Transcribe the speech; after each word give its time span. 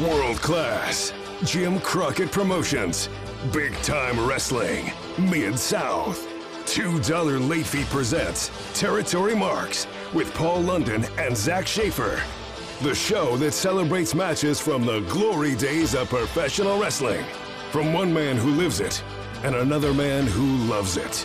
World 0.00 0.42
class. 0.42 1.12
Jim 1.44 1.78
Crockett 1.78 2.32
Promotions. 2.32 3.08
Big 3.52 3.72
time 3.82 4.26
wrestling. 4.26 4.90
Mid 5.16 5.56
South. 5.56 6.26
$2 6.66 7.48
late 7.48 7.64
fee 7.64 7.84
presents 7.84 8.50
Territory 8.74 9.36
Marks 9.36 9.86
with 10.12 10.34
Paul 10.34 10.62
London 10.62 11.06
and 11.16 11.36
Zach 11.36 11.68
Schaefer. 11.68 12.20
The 12.82 12.92
show 12.92 13.36
that 13.36 13.52
celebrates 13.52 14.16
matches 14.16 14.58
from 14.58 14.84
the 14.84 14.98
glory 15.02 15.54
days 15.54 15.94
of 15.94 16.08
professional 16.08 16.80
wrestling. 16.80 17.24
From 17.70 17.92
one 17.92 18.12
man 18.12 18.36
who 18.36 18.50
lives 18.50 18.80
it 18.80 19.00
and 19.44 19.54
another 19.54 19.94
man 19.94 20.26
who 20.26 20.56
loves 20.66 20.96
it. 20.96 21.24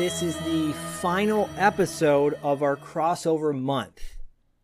This 0.00 0.22
is 0.22 0.38
the 0.38 0.72
final 0.72 1.50
episode 1.58 2.32
of 2.42 2.62
our 2.62 2.74
crossover 2.74 3.54
month. 3.54 4.16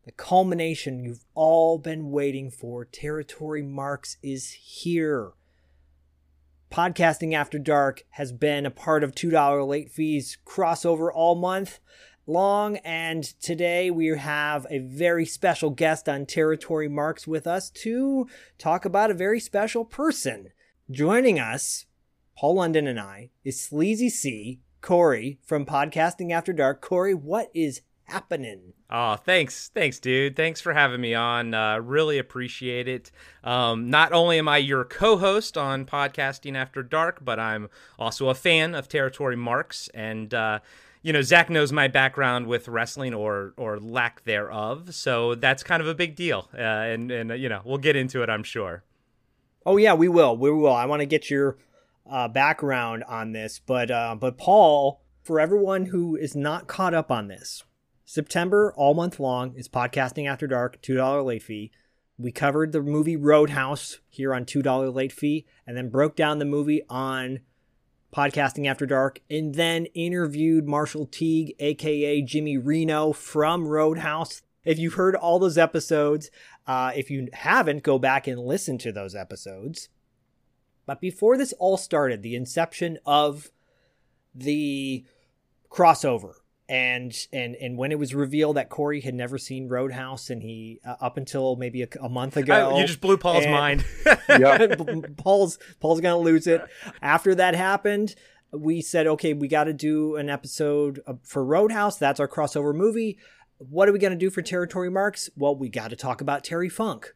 The 0.07 0.13
culmination 0.13 0.99
you've 0.99 1.27
all 1.35 1.77
been 1.77 2.11
waiting 2.11 2.51
for. 2.51 2.87
Territory 2.87 3.61
Marks 3.61 4.17
is 4.23 4.53
here. 4.53 5.33
Podcasting 6.73 7.35
After 7.35 7.59
Dark 7.59 8.05
has 8.13 8.33
been 8.33 8.65
a 8.65 8.71
part 8.71 9.05
of 9.05 9.13
$2 9.13 9.69
late 9.69 9.93
fees 9.93 10.39
crossover 10.47 11.11
all 11.13 11.35
month 11.35 11.81
long, 12.27 12.79
and 12.79 13.23
today 13.23 13.91
we 13.91 14.07
have 14.07 14.67
a 14.71 14.79
very 14.79 15.27
special 15.27 15.69
guest 15.69 16.09
on 16.09 16.25
Territory 16.25 16.89
Marks 16.89 17.27
with 17.27 17.47
us 17.47 17.69
to 17.69 18.27
talk 18.57 18.87
about 18.87 19.11
a 19.11 19.15
very 19.15 19.41
special 19.41 19.85
person. 19.85 20.49
Joining 20.91 21.39
us 21.39 21.85
Paul 22.39 22.55
London 22.55 22.87
and 22.87 22.99
I 22.99 23.29
is 23.45 23.61
Sleazy 23.61 24.09
C, 24.09 24.61
Corey 24.81 25.39
from 25.43 25.67
Podcasting 25.67 26.33
After 26.33 26.53
Dark. 26.53 26.81
Corey, 26.81 27.15
what 27.15 27.51
is 27.55 27.83
happening? 28.05 28.73
Oh, 28.89 29.17
thanks. 29.17 29.71
Thanks, 29.75 29.99
dude. 29.99 30.37
Thanks 30.37 30.61
for 30.61 30.73
having 30.73 31.01
me 31.01 31.15
on. 31.15 31.55
Uh, 31.55 31.79
really 31.79 32.19
appreciate 32.19 32.87
it. 32.87 33.11
Um, 33.43 33.91
not 33.91 34.13
only 34.13 34.39
am 34.39 34.49
I 34.49 34.59
your 34.59 34.85
co 34.85 35.17
host 35.17 35.59
on 35.59 35.85
Podcasting 35.85 36.57
After 36.57 36.83
Dark, 36.83 37.25
but 37.25 37.41
I'm 37.41 37.69
also 37.99 38.29
a 38.29 38.35
fan 38.35 38.75
of 38.75 38.89
Territory 38.89 39.37
Marks. 39.37 39.89
And, 39.93 40.33
uh, 40.33 40.61
you 41.03 41.13
know, 41.13 41.23
Zach 41.23 41.51
knows 41.51 41.73
my 41.73 41.89
background 41.89 42.47
with 42.47 42.67
wrestling 42.67 43.15
or 43.15 43.55
or 43.57 43.79
lack 43.79 44.25
thereof, 44.25 44.93
so 44.93 45.37
that's 45.37 45.63
kind 45.63 45.81
of 45.81 45.87
a 45.87 45.95
big 45.95 46.17
deal. 46.17 46.49
Uh, 46.53 46.63
and 46.63 47.13
and 47.13 47.31
uh, 47.31 47.35
you 47.35 47.49
know, 47.49 47.61
we'll 47.65 47.79
get 47.79 47.95
into 47.95 48.25
it, 48.25 48.29
I'm 48.29 48.43
sure. 48.43 48.83
Oh 49.65 49.77
yeah, 49.77 49.95
we 49.95 50.09
will. 50.09 50.37
We 50.37 50.51
will. 50.51 50.73
I 50.73 50.85
want 50.87 51.01
to 51.03 51.07
get 51.07 51.31
your 51.31 51.59
uh, 52.11 52.29
background 52.29 53.05
on 53.05 53.33
this, 53.33 53.61
but 53.65 53.91
uh, 53.91 54.17
but 54.19 54.39
Paul, 54.39 55.01
for 55.23 55.41
everyone 55.41 55.87
who 55.87 56.17
is 56.17 56.37
not 56.37 56.67
caught 56.67 56.95
up 56.95 57.11
on 57.11 57.29
this, 57.29 57.65
September 58.05 58.73
all 58.77 58.95
month 58.95 59.19
long 59.19 59.55
is 59.57 59.69
podcasting 59.69 60.29
after 60.29 60.47
dark, 60.47 60.81
two 60.83 60.95
dollar 60.97 61.23
late 61.23 61.43
fee. 61.43 61.73
We 62.19 62.33
covered 62.33 62.73
the 62.73 62.81
movie 62.81 63.17
Roadhouse 63.17 64.01
here 64.09 64.35
on 64.35 64.45
two 64.45 64.63
dollar 64.63 64.91
late 64.91 65.13
fee, 65.13 65.47
and 65.67 65.77
then 65.77 65.91
broke 65.91 66.17
down 66.17 66.39
the 66.39 66.45
movie 66.45 66.83
on 66.89 67.41
podcasting 68.15 68.67
after 68.67 68.87
dark, 68.87 69.21
and 69.29 69.55
then 69.55 69.87
interviewed 69.87 70.67
Marshall 70.67 71.07
Teague, 71.07 71.55
aka 71.59 72.23
Jimmy 72.23 72.57
Reno 72.57 73.13
from 73.13 73.67
Roadhouse. 73.67 74.43
If 74.65 74.79
you've 74.79 74.95
heard 74.95 75.15
all 75.15 75.39
those 75.39 75.59
episodes, 75.59 76.31
uh, 76.67 76.93
if 76.97 77.11
you 77.11 77.29
haven't, 77.33 77.83
go 77.83 77.99
back 77.99 78.27
and 78.27 78.41
listen 78.41 78.79
to 78.79 78.93
those 78.93 79.15
episodes. 79.15 79.89
But 80.87 81.01
before 81.01 81.37
this 81.37 81.53
all 81.59 81.77
started, 81.77 82.23
the 82.23 82.35
inception 82.37 82.99
of 83.05 83.51
the 84.35 85.05
crossover 85.71 86.35
and 86.69 87.15
and 87.33 87.55
and 87.57 87.79
when 87.79 87.93
it 87.93 87.99
was 87.99 88.13
revealed 88.15 88.57
that 88.57 88.69
Corey 88.69 89.01
had 89.01 89.15
never 89.15 89.39
seen 89.39 89.69
Roadhouse 89.69 90.31
and 90.31 90.43
he 90.43 90.81
uh, 90.85 90.95
up 91.01 91.17
until 91.17 91.55
maybe 91.57 91.83
a, 91.83 91.89
a 92.01 92.09
month 92.09 92.37
ago 92.37 92.71
Oh, 92.73 92.79
you 92.81 92.87
just 92.87 93.01
blew 93.01 93.17
Paul's 93.17 93.45
and- 93.45 93.53
mind. 93.53 93.85
Paul's 95.17 95.59
Paul's 95.81 96.01
gonna 96.01 96.19
lose 96.19 96.47
it. 96.47 96.63
After 97.01 97.35
that 97.37 97.55
happened, 97.55 98.15
we 98.53 98.81
said, 98.83 99.07
okay, 99.07 99.33
we 99.33 99.49
got 99.49 99.65
to 99.65 99.73
do 99.73 100.17
an 100.17 100.29
episode 100.29 101.01
for 101.23 101.45
Roadhouse. 101.45 101.99
That's 101.99 102.21
our 102.21 102.29
crossover 102.29 102.75
movie. 102.75 103.19
What 103.59 103.89
are 103.89 103.93
we 103.93 103.99
gonna 103.99 104.17
do 104.17 104.31
for 104.31 104.43
Territory 104.43 104.91
Marks? 104.91 105.31
Well, 105.37 105.55
we 105.57 105.69
got 105.69 105.91
to 105.91 105.97
talk 105.97 106.21
about 106.21 106.43
Terry 106.45 106.69
Funk. 106.69 107.15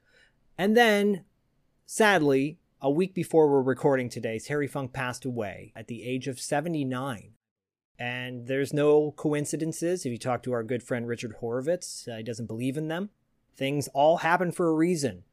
And 0.57 0.77
then, 0.77 1.25
sadly, 1.87 2.59
a 2.83 2.91
week 2.91 3.15
before 3.15 3.49
we're 3.49 3.61
recording 3.61 4.09
today, 4.09 4.39
Terry 4.39 4.67
Funk 4.67 4.93
passed 4.93 5.25
away 5.25 5.73
at 5.77 5.87
the 5.87 6.03
age 6.03 6.29
of 6.29 6.41
79. 6.41 7.33
And 7.99 8.47
there's 8.47 8.73
no 8.73 9.13
coincidences. 9.13 10.07
If 10.07 10.13
you 10.13 10.19
talk 10.19 10.43
to 10.45 10.53
our 10.53 10.63
good 10.63 10.83
friend 10.83 11.07
Richard 11.07 11.35
Horowitz, 11.41 12.09
uh, 12.11 12.17
he 12.17 12.23
doesn't 12.23 12.47
believe 12.47 12.79
in 12.79 12.89
them. 12.89 13.11
Things 13.55 13.89
all 13.89 14.19
happen 14.19 14.51
for 14.53 14.69
a 14.69 14.75
reason. 14.75 15.25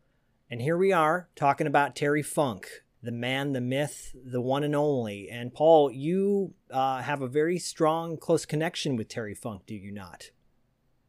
And 0.51 0.61
here 0.61 0.77
we 0.77 0.91
are 0.91 1.29
talking 1.35 1.67
about 1.67 1.95
Terry 1.95 2.21
Funk, 2.21 2.67
the 3.01 3.11
man, 3.11 3.53
the 3.53 3.61
myth, 3.61 4.13
the 4.13 4.41
one 4.41 4.63
and 4.63 4.75
only. 4.75 5.29
And 5.29 5.53
Paul, 5.53 5.89
you 5.89 6.53
uh, 6.69 7.01
have 7.01 7.21
a 7.21 7.27
very 7.27 7.59
strong, 7.59 8.17
close 8.17 8.45
connection 8.45 8.97
with 8.97 9.07
Terry 9.07 9.33
Funk, 9.33 9.65
do 9.65 9.75
you 9.75 9.91
not? 9.93 10.31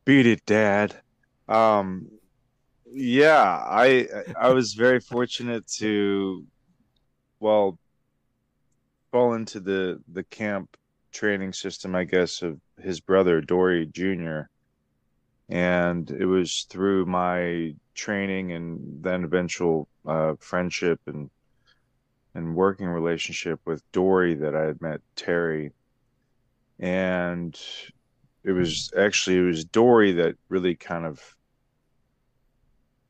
Beat 0.05 0.27
it, 0.27 0.47
Dad. 0.47 1.01
Um, 1.49 2.18
yeah, 2.93 3.63
I 3.65 4.09
I 4.39 4.51
was 4.51 4.75
very 4.75 5.01
fortunate 5.01 5.67
to, 5.79 6.45
well, 7.41 7.79
fall 9.13 9.35
into 9.35 9.61
the 9.61 10.01
the 10.13 10.25
camp 10.25 10.77
training 11.13 11.53
system, 11.53 11.95
I 11.95 12.05
guess, 12.05 12.43
of 12.43 12.61
his 12.81 13.01
brother 13.01 13.41
Dory 13.41 13.87
Jr. 13.87 14.43
And 15.49 16.11
it 16.11 16.27
was 16.27 16.67
through 16.69 17.07
my 17.07 17.75
training 17.95 18.53
and 18.53 19.03
then 19.03 19.25
eventual 19.25 19.89
uh, 20.07 20.35
friendship 20.39 21.01
and 21.07 21.31
and 22.35 22.55
working 22.55 22.87
relationship 22.87 23.61
with 23.65 23.83
Dory 23.93 24.35
that 24.35 24.55
I 24.55 24.63
had 24.65 24.81
met 24.81 25.01
Terry. 25.17 25.73
And 26.79 27.59
it 28.45 28.53
was 28.53 28.93
actually 28.97 29.39
it 29.39 29.43
was 29.43 29.65
Dory 29.65 30.13
that 30.13 30.37
really 30.49 30.75
kind 30.75 31.07
of 31.07 31.35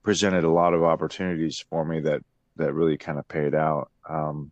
presented 0.08 0.42
a 0.42 0.50
lot 0.50 0.72
of 0.72 0.82
opportunities 0.82 1.62
for 1.68 1.84
me 1.84 2.00
that 2.00 2.22
that 2.56 2.72
really 2.72 2.96
kind 2.96 3.18
of 3.18 3.28
paid 3.28 3.54
out. 3.54 3.90
Um, 4.08 4.50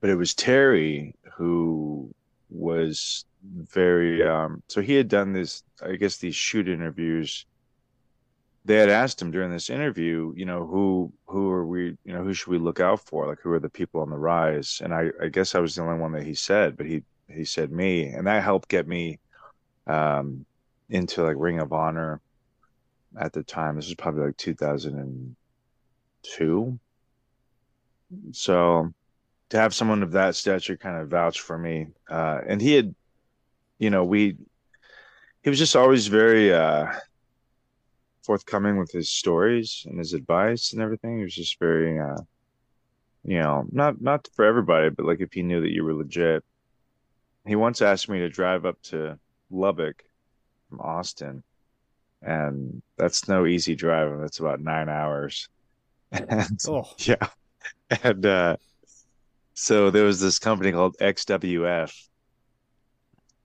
but 0.00 0.08
it 0.08 0.14
was 0.14 0.32
Terry 0.32 1.14
who 1.34 2.10
was 2.48 3.26
very 3.42 4.26
um, 4.26 4.62
so 4.68 4.80
he 4.80 4.94
had 4.94 5.08
done 5.08 5.34
this 5.34 5.64
I 5.82 5.96
guess 5.96 6.16
these 6.16 6.34
shoot 6.34 6.66
interviews. 6.66 7.44
They 8.64 8.76
had 8.76 8.88
asked 8.88 9.20
him 9.20 9.30
during 9.30 9.50
this 9.50 9.68
interview, 9.68 10.32
you 10.34 10.46
know, 10.46 10.66
who 10.66 11.12
who 11.26 11.50
are 11.50 11.66
we, 11.66 11.98
you 12.06 12.14
know, 12.14 12.24
who 12.24 12.32
should 12.32 12.50
we 12.50 12.56
look 12.56 12.80
out 12.80 13.00
for? 13.00 13.26
Like 13.26 13.40
who 13.42 13.52
are 13.52 13.60
the 13.60 13.68
people 13.68 14.00
on 14.00 14.08
the 14.08 14.16
rise? 14.16 14.80
And 14.82 14.94
I, 14.94 15.10
I 15.20 15.28
guess 15.28 15.54
I 15.54 15.58
was 15.58 15.74
the 15.74 15.82
only 15.82 16.00
one 16.00 16.12
that 16.12 16.22
he 16.22 16.32
said, 16.32 16.78
but 16.78 16.86
he 16.86 17.02
he 17.28 17.44
said 17.44 17.70
me, 17.70 18.06
and 18.06 18.26
that 18.28 18.42
helped 18.42 18.70
get 18.70 18.88
me 18.88 19.18
um, 19.86 20.46
into 20.88 21.22
like 21.22 21.36
Ring 21.38 21.60
of 21.60 21.74
Honor 21.74 22.22
at 23.18 23.32
the 23.32 23.42
time. 23.42 23.76
This 23.76 23.86
was 23.86 23.94
probably 23.94 24.26
like 24.26 24.36
2002. 24.36 26.78
So 28.32 28.92
to 29.50 29.58
have 29.58 29.74
someone 29.74 30.02
of 30.02 30.12
that 30.12 30.36
stature 30.36 30.76
kind 30.76 30.96
of 30.96 31.08
vouch 31.08 31.40
for 31.40 31.58
me, 31.58 31.88
uh, 32.10 32.40
and 32.46 32.60
he 32.60 32.74
had, 32.74 32.94
you 33.78 33.90
know, 33.90 34.04
we, 34.04 34.36
he 35.42 35.50
was 35.50 35.58
just 35.58 35.76
always 35.76 36.06
very 36.06 36.52
uh, 36.52 36.86
forthcoming 38.22 38.78
with 38.78 38.90
his 38.90 39.10
stories 39.10 39.86
and 39.88 39.98
his 39.98 40.14
advice 40.14 40.72
and 40.72 40.82
everything. 40.82 41.18
He 41.18 41.24
was 41.24 41.34
just 41.34 41.58
very, 41.58 41.98
uh, 41.98 42.18
you 43.24 43.38
know, 43.38 43.66
not 43.70 44.00
not 44.00 44.28
for 44.34 44.44
everybody, 44.44 44.90
but 44.90 45.06
like 45.06 45.20
if 45.20 45.32
he 45.32 45.42
knew 45.42 45.60
that 45.60 45.72
you 45.72 45.84
were 45.84 45.94
legit. 45.94 46.44
He 47.46 47.56
once 47.56 47.82
asked 47.82 48.08
me 48.08 48.20
to 48.20 48.30
drive 48.30 48.64
up 48.64 48.80
to 48.84 49.18
Lubbock 49.50 50.02
from 50.68 50.80
Austin, 50.80 51.42
and 52.24 52.82
that's 52.96 53.28
no 53.28 53.46
easy 53.46 53.74
drive. 53.74 54.18
That's 54.20 54.40
about 54.40 54.60
nine 54.60 54.88
hours. 54.88 55.48
And, 56.12 56.58
Oh. 56.68 56.84
yeah, 56.98 57.28
and 58.04 58.24
uh, 58.24 58.56
so 59.54 59.90
there 59.90 60.04
was 60.04 60.20
this 60.20 60.38
company 60.38 60.70
called 60.70 60.96
XWF, 61.00 61.92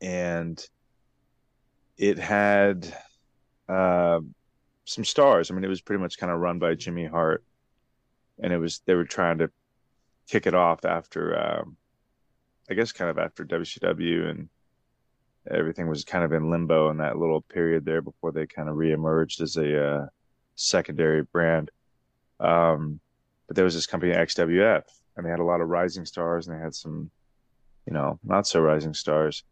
and 0.01 0.63
it 1.97 2.19
had 2.19 2.95
uh, 3.67 4.19
some 4.85 5.03
stars. 5.03 5.49
I 5.49 5.55
mean, 5.55 5.63
it 5.63 5.67
was 5.69 5.81
pretty 5.81 6.01
much 6.01 6.17
kind 6.19 6.31
of 6.31 6.39
run 6.39 6.59
by 6.59 6.75
Jimmy 6.75 7.05
Hart, 7.05 7.43
and 8.41 8.53
it 8.53 8.57
was 8.59 8.81
they 8.85 8.93
were 8.93 9.05
trying 9.05 9.39
to 9.39 9.49
kick 10.27 10.45
it 10.45 10.53
off 10.53 10.85
after, 10.85 11.37
um, 11.37 11.75
I 12.69 12.75
guess, 12.75 12.91
kind 12.91 13.09
of 13.09 13.17
after 13.17 13.45
WCW 13.45 14.29
and 14.29 14.49
everything 15.49 15.87
was 15.87 16.03
kind 16.03 16.23
of 16.23 16.31
in 16.33 16.49
limbo 16.49 16.89
in 16.89 16.97
that 16.97 17.17
little 17.17 17.41
period 17.41 17.85
there 17.85 18.01
before 18.01 18.31
they 18.31 18.45
kind 18.45 18.69
of 18.69 18.75
reemerged 18.75 19.41
as 19.41 19.57
a 19.57 19.85
uh, 19.85 20.05
secondary 20.55 21.23
brand. 21.23 21.71
Um, 22.39 22.99
but 23.47 23.55
there 23.55 23.65
was 23.65 23.73
this 23.73 23.87
company 23.87 24.13
XWF, 24.13 24.83
and 25.17 25.25
they 25.25 25.29
had 25.29 25.39
a 25.39 25.43
lot 25.43 25.61
of 25.61 25.69
rising 25.69 26.05
stars, 26.05 26.47
and 26.47 26.57
they 26.57 26.61
had 26.61 26.75
some, 26.75 27.09
you 27.85 27.93
know, 27.93 28.19
not 28.23 28.47
so 28.47 28.59
rising 28.61 28.93
stars. 28.93 29.43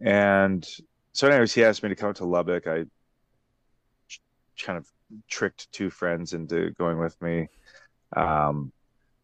And 0.00 0.66
so, 1.12 1.28
anyways, 1.28 1.54
he 1.54 1.64
asked 1.64 1.82
me 1.82 1.88
to 1.88 1.96
come 1.96 2.14
to 2.14 2.24
Lubbock. 2.24 2.66
I 2.66 2.84
kind 4.60 4.78
of 4.78 4.86
tricked 5.28 5.70
two 5.72 5.90
friends 5.90 6.32
into 6.32 6.70
going 6.72 6.98
with 6.98 7.20
me. 7.22 7.48
Um, 8.16 8.72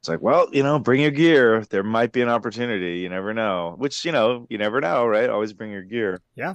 it's 0.06 0.08
like, 0.08 0.22
well, 0.22 0.46
you 0.52 0.62
know, 0.62 0.78
bring 0.78 1.00
your 1.00 1.10
gear. 1.10 1.64
There 1.68 1.82
might 1.82 2.12
be 2.12 2.22
an 2.22 2.28
opportunity. 2.28 2.98
You 3.00 3.08
never 3.08 3.34
know. 3.34 3.74
Which, 3.76 4.04
you 4.04 4.12
know, 4.12 4.46
you 4.48 4.56
never 4.56 4.80
know, 4.80 5.04
right? 5.04 5.28
Always 5.28 5.52
bring 5.52 5.72
your 5.72 5.82
gear. 5.82 6.22
Yeah. 6.36 6.54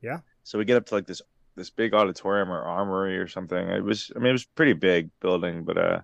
Yeah. 0.00 0.18
So 0.44 0.58
we 0.58 0.64
get 0.64 0.76
up 0.76 0.86
to 0.86 0.94
like 0.94 1.06
this 1.06 1.20
this 1.56 1.70
big 1.70 1.92
auditorium 1.92 2.52
or 2.52 2.62
armory 2.62 3.18
or 3.18 3.26
something. 3.26 3.68
It 3.68 3.82
was, 3.82 4.12
I 4.14 4.20
mean, 4.20 4.28
it 4.28 4.32
was 4.32 4.44
pretty 4.44 4.74
big 4.74 5.10
building, 5.20 5.64
but 5.64 5.76
uh, 5.76 6.00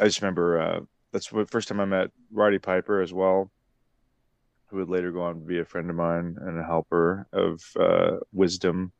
I 0.00 0.04
just 0.04 0.22
remember 0.22 0.60
uh, 0.60 0.80
that's 1.12 1.28
the 1.28 1.46
first 1.46 1.66
time 1.66 1.80
I 1.80 1.84
met 1.84 2.10
Roddy 2.32 2.60
Piper 2.60 3.00
as 3.00 3.12
well, 3.12 3.50
who 4.66 4.76
would 4.76 4.88
later 4.88 5.10
go 5.10 5.22
on 5.22 5.40
to 5.40 5.46
be 5.46 5.58
a 5.58 5.64
friend 5.64 5.90
of 5.90 5.96
mine 5.96 6.36
and 6.40 6.60
a 6.60 6.64
helper 6.64 7.26
of 7.32 7.60
uh, 7.78 8.18
wisdom. 8.32 8.92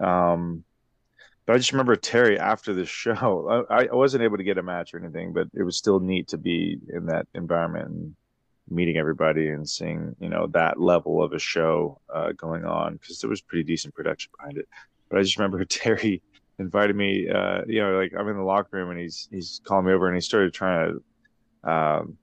Um, 0.00 0.64
but 1.46 1.54
I 1.54 1.58
just 1.58 1.72
remember 1.72 1.94
Terry 1.94 2.38
after 2.38 2.74
the 2.74 2.84
show. 2.84 3.66
I, 3.70 3.84
I 3.84 3.94
wasn't 3.94 4.24
able 4.24 4.36
to 4.36 4.44
get 4.44 4.58
a 4.58 4.62
match 4.62 4.92
or 4.92 4.98
anything, 4.98 5.32
but 5.32 5.48
it 5.54 5.62
was 5.62 5.76
still 5.76 6.00
neat 6.00 6.28
to 6.28 6.38
be 6.38 6.78
in 6.92 7.06
that 7.06 7.26
environment 7.34 7.88
and 7.88 8.16
meeting 8.68 8.96
everybody 8.96 9.48
and 9.48 9.68
seeing 9.68 10.16
you 10.18 10.28
know 10.28 10.48
that 10.48 10.80
level 10.80 11.22
of 11.22 11.32
a 11.32 11.38
show 11.38 12.00
uh, 12.12 12.32
going 12.32 12.64
on 12.64 12.94
because 12.94 13.20
there 13.20 13.30
was 13.30 13.40
pretty 13.40 13.62
decent 13.62 13.94
production 13.94 14.30
behind 14.36 14.58
it. 14.58 14.68
But 15.08 15.20
I 15.20 15.22
just 15.22 15.38
remember 15.38 15.64
Terry 15.64 16.20
invited 16.58 16.96
me. 16.96 17.28
Uh, 17.28 17.62
you 17.66 17.80
know, 17.80 17.96
like 17.96 18.12
I'm 18.18 18.28
in 18.28 18.36
the 18.36 18.42
locker 18.42 18.76
room 18.76 18.90
and 18.90 18.98
he's 18.98 19.28
he's 19.30 19.60
calling 19.64 19.86
me 19.86 19.92
over 19.92 20.08
and 20.08 20.16
he 20.16 20.20
started 20.20 20.52
trying 20.52 21.00
to 21.64 21.70
um, 21.70 22.18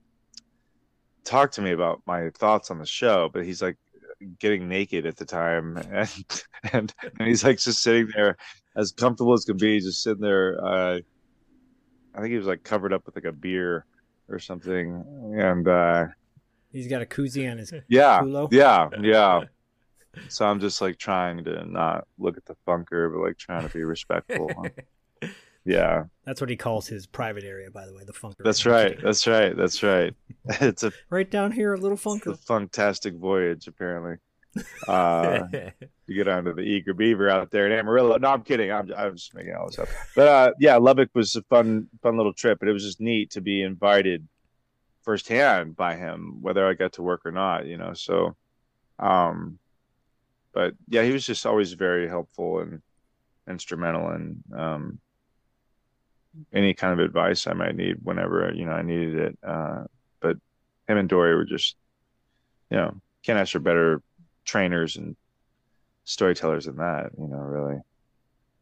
talk 1.24 1.50
to 1.52 1.62
me 1.62 1.72
about 1.72 2.02
my 2.06 2.28
thoughts 2.30 2.70
on 2.70 2.78
the 2.78 2.86
show. 2.86 3.30
But 3.32 3.46
he's 3.46 3.62
like 3.62 3.78
getting 4.38 4.68
naked 4.68 5.06
at 5.06 5.16
the 5.16 5.24
time 5.24 5.76
and 5.90 6.44
and, 6.72 6.94
and 7.18 7.28
he's 7.28 7.42
like 7.42 7.58
just 7.58 7.82
sitting 7.82 8.10
there 8.14 8.36
as 8.76 8.92
comfortable 8.92 9.32
as 9.32 9.44
can 9.44 9.56
be, 9.56 9.80
just 9.80 10.02
sitting 10.02 10.22
there. 10.22 10.62
Uh, 10.64 11.00
I 12.14 12.20
think 12.20 12.30
he 12.30 12.36
was 12.38 12.46
like 12.46 12.62
covered 12.62 12.92
up 12.92 13.06
with 13.06 13.16
like 13.16 13.24
a 13.24 13.32
beer 13.32 13.86
or 14.28 14.38
something, 14.38 15.04
and 15.38 15.66
uh, 15.68 16.06
He's 16.72 16.88
got 16.88 17.02
a 17.02 17.06
koozie 17.06 17.50
on 17.50 17.58
his 17.58 17.72
yeah, 17.88 18.20
culo. 18.20 18.48
yeah, 18.50 18.88
yeah. 19.00 19.40
So 20.28 20.46
I'm 20.46 20.60
just 20.60 20.80
like 20.80 20.96
trying 20.96 21.42
to 21.42 21.64
not 21.68 22.06
look 22.18 22.36
at 22.36 22.44
the 22.44 22.54
funker, 22.68 23.12
but 23.12 23.20
like 23.20 23.36
trying 23.36 23.66
to 23.66 23.74
be 23.74 23.82
respectful. 23.82 24.48
yeah, 25.64 26.04
That's 26.24 26.40
what 26.40 26.48
he 26.50 26.54
calls 26.56 26.86
his 26.86 27.04
private 27.04 27.42
area, 27.42 27.68
by 27.68 27.84
the 27.84 27.92
way, 27.92 28.04
the 28.04 28.12
funker. 28.12 28.44
that's 28.44 28.64
right. 28.64 28.96
That's 29.02 29.26
right. 29.26 29.56
That's 29.56 29.82
right. 29.82 30.14
It's 30.60 30.84
a, 30.84 30.92
Right 31.10 31.28
down 31.28 31.50
here, 31.50 31.74
a 31.74 31.76
little 31.76 31.96
it's 31.96 32.06
a 32.06 32.08
funker. 32.08 32.38
fantastic 32.46 33.14
voyage, 33.14 33.66
apparently. 33.66 34.14
Uh, 34.86 35.46
you 36.06 36.14
get 36.14 36.28
onto 36.28 36.54
the 36.54 36.62
Eager 36.62 36.94
Beaver 36.94 37.28
out 37.28 37.50
there 37.50 37.66
in 37.66 37.72
Amarillo. 37.72 38.16
No, 38.18 38.28
I'm 38.28 38.42
kidding. 38.42 38.70
I'm, 38.70 38.92
I'm 38.96 39.16
just 39.16 39.34
making 39.34 39.54
all 39.54 39.66
this 39.66 39.78
up. 39.78 39.88
But 40.14 40.28
uh, 40.28 40.52
yeah, 40.60 40.76
Lubbock 40.76 41.10
was 41.14 41.36
a 41.36 41.42
fun, 41.42 41.88
fun 42.02 42.16
little 42.16 42.32
trip. 42.32 42.58
But 42.58 42.68
it 42.68 42.72
was 42.72 42.84
just 42.84 43.00
neat 43.00 43.30
to 43.32 43.40
be 43.40 43.62
invited 43.62 44.26
firsthand 45.02 45.76
by 45.76 45.96
him, 45.96 46.38
whether 46.40 46.66
I 46.66 46.74
got 46.74 46.94
to 46.94 47.02
work 47.02 47.22
or 47.24 47.32
not. 47.32 47.66
You 47.66 47.76
know, 47.76 47.94
so. 47.94 48.36
Um, 48.98 49.58
but 50.54 50.74
yeah, 50.88 51.02
he 51.02 51.10
was 51.10 51.26
just 51.26 51.44
always 51.44 51.72
very 51.72 52.08
helpful 52.08 52.60
and 52.60 52.80
instrumental 53.48 54.10
in 54.12 54.42
um, 54.56 55.00
any 56.52 56.74
kind 56.74 56.92
of 56.92 57.04
advice 57.04 57.46
I 57.46 57.52
might 57.52 57.76
need 57.76 57.96
whenever 58.02 58.52
you 58.54 58.64
know 58.64 58.72
I 58.72 58.82
needed 58.82 59.18
it. 59.18 59.38
Uh, 59.42 59.84
but 60.20 60.36
him 60.88 60.96
and 60.96 61.08
Dory 61.08 61.34
were 61.34 61.44
just, 61.44 61.76
you 62.70 62.76
know, 62.76 62.94
can't 63.24 63.38
ask 63.38 63.52
for 63.52 63.58
better 63.58 64.00
trainers 64.44 64.96
and 64.96 65.16
storytellers 66.04 66.66
than 66.66 66.76
that. 66.76 67.10
You 67.18 67.26
know, 67.28 67.38
really. 67.38 67.80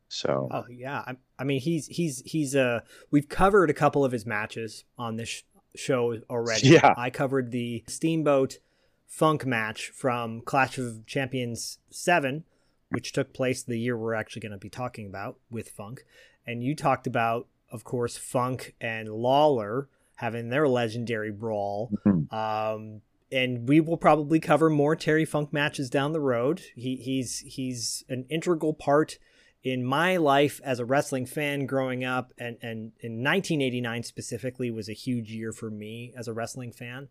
So 0.08 0.48
Oh 0.50 0.64
yeah, 0.70 1.02
I, 1.06 1.16
I 1.38 1.44
mean 1.44 1.60
he's 1.60 1.86
he's 1.86 2.22
he's 2.26 2.54
uh 2.54 2.80
we've 3.10 3.28
covered 3.28 3.70
a 3.70 3.74
couple 3.74 4.04
of 4.04 4.12
his 4.12 4.26
matches 4.26 4.84
on 4.98 5.16
this 5.16 5.28
sh- 5.28 5.42
show 5.74 6.18
already. 6.28 6.68
Yeah. 6.68 6.92
I 6.96 7.10
covered 7.10 7.50
the 7.50 7.82
Steamboat 7.86 8.58
Funk 9.06 9.46
match 9.46 9.88
from 9.88 10.40
Clash 10.42 10.78
of 10.78 11.04
Champions 11.06 11.78
7, 11.90 12.44
which 12.90 13.12
took 13.12 13.32
place 13.32 13.62
the 13.62 13.78
year 13.78 13.96
we're 13.96 14.14
actually 14.14 14.40
going 14.40 14.52
to 14.52 14.58
be 14.58 14.70
talking 14.70 15.06
about 15.06 15.38
with 15.50 15.70
Funk. 15.70 16.04
And 16.46 16.62
you 16.62 16.74
talked 16.76 17.06
about 17.06 17.46
of 17.70 17.84
course 17.84 18.18
Funk 18.18 18.74
and 18.82 19.08
Lawler 19.08 19.88
having 20.16 20.50
their 20.50 20.68
legendary 20.68 21.30
brawl. 21.32 21.90
Mhm. 22.04 22.30
Um 22.32 23.00
and 23.32 23.68
we 23.68 23.80
will 23.80 23.96
probably 23.96 24.38
cover 24.38 24.68
more 24.68 24.94
Terry 24.94 25.24
Funk 25.24 25.52
matches 25.52 25.88
down 25.88 26.12
the 26.12 26.20
road. 26.20 26.62
He 26.76 26.96
he's 26.96 27.40
he's 27.40 28.04
an 28.08 28.26
integral 28.28 28.74
part 28.74 29.18
in 29.64 29.84
my 29.84 30.16
life 30.16 30.60
as 30.64 30.80
a 30.80 30.84
wrestling 30.84 31.24
fan 31.24 31.66
growing 31.66 32.04
up 32.04 32.32
and, 32.36 32.56
and 32.62 32.92
in 33.00 33.22
1989 33.22 34.02
specifically 34.02 34.70
was 34.70 34.88
a 34.88 34.92
huge 34.92 35.30
year 35.30 35.52
for 35.52 35.70
me 35.70 36.12
as 36.16 36.26
a 36.26 36.32
wrestling 36.32 36.72
fan 36.72 37.08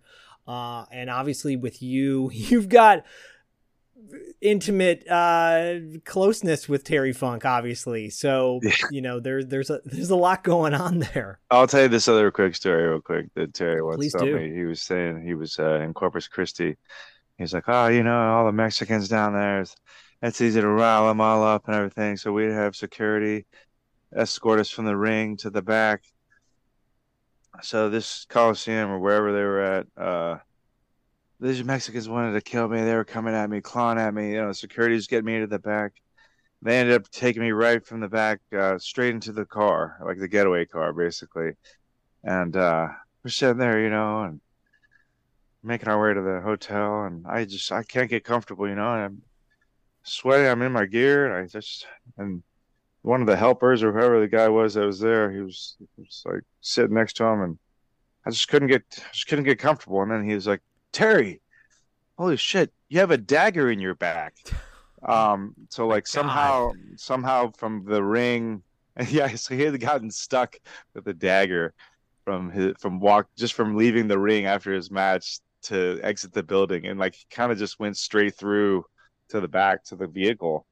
uh, 0.47 0.83
and 0.91 1.09
obviously 1.09 1.55
with 1.55 1.81
you 1.81 2.29
you've 2.33 2.69
got 2.69 3.05
intimate 4.41 5.07
uh, 5.09 5.75
closeness 6.05 6.67
with 6.67 6.83
terry 6.83 7.13
funk 7.13 7.45
obviously 7.45 8.09
so 8.09 8.59
Yeah. 8.63 8.71
you 8.89 9.01
know 9.01 9.19
there's 9.19 9.45
there's 9.47 9.69
a 9.69 9.79
there's 9.85 10.09
a 10.09 10.15
lot 10.15 10.43
going 10.43 10.73
on 10.73 10.99
there 11.13 11.39
I'll 11.51 11.67
tell 11.67 11.83
you 11.83 11.87
this 11.87 12.07
other 12.07 12.31
quick 12.31 12.55
story 12.55 12.87
real 12.87 13.01
quick 13.01 13.27
that 13.35 13.53
Terry 13.53 13.81
once 13.81 13.97
Please 13.97 14.13
told 14.13 14.25
do. 14.25 14.35
me. 14.37 14.53
He 14.53 14.63
was 14.65 14.81
saying 14.81 15.23
he 15.25 15.33
was 15.35 15.59
uh, 15.59 15.79
in 15.81 15.93
Corpus 15.93 16.27
Christi. 16.27 16.77
He's 17.37 17.53
like, 17.53 17.65
oh, 17.67 17.87
you 17.87 18.03
know, 18.03 18.15
all 18.33 18.45
the 18.45 18.51
Mexicans 18.51 19.07
down 19.09 19.33
there, 19.33 19.61
it's, 19.61 19.75
it's 20.21 20.41
easy 20.41 20.61
to 20.61 20.67
rile 20.67 21.07
them 21.07 21.19
all 21.21 21.43
up 21.43 21.67
and 21.67 21.75
everything. 21.75 22.15
So 22.17 22.31
we'd 22.31 22.51
have 22.51 22.75
security 22.75 23.45
escort 24.15 24.59
us 24.59 24.69
from 24.69 24.85
the 24.85 24.95
ring 24.95 25.37
to 25.37 25.49
the 25.49 25.61
back. 25.61 26.03
So 27.61 27.89
this 27.89 28.25
Coliseum 28.29 28.89
or 28.91 28.99
wherever 28.99 29.31
they 29.33 29.43
were 29.43 29.61
at, 29.61 29.87
uh, 29.97 30.37
these 31.41 31.63
Mexicans 31.63 32.07
wanted 32.07 32.33
to 32.33 32.41
kill 32.41 32.67
me. 32.67 32.81
They 32.81 32.95
were 32.95 33.03
coming 33.03 33.33
at 33.33 33.49
me, 33.49 33.61
clawing 33.61 33.97
at 33.97 34.13
me. 34.13 34.33
You 34.33 34.43
know, 34.43 34.51
security 34.51 34.93
was 34.93 35.07
getting 35.07 35.25
me 35.25 35.39
to 35.39 35.47
the 35.47 35.59
back. 35.59 35.93
They 36.61 36.79
ended 36.79 36.95
up 36.95 37.09
taking 37.09 37.41
me 37.41 37.51
right 37.51 37.83
from 37.83 37.99
the 37.99 38.07
back, 38.07 38.39
uh, 38.55 38.77
straight 38.77 39.15
into 39.15 39.31
the 39.31 39.45
car, 39.45 39.97
like 40.05 40.19
the 40.19 40.27
getaway 40.27 40.65
car, 40.65 40.93
basically. 40.93 41.53
And 42.23 42.55
uh, 42.55 42.89
we're 43.23 43.31
sitting 43.31 43.57
there, 43.57 43.81
you 43.81 43.89
know, 43.89 44.21
and 44.21 44.39
making 45.63 45.89
our 45.89 45.99
way 45.99 46.13
to 46.13 46.21
the 46.21 46.41
hotel. 46.41 47.05
And 47.05 47.25
I 47.25 47.45
just, 47.45 47.71
I 47.71 47.81
can't 47.81 48.09
get 48.09 48.23
comfortable, 48.23 48.69
you 48.69 48.75
know. 48.75 48.93
And 48.93 49.03
I'm 49.03 49.21
sweating. 50.03 50.45
I'm 50.45 50.61
in 50.61 50.71
my 50.71 50.85
gear, 50.85 51.25
and 51.25 51.43
I 51.43 51.47
just, 51.47 51.87
and 52.19 52.43
one 53.01 53.21
of 53.21 53.27
the 53.27 53.35
helpers 53.35 53.81
or 53.81 53.91
whoever 53.91 54.19
the 54.19 54.27
guy 54.27 54.47
was 54.47 54.75
that 54.75 54.85
was 54.85 54.99
there, 54.99 55.31
he 55.31 55.41
was, 55.41 55.75
he 55.79 56.03
was 56.03 56.21
like 56.23 56.43
sitting 56.61 56.93
next 56.93 57.13
to 57.13 57.23
him, 57.23 57.41
and 57.41 57.57
I 58.27 58.29
just 58.29 58.47
couldn't 58.47 58.67
get, 58.67 58.83
just 59.11 59.25
couldn't 59.27 59.45
get 59.45 59.57
comfortable. 59.57 60.03
And 60.03 60.11
then 60.11 60.23
he 60.23 60.35
was 60.35 60.45
like, 60.45 60.61
Terry, 60.91 61.41
holy 62.17 62.37
shit, 62.37 62.71
you 62.89 62.99
have 62.99 63.11
a 63.11 63.17
dagger 63.17 63.71
in 63.71 63.79
your 63.79 63.95
back. 63.95 64.33
Um, 65.03 65.55
so 65.71 65.87
like 65.87 66.05
somehow, 66.05 66.73
somehow 66.95 67.51
from 67.57 67.85
the 67.85 68.03
ring, 68.03 68.61
yeah, 69.09 69.33
so 69.33 69.55
he 69.55 69.63
had 69.63 69.79
gotten 69.79 70.11
stuck 70.11 70.55
with 70.93 71.07
a 71.07 71.13
dagger 71.13 71.73
from 72.23 72.51
his 72.51 72.73
from 72.79 72.99
walk 72.99 73.25
just 73.35 73.55
from 73.55 73.75
leaving 73.75 74.07
the 74.07 74.19
ring 74.19 74.45
after 74.45 74.71
his 74.71 74.91
match 74.91 75.39
to 75.63 75.99
exit 76.03 76.33
the 76.33 76.43
building 76.43 76.85
and 76.85 76.99
like 76.99 77.15
kind 77.31 77.51
of 77.51 77.57
just 77.57 77.79
went 77.79 77.97
straight 77.97 78.35
through 78.35 78.85
to 79.29 79.39
the 79.41 79.47
back 79.47 79.83
to 79.85 79.95
the 79.95 80.05
vehicle. 80.05 80.67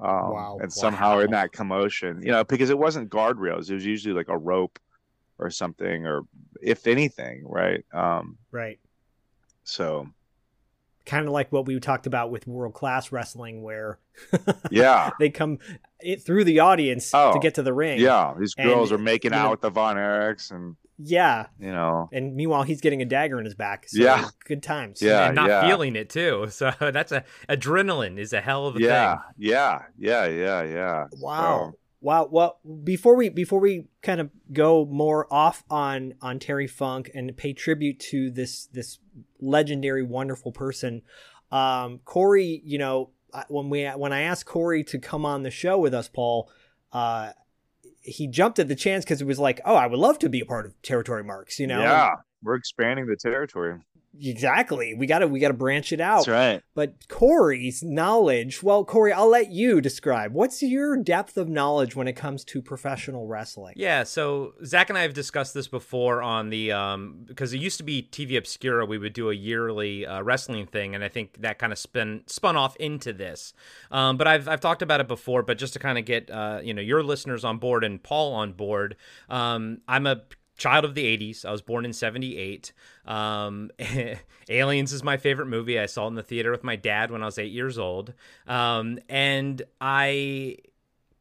Um, 0.00 0.30
Wow. 0.32 0.58
And 0.60 0.72
somehow 0.72 1.18
Wow. 1.18 1.20
in 1.20 1.30
that 1.30 1.52
commotion, 1.52 2.20
you 2.20 2.32
know, 2.32 2.42
because 2.42 2.70
it 2.70 2.78
wasn't 2.78 3.10
guardrails, 3.10 3.70
it 3.70 3.74
was 3.74 3.86
usually 3.86 4.14
like 4.14 4.28
a 4.28 4.36
rope 4.36 4.76
or 5.38 5.50
something, 5.50 6.04
or 6.04 6.22
if 6.60 6.88
anything, 6.88 7.44
right? 7.46 7.84
Um, 7.94 8.38
Right. 8.50 8.80
So 9.64 10.08
Kind 11.04 11.26
of 11.26 11.32
like 11.32 11.50
what 11.50 11.66
we 11.66 11.80
talked 11.80 12.06
about 12.06 12.30
with 12.30 12.46
world 12.46 12.74
class 12.74 13.10
wrestling, 13.10 13.62
where 13.62 13.98
yeah, 14.70 15.10
they 15.18 15.30
come 15.30 15.58
it, 16.00 16.22
through 16.22 16.44
the 16.44 16.60
audience 16.60 17.10
Oh, 17.12 17.32
to 17.32 17.40
get 17.40 17.54
to 17.56 17.62
the 17.64 17.72
ring. 17.74 17.98
yeah, 17.98 18.34
these 18.38 18.54
And, 18.56 18.68
girls 18.68 18.92
are 18.92 18.98
making 18.98 19.32
you 19.32 19.38
know- 19.38 19.46
out 19.46 19.50
with 19.50 19.60
the 19.62 19.70
Von 19.70 19.96
Erichs, 19.96 20.52
and 20.52 20.76
Yeah. 20.98 21.46
you 21.58 21.72
know, 21.72 22.08
And 22.12 22.36
meanwhile, 22.36 22.62
he's 22.62 22.80
getting 22.80 23.02
a 23.02 23.04
dagger 23.04 23.40
in 23.40 23.44
his 23.46 23.56
back. 23.56 23.88
So 23.88 24.00
Yeah. 24.00 24.28
Good 24.44 24.62
times. 24.62 25.02
Yeah, 25.02 25.26
and 25.26 25.34
not 25.34 25.48
yeah. 25.48 25.66
feeling 25.68 25.96
it 25.96 26.08
too. 26.08 26.46
So 26.50 26.70
that's 26.78 27.10
a 27.10 27.24
adrenaline 27.48 28.16
is 28.16 28.32
a 28.32 28.40
hell 28.40 28.68
of 28.68 28.76
a 28.76 28.80
yeah, 28.80 29.16
thing. 29.16 29.22
yeah, 29.38 29.82
yeah, 29.98 30.26
yeah, 30.26 30.62
yeah. 30.62 31.06
Wow. 31.20 31.72
Wow. 32.02 32.28
Well, 32.30 32.58
before 32.82 33.14
we 33.14 33.28
before 33.28 33.60
we 33.60 33.86
kind 34.02 34.20
of 34.20 34.30
go 34.52 34.84
more 34.84 35.32
off 35.32 35.62
on 35.70 36.14
on 36.20 36.40
Terry 36.40 36.66
Funk 36.66 37.10
and 37.14 37.34
pay 37.36 37.52
tribute 37.52 38.00
to 38.10 38.28
this 38.28 38.66
this 38.66 38.98
legendary, 39.40 40.02
wonderful 40.02 40.50
person, 40.50 41.02
um, 41.52 42.00
Corey. 42.04 42.60
You 42.64 42.78
know, 42.78 43.10
when 43.48 43.70
we 43.70 43.86
when 43.86 44.12
I 44.12 44.22
asked 44.22 44.46
Corey 44.46 44.82
to 44.84 44.98
come 44.98 45.24
on 45.24 45.44
the 45.44 45.50
show 45.50 45.78
with 45.78 45.94
us, 45.94 46.08
Paul, 46.08 46.50
uh, 46.92 47.30
he 48.00 48.26
jumped 48.26 48.58
at 48.58 48.66
the 48.66 48.74
chance 48.74 49.04
because 49.04 49.22
it 49.22 49.26
was 49.26 49.38
like, 49.38 49.60
oh, 49.64 49.76
I 49.76 49.86
would 49.86 49.98
love 49.98 50.18
to 50.20 50.28
be 50.28 50.40
a 50.40 50.44
part 50.44 50.66
of 50.66 50.80
Territory 50.82 51.22
Marks. 51.22 51.60
You 51.60 51.68
know, 51.68 51.82
yeah, 51.82 52.10
we're 52.42 52.56
expanding 52.56 53.06
the 53.06 53.16
territory. 53.16 53.78
Exactly. 54.20 54.94
We 54.94 55.06
gotta 55.06 55.26
we 55.26 55.40
gotta 55.40 55.54
branch 55.54 55.92
it 55.92 56.00
out. 56.00 56.26
That's 56.26 56.28
right. 56.28 56.62
But 56.74 57.08
Corey's 57.08 57.82
knowledge, 57.82 58.62
well, 58.62 58.84
Corey, 58.84 59.12
I'll 59.12 59.30
let 59.30 59.50
you 59.50 59.80
describe. 59.80 60.32
What's 60.32 60.62
your 60.62 60.96
depth 60.96 61.36
of 61.36 61.48
knowledge 61.48 61.94
when 61.96 62.08
it 62.08 62.14
comes 62.14 62.44
to 62.46 62.62
professional 62.62 63.26
wrestling? 63.26 63.74
Yeah, 63.76 64.04
so 64.04 64.54
Zach 64.64 64.88
and 64.88 64.98
I 64.98 65.02
have 65.02 65.14
discussed 65.14 65.54
this 65.54 65.68
before 65.68 66.22
on 66.22 66.50
the 66.50 66.72
um 66.72 67.24
because 67.26 67.52
it 67.52 67.58
used 67.58 67.78
to 67.78 67.84
be 67.84 68.02
TV 68.02 68.36
Obscura. 68.36 68.86
We 68.86 68.98
would 68.98 69.12
do 69.12 69.30
a 69.30 69.34
yearly 69.34 70.06
uh, 70.06 70.22
wrestling 70.22 70.66
thing, 70.66 70.94
and 70.94 71.02
I 71.02 71.08
think 71.08 71.40
that 71.40 71.58
kind 71.58 71.72
of 71.72 71.78
spun 71.78 72.22
spun 72.26 72.56
off 72.56 72.76
into 72.76 73.12
this. 73.12 73.54
Um, 73.90 74.16
but 74.16 74.26
I've 74.26 74.48
I've 74.48 74.60
talked 74.60 74.82
about 74.82 75.00
it 75.00 75.08
before. 75.08 75.42
But 75.42 75.58
just 75.58 75.72
to 75.74 75.78
kind 75.78 75.98
of 75.98 76.04
get 76.04 76.30
uh, 76.30 76.60
you 76.62 76.74
know 76.74 76.82
your 76.82 77.02
listeners 77.02 77.44
on 77.44 77.58
board 77.58 77.84
and 77.84 78.02
Paul 78.02 78.34
on 78.34 78.52
board, 78.52 78.96
um, 79.28 79.78
I'm 79.88 80.06
a 80.06 80.22
child 80.62 80.84
of 80.84 80.94
the 80.94 81.04
80s. 81.04 81.44
I 81.44 81.50
was 81.50 81.60
born 81.60 81.84
in 81.84 81.92
78. 81.92 82.72
Um, 83.04 83.70
Aliens 84.48 84.92
is 84.92 85.02
my 85.02 85.16
favorite 85.16 85.46
movie. 85.46 85.78
I 85.78 85.86
saw 85.86 86.04
it 86.04 86.08
in 86.08 86.14
the 86.14 86.22
theater 86.22 86.52
with 86.52 86.62
my 86.62 86.76
dad 86.76 87.10
when 87.10 87.22
I 87.22 87.26
was 87.26 87.38
eight 87.38 87.52
years 87.52 87.78
old. 87.78 88.14
Um, 88.46 89.00
and 89.08 89.60
I 89.80 90.58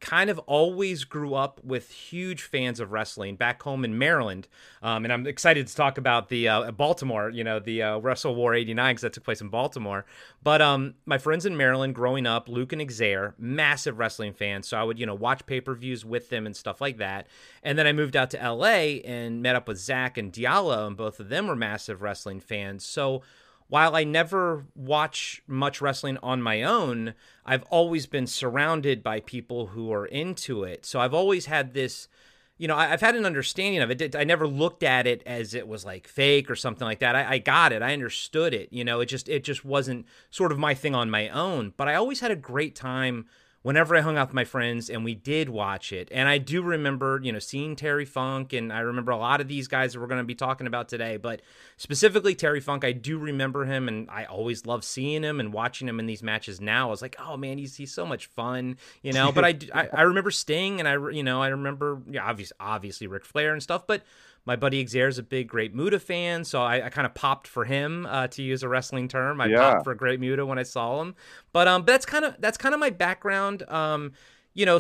kind 0.02 0.32
of 0.32 0.40
always 0.40 1.04
grew 1.04 1.36
up 1.36 1.64
with 1.64 1.92
huge 1.92 2.42
fans 2.42 2.80
of 2.80 2.92
wrestling 2.92 3.36
back 3.36 3.62
home 3.62 3.86
in 3.86 3.98
Maryland. 3.98 4.48
Um, 4.82 5.06
and 5.06 5.14
I'm 5.14 5.28
excited 5.28 5.68
to 5.68 5.76
talk 5.76 6.00
about 6.00 6.30
the 6.30 6.48
uh, 6.50 6.72
Baltimore, 6.72 7.30
you 7.30 7.44
know, 7.44 7.60
the 7.60 7.84
uh, 7.84 7.98
Wrestle 8.00 8.36
War 8.36 8.56
89 8.56 8.94
because 8.96 9.02
that 9.04 9.14
took 9.14 9.24
place 9.24 9.42
in 9.42 9.50
Baltimore. 9.50 10.06
But 10.44 10.62
um, 10.62 10.96
my 11.06 11.20
friends 11.20 11.46
in 11.46 11.56
Maryland 11.56 11.94
growing 11.94 12.26
up, 12.26 12.50
Luke 12.50 12.74
and 12.74 12.82
Xaire, 12.82 13.34
massive 13.38 14.00
wrestling 14.00 14.34
fans. 14.34 14.68
So 14.68 14.78
I 14.78 14.84
would, 14.84 15.00
you 15.00 15.06
know, 15.06 15.16
watch 15.16 15.46
pay 15.46 15.62
per 15.62 15.76
views 15.76 16.04
with 16.04 16.30
them 16.30 16.48
and 16.48 16.56
stuff 16.56 16.82
like 16.82 16.98
that. 16.98 17.28
And 17.62 17.78
then 17.78 17.86
I 17.86 17.94
moved 17.94 18.18
out 18.18 18.32
to 18.32 18.38
LA 18.38 19.00
and 19.06 19.44
met 19.44 19.56
up 19.56 19.68
with 19.68 19.78
Zach 19.78 20.18
and 20.18 20.34
Diallo, 20.34 20.88
and 20.88 20.98
both 20.98 21.20
of 21.20 21.30
them 21.30 21.46
were 21.46 21.56
massive 21.56 22.02
wrestling 22.02 22.40
fans. 22.40 22.84
So 22.84 23.22
while 23.72 23.96
I 23.96 24.04
never 24.04 24.66
watch 24.76 25.42
much 25.48 25.80
wrestling 25.80 26.18
on 26.22 26.42
my 26.42 26.62
own, 26.62 27.14
I've 27.46 27.64
always 27.70 28.06
been 28.06 28.28
surrounded 28.28 29.02
by 29.02 29.22
people 29.22 29.68
who 29.68 29.94
are 29.94 30.06
into 30.06 30.66
it. 30.66 30.86
So 30.86 31.00
I've 31.00 31.14
always 31.14 31.46
had 31.46 31.74
this, 31.74 32.10
you 32.58 32.68
know, 32.68 32.76
I've 32.76 33.00
had 33.00 33.16
an 33.16 33.26
understanding 33.26 33.82
of 33.82 33.90
it. 33.90 34.14
I 34.14 34.26
never 34.26 34.46
looked 34.46 34.84
at 34.84 35.08
it 35.08 35.24
as 35.26 35.54
it 35.54 35.70
was 35.70 35.86
like 35.86 36.06
fake 36.06 36.52
or 36.52 36.56
something 36.58 36.84
like 36.84 37.00
that. 37.00 37.16
I, 37.16 37.36
I 37.36 37.38
got 37.38 37.72
it. 37.72 37.82
I 37.82 37.94
understood 37.94 38.54
it. 38.54 38.68
You 38.74 38.84
know, 38.84 39.00
it 39.00 39.06
just 39.06 39.30
it 39.30 39.46
just 39.46 39.64
wasn't 39.64 40.06
sort 40.32 40.52
of 40.52 40.60
my 40.60 40.74
thing 40.74 40.94
on 40.94 41.10
my 41.10 41.30
own. 41.30 41.72
But 41.78 41.88
I 41.88 41.96
always 41.96 42.20
had 42.20 42.30
a 42.32 42.36
great 42.36 42.76
time 42.76 43.28
whenever 43.64 43.96
I 43.96 44.02
hung 44.02 44.18
out 44.18 44.30
with 44.30 44.34
my 44.34 44.44
friends 44.44 44.90
and 44.90 45.04
we 45.04 45.14
did 45.14 45.50
watch 45.50 45.94
it. 45.94 46.10
And 46.12 46.28
I 46.28 46.40
do 46.40 46.62
remember, 46.62 47.20
you 47.22 47.32
know, 47.32 47.40
seeing 47.40 47.76
Terry 47.76 48.06
Funk 48.06 48.54
and 48.54 48.74
I 48.74 48.80
remember 48.80 49.12
a 49.12 49.18
lot 49.18 49.40
of 49.40 49.48
these 49.48 49.68
guys 49.68 49.94
that 49.94 50.00
we're 50.00 50.08
going 50.08 50.22
to 50.22 50.26
be 50.26 50.36
talking 50.36 50.66
about 50.68 50.90
today, 50.90 51.18
but 51.18 51.42
specifically 51.78 52.34
Terry 52.34 52.60
Funk, 52.60 52.84
I 52.84 52.92
do 52.92 53.20
remember 53.20 53.66
him 53.66 53.88
and 53.88 54.10
I 54.10 54.26
always 54.26 54.66
love 54.66 54.84
seeing 54.84 55.24
him 55.24 55.40
and 55.40 55.54
watching 55.54 55.88
him 55.88 56.00
in 56.00 56.08
these 56.08 56.24
matches 56.24 56.60
now. 56.60 56.88
I 56.88 56.92
was 56.92 57.02
like, 57.02 57.16
"Oh 57.20 57.38
man, 57.38 57.58
he's 57.58 57.76
he's 57.76 57.94
so 57.94 58.06
much 58.06 58.26
fun." 58.28 58.78
You 59.04 59.14
know, 59.14 59.32
but 59.36 59.46
I, 59.46 59.58
I 59.74 59.90
I 59.94 60.02
remember 60.04 60.32
Sting 60.32 60.80
and 60.80 60.88
I 60.88 60.94
you 61.12 61.24
know, 61.24 61.42
I 61.42 61.50
remember 61.50 62.02
yeah, 62.10 62.28
obviously 62.28 62.56
obviously 62.60 63.08
Ric 63.08 63.26
Flair 63.26 63.54
and 63.54 63.62
stuff, 63.62 63.86
but 63.86 64.02
my 64.46 64.56
buddy 64.56 64.82
is 64.82 65.18
a 65.18 65.24
big 65.24 65.48
Great 65.48 65.76
Muta 65.76 66.00
fan, 66.00 66.44
so 66.44 66.62
I, 66.62 66.88
I 66.88 66.90
kind 66.90 67.06
of 67.06 67.14
popped 67.14 67.48
for 67.48 67.66
him 67.66 68.06
uh, 68.08 68.28
to 68.30 68.42
use 68.42 68.64
a 68.64 68.70
wrestling 68.70 69.08
term. 69.08 69.40
I 69.40 69.48
Yeah. 69.48 69.60
popped 69.60 69.84
for 69.84 69.94
Great 69.96 70.20
Muta 70.20 70.46
when 70.46 70.58
I 70.58 70.64
saw 70.64 71.02
him, 71.02 71.16
but 71.54 71.68
um, 71.68 71.84
but 71.84 71.88
that's 71.94 72.06
kind 72.06 72.26
of 72.26 72.36
that's 72.40 72.58
kind 72.58 72.74
of 72.74 72.80
my 72.80 72.90
background. 72.90 73.64
Um, 73.70 74.14
you 74.54 74.66
know, 74.66 74.80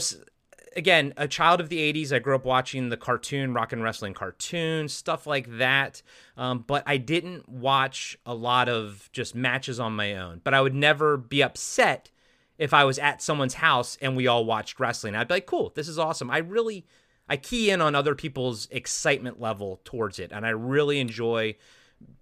again, 0.75 1.13
a 1.18 1.27
child 1.27 1.60
of 1.62 1.70
the 1.70 1.77
'80s. 1.77 2.12
I 2.12 2.20
grew 2.20 2.36
up 2.36 2.46
watching 2.46 2.89
the 2.89 2.98
cartoon, 2.98 3.53
rock 3.53 3.72
and 3.72 3.84
wrestling 3.84 4.13
cartoon, 4.13 4.88
stuff 4.88 5.27
like 5.27 5.58
that. 5.58 6.01
Um, 6.38 6.63
but 6.65 6.84
I 6.88 6.98
didn't 6.98 7.48
watch 7.48 8.18
a 8.25 8.34
lot 8.34 8.68
of 8.68 9.10
just 9.13 9.36
matches 9.36 9.80
on 9.80 9.96
my 9.96 10.15
own. 10.15 10.41
But 10.44 10.53
I 10.53 10.62
would 10.62 10.75
never 10.75 11.18
be 11.18 11.44
upset 11.44 12.10
if 12.58 12.74
I 12.74 12.84
was 12.84 13.00
at 13.00 13.22
someone's 13.22 13.56
house 13.56 13.98
and 14.01 14.15
we 14.15 14.27
all 14.27 14.46
watched 14.46 14.80
wrestling. 14.80 15.15
I'd 15.15 15.27
be 15.27 15.36
like, 15.36 15.46
cool, 15.48 15.72
this 15.75 15.88
is 15.88 15.98
awesome. 15.98 16.30
I 16.30 16.38
really 16.39 16.86
I 17.31 17.38
key 17.38 17.71
in 17.71 17.79
on 17.79 17.95
other 17.95 18.13
people's 18.13 18.67
excitement 18.71 19.39
level 19.39 19.79
towards 19.85 20.19
it, 20.19 20.33
and 20.33 20.45
I 20.45 20.50
really 20.50 21.00
enjoy 21.00 21.55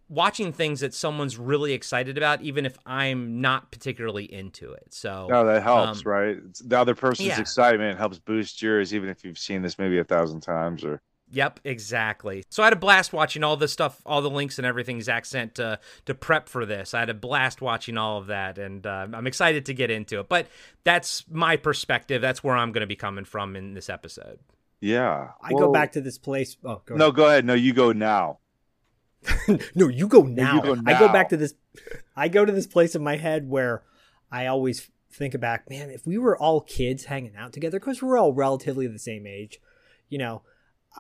watching 0.08 0.54
things 0.54 0.82
that 0.82 0.94
someone's 0.94 1.36
really 1.36 1.74
excited 1.74 2.16
about, 2.16 2.44
even 2.44 2.64
if 2.64 2.78
I'm 2.86 3.42
not 3.42 3.72
particularly 3.72 4.32
into 4.32 4.72
it. 4.72 4.94
So 4.94 5.26
No, 5.28 5.46
that 5.46 5.64
helps, 5.64 6.06
um, 6.06 6.12
right? 6.12 6.38
The 6.64 6.78
other 6.78 6.94
person's 6.94 7.30
yeah. 7.30 7.42
excitement 7.42 7.98
helps 7.98 8.20
boost 8.20 8.62
yours, 8.62 8.94
even 8.94 9.10
if 9.10 9.26
you've 9.26 9.40
seen 9.40 9.64
this 9.64 9.80
maybe 9.80 9.98
a 9.98 10.04
thousand 10.04 10.42
times 10.42 10.84
or. 10.84 11.02
Yep, 11.32 11.62
exactly. 11.64 12.44
So 12.50 12.62
I 12.62 12.68
had 12.68 12.74
a 12.74 12.76
blast 12.76 13.12
watching 13.12 13.44
all 13.44 13.58
the 13.58 13.68
stuff, 13.68 14.00
all 14.06 14.22
the 14.22 14.30
links 14.30 14.60
and 14.60 14.66
everything 14.68 15.02
Zach 15.02 15.26
sent 15.26 15.56
to 15.56 15.80
to 16.06 16.14
prep 16.14 16.48
for 16.50 16.68
this. 16.68 16.94
I 16.94 17.00
had 17.00 17.10
a 17.10 17.16
blast 17.16 17.62
watching 17.62 17.98
all 17.98 18.20
of 18.20 18.28
that, 18.28 18.60
and 18.60 18.86
uh, 18.86 19.08
I'm 19.12 19.26
excited 19.26 19.66
to 19.66 19.74
get 19.74 19.90
into 19.90 20.20
it. 20.20 20.30
But 20.30 20.46
that's 20.84 21.26
my 21.32 21.58
perspective. 21.58 22.22
That's 22.22 22.44
where 22.44 22.56
I'm 22.56 22.72
going 22.72 22.82
to 22.82 22.88
be 22.88 22.96
coming 22.96 23.26
from 23.26 23.56
in 23.56 23.74
this 23.74 23.90
episode. 23.90 24.38
Yeah. 24.82 25.30
I 25.42 25.54
Well, 25.54 25.68
go 25.68 25.74
back 25.74 25.94
to 25.94 26.02
this 26.02 26.18
place. 26.18 26.58
Oh, 26.64 26.82
go 26.86 26.96
No, 26.96 27.12
go 27.12 27.28
ahead. 27.28 27.46
No, 27.46 27.54
you 27.54 27.74
go 27.74 27.92
now. 27.92 28.40
no, 29.76 29.88
you 29.88 30.08
go 30.08 30.22
now. 30.22 30.62
go 30.62 30.78
I 30.86 30.98
go 30.98 31.10
back 31.10 31.30
to 31.30 31.38
this. 31.38 31.54
I 32.16 32.30
go 32.30 32.46
to 32.46 32.52
this 32.52 32.68
place 32.68 32.96
in 32.96 33.04
my 33.04 33.18
head 33.18 33.50
where 33.50 33.84
I 34.32 34.46
always 34.46 34.90
think 35.12 35.38
back, 35.40 35.70
man, 35.70 35.90
if 35.90 36.06
we 36.06 36.18
were 36.18 36.38
all 36.38 36.62
kids 36.62 37.06
hanging 37.06 37.36
out 37.36 37.52
together, 37.52 37.80
because 37.80 38.02
we're 38.02 38.18
all 38.18 38.34
relatively 38.34 38.88
the 38.88 39.00
same 39.00 39.26
age, 39.28 39.60
you 40.08 40.18
know, 40.18 40.44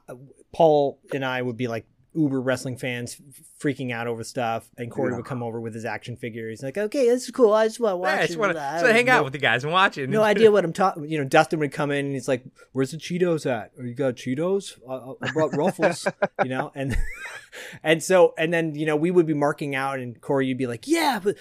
uh, 0.08 0.16
Paul 0.52 1.00
and 1.14 1.24
I 1.24 1.42
would 1.42 1.58
be 1.58 1.68
like 1.68 1.86
uber 2.16 2.42
wrestling 2.42 2.76
fans 2.78 3.22
freaking 3.62 3.92
out 3.92 4.08
over 4.08 4.24
stuff 4.24 4.68
and 4.78 4.90
Corey 4.90 5.12
Yeah. 5.12 5.18
would 5.18 5.26
come 5.26 5.44
over 5.44 5.62
with 5.62 5.74
his 5.76 5.86
action 5.86 6.16
figure. 6.18 6.50
He's 6.50 6.64
like, 6.64 6.78
okay, 6.78 7.08
this 7.08 7.26
is 7.26 7.32
cool. 7.32 7.54
I 7.54 7.68
just 7.68 7.80
want 7.80 7.94
to 7.94 7.98
watch 7.98 8.18
Yeah, 8.30 8.34
it. 8.36 8.40
want 8.40 8.54
to 8.54 8.62
I 8.62 8.80
so 8.80 8.88
hang 8.92 9.08
have 9.08 9.18
out 9.20 9.24
with 9.26 9.34
the 9.34 9.40
guys 9.40 9.64
and 9.64 9.72
watch 9.72 9.98
it. 9.98 10.10
no 10.10 10.24
idea 10.24 10.52
what 10.52 10.66
I'm 10.66 10.74
talking. 10.74 11.10
You 11.10 11.20
know, 11.20 11.24
Dustin 11.24 11.60
would 11.60 11.72
come 11.72 11.92
in 11.92 12.06
and 12.08 12.14
he's 12.16 12.28
like, 12.28 12.44
"Where's 12.72 12.92
the 12.92 12.98
Cheetos 12.98 13.46
at? 13.50 13.72
Or 13.78 13.86
you 13.86 13.94
got 13.94 14.16
Cheetos? 14.16 14.78
I, 14.90 15.28
I 15.28 15.32
brought 15.32 15.56
Ruffles." 15.56 16.08
you 16.44 16.50
know, 16.50 16.72
and 16.74 16.98
and 17.84 18.02
so 18.02 18.34
and 18.38 18.52
then 18.54 18.76
you 18.76 18.86
know 18.86 18.96
we 18.96 19.12
would 19.12 19.26
be 19.28 19.34
marking 19.34 19.76
out, 19.76 20.00
and 20.00 20.20
Corey, 20.20 20.48
you'd 20.48 20.58
be 20.58 20.68
like, 20.68 20.88
"Yeah, 20.88 21.20
but." 21.24 21.36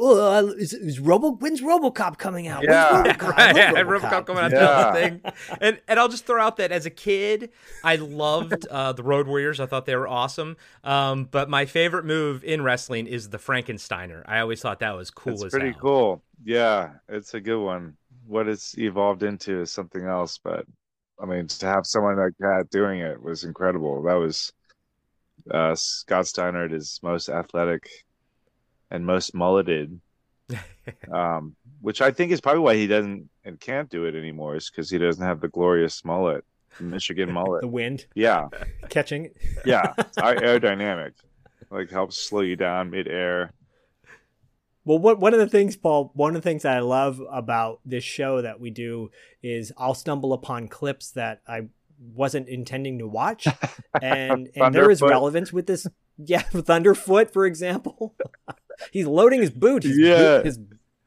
Uh, 0.00 0.46
is, 0.56 0.72
is 0.72 0.98
Robo 0.98 1.32
when's 1.32 1.60
RoboCop 1.60 2.16
coming 2.18 2.48
out? 2.48 2.62
Yeah. 2.68 3.02
When's 3.02 3.16
RoboCop? 3.18 3.36
Right, 3.36 3.46
love 3.48 3.56
yeah, 3.56 3.72
RoboCop. 3.72 4.00
RoboCop 4.00 4.26
coming 4.26 4.42
out 4.44 4.52
Yeah. 4.52 4.92
thing. 4.92 5.20
And 5.60 5.80
and 5.88 6.00
I'll 6.00 6.08
just 6.08 6.24
throw 6.26 6.40
out 6.42 6.56
that 6.56 6.72
as 6.72 6.86
a 6.86 6.90
kid, 6.90 7.50
I 7.84 7.96
loved 7.96 8.66
uh, 8.68 8.92
the 8.92 9.02
Road 9.02 9.26
Warriors. 9.26 9.60
I 9.60 9.66
thought 9.66 9.84
they 9.86 9.96
were 9.96 10.08
awesome. 10.08 10.56
Um, 10.84 11.24
but 11.30 11.50
my 11.50 11.66
favorite 11.66 12.04
move 12.04 12.42
in 12.44 12.62
wrestling 12.62 13.06
is 13.06 13.28
the 13.28 13.38
Frankensteiner. 13.38 14.22
I 14.26 14.40
always 14.40 14.60
thought 14.62 14.80
that 14.80 14.96
was 14.96 15.10
cool 15.10 15.34
It's 15.34 15.44
as 15.44 15.50
pretty 15.50 15.72
hell. 15.72 15.80
cool. 15.80 16.22
Yeah, 16.44 16.90
it's 17.08 17.34
a 17.34 17.40
good 17.40 17.62
one. 17.62 17.96
What 18.26 18.48
it's 18.48 18.78
evolved 18.78 19.22
into 19.22 19.60
is 19.60 19.70
something 19.70 20.04
else, 20.04 20.38
but 20.38 20.64
I 21.20 21.26
mean, 21.26 21.46
to 21.48 21.66
have 21.66 21.84
someone 21.86 22.16
like 22.16 22.32
that 22.38 22.70
doing 22.70 23.00
it 23.00 23.20
was 23.22 23.44
incredible. 23.44 24.02
That 24.04 24.14
was 24.14 24.52
uh, 25.50 25.74
Scott 25.74 26.26
Steiner 26.26 26.64
at 26.64 26.70
his 26.70 26.98
most 27.02 27.28
athletic 27.28 27.90
and 28.90 29.06
most 29.06 29.34
mulleted, 29.34 30.00
um, 31.12 31.54
which 31.80 32.00
I 32.00 32.10
think 32.10 32.32
is 32.32 32.40
probably 32.40 32.60
why 32.62 32.74
he 32.76 32.86
doesn't 32.86 33.28
and 33.44 33.58
can't 33.60 33.88
do 33.88 34.04
it 34.04 34.14
anymore, 34.14 34.56
is 34.56 34.70
because 34.70 34.90
he 34.90 34.98
doesn't 34.98 35.24
have 35.24 35.40
the 35.40 35.48
glorious 35.48 36.04
mullet. 36.04 36.44
Michigan 36.78 37.32
mullet. 37.34 37.62
the 37.62 37.68
wind 37.68 38.06
Yeah, 38.14 38.48
catching. 38.88 39.30
yeah. 39.64 39.92
Our 40.22 40.34
aerodynamic 40.36 41.12
like 41.70 41.90
helps 41.90 42.16
slow 42.18 42.40
you 42.40 42.56
down 42.56 42.90
midair. 42.90 43.52
Well, 44.84 44.98
what 44.98 45.20
one 45.20 45.34
of 45.34 45.40
the 45.40 45.46
things, 45.46 45.76
Paul, 45.76 46.10
one 46.14 46.34
of 46.34 46.42
the 46.42 46.48
things 46.48 46.62
that 46.62 46.76
I 46.76 46.80
love 46.80 47.20
about 47.30 47.80
this 47.84 48.02
show 48.02 48.40
that 48.42 48.60
we 48.60 48.70
do 48.70 49.10
is 49.42 49.72
I'll 49.76 49.94
stumble 49.94 50.32
upon 50.32 50.68
clips 50.68 51.10
that 51.12 51.42
I 51.46 51.68
wasn't 52.14 52.48
intending 52.48 52.98
to 52.98 53.06
watch, 53.06 53.46
and 54.00 54.48
and 54.56 54.74
there 54.74 54.90
is 54.90 55.02
relevance 55.02 55.52
with 55.52 55.66
this. 55.66 55.86
Yeah, 56.26 56.42
Thunderfoot, 56.52 57.30
for 57.32 57.46
example, 57.46 58.14
he's 58.92 59.06
loading 59.06 59.40
his 59.40 59.50
boot. 59.50 59.82
His 59.84 59.98
Yeah. 59.98 60.38
boot, 60.38 60.46
his 60.46 60.58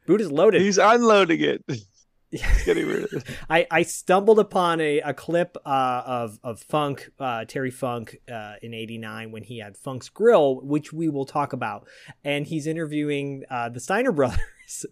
boot 0.07 0.21
is 0.21 0.31
loaded. 0.31 0.61
He's 0.61 0.77
unloading 0.77 1.41
it. 1.41 1.63
Getting 2.65 2.87
rid 2.87 3.03
of 3.03 3.13
it. 3.13 3.23
I, 3.47 3.67
I 3.69 3.83
stumbled 3.83 4.39
upon 4.39 4.81
a, 4.81 4.99
a 5.01 5.13
clip 5.13 5.55
uh, 5.67 6.01
of 6.03 6.39
of 6.43 6.59
Funk 6.61 7.11
uh, 7.19 7.45
Terry 7.45 7.69
Funk 7.69 8.17
uh, 8.31 8.55
in 8.63 8.73
'89 8.73 9.31
when 9.31 9.43
he 9.43 9.59
had 9.59 9.77
Funk's 9.77 10.09
Grill, 10.09 10.55
which 10.61 10.91
we 10.91 11.09
will 11.09 11.25
talk 11.25 11.53
about, 11.53 11.87
and 12.23 12.47
he's 12.47 12.65
interviewing 12.65 13.43
uh, 13.51 13.69
the 13.69 13.79
Steiner 13.79 14.11
brothers, 14.11 14.85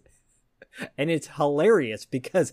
and 0.96 1.10
it's 1.10 1.26
hilarious 1.36 2.04
because 2.06 2.52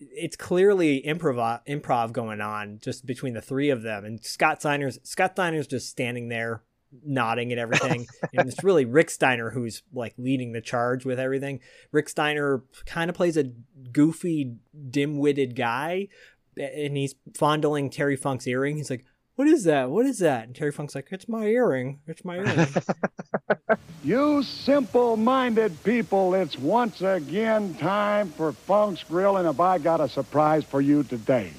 it's 0.00 0.36
clearly 0.36 1.00
improv 1.06 1.60
improv 1.68 2.10
going 2.12 2.40
on 2.40 2.80
just 2.82 3.06
between 3.06 3.34
the 3.34 3.40
three 3.40 3.70
of 3.70 3.82
them, 3.82 4.04
and 4.04 4.24
Scott 4.24 4.60
Steiner's 4.60 4.98
Scott 5.04 5.34
Steiner's 5.36 5.68
just 5.68 5.88
standing 5.88 6.28
there 6.28 6.62
nodding 7.04 7.52
at 7.52 7.58
everything. 7.64 8.06
And 8.34 8.48
it's 8.48 8.64
really 8.64 8.84
rick 8.84 9.10
steiner 9.10 9.50
who's 9.50 9.82
like 9.92 10.14
leading 10.18 10.52
the 10.52 10.60
charge 10.60 11.04
with 11.04 11.18
everything. 11.18 11.60
Rick 11.92 12.08
steiner 12.08 12.62
kind 12.86 13.10
of 13.10 13.16
plays 13.16 13.36
a 13.36 13.52
goofy 13.92 14.56
dim-witted 14.90 15.56
guy 15.56 16.08
and 16.56 16.96
he's 16.96 17.14
fondling 17.36 17.90
terry 17.90 18.16
funk's 18.16 18.46
earring. 18.46 18.76
He's 18.76 18.90
like 18.90 19.04
what 19.36 19.46
is 19.46 19.62
that? 19.64 19.88
What 19.88 20.04
is 20.04 20.18
that? 20.18 20.46
And 20.48 20.56
terry 20.56 20.72
funk's 20.72 20.96
like 20.96 21.08
it's 21.12 21.28
my 21.28 21.44
earring. 21.44 22.00
It's 22.06 22.24
my 22.24 22.38
earring. 22.38 22.68
You 24.04 24.44
simple 24.44 25.16
minded 25.16 25.82
people, 25.82 26.34
it's 26.34 26.56
once 26.56 27.02
again 27.02 27.74
time 27.74 28.30
for 28.30 28.52
Funk's 28.52 29.02
Grill, 29.02 29.38
and 29.38 29.46
have 29.46 29.58
I 29.58 29.78
got 29.78 30.00
a 30.00 30.08
surprise 30.08 30.64
for 30.64 30.80
you 30.80 31.02
today? 31.02 31.52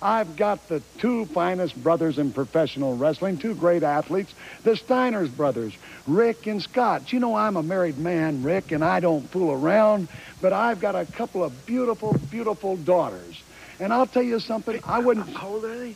I've 0.00 0.36
got 0.36 0.68
the 0.68 0.82
two 0.98 1.26
finest 1.26 1.76
brothers 1.82 2.18
in 2.18 2.32
professional 2.32 2.96
wrestling, 2.96 3.38
two 3.38 3.54
great 3.54 3.82
athletes, 3.82 4.32
the 4.62 4.72
Steiners 4.72 5.34
brothers, 5.34 5.72
Rick 6.06 6.46
and 6.46 6.62
Scott. 6.62 7.12
You 7.12 7.20
know, 7.20 7.34
I'm 7.34 7.56
a 7.56 7.62
married 7.62 7.98
man, 7.98 8.42
Rick, 8.42 8.72
and 8.72 8.84
I 8.84 9.00
don't 9.00 9.28
fool 9.30 9.52
around, 9.52 10.08
but 10.40 10.52
I've 10.52 10.80
got 10.80 10.94
a 10.94 11.04
couple 11.04 11.42
of 11.42 11.66
beautiful, 11.66 12.12
beautiful 12.30 12.76
daughters. 12.76 13.40
And 13.80 13.92
I'll 13.92 14.06
tell 14.06 14.22
you 14.22 14.40
something, 14.40 14.80
I 14.84 14.98
wouldn't, 15.00 15.28
How 15.36 15.48
old 15.48 15.64
are 15.64 15.78
they? 15.78 15.94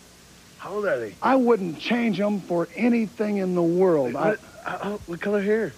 How 0.59 0.75
old 0.75 0.87
are 0.87 0.99
they? 0.99 1.15
I 1.21 1.35
wouldn't 1.37 1.79
change 1.81 2.19
them 2.19 2.41
for 2.41 2.69
anything 2.77 3.39
in 3.39 3.55
the 3.55 3.63
world. 3.63 4.15
What, 4.15 4.41
uh, 4.65 4.79
uh, 4.81 4.91
what 5.07 5.21
color 5.21 5.43
hair? 5.43 5.73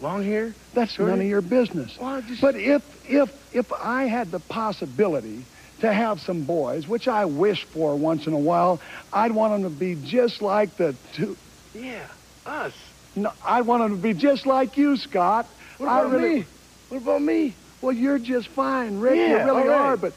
Long 0.00 0.24
hair? 0.24 0.54
That's 0.72 0.92
Short 0.92 1.10
none 1.10 1.20
of 1.20 1.26
your 1.26 1.42
business. 1.42 1.98
Well, 2.00 2.22
just- 2.22 2.40
But 2.40 2.54
if 2.56 2.82
if 3.10 3.30
if 3.52 3.72
I 3.72 4.04
had 4.04 4.30
the 4.30 4.38
possibility 4.38 5.44
to 5.80 5.92
have 5.92 6.20
some 6.20 6.42
boys, 6.42 6.86
which 6.86 7.08
I 7.08 7.24
wish 7.24 7.64
for 7.64 7.96
once 7.96 8.26
in 8.26 8.32
a 8.32 8.38
while, 8.38 8.80
I'd 9.12 9.32
want 9.32 9.52
them 9.54 9.62
to 9.62 9.78
be 9.78 9.94
just 9.94 10.42
like 10.42 10.76
the 10.76 10.94
two. 11.14 11.36
Yeah, 11.74 12.06
us. 12.46 12.72
No, 13.16 13.32
I'd 13.44 13.62
want 13.62 13.82
them 13.82 13.96
to 13.96 14.02
be 14.02 14.14
just 14.14 14.46
like 14.46 14.76
you, 14.76 14.96
Scott. 14.96 15.46
What 15.78 15.88
I 15.88 16.00
about 16.00 16.12
really, 16.12 16.34
me? 16.40 16.44
What 16.88 16.98
about 17.02 17.22
me? 17.22 17.54
Well, 17.80 17.92
you're 17.92 18.18
just 18.18 18.48
fine, 18.48 19.00
Rick. 19.00 19.16
Yeah, 19.16 19.28
you 19.28 19.36
really 19.38 19.62
all 19.62 19.68
right. 19.68 19.80
are. 19.80 19.96
But 19.96 20.12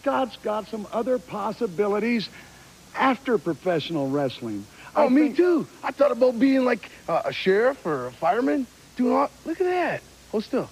Scott's 0.00 0.36
got 0.38 0.68
some 0.68 0.86
other 0.92 1.18
possibilities 1.18 2.28
after 2.94 3.38
professional 3.38 4.08
wrestling. 4.08 4.64
Oh, 4.94 5.06
I 5.06 5.08
me 5.08 5.22
think- 5.22 5.36
too. 5.36 5.66
I 5.82 5.92
thought 5.92 6.12
about 6.12 6.38
being 6.38 6.64
like 6.64 6.90
uh, 7.08 7.22
a 7.26 7.32
sheriff 7.32 7.84
or 7.84 8.06
a 8.06 8.12
fireman. 8.12 8.66
Doing 8.96 9.14
all. 9.14 9.30
Look 9.44 9.60
at 9.60 9.66
that. 9.66 10.02
Hold 10.30 10.44
still. 10.44 10.70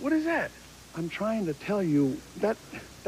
What 0.00 0.12
is 0.12 0.24
that? 0.24 0.50
I'm 0.96 1.08
trying 1.08 1.46
to 1.46 1.54
tell 1.54 1.80
you 1.82 2.16
that 2.38 2.56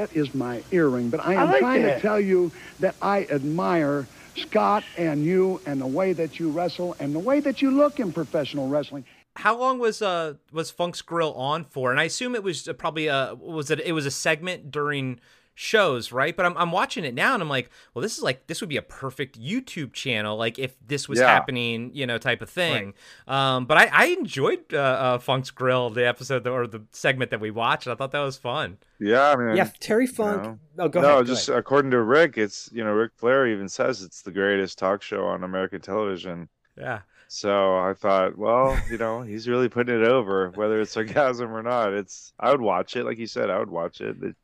that 0.01 0.17
is 0.17 0.35
my 0.35 0.63
earring, 0.71 1.11
but 1.11 1.21
I 1.21 1.35
I 1.35 1.43
am 1.43 1.49
like 1.51 1.59
trying 1.61 1.83
that. 1.83 1.97
to 1.97 2.01
tell 2.01 2.19
you 2.19 2.51
that 2.79 2.95
I 3.03 3.25
admire 3.25 4.07
Scott 4.35 4.83
and 4.97 5.23
you 5.23 5.61
and 5.67 5.79
the 5.79 5.87
way 5.87 6.15
that 6.15 6.41
you 6.41 6.51
wrestle 6.51 6.97
and 6.99 7.15
the 7.15 7.19
way 7.19 7.41
that 7.41 7.61
you 7.61 7.71
look 7.71 8.01
in 8.01 8.11
professional 8.11 8.67
wrestling. 8.69 9.05
How 9.37 9.59
long 9.59 9.79
was 9.79 10.01
uh 10.01 10.35
was 10.53 10.71
Funk's 10.71 11.03
Grill 11.03 11.35
on 11.35 11.65
for? 11.65 11.91
And 11.91 12.01
I 12.01 12.05
assume 12.05 12.35
it 12.35 12.43
was 12.43 12.67
uh, 12.67 12.73
probably 12.73 13.11
uh 13.11 13.35
was 13.35 13.71
it 13.71 13.81
it 13.81 13.93
was 13.93 14.07
a 14.07 14.11
segment 14.11 14.71
during 14.71 15.21
shows, 15.61 16.11
right? 16.11 16.35
But 16.35 16.47
I'm 16.47 16.57
I'm 16.57 16.73
watching 16.73 17.05
it 17.05 17.13
now 17.13 17.35
and 17.35 17.43
I'm 17.43 17.49
like, 17.49 17.71
well, 17.93 18.01
this 18.03 18.17
is 18.17 18.23
like 18.23 18.47
this 18.47 18.61
would 18.63 18.71
be 18.71 18.79
a 18.79 18.83
perfect 18.83 19.39
YouTube 19.39 19.93
channel, 19.93 20.37
like 20.39 20.59
if 20.59 20.75
this 20.87 21.07
was 21.07 21.19
Yeah. 21.19 21.27
happening, 21.27 21.91
you 21.93 22.07
know, 22.07 22.17
type 22.17 22.41
of 22.41 22.49
thing. 22.49 22.95
Um, 23.29 23.67
but 23.67 23.77
I 23.77 23.91
I 23.93 24.05
enjoyed 24.07 24.73
uh, 24.73 24.79
uh, 24.79 25.19
Funk's 25.19 25.51
Grill, 25.51 25.91
the 25.91 26.07
episode 26.07 26.45
that, 26.45 26.51
or 26.51 26.67
the 26.67 26.83
segment 26.93 27.31
that 27.31 27.41
we 27.41 27.51
watched. 27.51 27.87
I 27.87 27.95
thought 27.95 28.13
that 28.13 28.21
was 28.21 28.39
fun. 28.39 28.79
Yeah, 28.99 29.31
I 29.33 29.37
mean, 29.37 29.55
yeah 29.57 29.69
terry 29.81 30.07
funk 30.07 30.43
know. 30.45 30.59
oh 30.79 30.89
go 30.89 31.03
no, 31.03 31.09
ahead 31.09 31.27
go 31.27 31.35
just 31.35 31.49
ahead. 31.49 31.59
according 31.59 31.91
to 31.91 32.01
Rick, 32.01 32.39
it's 32.39 32.71
you 32.73 32.83
know 32.83 32.93
Ric 32.93 33.13
Flair 33.17 33.47
even 33.47 33.69
says 33.69 34.03
it's 34.03 34.23
the 34.23 34.33
greatest 34.33 34.79
talk 34.79 35.03
show 35.03 35.27
on 35.27 35.45
American 35.45 35.81
television. 35.83 36.49
Yeah. 36.77 37.01
So 37.29 37.77
I 37.79 37.95
thought, 37.95 38.37
well, 38.37 38.77
you 38.91 38.99
know, 38.99 39.23
he's 39.23 39.47
really 39.49 39.69
putting 39.69 39.95
it 40.03 40.09
over, 40.09 40.51
whether 40.57 40.81
it's 40.81 40.91
sarcasm 40.93 41.53
or 41.55 41.63
not. 41.63 41.93
It's 41.93 42.33
I 42.41 42.51
would 42.51 42.61
watch 42.61 42.97
it, 42.97 43.05
like 43.05 43.19
you 43.19 43.27
said, 43.29 43.51
I 43.51 43.59
would 43.59 43.71
watch 43.71 44.01
it. 44.01 44.17
It- 44.23 44.37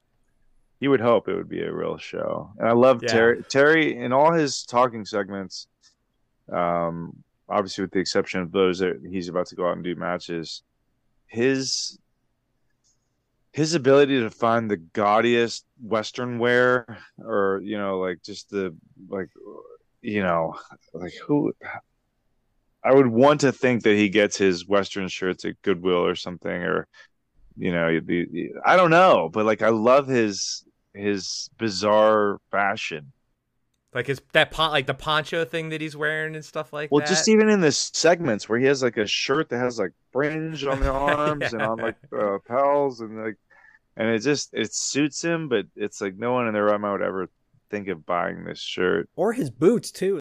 you 0.81 0.91
would 0.91 1.01
hope 1.01 1.29
it 1.29 1.35
would 1.35 1.49
be 1.49 1.63
a 1.63 1.73
real 1.73 1.99
show. 1.99 2.51
And 2.59 2.69
I 2.69 2.73
love 2.73 3.03
Yeah. 3.03 3.09
Terry. 3.09 3.45
Terry 3.49 3.97
in 3.97 4.13
all 4.13 4.33
his 4.33 4.63
talking 4.65 5.05
segments, 5.05 5.69
um, 6.53 7.23
obviously 7.49 7.83
with 7.83 7.93
the 7.93 8.01
exception 8.01 8.41
of 8.41 8.53
those 8.53 8.79
that 8.81 9.01
he's 9.09 9.29
about 9.29 9.47
to 9.47 9.57
go 9.57 9.69
out 9.69 9.77
and 9.77 9.85
do 9.85 9.95
matches, 9.95 10.63
his 11.27 11.99
his 13.53 13.75
ability 13.75 14.21
to 14.21 14.29
find 14.29 14.71
the 14.71 14.77
gaudiest 14.77 15.65
Western 15.83 16.39
wear, 16.39 16.99
or 17.19 17.61
you 17.65 17.79
know, 17.79 17.99
like 17.99 18.23
just 18.23 18.51
the 18.51 18.77
like, 19.09 19.31
you 20.03 20.23
know, 20.23 20.55
like 20.93 21.15
who. 21.27 21.55
I 22.85 22.93
would 22.95 23.07
want 23.07 23.41
to 23.41 23.51
think 23.51 23.83
that 23.83 23.97
he 23.97 24.11
gets 24.11 24.37
his 24.37 24.69
Western 24.69 25.09
shirts 25.09 25.45
at 25.47 25.61
Goodwill 25.63 26.07
or 26.07 26.15
something, 26.15 26.53
or 26.53 26.87
you 27.57 27.73
know, 27.73 27.99
the, 27.99 28.27
the 28.31 28.51
I 28.65 28.77
don't 28.77 28.91
know, 28.91 29.31
but 29.33 29.47
like 29.47 29.63
I 29.63 29.71
love 29.71 30.07
his 30.07 30.66
his 30.97 31.51
bizarre 31.59 32.39
fashion. 32.51 33.13
Like 33.95 34.09
his 34.09 34.21
that 34.33 34.51
pon- 34.51 34.73
like 34.73 34.87
the 34.87 34.95
poncho 34.95 35.45
thing 35.45 35.71
that 35.71 35.81
he's 35.81 35.97
wearing 35.97 36.35
and 36.35 36.45
stuff 36.45 36.73
like 36.73 36.91
Well, 36.91 37.01
that. 37.01 37.07
Well, 37.07 37.15
just 37.15 37.29
even 37.29 37.49
in 37.49 37.61
the 37.61 37.73
segments 37.73 38.49
where 38.49 38.59
he 38.59 38.67
has 38.67 38.83
like 38.83 38.99
a 38.99 39.07
shirt 39.07 39.49
that 39.49 39.59
has 39.59 39.79
like 39.79 39.93
fringe 40.13 40.65
on 40.67 40.81
the 40.81 40.91
arms 40.93 41.53
and 41.53 41.63
on 41.63 41.79
like 41.79 41.97
uh, 42.19 42.39
pals 42.47 43.01
and 43.01 43.23
like, 43.25 43.37
and 43.97 44.09
it 44.09 44.19
just 44.19 44.51
it 44.53 44.75
suits 44.75 45.23
him, 45.23 45.49
but 45.49 45.67
it's 45.77 46.01
like 46.01 46.17
no 46.17 46.33
one 46.33 46.47
in 46.47 46.53
their 46.53 46.65
right 46.65 46.81
mind 46.81 47.01
would 47.01 47.07
ever 47.07 47.29
think 47.71 47.89
of 47.89 48.05
buying 48.05 48.45
this 48.45 48.61
shirt. 48.61 49.09
or 49.17 49.33
his 49.33 49.51
boots 49.51 49.91
too 49.91 50.21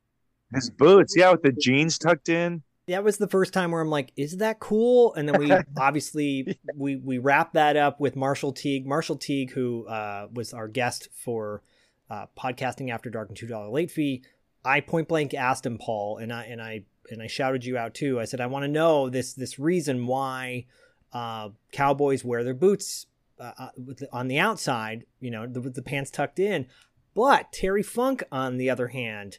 His 0.54 0.70
boots, 0.70 1.14
yeah, 1.18 1.32
with 1.32 1.42
the 1.42 1.52
jeans 1.52 1.98
tucked 1.98 2.30
in. 2.30 2.64
That 2.88 3.04
was 3.04 3.17
the 3.17 3.28
first 3.28 3.54
time 3.54 3.71
where 3.71 3.82
I'm 3.82 3.89
like, 3.89 4.12
is 4.15 4.38
that 4.38 4.60
cool? 4.60 5.13
And 5.15 5.28
then 5.28 5.39
we 5.39 5.52
obviously 5.78 6.58
we 6.76 6.95
we 6.95 7.17
wrapped 7.17 7.54
that 7.54 7.78
up 7.78 8.00
with 8.00 8.15
Marshall 8.15 8.54
Teague. 8.54 8.86
Marshall 8.86 9.17
Teague, 9.17 9.52
who 9.52 9.88
uh, 9.88 10.28
was 10.34 10.54
our 10.54 10.67
guest 10.67 11.10
for 11.13 11.62
uh, 12.10 12.28
podcasting 12.38 12.91
after 12.91 13.10
dark 13.10 13.30
and 13.30 13.38
two 13.38 13.48
dollar 13.48 13.69
late 13.69 13.91
fee. 13.91 14.24
I 14.63 14.82
point 14.82 15.08
blank 15.08 15.34
asked 15.34 15.65
him, 15.65 15.78
Paul, 15.78 16.17
and 16.17 16.32
I 16.32 16.45
and 16.45 16.62
I 16.62 16.84
and 17.10 17.21
I 17.21 17.28
shouted 17.28 17.65
you 17.65 17.78
out 17.78 17.93
too. 17.93 18.19
I 18.19 18.26
said, 18.26 18.41
I 18.41 18.48
want 18.48 18.63
to 18.63 18.71
know 18.71 19.10
this 19.10 19.34
this 19.34 19.60
reason 19.60 20.08
why 20.08 20.65
uh, 21.13 21.50
cowboys 21.71 22.24
wear 22.24 22.43
their 22.43 22.54
boots 22.54 23.08
uh, 23.39 23.52
uh, 23.58 23.69
with 23.78 24.00
the, 24.00 24.13
on 24.13 24.28
the 24.28 24.39
outside, 24.39 25.06
you 25.19 25.32
know, 25.32 25.48
the, 25.48 25.62
with 25.62 25.76
the 25.76 25.82
pants 25.82 26.12
tucked 26.12 26.39
in. 26.39 26.67
But 27.13 27.52
Terry 27.54 27.84
Funk, 27.84 28.24
on 28.32 28.58
the 28.58 28.69
other 28.69 28.89
hand, 28.89 29.38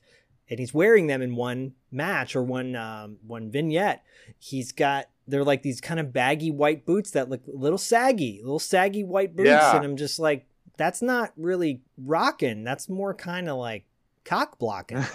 and 0.48 0.58
he's 0.58 0.72
wearing 0.74 1.06
them 1.06 1.22
in 1.22 1.34
one 1.36 1.72
match 1.90 2.36
or 2.36 2.42
one 2.42 2.74
um, 2.76 3.18
one 3.26 3.50
vignette. 3.50 4.02
He's 4.38 4.72
got 4.72 5.06
they're 5.28 5.44
like 5.44 5.62
these 5.62 5.80
kind 5.80 5.98
of 6.00 6.12
baggy 6.12 6.50
white 6.50 6.86
boots 6.86 7.10
that 7.12 7.28
look 7.28 7.42
a 7.46 7.56
little 7.56 7.78
saggy, 7.78 8.40
little 8.42 8.58
saggy 8.58 9.02
white 9.04 9.34
boots, 9.34 9.48
Yeah. 9.48 9.76
and 9.76 9.84
I'm 9.84 9.96
just 9.96 10.18
like, 10.18 10.46
that's 10.76 11.02
not 11.02 11.32
really 11.36 11.82
rocking. 11.98 12.62
That's 12.64 12.88
more 12.88 13.12
kind 13.14 13.48
of 13.48 13.56
like 13.56 13.84
cock 14.24 14.58
blocking. 14.58 14.98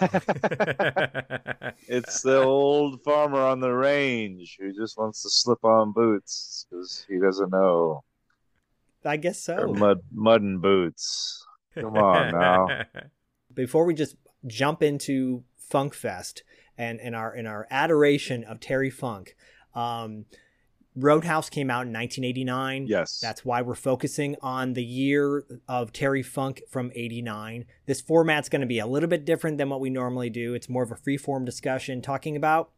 It's 1.88 2.22
the 2.22 2.42
old 2.42 3.02
farmer 3.02 3.40
on 3.40 3.60
the 3.60 3.70
range 3.72 4.56
who 4.60 4.72
just 4.72 4.96
wants 4.98 5.22
to 5.22 5.30
slip 5.30 5.64
on 5.64 5.92
boots 5.92 6.66
because 6.70 7.04
he 7.08 7.18
doesn't 7.18 7.50
know 7.50 8.04
I 9.04 9.16
guess 9.16 9.44
They're 9.46 9.66
so. 9.66 9.74
mud 9.74 9.98
mud 10.12 10.42
and 10.42 10.62
boots. 10.62 11.44
Come 11.74 11.96
on 11.96 12.30
now. 12.32 12.68
Before 13.54 13.84
we 13.84 13.94
just 13.94 14.16
jump 14.46 14.82
into 14.82 15.44
Funk 15.56 15.94
Fest 15.94 16.42
and 16.76 17.00
in 17.00 17.14
our 17.14 17.32
and 17.32 17.46
our 17.46 17.66
adoration 17.70 18.44
of 18.44 18.60
Terry 18.60 18.90
Funk, 18.90 19.36
um, 19.74 20.26
Roadhouse 20.94 21.48
came 21.48 21.70
out 21.70 21.86
in 21.86 21.92
1989. 21.92 22.86
Yes. 22.86 23.18
That's 23.18 23.44
why 23.44 23.62
we're 23.62 23.74
focusing 23.74 24.36
on 24.42 24.74
the 24.74 24.84
year 24.84 25.44
of 25.66 25.92
Terry 25.92 26.22
Funk 26.22 26.62
from 26.68 26.92
89. 26.94 27.64
This 27.86 28.00
format's 28.00 28.48
going 28.48 28.60
to 28.60 28.66
be 28.66 28.78
a 28.78 28.86
little 28.86 29.08
bit 29.08 29.24
different 29.24 29.56
than 29.58 29.70
what 29.70 29.80
we 29.80 29.88
normally 29.88 30.28
do. 30.28 30.54
It's 30.54 30.68
more 30.68 30.82
of 30.82 30.92
a 30.92 30.96
free-form 30.96 31.44
discussion 31.44 32.02
talking 32.02 32.36
about 32.36 32.72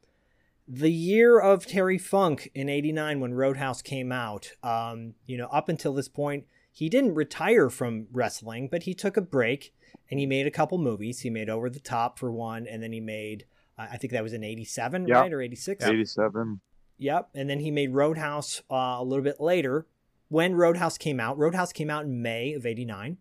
the 0.68 0.92
year 0.92 1.40
of 1.40 1.66
Terry 1.66 1.98
Funk 1.98 2.50
in 2.54 2.68
89 2.68 3.20
when 3.20 3.34
Roadhouse 3.34 3.82
came 3.82 4.12
out. 4.12 4.52
Um, 4.62 5.14
you 5.26 5.36
know, 5.36 5.48
up 5.48 5.68
until 5.68 5.92
this 5.92 6.08
point, 6.08 6.44
he 6.72 6.88
didn't 6.88 7.14
retire 7.14 7.68
from 7.68 8.06
wrestling, 8.12 8.68
but 8.70 8.84
he 8.84 8.94
took 8.94 9.16
a 9.16 9.22
break 9.22 9.74
and 10.10 10.20
he 10.20 10.26
made 10.26 10.46
a 10.46 10.50
couple 10.50 10.78
movies. 10.78 11.20
He 11.20 11.30
made 11.30 11.48
Over 11.48 11.68
the 11.70 11.80
Top 11.80 12.18
for 12.18 12.30
one, 12.30 12.66
and 12.66 12.82
then 12.82 12.92
he 12.92 13.00
made, 13.00 13.46
uh, 13.78 13.86
I 13.92 13.96
think 13.96 14.12
that 14.12 14.22
was 14.22 14.32
in 14.32 14.44
87, 14.44 15.06
Yep. 15.08 15.16
right? 15.16 15.32
Or 15.32 15.40
86? 15.40 15.84
87. 15.84 16.60
Yep. 16.98 17.30
And 17.34 17.48
then 17.50 17.60
he 17.60 17.70
made 17.70 17.92
Roadhouse 17.92 18.62
uh, 18.70 18.96
a 18.98 19.04
little 19.04 19.24
bit 19.24 19.40
later. 19.40 19.86
When 20.28 20.54
Roadhouse 20.54 20.96
came 20.98 21.20
out, 21.20 21.36
Roadhouse 21.38 21.72
came 21.72 21.90
out 21.90 22.04
in 22.04 22.22
May 22.22 22.54
of 22.54 22.64
89. 22.66 23.18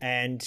And 0.00 0.46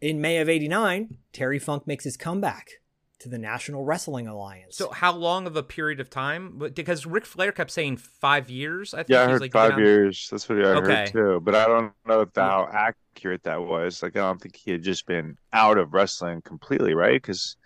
in 0.00 0.20
May 0.20 0.38
of 0.38 0.48
89, 0.48 1.16
Terry 1.32 1.58
Funk 1.58 1.86
makes 1.86 2.04
his 2.04 2.16
comeback 2.16 2.79
to 3.20 3.28
the 3.28 3.38
National 3.38 3.84
Wrestling 3.84 4.26
Alliance. 4.26 4.76
So 4.76 4.90
how 4.90 5.14
long 5.14 5.46
of 5.46 5.54
a 5.54 5.62
period 5.62 6.00
of 6.00 6.08
time? 6.08 6.58
Because 6.74 7.04
Ric 7.04 7.26
Flair 7.26 7.52
kept 7.52 7.70
saying 7.70 7.98
five 7.98 8.48
years. 8.48 8.94
I 8.94 8.98
think 8.98 9.10
Yeah, 9.10 9.22
I 9.24 9.30
heard 9.30 9.40
like 9.42 9.52
five 9.52 9.72
down- 9.72 9.80
years. 9.80 10.28
That's 10.30 10.48
what 10.48 10.58
I 10.58 10.70
Okay. 10.70 10.86
heard 10.86 11.12
too. 11.12 11.40
But 11.42 11.54
I 11.54 11.66
don't 11.66 11.92
know 12.06 12.22
if 12.22 12.30
how 12.34 12.68
accurate 12.72 13.42
that 13.42 13.60
was. 13.62 14.02
Like, 14.02 14.16
I 14.16 14.20
don't 14.20 14.40
think 14.40 14.56
he 14.56 14.70
had 14.70 14.82
just 14.82 15.06
been 15.06 15.36
out 15.52 15.76
of 15.76 15.92
wrestling 15.92 16.40
completely, 16.42 16.94
right? 16.94 17.20
Because 17.20 17.56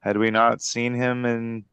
had 0.00 0.16
we 0.16 0.30
not 0.32 0.62
seen 0.62 0.94
him 0.94 1.24
in 1.24 1.64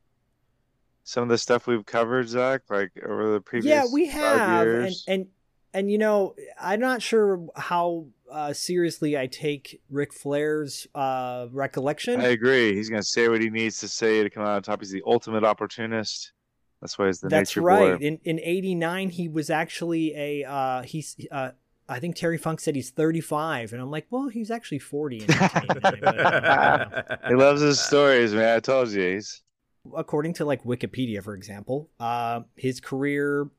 some 1.04 1.24
of 1.24 1.30
the 1.30 1.38
stuff 1.40 1.66
we've 1.66 1.86
covered, 1.86 2.28
Zach, 2.30 2.62
like 2.70 2.92
over 3.08 3.32
the 3.32 3.42
previous 3.42 3.74
yeah, 3.74 3.86
we 3.92 4.06
five 4.08 4.40
have. 4.40 4.68
And, 4.68 4.96
and, 5.08 5.28
and, 5.74 5.92
you 5.92 5.98
know, 5.98 6.36
I'm 6.62 6.80
not 6.80 7.02
sure 7.02 7.48
how 7.56 8.06
uh, 8.32 8.54
seriously 8.54 9.18
I 9.18 9.28
take 9.28 9.82
Ric 9.90 10.14
Flair's 10.14 10.88
uh, 10.96 11.48
recollection. 11.52 12.22
I 12.22 12.30
agree. 12.30 12.76
He's 12.76 12.90
gonna 12.90 13.04
say 13.04 13.28
what 13.30 13.42
he 13.42 13.50
needs 13.50 13.80
to 13.80 13.88
say 13.88 14.24
to 14.24 14.30
come 14.30 14.44
out 14.44 14.50
on 14.50 14.64
top. 14.64 14.82
He's 14.82 14.92
the 14.92 15.04
ultimate 15.06 15.44
opportunist. 15.44 16.32
That's 16.82 16.98
why 16.98 17.08
he's 17.08 17.20
the 17.20 17.30
That's 17.30 17.52
nature 17.52 17.62
right. 17.62 18.00
boy. 18.00 18.06
In 18.06 18.20
in 18.24 18.40
'89, 18.40 19.10
he 19.10 19.28
was 19.28 19.50
actually 19.50 20.16
a 20.16 20.50
uh, 20.50 20.82
he's. 20.84 21.16
Uh, 21.32 21.52
I 21.88 22.00
think 22.00 22.16
Terry 22.16 22.40
Funk 22.40 22.60
said 22.62 22.76
he's 22.76 22.90
35, 22.90 23.72
and 23.72 23.80
I'm 23.80 23.92
like, 23.92 24.08
well, 24.10 24.28
he's 24.28 24.50
actually 24.50 24.80
40 24.80 25.18
in 25.18 25.28
1989. 25.28 26.02
but, 26.02 27.06
you 27.20 27.22
know. 27.22 27.30
He 27.30 27.36
loves 27.36 27.62
his 27.62 27.80
stories, 27.80 28.34
man. 28.34 28.56
I 28.56 28.60
told 28.60 28.90
you. 28.90 29.02
He's 29.14 29.44
According 29.96 30.34
to 30.36 30.46
like 30.46 30.64
Wikipedia, 30.64 31.24
for 31.24 31.36
example, 31.36 31.92
uh, 32.00 32.42
his 32.56 32.80
career 32.80 33.50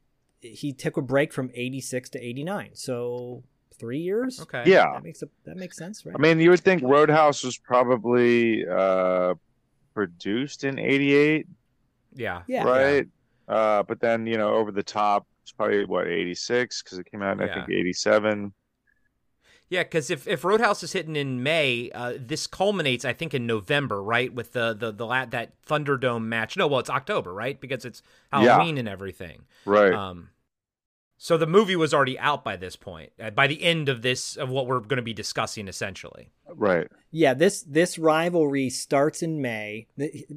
he 0.41 0.73
took 0.73 0.97
a 0.97 1.03
break 1.03 1.33
from 1.33 1.51
86 1.55 2.11
to 2.11 2.25
89, 2.25 2.71
so 2.75 3.43
three 3.79 3.99
years. 3.99 4.41
Okay. 4.41 4.63
yeah. 4.67 4.93
that 4.95 5.03
makes 5.03 5.23
a, 5.23 5.29
that 5.45 5.57
makes 5.57 5.77
sense, 5.77 6.05
right? 6.05 6.15
I 6.15 6.19
mean, 6.19 6.41
you 6.41 6.51
would 6.51 6.61
think 6.61 6.83
Roadhouse 6.83 7.43
was 7.45 7.59
probably 7.59 8.67
uh, 8.67 9.35
produced 9.95 10.65
in 10.65 10.79
'88, 10.79 11.47
Yeah. 12.15 12.43
yeah, 12.47 12.65
right? 12.65 13.07
Uh, 13.49 13.83
but 13.85 14.01
then 14.01 14.27
you 14.27 14.37
know, 14.37 14.55
over 14.55 14.73
the 14.73 14.83
top, 14.83 15.27
it's 15.43 15.53
probably 15.53 15.85
what 15.85 16.07
'86 16.07 16.83
because 16.83 16.99
it 16.99 17.11
came 17.11 17.23
out 17.23 17.41
in 17.41 17.49
I 17.49 17.55
think 17.55 17.71
'87. 17.71 18.53
Yeah, 19.69 19.83
because 19.83 20.11
if, 20.11 20.29
if 20.29 20.45
Roadhouse 20.45 20.85
is 20.85 20.93
hitting 20.93 21.17
in 21.17 21.43
May, 21.43 21.91
uh, 21.93 22.15
this 22.21 22.47
culminates, 22.47 23.05
I 23.05 23.13
think, 23.13 23.35
in 23.35 23.49
November, 23.49 24.01
right? 24.01 24.33
With 24.33 24.53
the 24.53 24.75
the 24.75 24.93
the 24.93 25.05
la- 25.05 25.25
that 25.27 25.61
Thunderdome 25.65 26.25
match. 26.25 26.57
No, 26.57 26.69
well, 26.69 26.79
it's 26.79 26.91
October, 26.91 27.35
right? 27.35 27.61
Because 27.61 27.85
it's 27.85 28.01
Halloween 28.33 28.79
and 28.79 28.89
everything. 28.89 29.43
Right. 29.65 29.93
Um, 29.93 30.29
so 31.19 31.37
the 31.39 31.47
movie 31.47 31.77
was 31.77 31.95
already 31.95 32.19
out 32.19 32.45
by 32.45 32.57
this 32.57 32.77
point. 32.77 33.13
uh, 33.23 33.31
By 33.31 33.47
the 33.47 33.63
end 33.63 33.89
of 33.89 34.03
this, 34.03 34.37
of 34.37 34.51
what 34.51 34.67
we're 34.67 34.81
going 34.81 34.97
to 34.99 35.03
be 35.03 35.15
discussing, 35.15 35.67
essentially. 35.69 36.31
right. 36.55 36.89
Yeah, 37.11 37.33
this 37.33 37.63
this 37.63 37.99
rivalry 37.99 38.69
starts 38.69 39.23
in 39.23 39.41
May. 39.41 39.87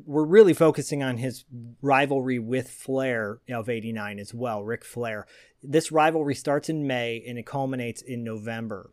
We're 0.05 0.23
really 0.23 0.53
focusing 0.53 1.03
on 1.03 1.17
his 1.17 1.43
rivalry 1.81 2.39
with 2.39 2.69
Flair 2.69 3.39
of 3.49 3.67
'89 3.67 4.17
as 4.19 4.33
well, 4.33 4.63
Ric 4.63 4.85
Flair. 4.85 5.27
This 5.61 5.91
rivalry 5.91 6.35
starts 6.35 6.69
in 6.69 6.87
May 6.87 7.21
and 7.27 7.37
it 7.37 7.45
culminates 7.45 8.01
in 8.01 8.23
November. 8.23 8.91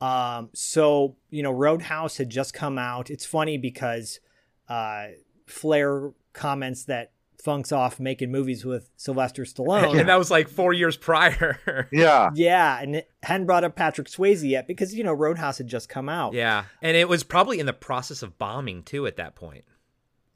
Um, 0.00 0.48
so 0.54 1.16
you 1.28 1.42
know, 1.42 1.50
Roadhouse 1.52 2.16
had 2.16 2.30
just 2.30 2.54
come 2.54 2.78
out. 2.78 3.10
It's 3.10 3.26
funny 3.26 3.58
because 3.58 4.20
uh, 4.68 5.08
Flair 5.46 6.12
comments 6.32 6.84
that 6.84 7.12
Funk's 7.42 7.72
off 7.72 8.00
making 8.00 8.30
movies 8.30 8.64
with 8.64 8.90
Sylvester 8.96 9.42
Stallone. 9.44 9.98
And 10.00 10.08
that 10.08 10.18
was 10.18 10.30
like 10.30 10.48
four 10.48 10.72
years 10.72 10.96
prior. 10.96 11.88
Yeah. 11.92 12.30
Yeah, 12.34 12.78
and 12.80 12.96
it 12.96 13.10
hadn't 13.22 13.46
brought 13.46 13.64
up 13.64 13.76
Patrick 13.76 14.08
Swayze 14.08 14.48
yet 14.48 14.66
because 14.66 14.94
you 14.94 15.04
know 15.04 15.12
Roadhouse 15.12 15.58
had 15.58 15.66
just 15.68 15.88
come 15.88 16.08
out. 16.08 16.32
yeah, 16.34 16.64
and 16.82 16.96
it 16.96 17.08
was 17.08 17.22
probably 17.22 17.58
in 17.60 17.66
the 17.66 17.72
process 17.72 18.22
of 18.22 18.38
bombing 18.38 18.82
too 18.82 19.06
at 19.06 19.16
that 19.16 19.34
point. 19.34 19.64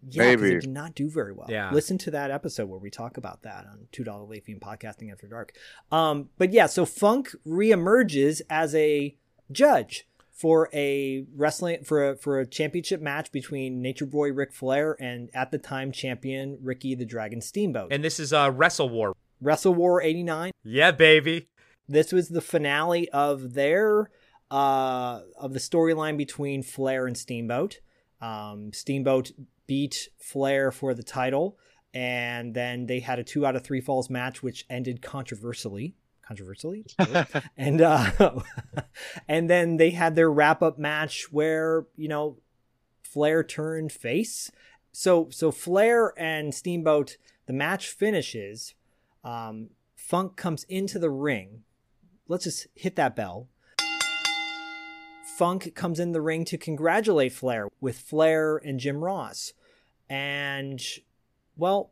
Yeah, 0.09 0.31
because 0.31 0.43
Maybe. 0.43 0.55
it 0.57 0.61
did 0.63 0.71
not 0.71 0.95
do 0.95 1.11
very 1.11 1.33
well. 1.33 1.47
Yeah. 1.51 1.71
Listen 1.73 1.99
to 1.99 2.11
that 2.13 2.31
episode 2.31 2.69
where 2.71 2.79
we 2.79 2.89
talk 2.91 3.17
about 3.19 3.43
that 3.43 3.67
on 3.67 3.87
Two 3.93 4.03
Dollar 4.05 4.25
Late 4.25 4.45
Fee 4.45 4.53
and 4.53 4.61
Podcasting 4.61 5.13
After 5.13 5.27
Dark. 5.27 5.53
Um, 5.93 6.31
but 6.39 6.53
yeah, 6.53 6.67
so 6.67 6.87
Funk 6.87 7.31
reemerges 7.47 8.41
as 8.49 8.75
a 8.75 9.17
judge 9.53 10.07
for 10.41 10.71
a 10.73 11.27
wrestling 11.37 11.85
for 11.85 12.13
a 12.13 12.17
for 12.17 12.41
a 12.41 12.47
championship 12.47 13.03
match 13.03 13.31
between 13.31 13.83
Nature 13.83 14.07
Boy 14.07 14.33
Ric 14.33 14.55
Flair 14.55 14.97
and 14.99 15.29
at 15.35 15.51
the 15.51 15.59
time 15.59 15.93
champion 15.93 16.57
Ricky 16.63 16.95
the 16.95 17.05
Dragon 17.05 17.43
Steamboat. 17.43 17.93
And 17.93 18.03
this 18.03 18.19
is 18.19 18.33
uh, 18.33 18.51
Wrestle 18.51 18.89
War. 18.89 19.15
Wrestle 19.43 19.75
War 19.75 20.01
'89. 20.01 20.53
Yeah, 20.65 20.93
baby. 20.93 21.49
This 21.87 22.11
was 22.11 22.31
the 22.31 22.41
finale 22.41 23.11
of 23.11 23.53
their 23.53 24.11
uh 24.51 25.21
of 25.37 25.53
the 25.53 25.59
storyline 25.59 26.17
between 26.17 26.63
Flair 26.63 27.07
and 27.07 27.19
Steamboat. 27.19 27.81
Um, 28.23 28.73
Steamboat 28.73 29.33
beat 29.67 30.09
Flair 30.19 30.73
for 30.73 30.95
the 30.95 31.03
title, 31.03 31.59
and 31.93 32.55
then 32.55 32.87
they 32.87 33.01
had 33.01 33.19
a 33.19 33.25
two 33.25 33.45
out 33.45 33.57
of 33.57 33.63
three 33.63 33.83
falls 33.83 34.09
match, 34.09 34.43
which 34.43 34.65
ended 34.71 35.03
controversially. 35.03 35.97
Controversially, 36.31 36.87
and 37.57 37.81
uh, 37.81 38.39
and 39.29 39.51
then 39.51 39.79
they 39.79 39.91
had 39.91 40.15
their 40.15 40.31
wrap 40.31 40.63
up 40.63 40.79
match 40.79 41.33
where 41.33 41.87
you 41.97 42.07
know 42.07 42.37
Flair 43.03 43.43
turned 43.43 43.91
face. 43.91 44.49
So 44.93 45.27
so 45.31 45.51
Flair 45.51 46.15
and 46.17 46.55
Steamboat, 46.55 47.17
the 47.47 47.53
match 47.53 47.89
finishes. 47.89 48.75
Um, 49.25 49.71
Funk 49.97 50.37
comes 50.37 50.63
into 50.69 51.01
the 51.01 51.11
ring. 51.11 51.65
Let's 52.29 52.45
just 52.45 52.69
hit 52.77 52.95
that 52.95 53.17
bell. 53.17 53.49
Funk 55.37 55.75
comes 55.75 55.99
in 55.99 56.13
the 56.13 56.21
ring 56.21 56.45
to 56.45 56.57
congratulate 56.57 57.33
Flair 57.33 57.71
with 57.81 57.99
Flair 57.99 58.59
and 58.59 58.79
Jim 58.79 59.03
Ross. 59.03 59.53
And 60.09 60.81
well, 61.57 61.91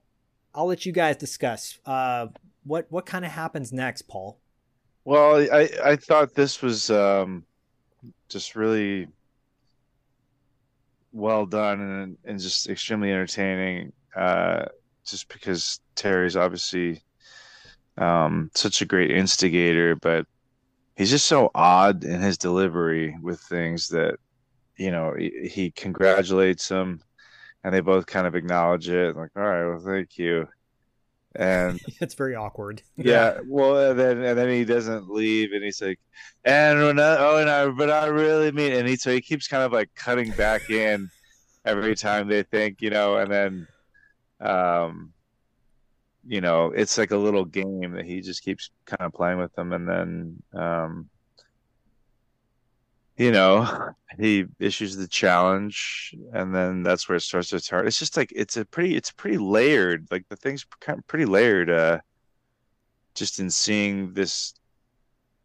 I'll 0.55 0.67
let 0.67 0.87
you 0.87 0.93
guys 0.93 1.17
discuss. 1.17 1.81
Uh, 1.85 2.29
what 2.65 2.87
what 2.91 3.07
kind 3.07 3.25
of 3.25 3.31
happens 3.31 3.73
next, 3.73 4.03
Paul? 4.03 4.39
Well, 5.05 5.37
I 5.53 5.69
I 5.85 5.97
thought 5.97 6.35
this 6.35 6.61
was 6.61 6.91
um, 6.91 7.45
just 8.29 8.57
really 8.57 9.09
well 11.13 11.47
done 11.47 11.81
and 11.81 12.19
and 12.25 12.41
just 12.41 12.69
extremely 12.69 13.11
entertaining. 13.11 13.93
Uh, 14.15 14.67
just 15.05 15.29
because 15.29 15.81
Terry's 15.95 16.37
obviously 16.37 17.03
um, 17.97 18.51
such 18.55 18.83
a 18.83 18.87
great 18.87 19.11
instigator, 19.11 19.97
but 19.97 20.27
he's 20.97 21.11
just 21.11 21.27
so 21.27 21.51
odd 21.55 22.05
in 22.05 22.21
his 22.21 22.39
delivery 22.39 23.17
with 23.23 23.41
things 23.41 23.89
that 23.89 24.17
you 24.77 24.91
know 24.91 25.15
he, 25.19 25.49
he 25.49 25.71
congratulates 25.71 26.69
him, 26.69 27.01
and 27.65 27.75
they 27.75 27.81
both 27.81 28.07
kind 28.07 28.27
of 28.27 28.35
acknowledge 28.35 28.89
it, 28.89 29.17
like, 29.17 29.31
all 29.37 29.43
right, 29.43 29.67
well, 29.67 29.81
thank 29.81 30.19
you, 30.19 30.47
and 31.37 31.81
it's 32.01 32.15
very 32.15 32.35
awkward. 32.35 32.83
yeah, 32.97 33.41
well, 33.47 33.91
and 33.91 33.99
then 33.99 34.23
and 34.23 34.39
then 34.39 34.49
he 34.49 34.65
doesn't 34.65 35.11
leave, 35.11 35.53
and 35.53 35.65
he's 35.65 35.83
like, 35.83 36.01
and 36.45 36.81
when 36.81 36.99
oh, 37.01 37.39
and 37.39 37.51
I, 37.51 37.69
but 37.69 37.91
I 37.91 38.07
really 38.07 38.53
mean, 38.53 38.73
and 38.73 38.89
he 38.89 38.97
so 38.97 39.13
he 39.13 39.21
keeps 39.21 39.49
kind 39.49 39.63
of 39.63 39.73
like 39.73 39.95
cutting 39.95 40.31
back 40.33 40.71
in 40.71 41.11
every 41.65 41.95
time 41.95 42.29
they 42.29 42.43
think, 42.43 42.81
you 42.81 42.91
know, 42.91 43.19
and 43.19 43.31
then, 43.31 43.69
um, 44.41 45.13
you 46.27 46.41
know, 46.41 46.67
it's 46.67 46.99
like 46.99 47.11
a 47.11 47.17
little 47.17 47.45
game 47.45 47.93
that 47.93 48.05
he 48.05 48.21
just 48.21 48.43
keeps 48.43 48.71
kind 48.87 49.03
of 49.03 49.13
playing 49.13 49.39
with 49.39 49.55
them, 49.55 49.73
and 49.73 49.89
then, 49.89 50.43
um, 50.55 51.09
you 53.19 53.33
know, 53.33 53.93
he 54.19 54.47
issues 54.59 54.97
the 54.97 55.09
challenge, 55.09 56.15
and 56.33 56.55
then 56.55 56.83
that's 56.83 57.09
where 57.09 57.17
it 57.17 57.23
starts 57.23 57.49
to 57.49 57.61
turn. 57.61 57.87
It's 57.87 57.99
just 57.99 58.17
like 58.17 58.33
it's 58.35 58.57
a 58.57 58.65
pretty, 58.65 58.97
it's 58.97 59.11
pretty 59.11 59.39
layered. 59.39 60.09
Like 60.11 60.27
the 60.29 60.37
thing's 60.37 60.65
kind 60.81 60.99
of 60.99 61.07
pretty 61.07 61.27
layered. 61.27 61.71
Uh, 61.71 61.99
just 63.15 63.41
in 63.41 63.51
seeing 63.51 64.15
this 64.15 64.55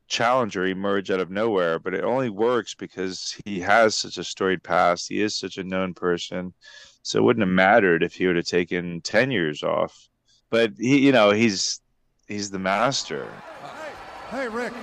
challenger 0.07 0.65
emerge 0.65 1.09
out 1.09 1.19
of 1.19 1.31
nowhere, 1.31 1.79
but 1.79 1.95
it 1.95 2.03
only 2.03 2.29
works 2.29 2.75
because 2.75 3.35
he 3.45 3.59
has 3.59 3.95
such 3.95 4.17
a 4.17 4.23
storied 4.23 4.63
past. 4.63 5.09
He 5.09 5.21
is 5.21 5.35
such 5.35 5.57
a 5.57 5.63
known 5.63 5.95
person. 5.95 6.53
So 7.01 7.19
it 7.19 7.23
wouldn't 7.23 7.45
have 7.45 7.53
mattered 7.53 8.03
if 8.03 8.13
he 8.13 8.27
would 8.27 8.35
have 8.35 8.45
taken 8.45 9.01
10 9.01 9.31
years 9.31 9.63
off. 9.63 10.07
But 10.49 10.73
he, 10.77 10.99
you 10.99 11.11
know, 11.11 11.31
he's 11.31 11.81
he's 12.27 12.51
the 12.51 12.59
master. 12.59 13.27
Hey, 14.29 14.47
Rick, 14.47 14.73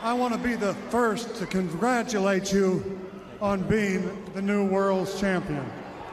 I 0.00 0.12
want 0.12 0.32
to 0.32 0.38
be 0.38 0.54
the 0.54 0.74
first 0.90 1.34
to 1.36 1.46
congratulate 1.46 2.52
you 2.52 3.00
on 3.40 3.62
being 3.62 4.24
the 4.32 4.40
new 4.40 4.64
world's 4.64 5.18
champion. 5.18 5.64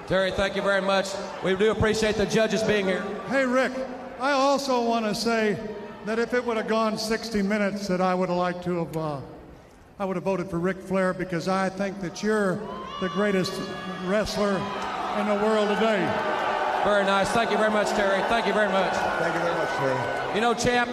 Terry, 0.08 0.32
thank 0.32 0.56
you 0.56 0.64
very 0.64 0.82
much. 0.82 1.10
We 1.44 1.56
do 1.56 1.72
appreciate 1.72 2.16
the 2.16 2.26
judges 2.26 2.64
being 2.64 2.86
here. 2.86 3.04
Hey, 3.28 3.46
Rick, 3.46 3.72
I 4.20 4.32
also 4.32 4.82
want 4.82 5.06
to 5.06 5.14
say 5.14 5.60
that 6.06 6.18
if 6.18 6.34
it 6.34 6.44
would 6.44 6.58
have 6.58 6.68
gone 6.68 6.98
60 6.98 7.44
minutes, 7.44 7.88
that 7.88 8.02
I 8.02 8.16
would 8.16 8.30
have 8.30 8.38
liked 8.38 8.64
to 8.64 8.86
have, 8.86 8.98
uh, 8.98 9.20
I 10.00 10.06
would 10.06 10.16
have 10.16 10.26
voted 10.26 10.50
for 10.50 10.58
Ric 10.58 10.80
Flair 10.80 11.14
because 11.14 11.48
I 11.48 11.70
think 11.70 12.02
that 12.02 12.24
you're 12.24 12.56
the 13.02 13.10
greatest 13.10 13.54
wrestler 14.06 14.58
in 15.20 15.28
the 15.28 15.36
world 15.36 15.70
today. 15.70 16.06
Very 16.84 17.04
nice. 17.06 17.30
Thank 17.30 17.52
you 17.52 17.58
very 17.58 17.72
much, 17.72 17.90
Terry. 17.90 18.22
Thank 18.30 18.48
you 18.48 18.54
very 18.54 18.70
much. 18.70 18.94
Thank 18.94 19.34
you 19.34 19.42
very 19.42 19.56
much, 19.56 19.70
Terry. 19.78 20.36
You 20.36 20.42
know, 20.42 20.54
champ, 20.54 20.90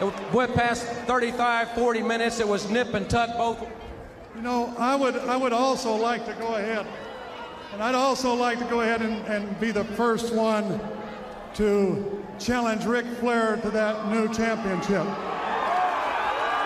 it 0.00 0.32
went 0.32 0.54
past 0.54 0.84
35, 1.06 1.72
40 1.72 2.02
minutes. 2.02 2.40
It 2.40 2.48
was 2.48 2.68
nip 2.70 2.92
and 2.94 3.08
tuck 3.08 3.36
both. 3.36 3.66
You 4.34 4.42
know, 4.42 4.74
I 4.78 4.94
would, 4.94 5.16
I 5.16 5.36
would 5.36 5.54
also 5.54 5.94
like 5.94 6.26
to 6.26 6.34
go 6.34 6.56
ahead, 6.56 6.86
and 7.72 7.82
I'd 7.82 7.94
also 7.94 8.34
like 8.34 8.58
to 8.58 8.66
go 8.66 8.82
ahead 8.82 9.00
and, 9.00 9.24
and 9.26 9.58
be 9.58 9.70
the 9.70 9.84
first 9.84 10.34
one 10.34 10.78
to 11.54 12.22
challenge 12.38 12.84
Ric 12.84 13.06
Flair 13.18 13.56
to 13.56 13.70
that 13.70 14.10
new 14.10 14.32
championship. 14.34 15.06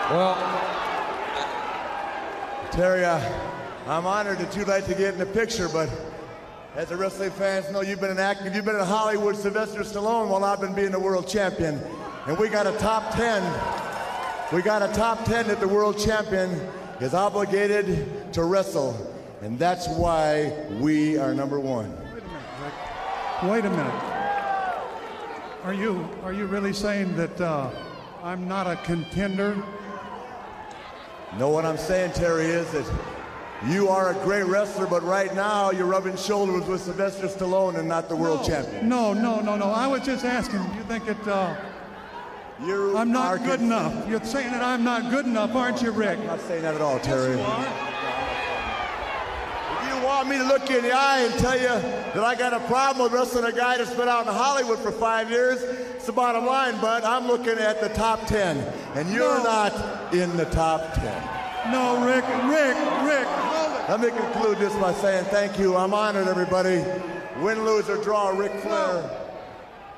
Well, 0.09 0.35
Terry, 2.71 3.05
uh, 3.05 3.21
I'm 3.87 4.05
honored 4.05 4.39
that 4.39 4.55
you'd 4.57 4.67
like 4.67 4.85
to 4.87 4.93
get 4.93 5.13
in 5.13 5.19
the 5.19 5.25
picture, 5.25 5.69
but 5.69 5.89
as 6.75 6.89
the 6.89 6.97
wrestling 6.97 7.31
fans 7.31 7.71
know, 7.71 7.79
you've 7.79 8.01
been 8.01 8.11
an 8.11 8.19
active, 8.19 8.53
you've 8.53 8.65
been 8.65 8.75
in 8.75 8.85
Hollywood, 8.85 9.37
Sylvester 9.37 9.79
Stallone, 9.81 10.27
while 10.27 10.43
I've 10.43 10.59
been 10.59 10.75
being 10.75 10.91
the 10.91 10.99
world 10.99 11.27
champion. 11.29 11.81
And 12.27 12.37
we 12.37 12.49
got 12.49 12.67
a 12.67 12.77
top 12.77 13.15
10. 13.15 13.41
We 14.53 14.61
got 14.61 14.83
a 14.83 14.93
top 14.93 15.25
10 15.25 15.47
that 15.47 15.59
the 15.59 15.67
world 15.67 15.97
champion 15.97 16.51
is 16.99 17.15
obligated 17.15 18.31
to 18.33 18.43
wrestle. 18.43 18.95
And 19.41 19.57
that's 19.57 19.87
why 19.87 20.53
we 20.79 21.17
are 21.17 21.33
number 21.33 21.59
one. 21.59 21.91
Wait 22.13 22.21
a 22.21 22.27
minute. 22.27 22.43
Rick. 22.61 23.51
Wait 23.51 23.65
a 23.65 23.69
minute. 23.71 24.03
Are 25.63 25.73
you, 25.73 26.07
are 26.23 26.31
you 26.31 26.45
really 26.45 26.73
saying 26.73 27.15
that 27.15 27.41
uh, 27.41 27.71
I'm 28.23 28.47
not 28.47 28.67
a 28.67 28.75
contender? 28.83 29.55
No, 31.39 31.49
what 31.49 31.65
I'm 31.65 31.77
saying, 31.77 32.11
Terry, 32.11 32.45
is 32.45 32.69
that 32.71 32.85
you 33.67 33.87
are 33.87 34.11
a 34.11 34.23
great 34.23 34.43
wrestler, 34.43 34.85
but 34.85 35.01
right 35.01 35.33
now 35.33 35.71
you're 35.71 35.87
rubbing 35.87 36.17
shoulders 36.17 36.67
with 36.67 36.81
Sylvester 36.81 37.27
Stallone 37.27 37.79
and 37.79 37.87
not 37.87 38.09
the 38.09 38.15
world 38.15 38.45
champion. 38.45 38.87
No, 38.87 39.11
no, 39.11 39.39
no, 39.39 39.55
no. 39.55 39.71
I 39.71 39.87
was 39.87 40.01
just 40.01 40.23
asking. 40.23 40.59
Do 40.59 40.75
you 40.75 40.83
think 40.83 41.05
that 41.05 41.27
uh, 41.27 41.55
you 42.65 42.97
I'm 42.97 43.11
not 43.11 43.43
good 43.43 43.61
enough? 43.61 44.07
You're 44.07 44.23
saying 44.23 44.51
that 44.51 44.61
I'm 44.61 44.83
not 44.83 45.09
good 45.09 45.25
enough, 45.25 45.55
aren't 45.55 45.81
you, 45.81 45.91
Rick? 45.91 46.19
I'm 46.19 46.27
not 46.27 46.41
saying 46.41 46.61
that 46.63 46.75
at 46.75 46.81
all, 46.81 46.99
Terry. 46.99 47.35
Yes, 47.35 47.39
you 47.39 47.43
are. 47.45 47.65
If 49.83 49.87
you 50.01 50.05
want 50.05 50.27
me 50.29 50.37
to 50.37 50.43
look 50.43 50.69
you 50.69 50.77
in 50.77 50.83
the 50.83 50.91
eye 50.93 51.19
and 51.21 51.33
tell 51.39 51.57
you 51.57 51.67
that 51.67 52.17
I 52.23 52.35
got 52.35 52.53
a 52.53 52.59
problem 52.67 53.03
with 53.03 53.13
wrestling 53.13 53.45
a 53.45 53.51
guy 53.51 53.77
that's 53.77 53.93
been 53.93 54.07
out 54.09 54.27
in 54.27 54.33
Hollywood 54.33 54.79
for 54.79 54.91
five 54.91 55.29
years, 55.31 55.61
it's 55.61 56.05
the 56.05 56.11
bottom 56.11 56.45
line, 56.45 56.79
but 56.81 57.03
I'm 57.03 57.27
looking 57.27 57.57
at 57.57 57.81
the 57.81 57.89
top 57.89 58.27
10, 58.27 58.57
and 58.95 59.09
you're 59.09 59.37
No. 59.39 59.43
not 59.43 60.13
in 60.13 60.35
the 60.37 60.45
top 60.45 60.93
10. 60.95 61.71
No, 61.71 62.03
Rick, 62.05 62.25
Rick, 62.45 62.75
Rick. 63.05 63.27
Let 63.89 64.01
me 64.01 64.09
conclude 64.09 64.57
this 64.57 64.73
by 64.75 64.93
saying 64.93 65.25
thank 65.25 65.57
you. 65.59 65.75
I'm 65.75 65.93
honored, 65.93 66.27
everybody. 66.27 66.83
Win, 67.39 67.63
lose, 67.65 67.89
or 67.89 67.97
draw, 67.97 68.29
Ric 68.29 68.51
Flair. 68.61 69.20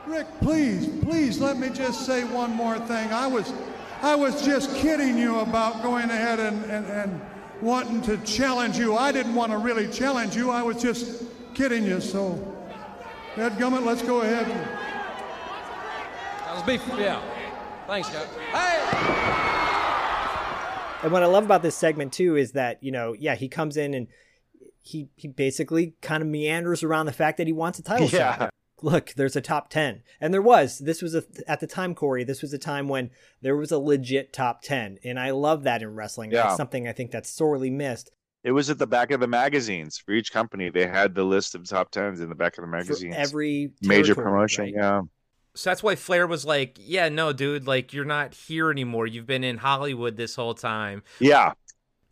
Rick, 0.07 0.27
please, 0.41 0.87
please 1.03 1.39
let 1.39 1.57
me 1.57 1.69
just 1.69 2.05
say 2.05 2.23
one 2.25 2.51
more 2.51 2.77
thing. 2.77 3.11
I 3.13 3.25
was, 3.27 3.51
I 4.01 4.15
was 4.15 4.43
just 4.45 4.75
kidding 4.75 5.17
you 5.17 5.39
about 5.39 5.81
going 5.81 6.09
ahead 6.09 6.39
and, 6.39 6.63
and, 6.65 6.85
and 6.87 7.21
wanting 7.61 8.01
to 8.03 8.17
challenge 8.17 8.77
you. 8.77 8.95
I 8.97 9.11
didn't 9.13 9.33
want 9.33 9.51
to 9.53 9.57
really 9.57 9.87
challenge 9.87 10.35
you. 10.35 10.51
I 10.51 10.61
was 10.61 10.81
just 10.81 11.23
kidding 11.53 11.85
you. 11.85 12.01
So, 12.01 12.37
Ed 13.37 13.53
Gummit, 13.53 13.85
let's 13.85 14.01
go 14.01 14.21
ahead. 14.21 14.45
that 16.45 16.53
was 16.53 16.63
beef. 16.63 16.81
Yeah. 16.99 17.21
Thanks, 17.87 18.09
guys. 18.09 18.27
Hey! 18.51 18.79
And 21.03 21.11
what 21.11 21.21
I 21.23 21.25
love 21.25 21.43
about 21.45 21.61
this 21.61 21.75
segment 21.75 22.13
too 22.13 22.35
is 22.37 22.53
that 22.53 22.81
you 22.83 22.91
know, 22.91 23.13
yeah, 23.17 23.35
he 23.35 23.49
comes 23.49 23.75
in 23.77 23.93
and 23.93 24.07
he 24.81 25.09
he 25.15 25.27
basically 25.27 25.95
kind 26.01 26.21
of 26.23 26.29
meanders 26.29 26.81
around 26.83 27.07
the 27.07 27.13
fact 27.13 27.37
that 27.37 27.47
he 27.47 27.53
wants 27.53 27.79
a 27.79 27.83
title 27.83 28.07
Yeah. 28.07 28.37
shot. 28.37 28.49
Look, 28.83 29.13
there's 29.15 29.37
a 29.37 29.41
top 29.41 29.69
ten, 29.69 30.03
and 30.19 30.33
there 30.33 30.41
was. 30.41 30.79
This 30.79 31.01
was 31.01 31.15
a 31.15 31.23
at 31.47 31.61
the 31.61 31.67
time, 31.67 31.95
Corey. 31.95 32.25
This 32.25 32.41
was 32.41 32.51
a 32.51 32.57
time 32.57 32.89
when 32.89 33.11
there 33.41 33.55
was 33.55 33.71
a 33.71 33.79
legit 33.79 34.33
top 34.33 34.61
ten, 34.61 34.99
and 35.05 35.17
I 35.17 35.31
love 35.31 35.63
that 35.63 35.81
in 35.81 35.95
wrestling. 35.95 36.31
Yeah. 36.31 36.43
That's 36.43 36.57
something 36.57 36.85
I 36.85 36.91
think 36.91 37.11
that's 37.11 37.29
sorely 37.29 37.69
missed. 37.69 38.11
It 38.43 38.51
was 38.51 38.69
at 38.69 38.79
the 38.79 38.85
back 38.85 39.11
of 39.11 39.21
the 39.21 39.27
magazines 39.27 39.97
for 39.97 40.11
each 40.11 40.33
company. 40.33 40.69
They 40.69 40.85
had 40.85 41.15
the 41.15 41.23
list 41.23 41.55
of 41.55 41.65
top 41.65 41.91
tens 41.91 42.19
in 42.19 42.27
the 42.27 42.35
back 42.35 42.57
of 42.57 42.63
the 42.65 42.67
magazines. 42.67 43.15
For 43.15 43.21
every 43.21 43.71
Major 43.81 44.15
promotion, 44.15 44.65
right? 44.65 44.73
yeah. 44.75 45.01
So 45.55 45.69
that's 45.69 45.81
why 45.81 45.95
Flair 45.95 46.27
was 46.27 46.43
like, 46.43 46.77
"Yeah, 46.77 47.07
no, 47.07 47.31
dude, 47.31 47.65
like 47.65 47.93
you're 47.93 48.03
not 48.03 48.33
here 48.33 48.69
anymore. 48.69 49.07
You've 49.07 49.27
been 49.27 49.45
in 49.45 49.59
Hollywood 49.59 50.17
this 50.17 50.35
whole 50.35 50.55
time." 50.55 51.03
Yeah. 51.19 51.53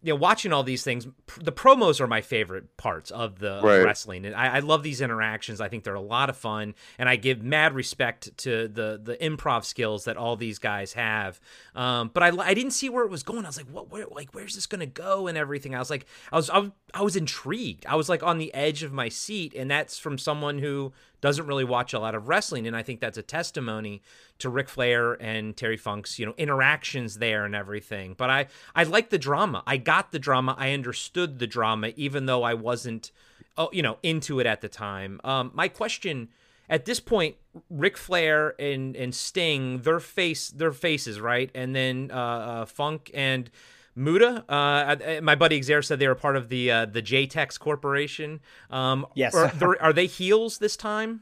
You 0.04 0.14
know, 0.14 0.18
watching 0.18 0.52
all 0.52 0.64
these 0.64 0.84
things, 0.84 1.08
pr- 1.28 1.42
the 1.42 1.52
promos 1.52 2.02
are 2.02 2.08
my 2.08 2.22
favorite 2.22 2.76
parts 2.78 3.12
of 3.12 3.40
the 3.40 3.54
of 3.54 3.86
wrestling. 3.86 4.26
And 4.26 4.36
I, 4.36 4.56
I 4.58 4.60
love 4.60 4.82
these 4.84 5.02
interactions. 5.02 5.62
I 5.62 5.70
think 5.70 5.84
they're 5.84 5.94
a 5.94 6.02
lot 6.02 6.30
of 6.30 6.38
fun, 6.38 6.74
and 6.98 7.08
I 7.08 7.16
give 7.16 7.44
mad 7.44 7.74
respect 7.74 8.36
to 8.40 8.68
the 8.68 9.00
the 9.02 9.16
improv 9.18 9.64
skills 9.66 10.06
that 10.06 10.18
all 10.18 10.36
these 10.36 10.60
guys 10.60 10.94
have. 10.94 11.40
Um, 11.76 12.10
but 12.14 12.24
I, 12.24 12.36
I 12.38 12.54
didn't 12.54 12.72
see 12.72 12.90
where 12.90 13.06
it 13.06 13.12
was 13.12 13.24
going. 13.24 13.46
I 13.46 13.50
was 13.50 13.58
like, 13.58 13.70
what, 13.70 13.92
where, 13.92 14.06
like, 14.10 14.34
where's 14.34 14.56
this 14.56 14.66
gonna 14.66 14.86
go 14.86 15.28
and 15.28 15.38
everything? 15.38 15.76
I 15.76 15.80
was 15.80 15.90
like, 15.90 16.06
I 16.32 16.38
was, 16.38 16.50
I 16.50 16.60
was, 16.60 16.72
I 16.94 17.02
was 17.04 17.16
intrigued. 17.16 17.86
I 17.86 17.96
was 17.96 18.10
like 18.10 18.24
on 18.24 18.38
the 18.38 18.54
edge 18.54 18.84
of 18.84 18.92
my 18.92 19.10
seat, 19.10 19.54
and 19.56 19.70
that's 19.70 20.00
from 20.00 20.18
someone 20.18 20.60
who 20.60 20.94
doesn't 21.22 21.46
really 21.46 21.64
watch 21.64 21.94
a 21.94 22.00
lot 22.00 22.16
of 22.16 22.28
wrestling, 22.28 22.68
and 22.68 22.76
I 22.76 22.84
think 22.84 23.00
that's 23.00 23.18
a 23.18 23.22
testimony 23.22 24.02
to 24.40 24.50
Ric 24.50 24.68
Flair 24.68 25.14
and 25.14 25.56
Terry 25.56 25.78
Funk's, 25.78 26.18
you 26.20 26.26
know, 26.26 26.34
interactions 26.38 27.20
there 27.20 27.46
and 27.46 27.56
everything. 27.56 28.16
But 28.18 28.30
I, 28.30 28.48
I 28.76 28.84
like 28.84 29.10
the 29.10 29.20
drama. 29.20 29.64
I 29.68 29.78
got 29.78 30.12
the 30.12 30.20
drama. 30.20 30.56
I 30.58 30.74
understood 30.74 31.40
the 31.40 31.48
drama, 31.48 31.92
even 31.96 32.26
though 32.26 32.44
I 32.44 32.56
wasn't, 32.56 33.12
oh, 33.58 33.70
you 33.72 33.84
know, 33.84 33.98
into 34.02 34.40
it 34.40 34.48
at 34.48 34.62
the 34.62 34.70
time. 34.70 35.22
Um, 35.24 35.52
my 35.54 35.68
question 35.68 36.30
at 36.68 36.86
this 36.86 37.00
point, 37.00 37.36
Ric 37.70 37.98
Flair 37.98 38.56
and 38.60 38.96
and 38.96 39.14
Sting, 39.14 39.80
their 39.80 40.00
face, 40.00 40.50
their 40.50 40.72
faces, 40.72 41.22
right, 41.22 41.52
and 41.54 41.76
then 41.76 42.10
uh, 42.12 42.16
uh, 42.16 42.66
Funk 42.66 43.12
and. 43.14 43.50
Muta, 43.95 44.45
uh, 44.49 45.21
my 45.21 45.36
buddy 45.36 45.60
Xair 45.62 45.84
said 45.84 45.99
they 45.99 46.08
were 46.08 46.15
part 46.15 46.38
of 46.38 46.49
the 46.49 46.71
uh, 46.71 46.86
the 46.86 47.01
JTEX 47.01 47.60
Corporation. 47.60 48.39
Um, 48.69 49.06
Yes. 49.15 49.36
are, 49.36 49.47
they're- 49.49 49.77
are 49.82 49.93
they 49.93 50.06
heels 50.08 50.58
this 50.60 50.77
time? 50.77 51.21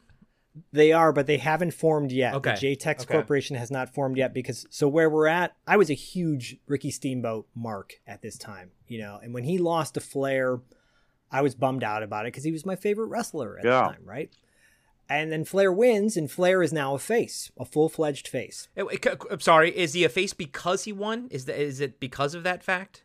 They 0.74 0.92
are, 0.92 1.14
but 1.14 1.26
they 1.26 1.38
haven't 1.38 1.74
formed 1.74 2.12
yet. 2.12 2.34
Okay. 2.36 2.56
The 2.60 2.76
JTEX 2.76 3.02
Okay. 3.04 3.14
Corporation 3.14 3.56
has 3.56 3.72
not 3.72 3.94
formed 3.94 4.18
yet 4.18 4.34
because 4.34 4.66
so 4.70 4.88
where 4.88 5.10
we're 5.10 5.28
at, 5.28 5.56
I 5.66 5.78
was 5.78 5.90
a 5.90 5.94
huge 5.96 6.58
Ricky 6.68 6.92
Steamboat 6.92 7.48
mark 7.56 7.94
at 8.06 8.22
this 8.22 8.38
time, 8.38 8.72
you 8.88 9.00
know, 9.00 9.20
and 9.24 9.34
when 9.34 9.44
he 9.46 9.58
lost 9.58 9.94
to 9.94 10.00
Flair, 10.02 10.60
I 11.32 11.42
was 11.42 11.56
bummed 11.56 11.84
out 11.84 12.04
about 12.04 12.26
it 12.26 12.34
because 12.34 12.44
he 12.44 12.52
was 12.52 12.66
my 12.66 12.76
favorite 12.76 13.06
wrestler 13.08 13.58
at 13.60 13.66
Yeah. 13.66 13.72
the 13.88 13.94
time, 13.94 14.02
right? 14.04 14.32
And 15.10 15.32
then 15.32 15.44
Flair 15.44 15.74
wins, 15.74 16.16
and 16.16 16.30
Flair 16.30 16.62
is 16.62 16.72
now 16.72 16.94
a 16.94 17.00
face, 17.00 17.52
a 17.60 17.66
full 17.66 17.90
fledged 17.90 18.28
face. 18.28 18.68
Wait, 18.78 19.04
c- 19.04 19.10
c- 19.10 19.28
I'm 19.32 19.40
sorry. 19.40 19.76
Is 19.76 19.94
he 19.94 20.04
a 20.04 20.10
face 20.10 20.34
because 20.34 20.84
he 20.84 20.94
won? 20.94 21.28
Is 21.32 21.46
that 21.46 21.60
is 21.60 21.82
it 21.82 22.00
because 22.00 22.36
of 22.36 22.44
that 22.44 22.64
fact? 22.64 23.04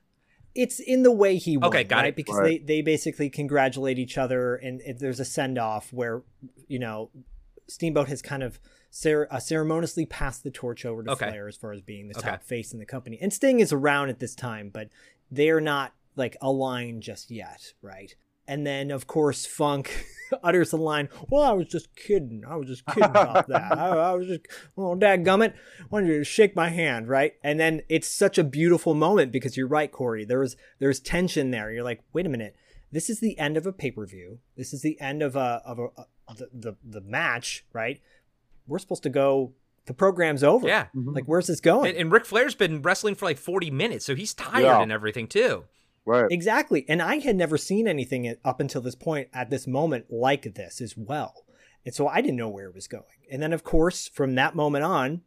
It's 0.55 0.79
in 0.79 1.03
the 1.03 1.11
way 1.11 1.37
he 1.37 1.57
won, 1.57 1.69
Okay, 1.71 1.83
got 1.83 1.97
right? 2.01 2.09
it. 2.09 2.17
Because 2.17 2.37
Right. 2.37 2.65
they, 2.65 2.77
they 2.77 2.83
basically 2.83 3.31
congratulate 3.31 3.99
each 3.99 4.19
other, 4.19 4.55
and 4.57 4.81
it, 4.83 4.99
there's 5.01 5.19
a 5.19 5.25
send 5.25 5.59
off 5.59 5.93
where, 5.93 6.23
you 6.69 6.79
know, 6.79 7.11
Steamboat 7.69 8.09
has 8.09 8.21
kind 8.23 8.43
of 8.43 8.61
cer- 8.91 9.27
uh, 9.31 9.41
ceremoniously 9.41 10.05
passed 10.07 10.45
the 10.45 10.51
torch 10.51 10.85
over 10.85 11.03
to 11.03 11.11
Okay. 11.13 11.29
Flair 11.31 11.49
as 11.49 11.57
far 11.57 11.73
as 11.73 11.81
being 11.81 12.09
the 12.09 12.19
Okay. 12.19 12.29
top 12.31 12.43
face 12.45 12.73
in 12.73 12.79
the 12.79 12.85
company. 12.87 13.19
And 13.21 13.33
Sting 13.33 13.59
is 13.61 13.73
around 13.73 14.11
at 14.11 14.21
this 14.21 14.35
time, 14.35 14.69
but 14.69 14.91
they're 15.31 15.61
not 15.61 15.95
like 16.17 16.37
aligned 16.43 17.03
just 17.03 17.31
yet, 17.31 17.73
right? 17.83 18.15
And 18.47 18.67
then, 18.67 18.91
of 18.91 19.07
course, 19.07 19.47
Funk 19.47 20.07
utters 20.43 20.71
the 20.71 20.77
line, 20.77 21.09
Well, 21.31 21.43
I 21.43 21.53
was 21.53 21.67
just 21.67 21.95
kidding. 21.97 22.45
I 22.49 22.57
was 22.57 22.69
just 22.69 22.85
kidding 22.87 23.05
about 23.05 23.49
that. 23.49 23.79
I, 23.79 23.89
I 23.89 24.13
was 24.15 24.27
just, 24.27 24.41
oh, 24.77 24.95
dadgummit, 24.97 25.55
wanted 25.91 26.09
you 26.09 26.19
to 26.19 26.25
shake 26.25 26.55
my 26.55 26.69
hand, 26.69 27.09
right? 27.09 27.35
And 27.43 27.59
then 27.59 27.83
it's 27.89 28.09
such 28.09 28.37
a 28.37 28.45
beautiful 28.45 28.95
moment 28.95 29.33
because 29.33 29.57
you're 29.57 29.67
right, 29.69 29.91
Corey. 29.91 30.25
There's, 30.25 30.57
there's 30.79 31.01
tension 31.01 31.51
there. 31.53 31.71
You're 31.73 31.85
like, 31.85 32.01
wait 32.13 32.27
a 32.27 32.29
minute. 32.29 32.55
This 32.93 33.09
is 33.11 33.21
the 33.21 33.39
end 33.39 33.57
of 33.57 33.67
a 33.67 33.73
pay 33.73 33.91
per 33.91 34.07
view. 34.07 34.39
This 34.57 34.73
is 34.73 34.83
the 34.83 35.01
end 35.01 35.23
of 35.23 35.35
a, 35.37 35.63
of 35.65 35.79
a, 35.79 35.85
a 36.29 36.35
the, 36.37 36.49
the, 36.53 36.77
the 36.85 37.01
match, 37.01 37.65
right? 37.73 38.01
We're 38.67 38.79
supposed 38.79 39.03
to 39.05 39.11
go, 39.11 39.53
the 39.87 39.95
program's 39.95 40.45
over. 40.45 40.67
Yeah. 40.69 40.85
Mm-hmm. 40.95 41.11
Like, 41.15 41.25
where's 41.25 41.47
this 41.47 41.61
going? 41.61 41.91
And, 41.91 41.99
and 41.99 42.13
Ric 42.13 42.25
Flair's 42.25 42.55
been 42.55 42.83
wrestling 42.83 43.15
for 43.15 43.25
like 43.27 43.37
40 43.39 43.71
minutes, 43.71 44.05
so 44.05 44.15
he's 44.15 44.33
tired 44.35 44.63
Yeah. 44.63 44.81
and 44.83 44.93
everything 44.93 45.27
too. 45.27 45.65
Right. 46.07 46.27
Exactly. 46.31 46.85
And 46.89 47.01
I 47.01 47.19
had 47.19 47.37
never 47.37 47.57
seen 47.57 47.89
anything 47.89 48.35
up 48.45 48.61
until 48.61 48.83
this 48.83 48.95
point 48.95 49.29
at 49.33 49.51
this 49.51 49.67
moment 49.67 50.07
like 50.11 50.55
this 50.55 50.81
as 50.81 50.97
well. 50.97 51.45
And 51.85 51.95
so 51.95 52.09
I 52.09 52.21
didn't 52.21 52.37
know 52.37 52.49
where 52.49 52.67
it 52.67 52.75
was 52.75 52.89
going. 52.89 53.05
And 53.31 53.43
then, 53.43 53.53
of 53.53 53.65
course, 53.65 54.09
from 54.09 54.35
that 54.35 54.55
moment 54.55 54.85
on, 54.85 55.23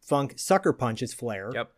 Funk 0.00 0.34
sucker 0.38 0.72
punches 0.72 1.12
Flair. 1.12 1.50
Yep. 1.54 1.72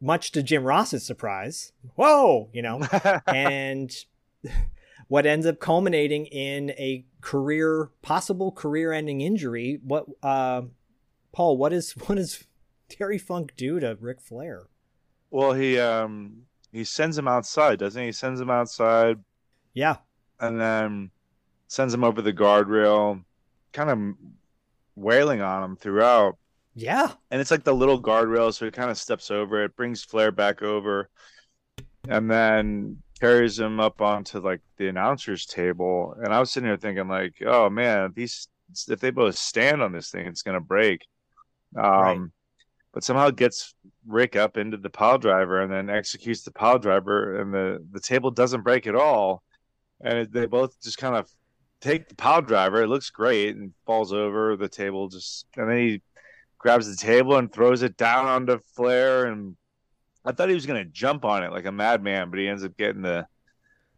Much 0.00 0.32
to 0.32 0.42
Jim 0.42 0.64
Ross's 0.64 1.04
surprise. 1.04 1.72
Whoa, 1.94 2.48
you 2.52 2.62
know. 2.62 2.82
and 3.26 3.94
what 5.08 5.26
ends 5.26 5.46
up 5.46 5.60
culminating 5.60 6.26
in 6.26 6.70
a 6.70 7.04
career 7.20 7.90
possible 8.02 8.50
career-ending 8.50 9.20
injury. 9.20 9.78
What 9.84 10.06
uh 10.22 10.62
Paul, 11.32 11.56
what 11.56 11.72
is 11.72 11.92
what 12.06 12.16
does 12.16 12.44
Terry 12.88 13.18
Funk 13.18 13.54
do 13.56 13.78
to 13.80 13.96
Ric 14.00 14.20
Flair? 14.20 14.68
Well, 15.30 15.52
he 15.52 15.78
um 15.78 16.44
he 16.72 16.84
sends 16.84 17.16
him 17.18 17.28
outside, 17.28 17.78
doesn't 17.78 18.00
he? 18.00 18.06
He 18.08 18.12
sends 18.12 18.40
him 18.40 18.50
outside. 18.50 19.18
Yeah. 19.74 19.96
And 20.40 20.60
then 20.60 21.10
sends 21.68 21.94
him 21.94 22.04
over 22.04 22.22
the 22.22 22.32
guardrail, 22.32 23.24
kind 23.72 23.90
of 23.90 24.16
wailing 24.96 25.40
on 25.40 25.62
him 25.62 25.76
throughout. 25.76 26.36
Yeah. 26.74 27.12
And 27.30 27.40
it's 27.40 27.50
like 27.50 27.64
the 27.64 27.74
little 27.74 28.02
guardrail, 28.02 28.52
so 28.52 28.64
he 28.64 28.70
kind 28.70 28.90
of 28.90 28.98
steps 28.98 29.30
over 29.30 29.64
it, 29.64 29.76
brings 29.76 30.02
Flair 30.04 30.32
back 30.32 30.62
over, 30.62 31.10
and 32.08 32.30
then 32.30 33.02
carries 33.20 33.58
him 33.58 33.78
up 33.80 34.00
onto 34.00 34.40
like 34.40 34.60
the 34.78 34.88
announcer's 34.88 35.46
table. 35.46 36.14
And 36.22 36.34
I 36.34 36.40
was 36.40 36.50
sitting 36.50 36.68
here 36.68 36.76
thinking, 36.76 37.08
like, 37.08 37.34
oh 37.46 37.70
man, 37.70 38.06
if 38.06 38.14
these 38.14 38.48
if 38.88 39.00
they 39.00 39.10
both 39.10 39.36
stand 39.36 39.82
on 39.82 39.92
this 39.92 40.10
thing, 40.10 40.26
it's 40.26 40.42
gonna 40.42 40.60
break. 40.60 41.06
Um 41.76 41.84
Right. 41.84 42.20
but 42.92 43.04
somehow 43.04 43.28
it 43.28 43.36
gets 43.36 43.74
Ric 44.06 44.36
up 44.36 44.56
into 44.56 44.76
the 44.76 44.90
pile 44.90 45.18
driver 45.18 45.60
and 45.62 45.72
then 45.72 45.88
executes 45.90 46.42
the 46.42 46.50
pile 46.50 46.78
driver 46.78 47.40
and 47.40 47.52
the 47.52 47.84
the 47.92 48.00
table 48.00 48.30
doesn't 48.30 48.62
break 48.62 48.86
at 48.86 48.94
all. 48.94 49.42
And 50.00 50.18
it, 50.18 50.32
they 50.32 50.46
both 50.46 50.80
just 50.82 50.98
kind 50.98 51.14
of 51.14 51.30
take 51.80 52.08
the 52.08 52.14
pile 52.14 52.42
driver. 52.42 52.82
It 52.82 52.88
looks 52.88 53.10
great 53.10 53.56
and 53.56 53.72
falls 53.86 54.12
over 54.12 54.56
the 54.56 54.68
table 54.68 55.08
just 55.08 55.46
and 55.56 55.70
then 55.70 55.78
he 55.78 56.02
grabs 56.58 56.88
the 56.88 56.96
table 56.96 57.36
and 57.36 57.52
throws 57.52 57.82
it 57.82 57.96
down 57.96 58.26
onto 58.26 58.58
Flair 58.74 59.26
and 59.26 59.56
I 60.24 60.32
thought 60.32 60.48
he 60.48 60.54
was 60.54 60.66
gonna 60.66 60.84
jump 60.84 61.24
on 61.24 61.42
it 61.42 61.52
like 61.52 61.66
a 61.66 61.72
madman, 61.72 62.30
but 62.30 62.38
he 62.38 62.48
ends 62.48 62.64
up 62.64 62.76
getting 62.76 63.02
the 63.02 63.26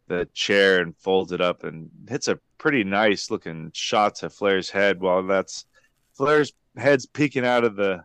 the 0.07 0.27
chair 0.33 0.81
and 0.81 0.95
folds 0.97 1.31
it 1.31 1.41
up 1.41 1.63
and 1.63 1.89
hits 2.07 2.27
a 2.27 2.39
pretty 2.59 2.83
nice 2.83 3.31
looking 3.31 3.71
shot 3.73 4.15
to 4.15 4.29
Flair's 4.29 4.69
head 4.69 4.99
while 4.99 5.23
that's 5.23 5.65
Flair's 6.13 6.53
head's 6.77 7.05
peeking 7.05 7.45
out 7.45 7.63
of 7.63 7.75
the 7.75 8.03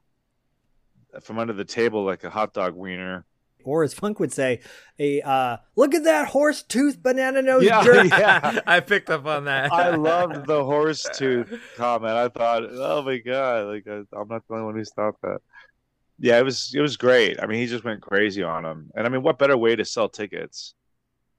from 1.22 1.38
under 1.38 1.52
the 1.52 1.64
table 1.64 2.04
like 2.04 2.24
a 2.24 2.30
hot 2.30 2.54
dog 2.54 2.74
wiener. 2.74 3.24
Or 3.62 3.82
as 3.84 3.92
Funk 3.92 4.18
would 4.20 4.32
say, 4.32 4.60
a 4.98 5.20
uh 5.20 5.58
look 5.76 5.94
at 5.94 6.04
that 6.04 6.28
horse 6.28 6.62
tooth 6.62 7.02
banana 7.02 7.42
nose 7.42 7.64
Yeah, 7.64 7.84
jerk. 7.84 8.06
yeah. 8.10 8.60
I 8.66 8.80
picked 8.80 9.10
up 9.10 9.26
on 9.26 9.44
that. 9.44 9.72
I 9.72 9.94
loved 9.94 10.46
the 10.46 10.64
horse 10.64 11.02
tooth 11.14 11.52
comment. 11.76 12.14
I 12.14 12.28
thought, 12.28 12.64
oh 12.70 13.02
my 13.02 13.18
god, 13.18 13.66
like 13.66 13.86
I, 13.86 14.02
I'm 14.18 14.28
not 14.28 14.46
the 14.48 14.54
only 14.54 14.64
one 14.64 14.76
who 14.76 14.84
thought 14.84 15.20
that. 15.22 15.40
Yeah, 16.18 16.38
it 16.38 16.44
was 16.44 16.72
it 16.74 16.80
was 16.80 16.96
great. 16.96 17.42
I 17.42 17.46
mean, 17.46 17.60
he 17.60 17.66
just 17.66 17.84
went 17.84 18.02
crazy 18.02 18.42
on 18.42 18.64
him, 18.64 18.90
and 18.94 19.06
I 19.06 19.10
mean, 19.10 19.22
what 19.22 19.38
better 19.38 19.56
way 19.56 19.76
to 19.76 19.84
sell 19.84 20.08
tickets, 20.08 20.74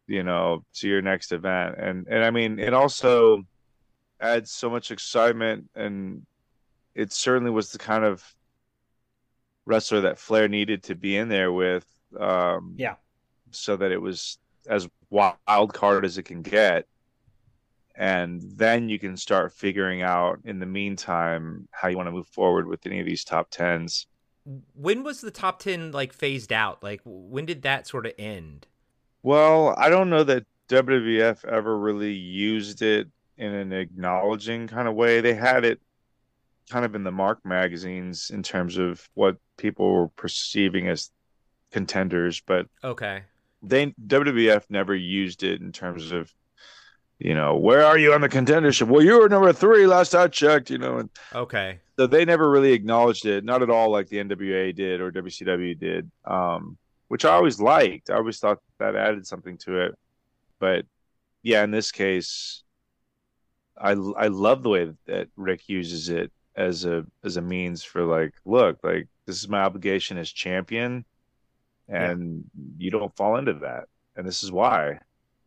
you 0.08 0.24
know, 0.24 0.64
to 0.76 0.88
your 0.88 1.02
next 1.02 1.32
event? 1.32 1.76
And 1.78 2.08
and 2.08 2.24
I 2.24 2.32
mean, 2.32 2.60
it 2.60 2.74
also 2.74 3.44
adds 4.20 4.52
so 4.52 4.70
much 4.70 4.92
excitement, 4.92 5.70
and 5.76 6.26
it 6.96 7.14
certainly 7.14 7.52
was 7.52 7.72
the 7.72 7.78
kind 7.78 8.04
of 8.04 8.24
wrestler 9.66 10.02
that 10.02 10.20
Flair 10.20 10.48
needed 10.48 10.84
to 10.84 10.96
be 10.96 11.18
in 11.18 11.30
there 11.30 11.52
with. 11.52 11.86
Um, 12.20 12.76
Yeah. 12.78 12.96
so 13.52 13.78
that 13.78 13.92
it 13.92 14.02
was 14.02 14.38
as 14.68 14.88
wild 15.10 15.74
card 15.74 16.06
as 16.06 16.18
it 16.18 16.24
can 16.24 16.42
get 16.42 16.86
and 17.96 18.42
then 18.56 18.88
you 18.90 18.98
can 18.98 19.18
start 19.18 19.54
figuring 19.54 20.02
out 20.02 20.40
in 20.46 20.60
the 20.60 20.66
meantime 20.66 21.68
how 21.72 21.88
you 21.88 21.98
want 21.98 22.08
to 22.08 22.12
move 22.12 22.28
forward 22.28 22.68
with 22.68 22.86
any 22.86 23.00
of 23.00 23.06
these 23.06 23.24
top 23.24 23.50
tens 23.50 24.08
when 24.74 25.04
was 25.04 25.22
the 25.22 25.32
top 25.32 25.60
10 25.60 25.92
like 25.92 26.14
phased 26.14 26.52
out? 26.52 26.82
Like 26.82 27.02
when 27.06 27.46
did 27.46 27.62
that 27.62 27.88
sort 27.88 28.06
of 28.06 28.14
end? 28.18 28.68
well 29.24 29.76
i 29.78 29.90
don't 29.90 30.10
know 30.10 30.24
that 30.24 30.46
wwf 30.70 31.46
ever 31.46 31.78
really 31.78 32.14
used 32.14 32.82
it 32.82 33.08
in 33.38 33.54
an 33.54 33.72
acknowledging 33.74 34.68
kind 34.68 34.88
of 34.88 34.96
way 34.96 35.22
they 35.22 35.34
had 35.34 35.64
it 35.66 35.80
kind 36.70 36.86
of 36.86 36.96
in 36.96 37.04
the 37.04 37.12
mark 37.12 37.40
magazines 37.44 38.30
in 38.30 38.44
terms 38.44 38.78
of 38.78 39.08
what 39.14 39.38
people 39.58 39.92
were 39.92 40.08
perceiving 40.10 40.88
as 40.88 41.10
contenders 41.72 42.42
but 42.46 42.68
Okay. 42.84 43.24
they 43.64 43.94
WWF 44.08 44.66
never 44.70 44.96
used 44.96 45.44
it 45.44 45.62
in 45.62 45.72
terms 45.72 46.12
of, 46.12 46.34
you 47.20 47.36
know, 47.36 47.56
where 47.56 47.86
are 47.86 47.98
you 47.98 48.14
on 48.14 48.22
the 48.22 48.30
contendership? 48.30 48.88
Well, 48.88 49.04
you 49.04 49.20
were 49.20 49.30
number 49.30 49.54
three 49.54 49.86
last 49.86 50.16
I 50.16 50.28
checked, 50.28 50.70
you 50.70 50.80
know, 50.80 50.98
and 50.98 51.10
Okay. 51.34 51.80
so 51.98 52.08
they 52.08 52.26
never 52.26 52.50
really 52.50 52.74
acknowledged 52.74 53.26
it, 53.26 53.46
not 53.46 53.62
at 53.62 53.70
all 53.70 53.92
like 53.92 54.08
the 54.08 54.18
NWA 54.18 54.76
did 54.76 55.00
or 55.00 55.12
WCW 55.12 55.80
did, 55.80 56.10
um, 56.26 56.78
which 57.10 57.24
I 57.24 57.34
always 57.34 57.62
liked. 57.62 58.10
I 58.10 58.16
always 58.16 58.40
thought 58.40 58.58
that 58.80 58.96
added 58.96 59.28
something 59.28 59.58
to 59.60 59.82
it, 59.86 59.96
but 60.60 60.86
yeah, 61.44 61.64
in 61.64 61.72
this 61.72 61.92
case, 61.92 62.64
I 63.78 63.92
I 63.92 64.28
love 64.28 64.64
the 64.64 64.70
way 64.70 64.92
that 65.08 65.28
Ric 65.36 65.70
uses 65.70 66.10
it 66.10 66.32
as 66.56 66.86
a 66.86 67.06
as 67.24 67.38
a 67.38 67.42
means 67.42 67.84
for 67.84 68.04
like, 68.04 68.34
look, 68.46 68.80
like 68.84 69.08
this 69.26 69.38
is 69.38 69.48
my 69.48 69.62
obligation 69.62 70.18
as 70.18 70.32
champion, 70.32 71.06
and 71.88 72.44
you 72.78 72.92
don't 72.92 73.16
fall 73.16 73.38
into 73.38 73.54
that, 73.54 73.86
and 74.16 74.28
this 74.28 74.44
is 74.44 74.52
why. 74.52 75.00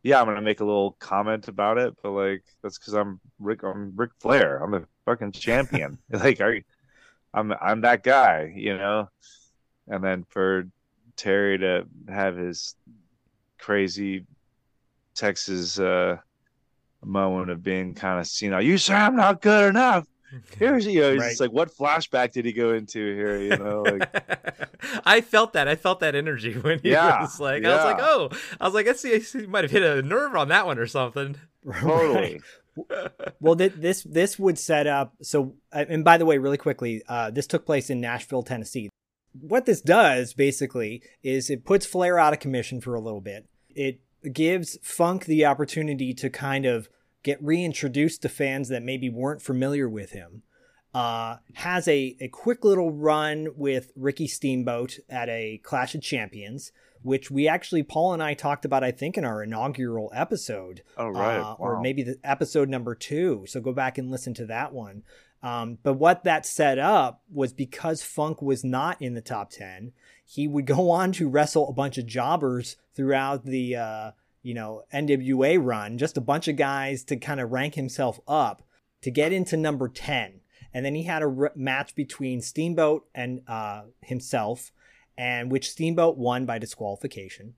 Yeah, 0.03 0.21
I'm 0.21 0.27
gonna 0.27 0.43
make 0.43 0.61
a 0.61 0.65
little 0.65 0.93
comment 0.99 1.49
about 1.49 1.79
it, 1.79 1.95
but 2.03 2.11
like 2.11 2.45
that's 2.63 2.79
because 2.79 2.95
I'm 2.95 3.21
Ric. 3.39 3.63
I'm 3.63 3.93
Ric 3.97 4.11
Flair. 4.21 4.63
I'm 4.63 4.75
a 4.75 4.83
fucking 5.07 5.33
champion. 5.33 5.99
like, 6.11 6.41
are 6.41 6.55
you, 6.55 6.63
I'm 7.33 7.53
I'm 7.61 7.81
that 7.83 8.03
guy, 8.03 8.53
you 8.55 8.77
know. 8.77 9.09
And 9.89 10.03
then 10.03 10.25
for 10.31 10.65
Terry 11.17 11.59
to 11.59 11.87
have 12.09 12.37
his 12.37 12.75
crazy 13.59 14.27
Texas 15.15 15.79
uh, 15.79 16.19
moment 17.03 17.51
of 17.51 17.63
being 17.63 17.95
kind 17.95 18.21
of 18.21 18.27
seen. 18.27 18.53
You 18.61 18.79
say 18.79 18.95
I'm 18.95 19.17
not 19.17 19.41
good 19.41 19.71
enough. 19.71 20.07
Here's 20.59 20.87
you 20.87 21.01
know, 21.01 21.13
he's 21.13 21.21
Right. 21.21 21.29
just 21.31 21.41
like, 21.41 21.53
what 21.53 21.71
flashback 21.75 22.33
did 22.33 22.45
he 22.45 22.53
go 22.53 22.73
into 22.73 22.99
here? 23.15 23.39
You 23.41 23.57
know, 23.57 23.83
like 23.83 24.09
I 25.05 25.21
felt 25.21 25.53
that. 25.55 25.69
I 25.69 25.77
felt 25.77 26.01
that 26.01 26.15
energy 26.15 26.53
when 26.59 26.79
he 26.81 26.91
Yeah, 26.91 27.21
was 27.23 27.41
like, 27.41 27.65
I 27.65 27.75
was 27.75 27.85
like, 27.85 27.99
oh, 28.01 28.31
I 28.61 28.65
was 28.65 28.75
like, 28.75 28.87
I 28.89 28.93
see, 28.95 29.19
he 29.19 29.47
might 29.47 29.65
have 29.65 29.71
hit 29.71 29.83
a 29.83 30.03
nerve 30.03 30.35
on 30.37 30.49
that 30.49 30.67
one 30.67 30.79
or 30.79 30.87
something. 30.87 31.37
totally. 31.81 32.41
well, 33.41 33.55
th- 33.57 33.75
this 33.77 34.03
this 34.03 34.39
would 34.39 34.59
set 34.59 34.87
up. 34.87 35.15
So, 35.23 35.55
and 35.73 36.05
by 36.05 36.19
the 36.19 36.27
way, 36.27 36.39
really 36.39 36.57
quickly, 36.59 37.03
uh, 37.09 37.31
this 37.31 37.47
took 37.47 37.65
place 37.67 37.89
in 37.91 38.01
Nashville, 38.01 38.43
Tennessee. 38.43 38.91
What 39.41 39.67
this 39.67 39.81
does 39.81 40.33
basically 40.35 41.03
is 41.23 41.51
it 41.51 41.65
puts 41.65 41.87
Flair 41.87 42.19
out 42.19 42.33
of 42.33 42.41
commission 42.41 42.81
for 42.81 42.95
a 42.95 43.01
little 43.01 43.21
bit. 43.21 43.47
It 43.75 44.01
gives 44.33 44.79
Funk 44.83 45.25
the 45.27 45.45
opportunity 45.45 46.15
to 46.15 46.31
kind 46.31 46.67
of 46.67 46.89
get 47.25 47.43
reintroduced 47.43 48.23
to 48.23 48.29
fans 48.29 48.69
that 48.69 48.85
maybe 48.85 49.11
weren't 49.11 49.43
familiar 49.43 49.89
with 49.89 50.13
him. 50.13 50.43
Uh, 50.95 51.39
has 51.55 51.89
a, 51.89 52.17
a 52.21 52.29
quick 52.29 52.65
little 52.65 52.93
run 52.93 53.49
with 53.57 53.91
Ricky 53.97 54.29
Steamboat 54.29 55.01
at 55.11 55.29
a 55.29 55.59
Clash 55.65 55.97
of 55.97 56.03
Champions, 56.03 56.71
which 57.03 57.33
we 57.33 57.49
actually, 57.49 57.83
Paul 57.83 58.13
and 58.13 58.23
I 58.23 58.35
talked 58.35 58.65
about, 58.65 58.85
I 58.85 58.93
think, 58.93 59.19
in 59.19 59.25
our 59.25 59.43
inaugural 59.43 60.13
episode 60.15 60.83
Oh 60.97 61.09
right. 61.09 61.41
uh, 61.41 61.55
or 61.59 61.81
maybe 61.81 62.05
the 62.05 62.21
episode 62.23 62.69
number 62.69 62.95
two. 62.95 63.45
So 63.49 63.61
go 63.61 63.73
back 63.73 63.99
and 63.99 64.09
listen 64.09 64.35
to 64.35 64.47
that 64.47 64.73
one. 64.73 65.03
Um, 65.43 65.79
but 65.83 65.95
what 65.95 66.23
that 66.25 66.47
set 66.47 66.79
up 66.79 67.23
was 67.31 67.53
because 67.53 68.03
Funk 68.05 68.41
was 68.41 68.63
not 68.63 69.03
in 69.03 69.15
the 69.15 69.21
top 69.21 69.51
10, 69.51 69.93
he 70.25 70.47
would 70.47 70.65
go 70.65 70.91
on 70.93 71.11
to 71.13 71.29
wrestle 71.29 71.69
a 71.69 71.73
bunch 71.73 71.99
of 71.99 72.07
jobbers 72.07 72.77
throughout 72.95 73.45
the, 73.45 73.75
uh, 73.75 74.11
you 74.45 74.55
know, 74.55 74.83
NWA 74.95 75.59
run, 75.61 75.99
just 75.99 76.17
a 76.17 76.21
bunch 76.21 76.47
of 76.47 76.55
guys 76.57 77.03
to 77.05 77.17
kind 77.17 77.41
of 77.41 77.51
rank 77.51 77.75
himself 77.75 78.21
up 78.29 78.63
to 79.03 79.11
get 79.11 79.33
into 79.33 79.57
number 79.57 79.89
10. 79.89 80.41
And 80.73 80.85
then 80.85 80.95
he 80.95 81.03
had 81.05 81.23
a 81.23 81.27
r- 81.27 81.53
match 81.57 81.95
between 81.97 82.41
Steamboat 82.41 83.07
and 83.15 83.41
uh, 83.49 83.83
himself, 84.03 84.71
and 85.19 85.51
which 85.51 85.71
Steamboat 85.71 86.17
won 86.17 86.47
by 86.47 86.59
disqualification. 86.59 87.55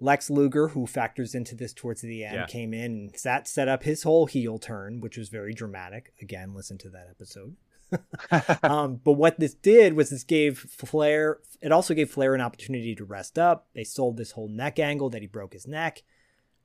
Lex 0.00 0.30
Luger, 0.30 0.68
who 0.68 0.86
factors 0.86 1.34
into 1.34 1.54
this 1.54 1.72
towards 1.72 2.02
the 2.02 2.24
end, 2.24 2.34
Yeah. 2.34 2.46
came 2.46 2.72
in 2.74 2.84
and 2.92 3.14
that 3.24 3.46
set 3.46 3.68
up 3.68 3.84
his 3.84 4.02
whole 4.02 4.26
heel 4.26 4.58
turn, 4.58 5.00
which 5.00 5.16
was 5.16 5.28
very 5.28 5.54
dramatic. 5.54 6.12
Again, 6.20 6.54
listen 6.54 6.78
to 6.78 6.90
that 6.90 7.08
episode. 7.10 7.56
um, 8.62 9.00
but 9.04 9.12
what 9.12 9.38
this 9.38 9.54
did 9.54 9.94
was 9.94 10.10
this 10.10 10.24
gave 10.24 10.58
Flair, 10.58 11.38
it 11.60 11.72
also 11.72 11.94
gave 11.94 12.10
Flair 12.10 12.34
an 12.34 12.40
opportunity 12.40 12.94
to 12.94 13.04
rest 13.04 13.38
up. 13.38 13.68
They 13.74 13.84
sold 13.84 14.16
this 14.16 14.32
whole 14.32 14.48
neck 14.48 14.78
angle 14.78 15.10
that 15.10 15.20
he 15.22 15.28
broke 15.28 15.52
his 15.52 15.66
neck. 15.66 16.02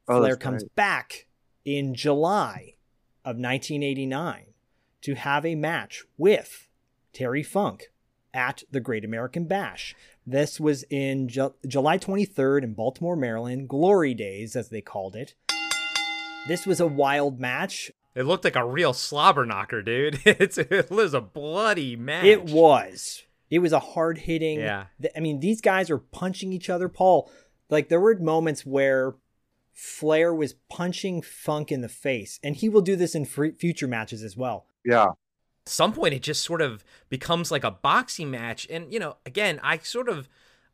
Oh, 0.07 0.19
Flair 0.19 0.37
comes 0.37 0.63
right. 0.63 0.75
back 0.75 1.27
in 1.65 1.93
July 1.93 2.75
of 3.25 3.35
1989 3.35 4.45
to 5.01 5.15
have 5.15 5.45
a 5.45 5.55
match 5.55 6.03
with 6.17 6.69
Terry 7.13 7.43
Funk 7.43 7.91
at 8.33 8.63
the 8.71 8.79
Great 8.79 9.03
American 9.03 9.45
Bash. 9.45 9.95
This 10.25 10.59
was 10.59 10.83
in 10.89 11.27
Ju- 11.27 11.55
July 11.67 11.97
23rd 11.97 12.63
in 12.63 12.73
Baltimore, 12.73 13.15
Maryland, 13.15 13.67
Glory 13.67 14.13
Days, 14.13 14.55
as 14.55 14.69
they 14.69 14.81
called 14.81 15.15
it. 15.15 15.35
This 16.47 16.65
was 16.65 16.79
a 16.79 16.87
wild 16.87 17.39
match. 17.39 17.91
It 18.15 18.23
looked 18.23 18.45
like 18.45 18.55
a 18.55 18.65
real 18.65 18.93
slobber 18.93 19.45
knocker, 19.45 19.81
dude. 19.81 20.19
It's, 20.25 20.57
it 20.57 20.89
was 20.89 21.13
a 21.13 21.21
bloody 21.21 21.95
match. 21.95 22.25
It 22.25 22.45
was. 22.45 23.23
It 23.49 23.59
was 23.59 23.73
a 23.73 23.79
hard 23.79 24.19
hitting. 24.19 24.59
Yeah. 24.59 24.85
I 25.15 25.19
mean, 25.19 25.39
these 25.39 25.61
guys 25.61 25.89
are 25.89 25.97
punching 25.97 26.51
each 26.51 26.69
other. 26.69 26.89
Paul, 26.89 27.31
like 27.69 27.89
there 27.89 27.99
were 27.99 28.17
moments 28.17 28.65
where 28.65 29.15
Flair 29.78 30.34
was 30.34 30.55
punching 30.69 31.21
Funk 31.21 31.71
in 31.71 31.82
the 31.82 31.88
face, 31.88 32.39
and 32.41 32.55
he 32.55 32.67
will 32.67 32.82
do 32.82 32.95
this 32.95 33.13
in 33.13 33.28
f- 33.28 33.59
future 33.59 33.88
matches 33.88 34.23
as 34.23 34.36
well. 34.36 34.65
Yeah. 34.84 35.09
At 35.09 35.13
some 35.67 35.93
point, 35.93 36.15
it 36.15 36.23
just 36.23 36.43
sort 36.43 36.63
of 36.63 36.84
becomes 37.09 37.51
like 37.51 37.63
a 37.63 37.69
boxing 37.69 38.32
match, 38.32 38.65
and 38.71 38.91
you 38.91 38.99
know, 38.99 39.17
again, 39.25 39.59
I 39.61 39.78
sort 39.78 40.09
of. 40.09 40.28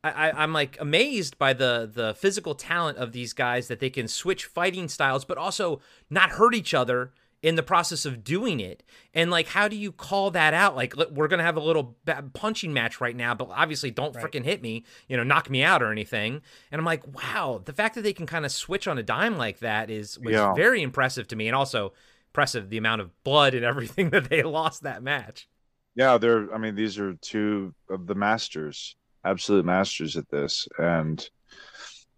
I, 0.05 0.31
I, 0.31 0.43
am 0.43 0.51
like 0.51 0.77
amazed 0.81 1.37
by 1.37 1.53
the 1.53 1.89
the 1.91 2.13
physical 2.13 2.55
talent 2.55 2.97
of 2.97 3.13
these 3.13 3.31
guys 3.31 3.69
that 3.69 3.79
they 3.79 3.89
can 3.89 4.09
switch 4.09 4.45
fighting 4.45 4.89
styles, 4.89 5.23
but 5.23 5.37
also 5.37 5.79
not 6.09 6.31
hurt 6.31 6.53
each 6.53 6.73
other 6.73 7.13
in 7.43 7.55
the 7.55 7.61
process 7.61 8.05
of 8.05 8.23
doing 8.23 8.59
it. 8.59 8.81
And 9.13 9.29
like, 9.29 9.47
how 9.47 9.67
do 9.67 9.75
you 9.75 9.91
call 9.91 10.31
that 10.31 10.53
out? 10.53 10.75
Like, 10.75 10.95
we're 11.11 11.27
gonna 11.27 11.43
have 11.43 11.57
a 11.57 11.61
little 11.61 11.95
punching 12.33 12.73
match 12.73 12.99
right 13.01 13.15
now, 13.15 13.35
but 13.35 13.49
obviously, 13.51 13.91
don't 13.91 14.15
right. 14.15 14.25
freaking 14.25 14.43
hit 14.43 14.61
me, 14.61 14.85
you 15.07 15.17
know, 15.17 15.23
knock 15.23 15.49
me 15.49 15.61
out 15.61 15.83
or 15.83 15.91
anything. 15.91 16.41
And 16.71 16.79
I'm 16.79 16.85
like, 16.85 17.03
wow, 17.13 17.61
the 17.63 17.73
fact 17.73 17.95
that 17.95 18.01
they 18.01 18.13
can 18.13 18.25
kind 18.25 18.45
of 18.45 18.51
switch 18.51 18.87
on 18.87 18.97
a 18.97 19.03
dime 19.03 19.37
like 19.37 19.59
that 19.59 19.91
is 19.91 20.17
was 20.17 20.33
yeah. 20.33 20.53
very 20.53 20.81
impressive 20.81 21.27
to 21.27 21.35
me, 21.35 21.47
and 21.47 21.55
also 21.55 21.93
impressive 22.29 22.69
the 22.69 22.77
amount 22.77 23.01
of 23.01 23.23
blood 23.23 23.53
and 23.53 23.65
everything 23.65 24.09
that 24.11 24.29
they 24.29 24.41
lost 24.41 24.81
that 24.83 25.03
match. 25.03 25.47
Yeah, 25.95 26.17
they're. 26.17 26.51
I 26.51 26.57
mean, 26.57 26.75
these 26.75 26.97
are 26.97 27.13
two 27.15 27.75
of 27.89 28.07
the 28.07 28.15
masters 28.15 28.95
absolute 29.25 29.65
masters 29.65 30.17
at 30.17 30.29
this, 30.29 30.67
and 30.77 31.29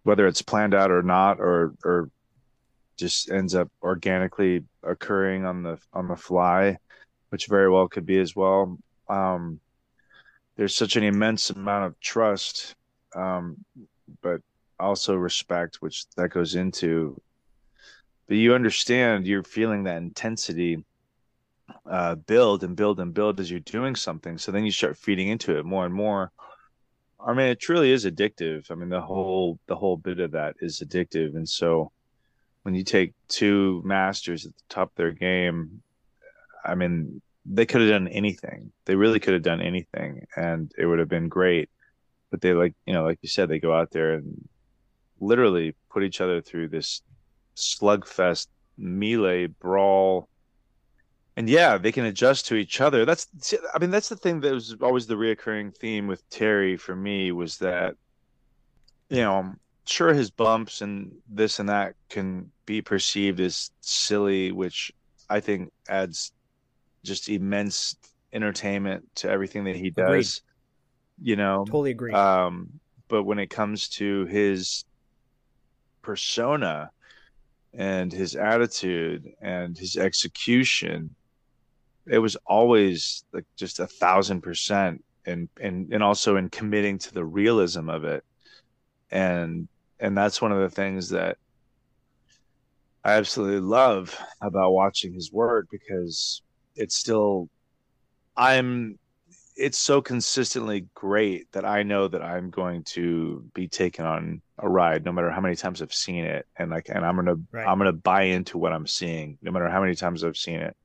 whether 0.04 0.28
it's 0.28 0.42
planned 0.42 0.74
out 0.74 0.92
or 0.92 1.02
not, 1.02 1.40
or 1.40 1.74
or 1.84 2.10
just 2.98 3.30
ends 3.30 3.56
up 3.56 3.70
organically 3.84 4.64
occurring 4.86 5.46
on 5.46 5.64
the 5.64 5.78
on 5.94 6.08
the 6.08 6.16
fly, 6.16 6.78
which 7.30 7.48
very 7.48 7.70
well 7.70 7.88
could 7.88 8.06
be 8.06 8.20
as 8.20 8.36
well. 8.36 8.78
Um, 9.10 9.60
there's 10.56 10.76
such 10.76 10.96
an 10.96 11.04
immense 11.04 11.50
amount 11.50 11.86
of 11.86 12.00
trust, 12.00 12.76
um, 13.16 13.58
but 14.22 14.42
also 14.80 15.16
respect, 15.16 15.78
which 15.82 16.06
that 16.16 16.30
goes 16.30 16.56
into. 16.56 17.20
But 18.28 18.38
you 18.38 18.56
understand, 18.56 19.28
you're 19.28 19.44
feeling 19.44 19.84
that 19.84 19.98
intensity 19.98 20.84
uh, 21.90 22.16
build 22.16 22.64
and 22.64 22.76
build 22.76 23.00
and 23.00 23.14
build 23.14 23.40
as 23.40 23.50
you're 23.52 23.60
doing 23.60 23.96
something. 23.96 24.38
So 24.38 24.52
then 24.52 24.66
you 24.66 24.72
start 24.72 24.98
feeding 24.98 25.28
into 25.28 25.58
it 25.58 25.66
more 25.66 25.86
and 25.86 25.94
more. 25.94 26.32
I 27.20 27.34
mean, 27.34 27.48
it 27.48 27.60
truly 27.60 27.92
is 27.92 28.06
addictive. 28.06 28.70
I 28.70 28.76
mean, 28.76 28.90
the 28.90 29.02
whole 29.02 29.60
the 29.68 29.76
whole 29.76 29.98
bit 29.98 30.20
of 30.20 30.32
that 30.32 30.56
is 30.60 30.80
addictive, 30.80 31.36
and 31.36 31.48
so 31.48 31.92
when 32.66 32.74
you 32.74 32.84
take 32.84 33.14
two 33.28 33.80
masters 33.86 34.48
at 34.48 34.56
the 34.56 34.64
top 34.70 34.90
of 34.90 34.96
their 34.96 35.12
game, 35.12 35.84
I 36.66 36.74
mean, 36.74 37.22
they 37.46 37.68
could 37.68 37.82
have 37.82 37.92
done 37.92 38.08
anything. 38.08 38.72
They 38.86 38.96
really 38.96 39.20
could 39.20 39.36
have 39.36 39.44
done 39.44 39.62
anything, 39.62 40.26
and 40.36 40.72
it 40.76 40.88
would 40.88 40.98
have 40.98 41.08
been 41.08 41.30
great. 41.30 41.70
But 42.32 42.42
they 42.42 42.54
like 42.54 42.74
you 42.88 42.94
know, 42.94 43.04
like 43.04 43.20
you 43.22 43.30
said, 43.30 43.50
they 43.50 43.60
go 43.60 43.72
out 43.72 43.92
there 43.92 44.14
and 44.14 44.50
literally 45.20 45.76
put 45.92 46.02
each 46.02 46.22
other 46.22 46.42
through 46.42 46.70
this 46.70 47.04
slugfest 47.56 48.48
melee 48.78 49.46
brawl 49.46 50.28
and 51.38 51.50
yeah, 51.50 51.78
they 51.78 51.92
can 51.92 52.06
adjust 52.06 52.48
to 52.48 52.56
each 52.56 52.82
other. 52.82 53.06
That's 53.06 53.28
I 53.74 53.80
mean 53.80 53.92
that's 53.92 54.10
the 54.10 54.16
thing 54.16 54.40
that 54.40 54.54
was 54.54 54.76
always 54.82 55.06
the 55.06 55.16
reoccurring 55.16 55.76
theme 55.76 56.08
with 56.08 56.28
Terry 56.30 56.78
for 56.78 56.96
me 56.96 57.32
was 57.32 57.58
that 57.58 57.96
you 59.10 59.22
know 59.22 59.54
sure 59.86 60.14
his 60.14 60.30
bumps 60.30 60.82
and 60.82 61.12
this 61.30 61.60
and 61.60 61.70
that 61.70 61.96
can 62.10 62.52
be 62.66 62.82
perceived 62.82 63.40
as 63.40 63.72
silly, 63.82 64.52
which 64.52 64.92
I 65.30 65.40
think 65.40 65.72
adds 65.88 66.32
just 67.04 67.30
immense 67.30 67.96
entertainment 68.34 69.08
to 69.16 69.30
everything 69.30 69.66
that 69.66 69.76
he 69.76 69.90
does. 69.90 70.08
Agreed. 70.08 71.30
You 71.30 71.36
know, 71.38 71.66
totally 71.66 71.92
agree. 71.92 72.14
Um, 72.14 72.80
but 73.08 73.24
when 73.24 73.40
it 73.40 73.50
comes 73.50 73.88
to 73.90 74.26
his 74.26 74.84
persona 76.02 76.92
and 77.74 78.12
his 78.12 78.36
attitude 78.36 79.34
and 79.42 79.78
his 79.78 79.98
execution 79.98 81.16
it 82.08 82.20
was 82.20 82.38
always 82.46 83.24
like 83.34 83.46
just 83.56 83.80
a 83.80 83.88
thousand 83.88 84.42
percent 84.42 85.04
and 85.26 85.50
and 85.60 85.92
and 85.92 86.04
also 86.04 86.36
in 86.36 86.50
committing 86.50 86.98
to 87.00 87.14
the 87.14 87.26
realism 87.26 87.90
of 87.90 88.04
it 88.04 88.24
and 89.12 89.68
and 90.00 90.18
that's 90.18 90.42
one 90.42 90.52
of 90.52 90.60
the 90.60 90.70
things 90.70 91.10
that 91.10 91.38
I 93.04 93.14
absolutely 93.14 93.62
love 93.62 94.18
about 94.42 94.72
watching 94.72 95.14
his 95.14 95.32
work 95.32 95.68
because 95.72 96.42
it's 96.76 96.96
still 96.96 97.50
I'm 98.36 98.98
it's 99.58 99.78
so 99.78 100.02
consistently 100.02 100.88
great 100.96 101.50
that 101.54 101.64
I 101.64 101.84
know 101.84 102.10
that 102.10 102.22
I'm 102.22 102.50
going 102.50 102.84
to 102.84 103.46
be 103.54 103.70
taken 103.70 104.06
on 104.06 104.42
a 104.58 104.68
ride 104.68 105.06
no 105.06 105.14
matter 105.14 105.32
how 105.32 105.40
many 105.40 105.56
times 105.56 105.82
I've 105.82 105.94
seen 105.94 106.26
it 106.26 106.46
and 106.58 106.72
like 106.72 106.90
and 106.90 107.06
I'm 107.06 107.16
gonna 107.16 107.36
right. 107.52 107.68
I'm 107.68 107.78
gonna 107.78 107.94
buy 107.94 108.24
into 108.24 108.58
what 108.58 108.74
I'm 108.74 108.88
seeing 108.88 109.38
no 109.42 109.52
matter 109.52 109.70
how 109.70 109.82
many 109.82 109.96
times 109.96 110.24
I've 110.24 110.38
seen 110.38 110.60
it 110.60 110.76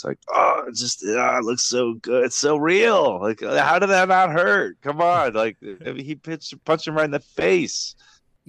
it's 0.00 0.04
like, 0.06 0.18
oh, 0.32 0.64
it 0.66 0.74
just 0.74 1.04
oh, 1.06 1.36
it 1.36 1.44
looks 1.44 1.64
so 1.64 1.94
good. 1.94 2.24
It's 2.24 2.36
so 2.36 2.56
real. 2.56 3.20
Like, 3.20 3.42
how 3.42 3.78
did 3.78 3.90
that 3.90 4.08
not 4.08 4.30
hurt? 4.30 4.80
Come 4.80 5.02
on, 5.02 5.34
like 5.34 5.58
he 5.60 6.14
pitched, 6.14 6.54
punched 6.64 6.86
him 6.86 6.94
right 6.94 7.04
in 7.04 7.10
the 7.10 7.20
face. 7.20 7.96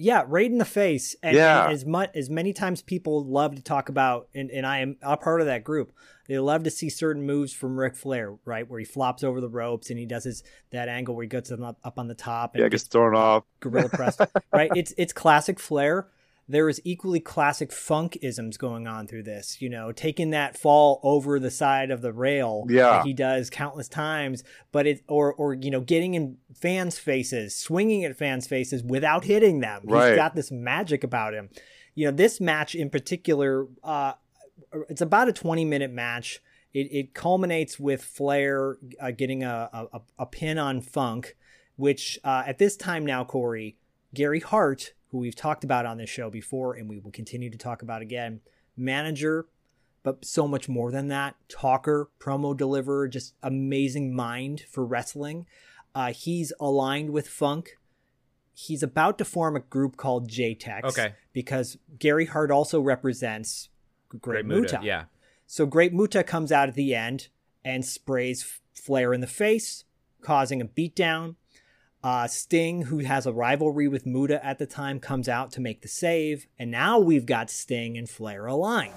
Yeah, 0.02 0.24
right 0.26 0.50
in 0.50 0.58
the 0.58 0.64
face. 0.64 1.14
And, 1.22 1.36
yeah. 1.36 1.64
And 1.64 1.72
as 1.72 1.84
much 1.84 2.10
as 2.14 2.28
many 2.28 2.52
times 2.52 2.82
people 2.82 3.24
love 3.24 3.54
to 3.54 3.62
talk 3.62 3.88
about, 3.88 4.28
and, 4.34 4.50
and 4.50 4.66
I 4.66 4.80
am 4.80 4.96
a 5.00 5.16
part 5.16 5.40
of 5.40 5.46
that 5.46 5.64
group. 5.64 5.92
They 6.28 6.38
love 6.38 6.62
to 6.64 6.70
see 6.70 6.88
certain 6.88 7.24
moves 7.26 7.52
from 7.52 7.78
Ric 7.78 7.94
Flair, 7.94 8.36
right, 8.44 8.68
where 8.68 8.78
he 8.78 8.84
flops 8.84 9.24
over 9.24 9.40
the 9.40 9.48
ropes 9.48 9.90
and 9.90 9.98
he 9.98 10.06
does 10.06 10.24
his 10.24 10.42
that 10.70 10.88
angle 10.88 11.14
where 11.14 11.24
he 11.24 11.28
gets 11.28 11.50
up, 11.50 11.78
up 11.82 11.98
on 11.98 12.06
the 12.06 12.14
top 12.14 12.54
and 12.54 12.62
yeah, 12.62 12.68
gets 12.68 12.84
thrown 12.84 13.14
off, 13.14 13.44
gorilla 13.60 13.88
press, 13.88 14.16
right? 14.52 14.70
It's 14.74 14.94
it's 14.96 15.12
classic 15.12 15.58
Flair 15.58 16.08
there 16.48 16.68
is 16.68 16.80
equally 16.84 17.20
classic 17.20 17.72
funk 17.72 18.18
isms 18.20 18.56
going 18.56 18.86
on 18.86 19.06
through 19.06 19.22
this, 19.22 19.62
you 19.62 19.68
know, 19.68 19.92
taking 19.92 20.30
that 20.30 20.58
fall 20.58 21.00
over 21.02 21.38
the 21.38 21.50
side 21.50 21.90
of 21.90 22.02
the 22.02 22.12
rail 22.12 22.66
yeah. 22.68 23.02
he 23.04 23.12
does 23.12 23.48
countless 23.48 23.88
times, 23.88 24.42
but 24.72 24.86
it 24.86 25.02
or 25.08 25.32
or 25.32 25.54
you 25.54 25.70
know, 25.70 25.80
getting 25.80 26.14
in 26.14 26.36
fans' 26.54 26.98
faces, 26.98 27.54
swinging 27.54 28.04
at 28.04 28.16
fans' 28.16 28.46
faces 28.46 28.82
without 28.82 29.24
hitting 29.24 29.60
them. 29.60 29.82
Right. 29.84 30.10
He's 30.10 30.16
got 30.16 30.34
this 30.34 30.50
magic 30.50 31.04
about 31.04 31.32
him. 31.32 31.48
You 31.94 32.06
know, 32.06 32.12
this 32.12 32.40
match 32.40 32.74
in 32.74 32.90
particular, 32.90 33.66
uh, 33.84 34.14
it's 34.88 35.00
about 35.00 35.28
a 35.28 35.32
20 35.32 35.64
minute 35.64 35.92
match. 35.92 36.40
It, 36.74 36.88
it 36.90 37.14
culminates 37.14 37.78
with 37.78 38.02
Flair 38.02 38.78
uh, 38.98 39.10
getting 39.10 39.44
a, 39.44 39.88
a, 39.92 40.00
a, 40.20 40.24
pin 40.24 40.56
on 40.56 40.80
Funk, 40.80 41.36
which 41.76 42.18
uh, 42.24 42.44
at 42.46 42.56
this 42.56 42.78
time 42.78 43.04
now, 43.04 43.24
Corey, 43.24 43.76
Gary 44.14 44.40
Hart 44.40 44.94
who 45.12 45.18
we've 45.18 45.36
talked 45.36 45.62
about 45.62 45.86
on 45.86 45.98
this 45.98 46.10
show 46.10 46.30
before 46.30 46.74
and 46.74 46.88
we 46.88 46.98
will 46.98 47.12
continue 47.12 47.50
to 47.50 47.58
talk 47.58 47.82
about 47.82 48.02
again. 48.02 48.40
Manager, 48.76 49.46
but 50.02 50.24
so 50.24 50.48
much 50.48 50.68
more 50.68 50.90
than 50.90 51.08
that. 51.08 51.36
Talker, 51.48 52.08
promo 52.18 52.56
deliverer, 52.56 53.06
just 53.06 53.34
amazing 53.42 54.16
mind 54.16 54.64
for 54.70 54.84
wrestling. 54.84 55.46
Uh, 55.94 56.12
he's 56.12 56.52
aligned 56.58 57.10
with 57.10 57.28
Funk. 57.28 57.76
He's 58.54 58.82
about 58.82 59.18
to 59.18 59.24
form 59.24 59.54
a 59.54 59.60
group 59.60 59.98
called 59.98 60.30
JTEX. 60.30 60.84
Okay. 60.84 61.14
Because 61.34 61.76
Gary 61.98 62.26
Hart 62.26 62.50
also 62.50 62.80
represents 62.80 63.68
Great, 64.08 64.20
Great 64.20 64.46
Muta. 64.46 64.60
Muta. 64.60 64.80
Yeah. 64.82 65.04
So 65.46 65.66
Great 65.66 65.92
Muta 65.92 66.24
comes 66.24 66.50
out 66.50 66.68
at 66.68 66.74
the 66.74 66.94
end 66.94 67.28
and 67.64 67.84
sprays 67.84 68.60
Flair 68.74 69.12
in 69.12 69.20
the 69.20 69.26
face, 69.26 69.84
causing 70.22 70.62
a 70.62 70.64
beatdown. 70.64 71.36
Uh, 72.04 72.26
Sting, 72.26 72.82
who 72.82 72.98
has 72.98 73.26
a 73.26 73.32
rivalry 73.32 73.86
with 73.86 74.06
Muta 74.06 74.44
at 74.44 74.58
the 74.58 74.66
time, 74.66 74.98
comes 74.98 75.28
out 75.28 75.52
to 75.52 75.60
make 75.60 75.82
the 75.82 75.88
save, 75.88 76.46
and 76.58 76.68
now 76.70 76.98
we've 76.98 77.26
got 77.26 77.48
Sting 77.48 77.96
and 77.96 78.10
Flair 78.10 78.46
aligned. 78.46 78.92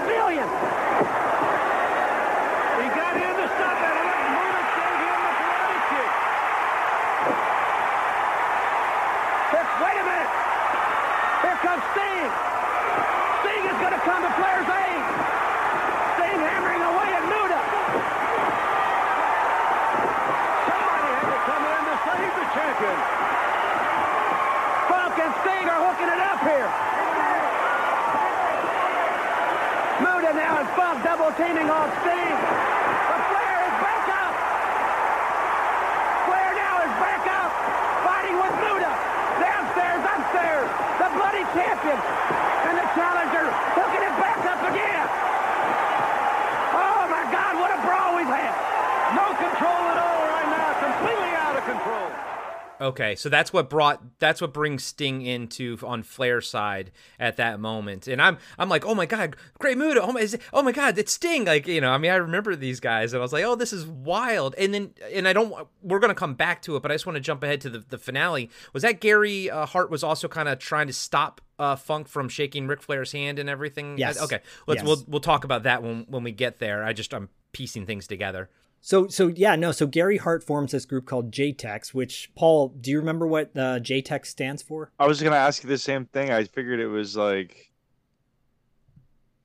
Million. 0.00 0.48
He 2.80 2.86
got 2.96 3.12
in 3.16 3.32
to 3.36 3.46
stop 3.52 3.76
it. 3.76 3.92
and 3.92 4.06
let 4.08 4.24
Muta 4.32 4.62
save 4.72 4.98
him 5.02 5.20
the 5.22 5.32
karate 5.38 5.80
kick. 5.92 6.10
Here- 9.52 9.72
wait 9.82 9.96
a 10.00 10.04
minute. 10.08 10.30
Here 11.42 11.58
comes 11.66 11.84
Sting. 11.92 12.30
Sting 13.42 13.64
is 13.68 13.78
going 13.82 13.96
to 13.98 14.02
come 14.06 14.20
to 14.22 14.32
Flair's 14.38 14.68
aid. 14.70 15.02
Sting 16.16 16.40
hammering 16.40 16.82
away 16.82 17.08
at 17.12 17.24
Muta. 17.32 17.60
Somebody 20.68 21.10
had 21.12 21.28
to 21.32 21.40
come 21.48 21.64
in 21.68 21.82
to 21.90 21.94
save 22.06 22.32
the 22.40 22.46
champion. 22.56 22.96
Funk 24.88 25.14
and 25.20 25.32
Sting 25.42 25.66
are 25.68 25.80
hooking 25.86 26.10
it 26.10 26.20
up 26.22 26.40
here. 26.42 26.70
Muta 30.02 30.32
now 30.34 30.58
and 30.58 30.68
Funk 30.74 30.96
double 31.04 31.30
teaming 31.38 31.70
on 31.70 31.86
Sting. 32.02 32.36
But 33.06 33.20
Flair 33.30 33.58
is 33.70 33.76
back 33.82 34.06
up. 34.22 34.34
Flair 36.26 36.50
now 36.58 36.74
is 36.86 36.94
back 36.98 37.24
up. 37.30 37.50
Fighting 38.02 38.36
with 38.42 38.54
Muta. 38.66 38.92
Downstairs, 39.38 40.02
upstairs. 40.02 40.68
The 40.98 41.08
bloody 41.14 41.44
champion. 41.54 41.98
And 42.66 42.74
the 42.82 42.86
challenger 42.98 43.46
hooking 43.78 44.02
it 44.02 44.14
back 44.18 44.40
up 44.42 44.60
again. 44.74 45.06
Oh 46.74 47.02
my 47.06 47.24
God, 47.30 47.52
what 47.62 47.70
a 47.70 47.78
brawl 47.86 48.16
we've 48.18 48.26
had. 48.26 48.54
No 49.14 49.26
control 49.38 49.82
at 49.94 49.98
all 50.02 50.22
right 50.34 50.50
now. 50.50 50.68
Completely 50.82 51.30
out 51.38 51.54
of 51.54 51.64
control. 51.68 52.08
Okay, 52.82 53.14
so 53.14 53.28
that's 53.28 53.52
what 53.52 53.70
brought 53.70 54.02
that's 54.18 54.40
what 54.40 54.52
brings 54.52 54.82
Sting 54.82 55.22
into 55.22 55.78
on 55.84 56.02
Flair's 56.02 56.50
side 56.50 56.90
at 57.18 57.36
that 57.36 57.60
moment, 57.60 58.08
and 58.08 58.20
I'm 58.20 58.38
I'm 58.58 58.68
like, 58.68 58.84
oh 58.84 58.94
my 58.94 59.06
god, 59.06 59.36
Great 59.60 59.78
Muta, 59.78 60.02
oh 60.02 60.10
my, 60.10 60.20
it, 60.20 60.34
oh 60.52 60.62
my 60.62 60.72
god, 60.72 60.98
it's 60.98 61.12
Sting, 61.12 61.44
like 61.44 61.68
you 61.68 61.80
know, 61.80 61.92
I 61.92 61.98
mean, 61.98 62.10
I 62.10 62.16
remember 62.16 62.56
these 62.56 62.80
guys, 62.80 63.12
and 63.12 63.20
I 63.20 63.22
was 63.22 63.32
like, 63.32 63.44
oh, 63.44 63.54
this 63.54 63.72
is 63.72 63.86
wild, 63.86 64.56
and 64.58 64.74
then 64.74 64.94
and 65.12 65.28
I 65.28 65.32
don't, 65.32 65.54
we're 65.80 66.00
gonna 66.00 66.14
come 66.14 66.34
back 66.34 66.60
to 66.62 66.74
it, 66.74 66.82
but 66.82 66.90
I 66.90 66.94
just 66.94 67.06
want 67.06 67.14
to 67.16 67.20
jump 67.20 67.44
ahead 67.44 67.60
to 67.60 67.70
the 67.70 67.78
the 67.78 67.98
finale. 67.98 68.50
Was 68.72 68.82
that 68.82 69.00
Gary 69.00 69.48
uh, 69.48 69.64
Hart 69.64 69.88
was 69.88 70.02
also 70.02 70.26
kind 70.26 70.48
of 70.48 70.58
trying 70.58 70.88
to 70.88 70.92
stop 70.92 71.40
uh, 71.60 71.76
Funk 71.76 72.08
from 72.08 72.28
shaking 72.28 72.66
Ric 72.66 72.82
Flair's 72.82 73.12
hand 73.12 73.38
and 73.38 73.48
everything? 73.48 73.96
Yes. 73.96 74.20
Okay, 74.20 74.40
let's 74.66 74.80
Yes. 74.80 74.86
we'll 74.86 75.04
we'll 75.06 75.20
talk 75.20 75.44
about 75.44 75.62
that 75.62 75.84
when 75.84 76.06
when 76.08 76.24
we 76.24 76.32
get 76.32 76.58
there. 76.58 76.82
I 76.82 76.92
just 76.92 77.14
I'm 77.14 77.28
piecing 77.52 77.86
things 77.86 78.08
together. 78.08 78.50
So 78.84 79.06
so 79.06 79.28
yeah, 79.28 79.54
no. 79.54 79.70
So 79.70 79.86
Gary 79.86 80.16
Hart 80.18 80.42
forms 80.42 80.72
this 80.72 80.84
group 80.84 81.06
called 81.06 81.30
JTEX, 81.30 81.94
which 81.94 82.32
Paul, 82.34 82.70
do 82.80 82.90
you 82.90 82.98
remember 82.98 83.28
what 83.28 83.56
uh, 83.56 83.78
JTEX 83.78 84.26
stands 84.26 84.60
for? 84.60 84.90
I 84.98 85.06
was 85.06 85.22
gonna 85.22 85.36
ask 85.36 85.62
you 85.62 85.68
the 85.68 85.78
same 85.78 86.06
thing. 86.06 86.32
I 86.32 86.44
figured 86.44 86.80
it 86.80 86.88
was 86.88 87.16
like, 87.16 87.70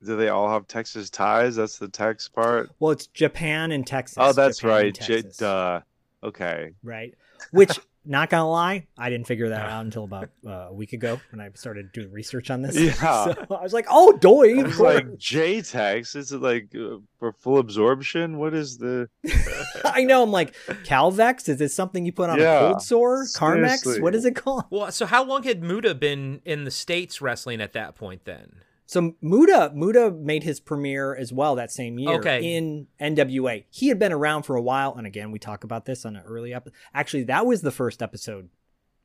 do 0.04 0.16
they 0.16 0.28
all 0.28 0.50
have 0.50 0.66
Texas 0.66 1.08
ties? 1.08 1.54
That's 1.54 1.78
the 1.78 1.86
Tex 1.86 2.28
part. 2.28 2.70
Well, 2.80 2.90
it's 2.90 3.06
Japan 3.06 3.70
and 3.70 3.86
Texas. 3.86 4.18
oh, 4.20 4.32
that's 4.32 4.58
Japan 4.58 4.70
right. 4.70 5.00
J- 5.00 5.22
duh. 5.38 5.80
Okay. 6.24 6.72
right. 6.82 7.14
Which, 7.52 7.78
not 8.08 8.30
gonna 8.30 8.48
lie, 8.50 8.86
I 8.96 9.10
didn't 9.10 9.26
figure 9.26 9.50
that 9.50 9.68
out 9.68 9.84
until 9.84 10.04
about 10.04 10.30
uh, 10.46 10.50
a 10.68 10.72
week 10.72 10.92
ago 10.92 11.20
when 11.30 11.40
I 11.40 11.50
started 11.54 11.92
doing 11.92 12.10
research 12.10 12.50
on 12.50 12.62
this. 12.62 12.76
Yeah. 12.76 12.92
So 13.48 13.56
I 13.56 13.62
was 13.62 13.72
like, 13.72 13.86
oh, 13.90 14.12
doy. 14.12 14.60
I 14.60 14.62
was 14.62 14.80
like 14.80 15.06
JTEX. 15.06 16.16
Is 16.16 16.32
it 16.32 16.40
like 16.40 16.68
uh, 16.74 16.98
for 17.18 17.32
full 17.32 17.58
absorption? 17.58 18.38
What 18.38 18.54
is 18.54 18.78
the? 18.78 19.08
I 19.84 20.04
know. 20.04 20.22
I'm 20.22 20.30
like, 20.32 20.54
Calvex. 20.84 21.48
Is 21.48 21.58
this 21.58 21.74
something 21.74 22.04
you 22.04 22.12
put 22.12 22.30
on 22.30 22.38
Yeah, 22.38 22.56
a 22.56 22.60
cold 22.68 22.82
sore? 22.82 23.24
Carmex. 23.24 23.78
seriously. 23.80 24.00
What 24.00 24.14
is 24.14 24.24
it 24.24 24.36
called? 24.36 24.64
Well, 24.70 24.90
so 24.92 25.06
how 25.06 25.24
long 25.24 25.42
had 25.42 25.62
Muta 25.62 25.94
been 25.94 26.40
in 26.44 26.64
the 26.64 26.70
states 26.70 27.20
wrestling 27.20 27.60
at 27.60 27.72
that 27.72 27.94
point 27.94 28.24
then? 28.24 28.60
So 28.88 29.14
Muta 29.20 29.70
Muta 29.74 30.10
made 30.10 30.44
his 30.44 30.60
premiere 30.60 31.14
as 31.14 31.30
well 31.30 31.54
that 31.56 31.70
same 31.70 31.98
year 31.98 32.14
Okay. 32.20 32.56
in 32.56 32.86
NWA. 32.98 33.66
He 33.68 33.88
had 33.88 33.98
been 33.98 34.12
around 34.12 34.44
for 34.44 34.56
a 34.56 34.62
while, 34.62 34.94
and 34.96 35.06
again, 35.06 35.30
we 35.30 35.38
talk 35.38 35.62
about 35.62 35.84
this 35.84 36.06
on 36.06 36.16
an 36.16 36.22
early 36.24 36.54
episode. 36.54 36.74
Actually, 36.94 37.24
that 37.24 37.44
was 37.44 37.60
the 37.60 37.70
first 37.70 38.02
episode, 38.02 38.48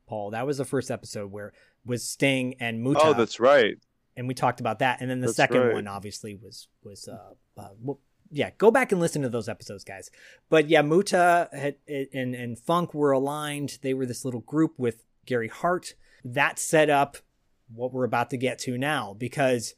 Paul. 0.07 0.31
That 0.31 0.47
was 0.47 0.57
the 0.57 0.63
first 0.63 0.89
episode 0.89 1.31
where 1.33 1.51
was 1.85 2.01
Sting 2.07 2.55
and 2.61 2.81
Muta. 2.81 3.01
Oh, 3.03 3.13
that's 3.13 3.41
right. 3.41 3.75
and 4.15 4.25
we 4.25 4.33
talked 4.33 4.61
about 4.61 4.79
that. 4.79 5.01
And 5.01 5.09
then 5.11 5.19
the 5.19 5.27
That's 5.27 5.35
second 5.35 5.59
right. 5.61 5.73
one, 5.73 5.87
obviously, 5.87 6.33
was 6.33 6.69
was 6.81 7.09
uh, 7.09 7.33
uh 7.59 7.69
well, 7.81 7.99
yeah. 8.31 8.51
Go 8.57 8.71
back 8.71 8.93
and 8.93 9.01
listen 9.01 9.21
to 9.23 9.29
those 9.29 9.49
episodes, 9.49 9.83
guys. 9.83 10.09
But 10.49 10.69
yeah, 10.69 10.81
Muta 10.81 11.49
had, 11.51 11.75
and 11.89 12.33
and 12.35 12.57
Funk 12.57 12.93
were 12.93 13.11
aligned. 13.11 13.79
They 13.81 13.93
were 13.93 14.05
this 14.05 14.23
little 14.23 14.39
group 14.41 14.79
with 14.79 15.03
Gary 15.25 15.49
Hart. 15.49 15.95
That 16.23 16.57
set 16.57 16.89
up 16.89 17.17
what 17.73 17.93
we're 17.93 18.03
about 18.03 18.29
to 18.31 18.37
get 18.37 18.59
to 18.59 18.77
now, 18.77 19.15
because 19.17 19.75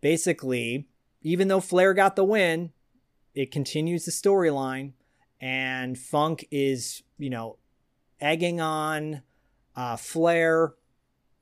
basically, 0.00 0.86
even 1.22 1.48
though 1.48 1.60
Flair 1.60 1.94
got 1.94 2.16
the 2.16 2.24
win, 2.24 2.72
it 3.34 3.50
continues 3.50 4.04
the 4.04 4.10
storyline, 4.10 4.92
and 5.40 5.98
Funk 5.98 6.46
is 6.50 7.02
you 7.18 7.30
know 7.30 7.58
egging 8.20 8.60
on 8.60 9.22
uh, 9.76 9.96
Flair 9.96 10.74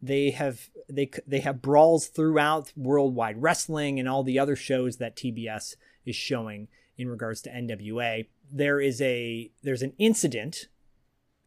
they 0.03 0.30
have 0.30 0.70
they 0.88 1.11
they 1.26 1.41
have 1.41 1.62
brawls 1.62 2.07
throughout 2.07 2.72
worldwide 2.76 3.43
wrestling 3.43 3.99
and 3.99 4.09
all 4.09 4.22
the 4.22 4.38
other 4.38 4.57
shows 4.57 4.97
that 4.97 5.16
TBS 5.16 5.76
is 6.07 6.16
showing 6.16 6.68
in 6.97 7.09
regards 7.09 7.43
to 7.43 7.51
NWA. 7.51 8.26
There 8.51 8.80
is 8.80 9.01
a 9.03 9.51
there's 9.62 9.82
an 9.82 9.93
incident 9.99 10.68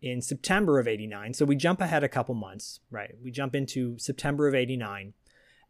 in 0.04 0.22
September 0.22 0.80
of 0.80 0.88
89. 0.88 1.34
So 1.34 1.46
we 1.46 1.56
jump 1.56 1.80
ahead 1.80 2.04
a 2.04 2.10
couple 2.10 2.36
months, 2.36 2.82
right? 2.92 3.16
We 3.24 3.32
jump 3.32 3.56
into 3.56 3.98
September 3.98 4.50
of 4.50 4.54
89 4.54 5.14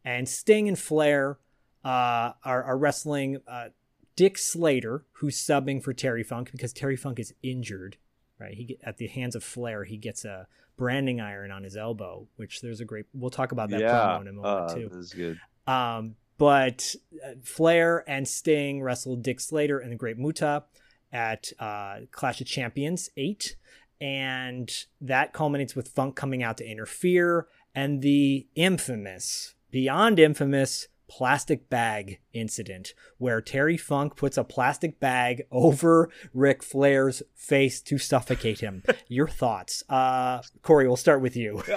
and 0.03 0.27
Sting 0.27 0.67
and 0.67 0.77
Flair 0.77 1.37
uh, 1.85 2.33
are, 2.43 2.63
are 2.63 2.77
wrestling 2.77 3.37
uh, 3.47 3.69
Dick 4.15 4.37
Slater, 4.37 5.05
who's 5.13 5.37
subbing 5.37 5.83
for 5.83 5.93
Terry 5.93 6.23
Funk 6.23 6.51
because 6.51 6.73
Terry 6.73 6.97
Funk 6.97 7.19
is 7.19 7.33
injured, 7.43 7.97
right? 8.39 8.55
He 8.55 8.65
get, 8.65 8.79
at 8.83 8.97
the 8.97 9.07
hands 9.07 9.35
of 9.35 9.43
Flair, 9.43 9.83
he 9.83 9.97
gets 9.97 10.25
a 10.25 10.47
branding 10.77 11.21
iron 11.21 11.51
on 11.51 11.63
his 11.63 11.77
elbow, 11.77 12.27
which 12.35 12.61
there's 12.61 12.81
a 12.81 12.85
great. 12.85 13.05
We'll 13.13 13.29
talk 13.29 13.51
about 13.51 13.69
that 13.69 13.81
yeah. 13.81 13.91
promo 13.91 14.21
in 14.21 14.27
a 14.27 14.33
moment 14.33 14.71
uh, 14.71 14.75
too. 14.75 14.89
This 14.89 14.97
is 14.97 15.13
good. 15.13 15.39
Um, 15.67 16.15
but 16.37 16.95
uh, 17.23 17.33
Flair 17.43 18.03
and 18.07 18.27
Sting 18.27 18.81
wrestled 18.81 19.23
Dick 19.23 19.39
Slater 19.39 19.79
and 19.79 19.91
the 19.91 19.95
Great 19.95 20.17
Muta 20.17 20.63
at 21.11 21.51
uh, 21.59 21.99
Clash 22.11 22.41
of 22.41 22.47
Champions 22.47 23.09
8. 23.15 23.55
And 24.01 24.69
that 25.01 25.33
culminates 25.33 25.75
with 25.75 25.87
Funk 25.89 26.15
coming 26.15 26.43
out 26.43 26.57
to 26.57 26.65
interfere 26.69 27.47
and 27.75 28.01
the 28.01 28.47
infamous, 28.55 29.55
beyond 29.71 30.19
infamous, 30.19 30.87
plastic 31.09 31.69
bag 31.69 32.19
incident 32.33 32.93
where 33.17 33.39
Terry 33.41 33.77
Funk 33.77 34.15
puts 34.15 34.37
a 34.37 34.43
plastic 34.43 34.99
bag 34.99 35.43
over 35.51 36.09
Ric 36.33 36.63
Flair's 36.63 37.21
face 37.35 37.81
to 37.83 37.97
suffocate 37.97 38.59
him. 38.61 38.83
Your 39.07 39.27
thoughts? 39.27 39.83
Uh, 39.89 40.41
Corey, 40.63 40.87
we'll 40.87 40.95
start 40.97 41.21
with 41.21 41.35
you. 41.35 41.61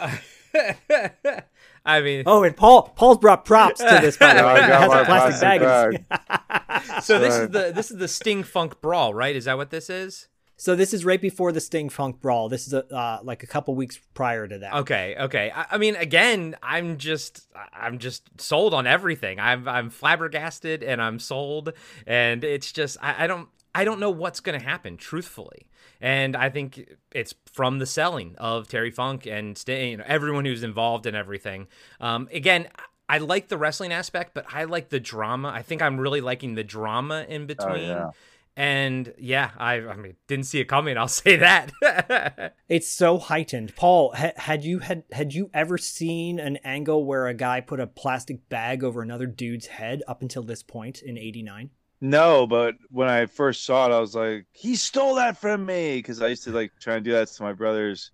I 1.85 2.01
mean, 2.01 2.23
Oh, 2.27 2.43
and 2.43 2.57
Paul 2.57 2.83
Paul's 2.97 3.19
brought 3.19 3.45
props 3.45 3.81
to 3.81 3.99
this 4.01 4.17
by 4.17 4.35
the 4.35 4.43
way. 4.43 4.49
I 4.49 4.63
He 4.63 4.69
got 4.69 4.81
has 4.81 4.89
my 4.91 5.01
a 5.01 5.05
plastic 5.05 5.61
plastic 5.61 6.01
in 6.01 6.97
his- 6.97 7.05
so 7.05 7.19
this 7.19 7.35
is 7.37 7.49
the 7.51 7.73
this 7.75 7.91
is 7.91 7.99
the 7.99 8.09
Sting 8.09 8.43
Funk 8.43 8.81
Brawl, 8.81 9.13
right? 9.15 9.37
Is 9.37 9.45
that 9.45 9.57
what 9.57 9.71
this 9.71 9.89
is? 9.91 10.29
So 10.59 10.75
this 10.75 10.95
is 10.95 11.05
right 11.05 11.21
before 11.21 11.53
the 11.53 11.61
Sting 11.61 11.91
Funk 11.91 12.21
Brawl. 12.21 12.49
This 12.49 12.67
is 12.67 12.73
a, 12.73 12.87
uh, 12.95 13.21
like 13.23 13.43
a 13.43 13.47
couple 13.47 13.75
weeks 13.75 14.01
prior 14.15 14.49
to 14.49 14.59
that. 14.59 14.75
Okay, 14.75 15.15
okay. 15.19 15.53
I, 15.55 15.67
I 15.73 15.79
mean, 15.79 15.97
again, 15.97 16.57
I'm 16.63 16.97
just 16.97 17.47
I'm 17.75 17.99
just 17.99 18.41
sold 18.41 18.73
on 18.73 18.87
everything. 18.87 19.39
I'm 19.39 19.69
I'm 19.69 19.91
flabbergasted 19.91 20.83
and 20.83 21.03
I'm 21.03 21.19
sold, 21.19 21.75
and 22.07 22.43
it's 22.43 22.73
just 22.73 22.97
I, 23.03 23.25
I 23.25 23.27
don't 23.27 23.49
I 23.75 23.85
don't 23.85 24.01
know 24.01 24.11
what's 24.11 24.41
gonna 24.41 24.63
happen, 24.63 24.97
truthfully. 24.97 25.69
And 26.01 26.35
I 26.37 26.49
think 26.49 26.97
it's 27.13 27.35
from 27.53 27.79
the 27.79 27.87
selling 27.87 28.35
of 28.39 28.69
Terry 28.69 28.91
Funk 28.91 29.27
and 29.27 29.57
Sting, 29.57 29.91
you 29.91 29.97
know, 29.99 30.05
everyone 30.07 30.47
who's 30.47 30.63
involved 30.63 31.07
in 31.07 31.15
everything. 31.15 31.69
Um, 32.01 32.29
again. 32.33 32.69
I 33.09 33.19
like 33.19 33.47
the 33.47 33.57
wrestling 33.57 33.93
aspect, 33.93 34.35
but 34.35 34.47
I 34.53 34.65
like 34.65 34.89
the 34.89 34.99
drama. 34.99 35.47
I 35.55 35.63
think 35.63 35.81
I'm 35.81 36.01
really 36.01 36.21
liking 36.21 36.57
the 36.57 36.65
drama 36.65 37.25
in 37.29 37.47
between. 37.47 37.83
yeah. 37.83 38.11
And 38.59 39.13
yeah, 39.19 39.51
I, 39.59 39.75
I 39.87 39.97
mean, 39.97 40.17
didn't 40.29 40.47
see 40.47 40.61
it 40.61 40.65
coming. 40.65 40.97
I'll 40.97 41.09
say 41.25 41.37
that. 41.37 41.73
It's 42.69 42.89
so 42.89 43.19
heightened. 43.19 43.77
Paul, 43.77 44.13
ha- 44.17 44.33
had 44.37 44.65
you 44.65 44.81
had 44.81 45.05
had 45.13 45.33
you 45.33 45.51
ever 45.55 45.79
seen 45.79 46.41
an 46.41 46.57
angle 46.65 47.05
where 47.05 47.29
a 47.29 47.35
guy 47.35 47.61
put 47.61 47.79
a 47.79 47.87
plastic 47.87 48.49
bag 48.49 48.83
over 48.83 49.03
another 49.03 49.27
dude's 49.27 49.67
head 49.67 50.03
up 50.09 50.21
until 50.23 50.43
this 50.43 50.63
point 50.65 51.03
in 51.03 51.17
'89? 51.17 51.71
No, 52.01 52.47
but 52.47 52.75
when 52.91 53.09
I 53.09 53.27
first 53.27 53.65
saw 53.65 53.87
it, 53.87 53.95
I 53.95 54.01
was 54.01 54.15
like, 54.17 54.47
he 54.53 54.75
stole 54.75 55.15
that 55.15 55.37
from 55.39 55.65
me 55.65 55.97
because 55.99 56.21
I 56.21 56.27
used 56.29 56.43
to 56.45 56.51
like 56.51 56.73
try 56.81 56.97
and 56.97 57.05
do 57.05 57.13
that 57.13 57.29
to 57.29 57.43
my 57.43 57.53
brothers. 57.53 58.11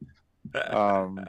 Um, 0.54 1.26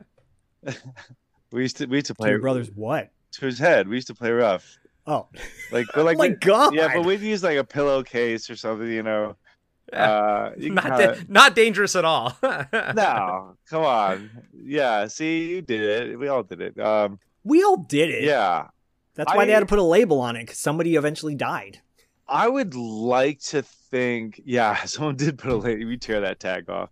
we 1.52 1.62
used 1.62 1.78
to 1.78 1.86
we 1.86 1.98
used 1.98 2.08
to 2.08 2.14
To 2.14 2.18
play 2.18 2.30
your 2.32 2.40
brother's 2.40 2.72
what? 2.72 3.12
to 3.34 3.46
his 3.46 3.58
head. 3.60 3.88
We 3.88 3.96
used 3.96 4.08
to 4.08 4.16
play 4.16 4.32
rough, 4.32 4.78
Oh, 5.06 5.28
like 5.72 5.88
but 5.94 6.06
like 6.06 6.16
oh 6.16 6.20
my 6.20 6.28
we- 6.30 6.36
god! 6.36 6.74
yeah, 6.74 6.94
but 6.94 7.04
we'd 7.06 7.20
use 7.20 7.44
like 7.44 7.58
a 7.58 7.64
pillowcase 7.64 8.50
or 8.50 8.56
something, 8.56 8.88
you 8.90 9.04
know. 9.04 9.36
Uh, 9.92 10.52
you 10.58 10.72
not 10.72 10.84
kinda- 10.86 11.16
da- 11.18 11.22
not 11.28 11.56
dangerous 11.56 11.96
at 11.96 12.04
all. 12.06 12.36
no, 12.42 13.56
come 13.70 13.84
on. 13.84 14.30
Yeah, 14.56 15.06
see, 15.08 15.50
you 15.50 15.62
did 15.62 15.82
it. 15.82 16.18
We 16.18 16.30
all 16.30 16.42
did 16.42 16.62
it. 16.62 16.80
Um, 16.80 17.20
we 17.44 17.64
all 17.64 17.78
did 17.78 18.10
it. 18.10 18.24
yeah, 18.24 18.70
That's 19.16 19.32
why 19.36 19.44
I- 19.44 19.46
they 19.46 19.52
had 19.52 19.60
to 19.60 19.66
put 19.68 19.78
a 19.80 19.84
label 19.84 20.20
on 20.22 20.36
it 20.36 20.44
because 20.44 20.58
somebody 20.58 20.96
eventually 20.96 21.36
died. 21.36 21.82
I 22.28 22.48
would 22.48 22.74
like 22.74 23.42
to 23.42 23.62
think, 23.62 24.42
yeah, 24.46 24.84
someone 24.86 25.16
did 25.18 25.38
put 25.38 25.52
a 25.52 25.58
label. 25.58 25.86
We 25.86 25.98
tear 25.98 26.22
that 26.22 26.40
tag 26.40 26.70
off. 26.70 26.90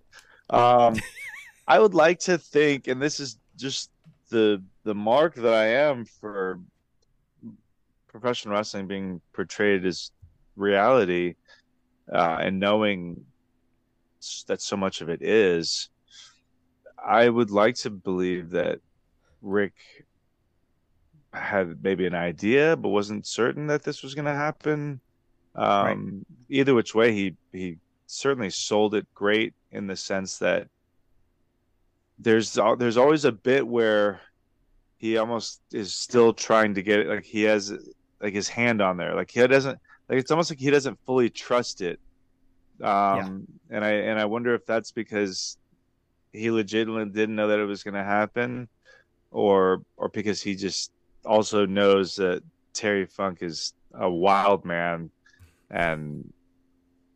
Um, 0.50 0.98
I 1.68 1.80
would 1.80 1.96
like 1.96 2.20
to 2.20 2.38
think, 2.38 2.88
and 2.88 3.02
this 3.02 3.20
is 3.20 3.38
just 3.56 3.90
the 4.30 4.62
the 4.84 4.94
mark 4.94 5.36
that 5.36 5.54
I 5.54 5.68
am 5.68 6.06
for 6.06 6.60
professional 8.12 8.56
wrestling 8.56 8.88
being 8.88 9.22
portrayed 9.34 9.86
as 9.86 10.12
reality, 10.56 11.36
uh, 12.12 12.38
and 12.42 12.60
knowing 12.60 13.24
that 14.48 14.62
so 14.62 14.78
much 14.78 15.02
of 15.02 15.10
it 15.10 15.22
is. 15.22 15.90
I 17.04 17.30
would 17.30 17.50
like 17.50 17.76
to 17.78 17.90
believe 17.90 18.52
that 18.52 18.80
Ric 19.42 19.74
had 21.34 21.84
maybe 21.84 22.06
an 22.06 22.14
idea, 22.14 22.76
but 22.76 22.90
wasn't 22.90 23.26
certain 23.26 23.68
that 23.68 23.84
this 23.84 24.04
was 24.04 24.14
going 24.14 24.26
to 24.26 24.34
happen. 24.34 25.00
Um, 25.56 26.26
Either 26.50 26.76
which 26.76 26.94
way, 26.94 27.14
he 27.14 27.36
he 27.52 27.78
certainly 28.08 28.50
sold 28.50 28.94
it 28.94 29.08
great 29.14 29.54
in 29.72 29.88
the 29.88 29.96
sense 29.96 30.38
that 30.40 30.68
there's 32.20 32.58
there's 32.78 32.98
always 32.98 33.26
a 33.26 33.32
bit 33.32 33.66
where 33.66 34.20
he 34.98 35.18
almost 35.18 35.62
is 35.72 35.96
still 35.96 36.34
trying 36.34 36.76
to 36.76 36.84
get 36.84 37.00
it, 37.00 37.08
like 37.08 37.24
he 37.24 37.44
has 37.44 37.74
like 38.22 38.34
his 38.34 38.48
hand 38.50 38.82
on 38.82 38.98
there, 38.98 39.16
like 39.16 39.32
he 39.32 39.46
doesn't 39.48 39.80
like 40.10 40.20
it's 40.20 40.32
almost 40.32 40.52
like 40.52 40.60
he 40.60 40.70
doesn't 40.70 41.00
fully 41.06 41.30
trust 41.30 41.82
it. 41.82 42.00
Um, 42.82 43.48
and 43.70 43.84
I 43.86 43.92
and 43.92 44.20
I 44.20 44.26
wonder 44.26 44.54
if 44.56 44.66
that's 44.66 44.92
because 44.92 45.58
he 46.34 46.50
legitimately 46.52 47.12
didn't 47.12 47.36
know 47.36 47.48
that 47.48 47.60
it 47.60 47.66
was 47.66 47.84
going 47.84 47.94
to 47.96 48.04
happen, 48.04 48.68
or 49.32 49.84
or 49.98 50.10
because 50.10 50.42
he 50.42 50.56
just 50.56 50.92
also 51.26 51.66
knows 51.66 52.16
that 52.16 52.44
Terry 52.74 53.06
Funk 53.06 53.40
is 53.42 53.74
a 53.94 54.10
wild 54.10 54.66
man, 54.66 55.12
and 55.70 56.32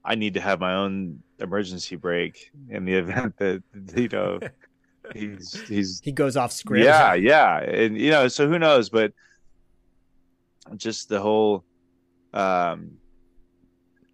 I 0.03 0.15
need 0.15 0.35
to 0.35 0.41
have 0.41 0.59
my 0.59 0.75
own 0.75 1.23
emergency 1.39 1.95
brake 1.95 2.51
in 2.69 2.85
the 2.85 2.93
event 3.03 3.37
that 3.37 3.63
you 3.95 4.07
know 4.09 4.39
he's 5.15 5.63
he's 5.67 5.99
He 6.03 6.11
goes 6.11 6.37
off 6.37 6.51
script. 6.51 6.85
yeah, 6.85 7.13
yeah, 7.15 7.59
and 7.59 7.97
you 7.97 8.11
know, 8.11 8.27
so 8.27 8.47
who 8.47 8.59
knows? 8.59 8.89
But 8.89 9.13
just 10.77 11.09
the 11.09 11.19
whole, 11.21 11.63
um, 12.33 12.91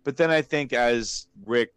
but 0.04 0.18
then 0.18 0.32
I 0.32 0.42
think 0.42 0.74
as 0.74 1.28
Ric 1.46 1.74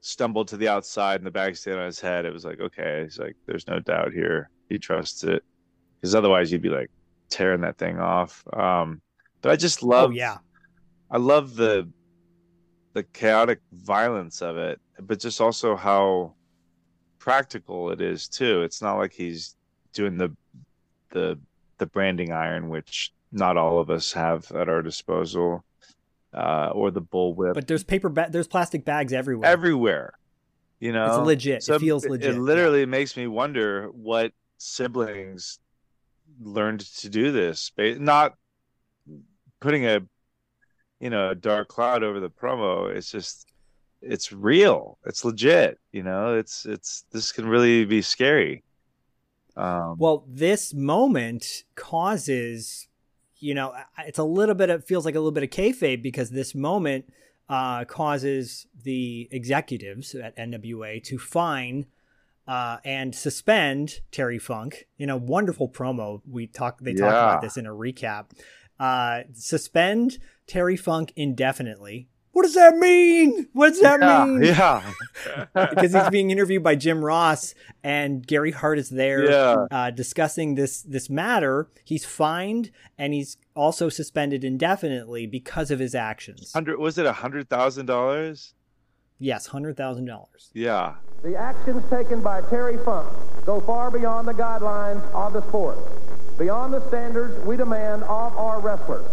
stumbled 0.00 0.48
to 0.48 0.56
the 0.56 0.68
outside 0.68 1.20
and 1.20 1.26
the 1.26 1.30
bag 1.30 1.56
stayed 1.56 1.74
on 1.74 1.86
his 1.86 2.00
head, 2.00 2.24
it 2.24 2.32
was 2.32 2.44
like, 2.44 2.60
okay, 2.60 3.02
it's 3.02 3.18
like 3.18 3.36
there's 3.46 3.66
no 3.66 3.80
doubt 3.80 4.12
here. 4.12 4.50
He 4.68 4.78
trusts 4.78 5.24
it, 5.24 5.42
because 6.00 6.14
otherwise 6.14 6.50
you'd 6.52 6.62
be 6.62 6.68
like 6.68 6.90
tearing 7.28 7.60
that 7.62 7.78
thing 7.78 7.98
off. 7.98 8.44
Um, 8.52 9.00
but 9.42 9.52
I 9.52 9.56
just 9.56 9.82
love, 9.82 10.10
Oh 10.10 10.12
yeah. 10.12 10.38
I 11.10 11.18
love 11.18 11.56
the 11.56 11.88
the 12.92 13.02
chaotic 13.04 13.60
violence 13.72 14.42
of 14.42 14.56
it, 14.56 14.80
but 15.00 15.20
just 15.20 15.40
also 15.40 15.76
how 15.76 16.34
practical 17.18 17.90
it 17.90 18.00
is 18.00 18.28
too. 18.28 18.62
It's 18.62 18.82
not 18.82 18.96
like 18.96 19.12
he's 19.12 19.56
doing 19.92 20.18
the 20.18 20.36
the 21.10 21.38
the 21.78 21.86
branding 21.86 22.32
iron, 22.32 22.68
which 22.68 23.12
not 23.32 23.56
all 23.56 23.78
of 23.78 23.90
us 23.90 24.12
have 24.12 24.50
at 24.52 24.68
our 24.68 24.82
disposal, 24.82 25.64
uh, 26.34 26.70
or 26.72 26.90
the 26.90 27.02
bullwhip 27.02 27.54
But 27.54 27.66
there's 27.66 27.84
paper 27.84 28.08
ba- 28.08 28.28
there's 28.30 28.48
plastic 28.48 28.84
bags 28.84 29.12
everywhere. 29.12 29.48
everywhere. 29.48 30.12
You 30.78 30.92
know, 30.92 31.06
It's 31.18 31.26
legit. 31.26 31.62
So 31.62 31.74
It 31.74 31.80
feels 31.80 32.06
legit, 32.06 32.36
It 32.36 32.38
literally 32.40 32.86
makes 32.86 33.16
me 33.16 33.26
wonder 33.26 33.88
what 33.92 34.32
siblings 34.58 35.58
learned 36.40 36.80
to 36.80 37.08
do 37.08 37.32
this. 37.32 37.70
Not 37.78 38.34
putting 39.60 39.84
a 39.86 40.00
you 41.00 41.10
know 41.10 41.30
a 41.30 41.34
dark 41.34 41.68
cloud 41.68 42.02
over 42.02 42.20
the 42.20 42.30
promo. 42.30 42.94
It's 42.94 43.10
just 43.10 43.46
it's 44.02 44.32
real. 44.32 44.98
It's 45.04 45.24
legit. 45.24 45.78
You 45.92 46.02
know, 46.02 46.34
it's 46.36 46.64
it's 46.64 47.04
this 47.12 47.32
can 47.32 47.46
really 47.46 47.84
be 47.84 48.00
scary. 48.02 48.64
Um, 49.56 49.96
Well, 49.98 50.24
this 50.28 50.72
moment 50.72 51.64
causes, 51.74 52.88
you 53.40 53.54
know, 53.54 53.74
it's 54.06 54.18
a 54.18 54.24
little 54.24 54.54
bit. 54.54 54.70
It 54.70 54.84
feels 54.84 55.04
like 55.04 55.14
a 55.14 55.18
little 55.18 55.32
bit 55.32 55.42
of 55.42 55.50
kayfabe 55.50 56.02
because 56.02 56.30
this 56.30 56.54
moment 56.54 57.12
uh, 57.48 57.84
causes 57.84 58.66
the 58.84 59.28
executives 59.32 60.14
at 60.14 60.36
NWA 60.36 61.02
to 61.04 61.18
fine 61.18 61.86
uh, 62.46 62.78
and 62.84 63.14
suspend 63.14 64.00
Terry 64.12 64.38
Funk. 64.38 64.86
in 64.98 65.10
a 65.10 65.16
wonderful 65.16 65.68
promo. 65.68 66.20
We 66.30 66.46
talk. 66.46 66.80
They 66.80 66.92
talk 66.94 67.12
Yeah. 67.12 67.24
about 67.24 67.40
this 67.42 67.56
in 67.56 67.66
a 67.66 67.70
recap. 67.70 68.26
Uh, 68.78 69.22
suspend 69.34 70.18
Terry 70.46 70.76
Funk 70.76 71.12
indefinitely. 71.16 72.08
What 72.32 72.42
does 72.42 72.54
that 72.54 72.76
mean? 72.76 73.48
What 73.52 73.70
does 73.70 73.80
that 73.80 74.00
yeah, 74.00 74.24
mean? 74.24 74.42
yeah. 74.42 74.92
because 75.70 75.92
he's 75.92 76.08
being 76.10 76.30
interviewed 76.30 76.62
by 76.62 76.76
Jim 76.76 77.04
Ross 77.04 77.54
and 77.82 78.24
Gary 78.26 78.52
Hart 78.52 78.78
is 78.78 78.90
there 78.90 79.28
Yeah. 79.30 79.66
uh, 79.70 79.90
discussing 79.90 80.54
this 80.54 80.82
this 80.82 81.10
matter. 81.10 81.68
He's 81.84 82.04
fined 82.04 82.70
and 82.96 83.12
he's 83.12 83.36
also 83.56 83.88
suspended 83.88 84.44
indefinitely 84.44 85.26
because 85.26 85.70
of 85.70 85.80
his 85.80 85.94
actions. 85.94 86.52
Hundred 86.52 86.78
was 86.78 86.98
it 86.98 87.06
a 87.06 87.12
hundred 87.12 87.48
thousand 87.48 87.86
dollars? 87.86 88.54
Yes, 89.18 89.46
hundred 89.48 89.76
thousand 89.76 90.06
dollars. 90.06 90.50
Yeah. 90.54 90.94
The 91.22 91.36
actions 91.36 91.82
taken 91.90 92.22
by 92.22 92.40
Terry 92.48 92.78
Funk 92.84 93.12
go 93.44 93.60
far 93.60 93.90
beyond 93.90 94.26
the 94.26 94.32
guidelines 94.32 95.02
of 95.12 95.32
the 95.34 95.46
sport, 95.48 95.76
beyond 96.38 96.72
the 96.72 96.86
standards 96.88 97.38
we 97.44 97.56
demand 97.56 98.04
of 98.04 98.36
our 98.38 98.60
wrestlers. 98.60 99.04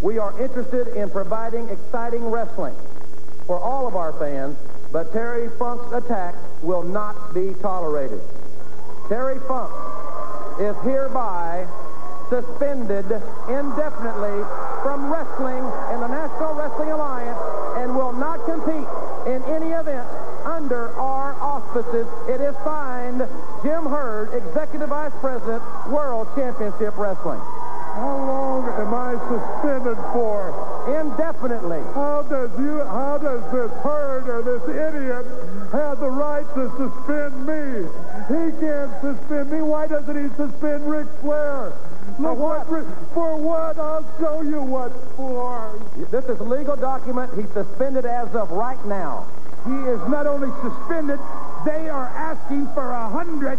We 0.00 0.18
are 0.18 0.38
interested 0.40 0.88
in 0.88 1.10
providing 1.10 1.68
exciting 1.70 2.24
wrestling 2.30 2.76
for 3.46 3.58
all 3.58 3.88
of 3.88 3.96
our 3.96 4.12
fans, 4.12 4.56
but 4.92 5.12
Terry 5.12 5.48
Funk's 5.58 5.92
attack 5.92 6.36
will 6.62 6.84
not 6.84 7.34
be 7.34 7.54
tolerated. 7.60 8.20
Terry 9.08 9.40
Funk 9.48 9.72
is 10.60 10.76
hereby 10.84 11.66
suspended 12.28 13.06
indefinitely 13.48 14.44
from 14.82 15.10
wrestling 15.10 15.64
in 15.94 16.00
the 16.00 16.08
National 16.08 16.54
Wrestling 16.54 16.90
Alliance 16.92 17.38
and 17.78 17.96
will 17.96 18.12
not 18.12 18.44
compete 18.44 18.86
in 19.26 19.42
any 19.50 19.72
event 19.72 20.06
under 20.44 20.94
our 20.96 21.34
auspices. 21.40 22.06
It 22.28 22.40
is 22.40 22.54
signed 22.62 23.26
Jim 23.62 23.84
Herd, 23.86 24.32
Executive 24.34 24.90
Vice 24.90 25.12
President, 25.20 25.62
World 25.88 26.28
Championship 26.36 26.96
Wrestling. 26.96 27.40
How 27.94 28.16
long 28.16 28.68
am 28.78 28.94
I 28.94 29.12
suspended 29.28 29.96
for? 30.12 30.52
Indefinitely. 31.00 31.80
How 31.94 32.22
does 32.22 32.50
you? 32.58 32.80
How 32.84 33.18
does 33.18 33.42
this 33.52 33.70
Herd 33.82 34.28
or 34.28 34.42
this 34.42 34.62
idiot 34.68 35.26
have 35.72 36.00
the 36.00 36.10
right 36.10 36.46
to 36.54 36.68
suspend 36.78 37.46
me? 37.46 37.88
He 38.28 38.52
can't 38.60 38.92
suspend 39.00 39.50
me. 39.50 39.62
Why 39.62 39.86
doesn't 39.86 40.16
he 40.16 40.28
suspend 40.36 40.88
Ric 40.88 41.06
Flair? 41.20 41.72
Look 42.18 42.38
what? 42.38 42.70
Ric- 42.70 42.86
For 43.14 43.36
what? 43.36 43.78
I'll 43.78 44.04
show 44.18 44.40
you 44.42 44.62
what 44.62 44.92
for. 45.16 45.78
This 46.10 46.24
is 46.24 46.40
a 46.40 46.44
legal 46.44 46.76
document. 46.76 47.32
He's 47.34 47.50
suspended 47.52 48.06
as 48.06 48.34
of 48.34 48.50
right 48.50 48.82
now. 48.86 49.26
He 49.66 49.74
is 49.90 50.00
not 50.08 50.26
only 50.26 50.48
suspended, 50.62 51.18
they 51.66 51.88
are 51.88 52.06
asking 52.08 52.66
for 52.74 52.90
a 52.90 53.08
hundred 53.10 53.58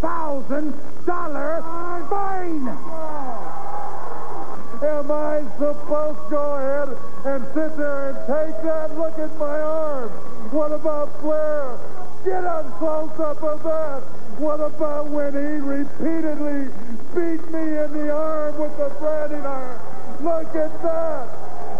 thousand 0.00 0.72
dollar 1.04 1.60
fine. 2.08 3.49
Am 4.82 5.10
I 5.10 5.42
supposed 5.58 6.18
to 6.24 6.30
go 6.30 6.54
ahead 6.56 6.88
and 7.26 7.44
sit 7.52 7.76
there 7.76 8.08
and 8.08 8.16
take 8.24 8.62
that? 8.64 8.96
Look 8.96 9.18
at 9.18 9.36
my 9.36 9.60
arm. 9.60 10.08
What 10.52 10.72
about 10.72 11.20
Flair? 11.20 11.78
Get 12.24 12.44
a 12.44 12.64
close 12.78 13.12
up 13.20 13.42
of 13.42 13.62
that. 13.64 14.00
What 14.40 14.60
about 14.60 15.08
when 15.08 15.32
he 15.32 15.60
repeatedly 15.60 16.72
beat 17.14 17.44
me 17.52 17.76
in 17.76 17.92
the 17.92 18.10
arm 18.10 18.58
with 18.58 18.74
the 18.78 18.88
branding 18.98 19.44
iron? 19.44 19.80
Look 20.24 20.54
at 20.56 20.72
that. 20.82 21.28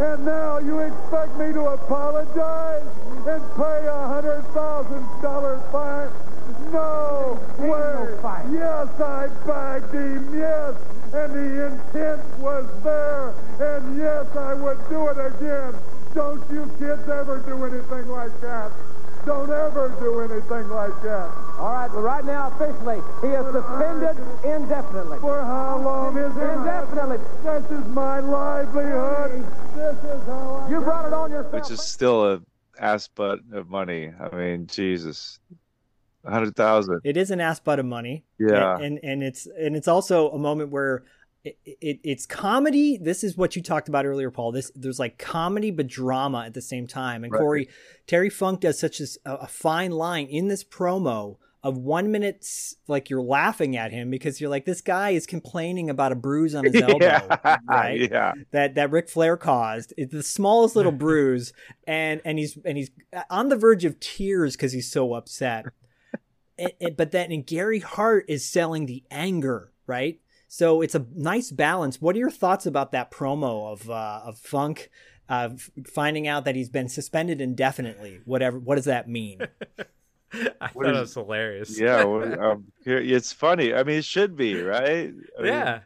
And 0.01 0.26
now 0.26 0.59
you 0.59 0.80
expect 0.80 1.36
me 1.38 1.53
to 1.55 1.61
apologize 1.72 2.84
and 3.26 3.42
pay 3.57 3.86
a 3.86 4.09
hundred 4.09 4.42
thousand 4.53 5.05
dollar 5.22 5.59
fine? 5.72 6.11
No 6.70 7.40
way. 7.59 8.53
Yes, 8.53 8.88
I 9.01 9.28
bagged 9.46 9.94
him. 9.94 10.38
Yes, 10.38 10.74
and 11.12 11.32
the 11.32 11.66
intent 11.66 12.38
was 12.38 12.66
there. 12.82 13.34
And 13.61 13.98
yes, 13.98 14.26
I 14.36 14.54
would 14.54 14.78
do 14.88 15.08
it 15.08 15.18
again. 15.18 15.74
Don't 16.14 16.42
you 16.50 16.70
kids 16.78 17.08
ever 17.08 17.38
do 17.46 17.64
anything 17.64 18.08
like 18.08 18.40
that. 18.40 18.72
Don't 19.26 19.50
ever 19.50 19.94
do 20.00 20.20
anything 20.20 20.68
like 20.70 21.02
that. 21.02 21.30
All 21.58 21.72
right, 21.72 21.90
but 21.92 22.00
right 22.00 22.24
now, 22.24 22.48
officially, 22.48 23.02
he 23.20 23.28
is 23.28 23.44
suspended 23.52 24.16
indefinitely. 24.42 25.18
For 25.18 25.42
how 25.42 25.78
long 25.78 26.16
is 26.16 26.34
it? 26.36 26.42
Indefinitely. 26.42 27.18
This 27.44 27.70
is 27.70 27.86
my 27.88 28.20
livelihood. 28.20 29.44
This 29.74 29.98
is 29.98 30.24
how 30.26 30.64
I... 30.66 30.70
You 30.70 30.80
brought 30.80 31.06
it 31.06 31.12
on 31.12 31.30
yourself. 31.30 31.52
Which 31.52 31.70
is 31.70 31.82
still 31.82 32.32
a 32.32 32.40
ass 32.78 33.08
butt 33.08 33.40
of 33.52 33.68
money. 33.68 34.11
I 34.18 34.34
mean, 34.34 34.66
Jesus. 34.66 35.38
A 36.24 36.30
hundred 36.30 36.56
thousand. 36.56 37.00
It 37.04 37.16
is 37.16 37.30
an 37.30 37.40
ass 37.40 37.60
butt 37.60 37.78
of 37.78 37.86
money. 37.86 38.24
Yeah. 38.38 38.74
And, 38.76 38.84
and 38.84 39.00
and 39.04 39.22
it's 39.22 39.46
and 39.46 39.76
it's 39.76 39.88
also 39.88 40.30
a 40.30 40.38
moment 40.38 40.70
where 40.70 41.04
it, 41.44 41.58
it, 41.64 42.00
it's 42.04 42.26
comedy. 42.26 42.98
This 42.98 43.24
is 43.24 43.36
what 43.36 43.56
you 43.56 43.62
talked 43.62 43.88
about 43.88 44.04
earlier, 44.04 44.30
Paul. 44.30 44.52
This 44.52 44.70
there's 44.74 44.98
like 44.98 45.18
comedy 45.18 45.70
but 45.70 45.86
drama 45.86 46.44
at 46.46 46.54
the 46.54 46.62
same 46.62 46.86
time. 46.86 47.24
And 47.24 47.32
Right. 47.32 47.40
Corey 47.40 47.68
Terry 48.06 48.30
Funk 48.30 48.60
does 48.60 48.78
such 48.78 49.00
a, 49.00 49.06
a 49.24 49.46
fine 49.46 49.92
line 49.92 50.26
in 50.26 50.48
this 50.48 50.62
promo 50.64 51.36
of 51.62 51.76
one 51.76 52.10
minute, 52.10 52.46
like 52.88 53.10
you're 53.10 53.22
laughing 53.22 53.76
at 53.76 53.92
him 53.92 54.10
because 54.10 54.40
you're 54.40 54.48
like, 54.48 54.64
this 54.64 54.80
guy 54.80 55.10
is 55.10 55.26
complaining 55.26 55.90
about 55.90 56.10
a 56.10 56.14
bruise 56.14 56.54
on 56.54 56.64
his 56.64 56.74
elbow, 56.82 57.04
yeah, 57.04 57.56
right? 57.68 58.00
yeah. 58.10 58.32
That 58.52 58.76
that 58.76 58.90
Ric 58.90 59.08
Flair 59.08 59.36
caused. 59.36 59.92
It's 59.96 60.12
the 60.12 60.22
smallest 60.22 60.74
little 60.74 60.92
bruise, 61.06 61.52
and 61.86 62.20
and 62.24 62.38
he's 62.38 62.56
and 62.64 62.78
he's 62.78 62.90
on 63.28 63.48
the 63.48 63.56
verge 63.56 63.84
of 63.84 64.00
tears 64.00 64.56
because 64.56 64.72
he's 64.72 64.90
so 64.90 65.14
upset. 65.14 65.66
And- 66.61 66.72
and- 66.80 66.96
but 66.96 67.11
then 67.11 67.32
and 67.32 67.44
Gary 67.46 67.78
Hart 67.80 68.26
is 68.28 68.44
selling 68.44 68.86
the 68.86 69.02
anger, 69.11 69.72
right? 69.86 70.20
So 70.46 70.82
it's 70.82 70.94
a 70.94 71.06
nice 71.14 71.50
balance. 71.50 72.00
What 72.00 72.14
are 72.16 72.18
your 72.18 72.30
thoughts 72.30 72.66
about 72.66 72.92
that 72.92 73.11
promo 73.11 73.72
of 73.72 73.88
uh, 73.90 74.20
of 74.24 74.38
Funk 74.38 74.90
uh, 75.28 75.50
f- 75.54 75.70
finding 75.92 76.26
out 76.28 76.44
that 76.44 76.56
he's 76.56 76.68
been 76.68 76.88
suspended 76.88 77.40
indefinitely? 77.40 78.20
Whatever. 78.24 78.58
What 78.58 78.74
does 78.76 78.84
that 78.86 79.08
mean? 79.08 79.40
I 80.61 80.70
What 80.74 80.86
thought 80.86 80.92
is- 80.92 80.96
it 80.96 81.00
was 81.00 81.14
hilarious. 81.14 81.80
Yeah, 81.80 82.04
well, 82.04 82.40
um, 82.52 82.64
it's 82.84 83.32
funny. 83.32 83.74
I 83.74 83.82
mean, 83.84 83.98
it 83.98 84.04
should 84.04 84.36
be 84.36 84.61
right. 84.61 85.12
I 85.38 85.42
mean, 85.42 85.52
yeah. 85.52 85.80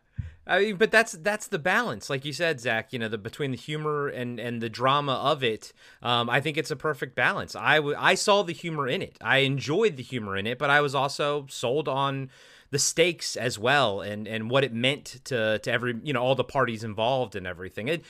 I 0.47 0.61
mean, 0.61 0.77
but 0.77 0.91
that's 0.91 1.13
that's 1.13 1.47
the 1.47 1.59
balance, 1.59 2.11
like 2.11 2.25
you 2.25 2.33
said, 2.33 2.61
Zach. 2.61 2.93
You 2.93 2.99
know, 2.99 3.09
the 3.09 3.17
between 3.19 3.51
the 3.51 3.57
humor 3.57 4.09
and 4.09 4.39
and 4.39 4.61
the 4.63 4.69
drama 4.69 5.15
of 5.15 5.43
it. 5.43 5.73
Um, 6.03 6.29
I 6.29 6.41
think 6.41 6.59
it's 6.59 6.71
a 6.71 6.77
perfect 6.77 7.15
balance. 7.15 7.57
I 7.57 7.77
w- 7.77 7.97
I 7.99 8.15
saw 8.15 8.43
the 8.43 8.53
humor 8.53 8.87
in 8.87 9.01
it. 9.01 9.17
I 9.23 9.39
enjoyed 9.39 9.97
the 9.97 10.03
humor 10.03 10.37
in 10.37 10.47
it, 10.47 10.59
but 10.59 10.69
I 10.69 10.81
was 10.83 10.95
also 10.95 11.47
sold 11.49 11.89
on 11.89 12.31
the 12.71 12.79
stakes 12.79 13.37
as 13.37 13.59
well, 13.59 14.03
and 14.03 14.29
and 14.29 14.51
what 14.51 14.65
it 14.65 14.73
meant 14.75 15.21
to 15.25 15.59
to 15.61 15.73
every 15.73 15.99
you 16.03 16.13
know 16.13 16.23
all 16.23 16.35
the 16.35 16.45
parties 16.45 16.85
involved 16.85 17.35
and 17.37 17.47
everything. 17.47 17.89
It, 17.89 18.05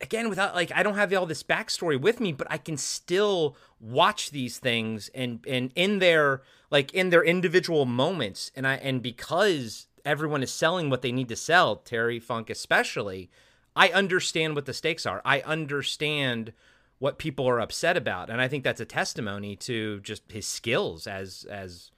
again 0.00 0.28
without 0.28 0.54
like 0.54 0.72
I 0.74 0.82
don't 0.82 0.94
have 0.94 1.12
all 1.12 1.26
this 1.26 1.42
backstory 1.42 2.00
with 2.00 2.20
me, 2.20 2.32
but 2.32 2.46
I 2.50 2.58
can 2.58 2.76
still 2.76 3.56
watch 3.80 4.30
these 4.30 4.58
things 4.58 5.10
and 5.14 5.40
and 5.46 5.72
in 5.74 5.98
their 5.98 6.42
like 6.70 6.92
in 6.94 7.10
their 7.10 7.22
individual 7.22 7.84
moments 7.84 8.50
and 8.56 8.66
I 8.66 8.74
and 8.76 9.02
because 9.02 9.87
everyone 10.08 10.42
is 10.42 10.50
selling 10.52 10.90
what 10.90 11.02
they 11.02 11.12
need 11.12 11.28
to 11.28 11.36
sell, 11.36 11.76
Terry 11.76 12.18
Funk 12.18 12.50
especially, 12.50 13.30
I 13.76 13.90
understand 13.90 14.56
what 14.56 14.66
the 14.66 14.72
stakes 14.72 15.06
are. 15.06 15.20
I 15.24 15.40
understand 15.42 16.52
what 16.98 17.18
people 17.18 17.48
are 17.48 17.60
upset 17.60 17.96
about 17.96 18.28
and 18.28 18.40
I 18.40 18.48
think 18.48 18.64
that's 18.64 18.80
a 18.80 18.84
testimony 18.84 19.54
to 19.56 20.00
just 20.00 20.22
his 20.32 20.48
skills 20.48 21.06
as 21.06 21.46
as 21.48 21.92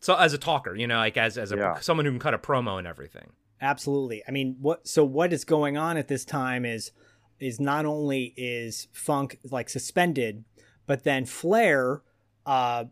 so 0.00 0.14
as 0.14 0.32
a 0.32 0.38
talker, 0.38 0.74
you 0.74 0.86
know, 0.86 0.96
like 0.96 1.16
as 1.18 1.36
as 1.36 1.52
a 1.52 1.56
Yeah. 1.56 1.78
someone 1.80 2.06
who 2.06 2.12
can 2.12 2.20
cut 2.20 2.32
a 2.34 2.38
promo 2.38 2.78
and 2.78 2.86
everything. 2.86 3.32
Absolutely. 3.60 4.22
I 4.26 4.30
mean, 4.30 4.56
what 4.60 4.86
so 4.86 5.04
what 5.04 5.32
is 5.32 5.44
going 5.44 5.76
on 5.76 5.96
at 5.96 6.08
this 6.08 6.24
time 6.24 6.64
is 6.64 6.92
is 7.40 7.60
not 7.60 7.84
only 7.84 8.32
is 8.36 8.88
Funk 8.92 9.38
like 9.50 9.68
suspended, 9.68 10.44
but 10.86 11.04
then 11.04 11.26
Flair 11.26 12.02
uh 12.46 12.84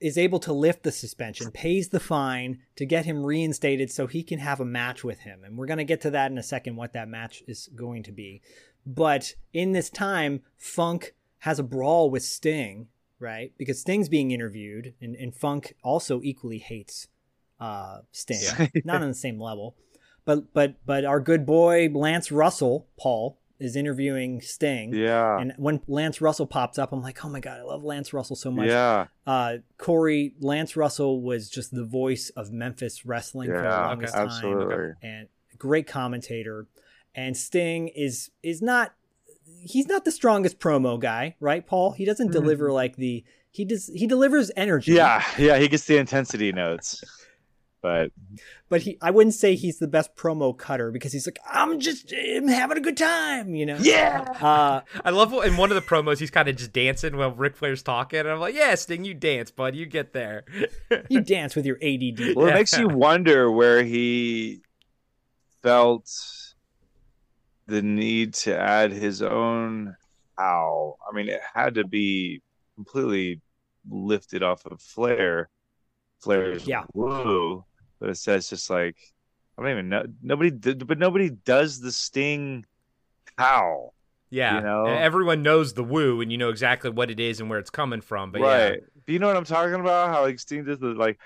is 0.00 0.18
able 0.18 0.38
to 0.40 0.52
lift 0.52 0.82
the 0.82 0.92
suspension, 0.92 1.50
pays 1.50 1.88
the 1.88 2.00
fine 2.00 2.58
to 2.76 2.84
get 2.84 3.04
him 3.04 3.24
reinstated 3.24 3.90
so 3.90 4.06
he 4.06 4.22
can 4.22 4.38
have 4.38 4.60
a 4.60 4.64
match 4.64 5.02
with 5.02 5.20
him. 5.20 5.42
And 5.44 5.56
we're 5.56 5.66
going 5.66 5.78
to 5.78 5.84
get 5.84 6.00
to 6.02 6.10
that 6.10 6.30
in 6.30 6.38
a 6.38 6.42
second 6.42 6.76
what 6.76 6.92
that 6.92 7.08
match 7.08 7.42
is 7.46 7.68
going 7.74 8.02
to 8.04 8.12
be. 8.12 8.42
But 8.84 9.34
in 9.52 9.72
this 9.72 9.90
time, 9.90 10.42
Funk 10.56 11.14
has 11.38 11.58
a 11.58 11.64
brawl 11.64 12.10
with 12.10 12.22
Sting, 12.22 12.88
right? 13.18 13.52
Because 13.58 13.80
Sting's 13.80 14.08
being 14.08 14.30
interviewed 14.30 14.94
and, 15.00 15.16
and 15.16 15.34
Funk 15.34 15.74
also 15.82 16.20
equally 16.22 16.58
hates 16.58 17.08
uh 17.58 18.00
Sting. 18.12 18.40
Yeah. 18.42 18.68
Not 18.84 19.02
on 19.02 19.08
the 19.08 19.14
same 19.14 19.40
level. 19.40 19.76
But 20.24 20.52
but 20.52 20.74
but 20.84 21.04
our 21.04 21.20
good 21.20 21.46
boy 21.46 21.88
Lance 21.92 22.30
Russell, 22.30 22.86
Paul, 22.98 23.38
is 23.58 23.76
interviewing 23.76 24.40
Sting. 24.40 24.94
Yeah. 24.94 25.38
And 25.38 25.52
when 25.56 25.80
Lance 25.86 26.20
Russell 26.20 26.46
pops 26.46 26.78
up, 26.78 26.92
I'm 26.92 27.02
like, 27.02 27.24
oh 27.24 27.28
my 27.28 27.40
god, 27.40 27.58
I 27.58 27.62
love 27.62 27.84
Lance 27.84 28.12
Russell 28.12 28.36
so 28.36 28.50
much. 28.50 28.68
Yeah. 28.68 29.06
Uh, 29.26 29.58
Corey, 29.78 30.34
Lance 30.40 30.76
Russell 30.76 31.22
was 31.22 31.48
just 31.48 31.74
the 31.74 31.84
voice 31.84 32.30
of 32.30 32.52
Memphis 32.52 33.06
wrestling 33.06 33.48
for 33.50 33.62
the 33.62 33.68
longest 33.68 34.14
okay. 34.14 34.24
time, 34.24 34.28
absolutely. 34.28 34.92
and 35.02 35.28
great 35.58 35.86
commentator. 35.86 36.66
And 37.14 37.36
Sting 37.36 37.88
is 37.88 38.30
is 38.42 38.60
not 38.60 38.92
he's 39.62 39.86
not 39.86 40.04
the 40.04 40.12
strongest 40.12 40.58
promo 40.58 41.00
guy, 41.00 41.36
right, 41.40 41.66
Paul? 41.66 41.92
He 41.92 42.04
doesn't 42.04 42.32
deliver 42.32 42.70
like 42.72 42.96
the 42.96 43.24
he 43.50 43.64
does 43.64 43.90
he 43.94 44.06
delivers 44.06 44.50
energy. 44.56 44.92
Yeah, 44.92 45.24
yeah, 45.38 45.58
he 45.58 45.68
gets 45.68 45.86
the 45.86 45.96
intensity 45.96 46.52
notes. 46.52 47.02
But 47.86 48.10
but 48.68 48.82
he 48.82 48.98
I 49.00 49.12
wouldn't 49.12 49.34
say 49.34 49.54
he's 49.54 49.78
the 49.78 49.86
best 49.86 50.16
promo 50.16 50.56
cutter 50.58 50.90
because 50.90 51.12
he's 51.12 51.24
like 51.24 51.38
I'm 51.48 51.78
just 51.78 52.12
I'm 52.12 52.48
having 52.48 52.76
a 52.76 52.80
good 52.80 52.96
time, 52.96 53.54
you 53.54 53.64
know. 53.64 53.76
Yeah. 53.80 54.22
Uh, 54.40 54.80
I 55.04 55.10
love 55.10 55.30
what- 55.30 55.46
in 55.46 55.56
one 55.56 55.70
of 55.70 55.76
the 55.76 55.82
promos 55.82 56.18
he's 56.18 56.32
kind 56.32 56.48
of 56.48 56.56
just 56.56 56.72
dancing 56.72 57.16
while 57.16 57.30
Ric 57.30 57.56
Flair's 57.56 57.84
talking, 57.84 58.18
and 58.18 58.28
I'm 58.28 58.40
like, 58.40 58.56
"Yeah, 58.56 58.74
Sting, 58.74 59.04
you 59.04 59.14
dance, 59.14 59.52
bud. 59.52 59.76
You 59.76 59.86
get 59.86 60.12
there." 60.12 60.44
you 61.08 61.20
dance 61.20 61.54
with 61.54 61.64
your 61.64 61.76
ADD. 61.80 62.34
well, 62.34 62.48
it 62.48 62.54
makes 62.54 62.76
you 62.76 62.88
wonder 62.88 63.52
where 63.52 63.84
he 63.84 64.62
felt 65.62 66.10
the 67.66 67.82
need 67.82 68.34
to 68.34 68.58
add 68.58 68.90
his 68.90 69.22
own 69.22 69.94
how. 70.36 70.96
I 71.08 71.14
mean, 71.14 71.28
it 71.28 71.40
had 71.54 71.76
to 71.76 71.86
be 71.86 72.42
completely 72.74 73.40
lifted 73.88 74.42
off 74.42 74.66
of 74.66 74.80
Flair. 74.82 75.50
Flair's 76.20 76.66
Yeah. 76.66 76.84
woo, 76.94 77.62
but 77.98 78.08
it 78.10 78.16
says 78.16 78.48
just 78.48 78.70
like 78.70 78.96
I 79.58 79.62
don't 79.62 79.70
even 79.70 79.88
know. 79.88 80.04
Nobody 80.22 80.50
did, 80.50 80.86
but 80.86 80.98
nobody 80.98 81.30
does 81.30 81.80
the 81.80 81.90
Sting 81.90 82.66
how. 83.38 83.92
Yeah, 84.28 84.56
You 84.56 84.62
know? 84.62 84.86
everyone 84.86 85.42
knows 85.42 85.72
the 85.72 85.84
woo, 85.84 86.20
and 86.20 86.32
you 86.32 86.36
know 86.36 86.50
exactly 86.50 86.90
what 86.90 87.10
it 87.10 87.20
is 87.20 87.40
and 87.40 87.48
where 87.48 87.60
it's 87.60 87.70
coming 87.70 88.00
from. 88.00 88.32
But 88.32 88.40
right. 88.42 88.82
Do 89.06 89.12
you 89.12 89.18
know 89.18 89.28
what 89.28 89.36
I'm 89.36 89.44
talking 89.44 89.74
about? 89.74 90.08
How 90.08 90.22
like 90.22 90.40
Sting 90.40 90.64
does 90.64 90.80
the 90.80 90.88
like 90.88 91.18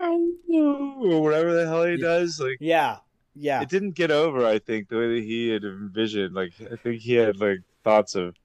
or 0.00 1.20
whatever 1.22 1.54
the 1.54 1.66
hell 1.66 1.84
he 1.84 1.96
does. 1.96 2.40
Like 2.40 2.58
yeah, 2.60 2.98
yeah. 3.34 3.62
it 3.62 3.68
didn't 3.68 3.92
get 3.92 4.10
over. 4.10 4.46
I 4.46 4.58
think 4.58 4.88
the 4.88 4.96
way 4.98 5.14
that 5.16 5.24
he 5.24 5.48
had 5.48 5.64
envisioned. 5.64 6.34
Like 6.34 6.52
I 6.60 6.76
think 6.76 7.00
he 7.00 7.14
had 7.14 7.40
like 7.40 7.60
thoughts 7.82 8.14
of 8.14 8.36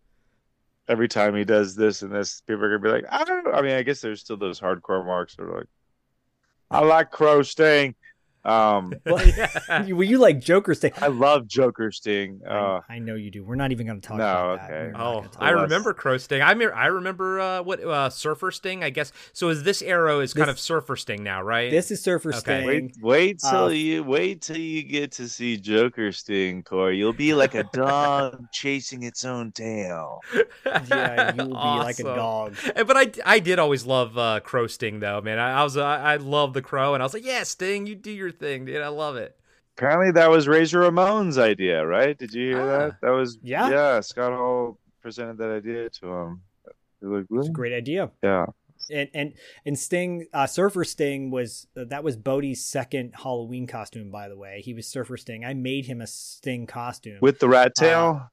every 0.88 1.08
time 1.08 1.36
he 1.36 1.44
does 1.44 1.76
this 1.76 2.02
and 2.02 2.12
this, 2.12 2.42
people 2.42 2.64
are 2.64 2.78
gonna 2.78 2.80
be 2.80 3.02
like, 3.02 3.12
I 3.12 3.24
don't. 3.24 3.46
know. 3.46 3.52
I 3.52 3.62
mean, 3.62 3.74
I 3.74 3.84
guess 3.84 4.02
there's 4.02 4.22
still 4.22 4.38
those 4.38 4.60
hardcore 4.60 5.06
marks 5.06 5.36
that 5.36 5.44
are 5.44 5.58
like, 5.58 5.68
I 6.74 6.80
like 6.80 7.12
Crow 7.12 7.44
Sting. 7.44 7.94
Um, 8.46 8.94
Well, 9.06 9.26
you, 9.86 10.02
you 10.04 10.18
like 10.18 10.40
Joker 10.42 10.74
Sting? 10.76 10.92
I 11.02 11.08
love 11.08 11.48
Joker 11.48 11.92
Sting. 11.92 12.42
Uh, 12.48 12.82
I 12.90 13.00
know 13.00 13.16
you 13.16 13.32
do. 13.32 13.44
We're 13.44 13.56
not 13.56 13.72
even 13.72 13.88
going 13.88 14.02
to 14.02 14.08
talk 14.08 14.18
No, 14.18 14.24
about 14.26 14.68
that. 14.68 14.72
okay. 14.72 14.92
We're 14.94 15.02
Oh, 15.02 15.26
I 15.40 15.52
about 15.52 15.64
remember 15.64 15.94
Crow 15.94 16.18
Sting. 16.18 16.42
I 16.42 16.54
me- 16.54 16.66
I 16.66 16.88
remember 16.88 17.40
uh, 17.40 17.62
what 17.62 17.82
uh, 17.84 18.10
Surfer 18.10 18.52
Sting. 18.52 18.84
I 18.84 18.90
guess 18.90 19.12
so. 19.32 19.50
Is 19.50 19.64
this 19.64 19.82
arrow 19.82 20.20
is 20.20 20.34
kind 20.34 20.50
of 20.50 20.60
Surfer 20.60 20.96
Sting 20.96 21.24
now, 21.24 21.42
right? 21.42 21.72
This 21.72 21.90
is 21.92 22.02
Surfer 22.02 22.30
Okay. 22.36 22.40
Sting. 22.64 22.66
Wait, 22.66 22.94
wait 23.02 23.40
till 23.40 23.66
Uh, 23.66 23.70
you 23.70 24.04
wait 24.04 24.42
till 24.42 24.58
you 24.58 24.84
get 24.84 25.12
to 25.14 25.30
see 25.30 25.58
Joker 25.58 26.12
Sting, 26.12 26.64
Corey. 26.64 26.98
You'll 26.98 27.14
be 27.14 27.34
like 27.34 27.56
a 27.56 27.64
dog 27.74 28.46
chasing 28.52 29.04
its 29.04 29.24
own 29.26 29.52
tail. 29.54 30.20
Yeah, 30.66 31.34
you 31.34 31.44
will 31.44 31.48
be 31.50 31.54
like 31.80 32.00
a 32.00 32.04
dog. 32.04 32.56
Eh, 32.76 32.84
But 32.84 32.98
I, 32.98 33.12
I 33.36 33.40
did 33.40 33.60
always 33.60 33.86
love 33.86 34.18
uh, 34.18 34.40
Crow 34.42 34.68
Sting 34.68 35.00
though, 35.00 35.22
man. 35.22 35.40
I, 35.40 35.62
I 35.62 35.64
was 35.64 35.78
I, 35.78 36.14
I 36.14 36.16
love 36.18 36.54
the 36.54 36.62
Crow, 36.62 36.94
and 36.94 37.02
I 37.02 37.06
was 37.06 37.14
like, 37.14 37.26
yeah, 37.26 37.44
Sting, 37.44 37.86
you 37.88 37.96
do 37.96 38.12
your 38.12 38.32
thing, 38.40 38.66
dude. 38.66 38.82
I 38.82 38.88
love 38.90 39.16
it. 39.16 39.36
Apparently, 39.78 40.12
that 40.12 40.30
was 40.30 40.48
Razor 40.48 40.82
Ramon's 40.82 41.38
idea, 41.38 41.86
right? 41.86 42.18
Did 42.18 42.34
you 42.34 42.50
hear 42.56 42.62
Ah. 42.62 42.78
that? 42.78 43.02
That 43.02 43.10
was 43.10 43.38
Yeah. 43.42 43.70
yeah. 43.70 44.00
Scott 44.02 44.32
Hall 44.34 44.78
presented 45.02 45.38
that 45.40 45.50
idea 45.50 45.90
to 45.90 46.08
him. 46.08 46.42
They're 47.02 47.10
like, 47.10 47.26
It's 47.32 47.48
a 47.50 47.52
great 47.52 47.74
idea. 47.74 48.12
Yeah, 48.22 48.46
And 48.92 49.10
and 49.14 49.34
and 49.66 49.78
Sting, 49.80 50.28
uh, 50.34 50.46
Surfer 50.46 50.84
Sting 50.84 51.32
was 51.32 51.68
uh, 51.76 51.86
that 51.90 52.04
was 52.04 52.16
Bodie's 52.18 52.64
second 52.64 53.14
Halloween 53.16 53.66
costume, 53.68 54.12
by 54.12 54.30
the 54.30 54.38
way. 54.38 54.62
He 54.64 54.74
was 54.74 54.86
Surfer 54.88 55.18
Sting. 55.18 55.44
I 55.44 55.54
made 55.54 55.86
him 55.88 56.02
a 56.02 56.08
Sting 56.08 56.68
costume 56.68 57.18
with 57.22 57.40
the 57.40 57.50
rat 57.50 57.74
tail. 57.76 58.30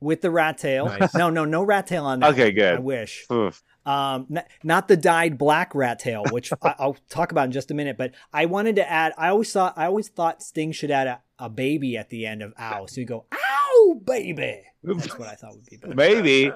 with 0.00 0.20
the 0.20 0.30
rat 0.32 0.58
tail. 0.58 0.86
Nice. 0.86 1.14
No, 1.14 1.30
no, 1.30 1.44
no 1.44 1.62
rat 1.62 1.86
tail 1.86 2.04
on 2.06 2.20
that. 2.20 2.30
Okay, 2.32 2.50
good. 2.50 2.74
I 2.76 2.80
wish. 2.80 3.24
Oof. 3.30 3.62
Um 3.86 4.26
n- 4.30 4.44
not 4.62 4.88
the 4.88 4.96
dyed 4.96 5.36
black 5.38 5.74
rat 5.74 5.98
tail 5.98 6.22
which 6.30 6.52
I, 6.62 6.74
i'll 6.78 6.96
talk 7.08 7.32
about 7.32 7.46
in 7.46 7.52
just 7.52 7.70
a 7.70 7.74
minute 7.74 7.96
but 7.98 8.12
i 8.32 8.46
wanted 8.46 8.76
to 8.76 8.90
add 8.90 9.12
i 9.18 9.28
always 9.28 9.52
thought 9.52 9.74
i 9.76 9.86
always 9.86 10.08
thought 10.08 10.42
sting 10.42 10.72
should 10.72 10.90
add 10.90 11.06
a, 11.06 11.20
a 11.38 11.48
baby 11.48 11.96
at 11.96 12.08
the 12.10 12.26
end 12.26 12.42
of 12.42 12.52
ow 12.58 12.86
so 12.86 13.00
you 13.00 13.06
go 13.06 13.26
ow 13.32 14.00
baby 14.04 14.62
that's 14.84 15.18
what 15.18 15.28
i 15.28 15.34
thought 15.34 15.52
would 15.54 15.66
be 15.66 15.76
better 15.76 15.94
Maybe. 15.94 16.52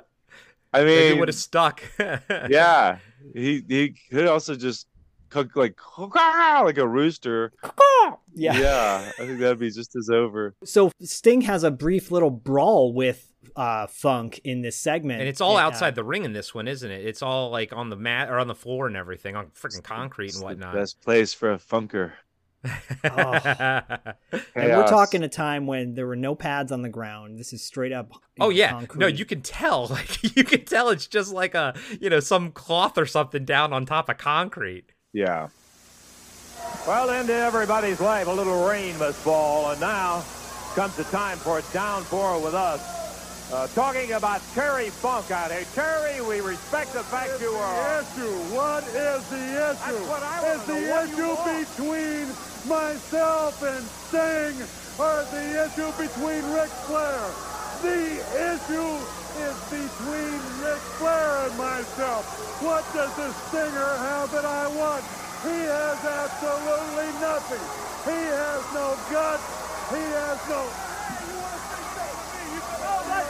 I 0.73 0.83
Maybe 0.85 1.01
mean, 1.09 1.17
it 1.17 1.21
would 1.21 1.29
have 1.29 1.35
stuck. 1.37 1.81
yeah. 2.51 2.99
He 3.33 3.63
he 3.67 3.95
could 4.11 4.27
also 4.27 4.57
just 4.57 4.89
cook 5.31 5.57
like 5.57 5.79
like 5.97 6.77
a 6.77 6.87
rooster. 6.87 7.53
yeah. 8.35 8.59
Yeah, 8.59 9.13
I 9.19 9.27
think 9.27 9.39
that'd 9.39 9.59
be 9.59 9.71
just 9.71 9.97
as 9.97 10.11
over. 10.11 10.55
so 10.65 10.91
sting 11.01 11.43
has 11.43 11.63
a 11.65 11.71
brief 11.71 12.11
little 12.11 12.31
brawl 12.31 12.93
with 12.93 13.33
uh 13.57 13.87
funk 13.87 14.41
in 14.45 14.61
this 14.63 14.77
segment 14.77 15.21
and 15.21 15.29
it's 15.29 15.41
all 15.41 15.57
uh, 15.57 15.61
outside 15.63 15.95
the 15.95 16.05
ring 16.05 16.25
in 16.25 16.33
this 16.33 16.55
one, 16.55 16.69
isn't 16.69 16.91
it? 16.91 17.05
It's 17.07 17.23
all 17.23 17.51
like 17.51 17.73
on 17.73 17.89
the 17.91 17.97
mat 17.97 18.29
or 18.29 18.39
on 18.39 18.49
the 18.49 18.55
floor 18.55 18.87
and 18.87 18.97
everything, 18.97 19.35
on 19.35 19.47
freaking 19.47 19.83
concrete 19.83 20.27
It's 20.27 20.35
and 20.37 20.43
the 20.43 20.47
whatnot. 20.47 20.75
best 20.75 21.01
place 21.01 21.33
for 21.35 21.53
a 21.53 21.59
funker. 21.59 22.13
And 24.55 24.73
we're 24.73 24.87
talking 24.89 25.23
a 25.23 25.29
time 25.29 25.67
when 25.67 25.95
there 25.95 26.07
were 26.07 26.17
no 26.17 26.35
pads 26.35 26.73
on 26.73 26.83
the 26.83 26.89
ground. 26.89 27.39
This 27.39 27.53
is 27.53 27.63
straight 27.63 27.93
up. 27.93 28.11
Oh 28.41 28.51
yeah, 28.51 28.71
concrete. 28.73 28.99
no, 29.01 29.07
you 29.07 29.25
can 29.25 29.41
tell. 29.43 29.87
Like 29.97 30.37
you 30.37 30.45
can 30.45 30.65
tell, 30.65 30.89
it's 30.91 31.07
just 31.07 31.33
like 31.33 31.55
a 31.55 31.75
you 32.01 32.11
know 32.11 32.21
some 32.21 32.51
cloth 32.53 32.99
or 32.99 33.07
something 33.07 33.45
down 33.45 33.73
on 33.73 33.87
top 33.87 34.09
of 34.09 34.19
concrete. 34.19 34.93
Yeah. 35.13 35.49
Well, 36.87 37.09
into 37.11 37.33
everybody's 37.33 38.01
life, 38.01 38.27
a 38.27 38.33
little 38.33 38.67
rain 38.67 38.99
must 38.99 39.19
fall, 39.19 39.71
and 39.71 39.81
now 39.81 40.25
comes 40.75 40.97
the 40.97 41.05
time 41.05 41.39
for 41.39 41.59
a 41.61 41.63
downpour 41.73 42.41
with 42.41 42.55
us. 42.55 43.06
Uh, 43.53 43.69
talking 43.79 44.11
about 44.13 44.43
Terry 44.55 44.91
Funk 44.91 45.31
out 45.31 45.53
here. 45.53 45.63
Terry, 45.73 46.21
we 46.21 46.41
respect 46.41 46.93
the 46.93 47.05
fact 47.07 47.31
you 47.41 47.55
are. 47.55 48.03
The 48.03 48.03
issue. 48.03 48.35
What 48.51 48.83
is 48.91 49.23
the 49.31 49.39
issue? 49.39 49.87
That's 49.87 50.09
what 50.11 50.23
I 50.27 50.51
Is 50.51 50.63
the 50.67 50.75
know. 50.75 50.91
What 50.91 51.07
do 51.07 51.15
you 51.15 51.31
issue 51.31 51.63
between 51.63 52.27
myself 52.67 53.63
and 53.63 53.87
Sting, 54.11 54.59
or 54.99 55.23
the 55.31 55.47
issue 55.63 55.91
between 55.95 56.43
Ric 56.59 56.75
Flair? 56.91 57.23
The 57.87 58.19
issue 58.51 58.91
is 59.39 59.57
between 59.71 60.39
Ric 60.67 60.83
Flair 60.99 61.47
and 61.47 61.55
myself. 61.55 62.27
What 62.67 62.83
does 62.99 63.15
the 63.15 63.31
Stinger 63.47 63.93
have 64.11 64.27
that 64.35 64.45
I 64.45 64.67
want? 64.75 65.07
He 65.47 65.55
has 65.71 66.03
absolutely 66.03 67.15
nothing. 67.23 67.63
He 68.11 68.19
has 68.27 68.63
no 68.75 68.99
guts. 69.07 69.47
He 69.95 70.03
has 70.03 70.39
no. 70.51 70.67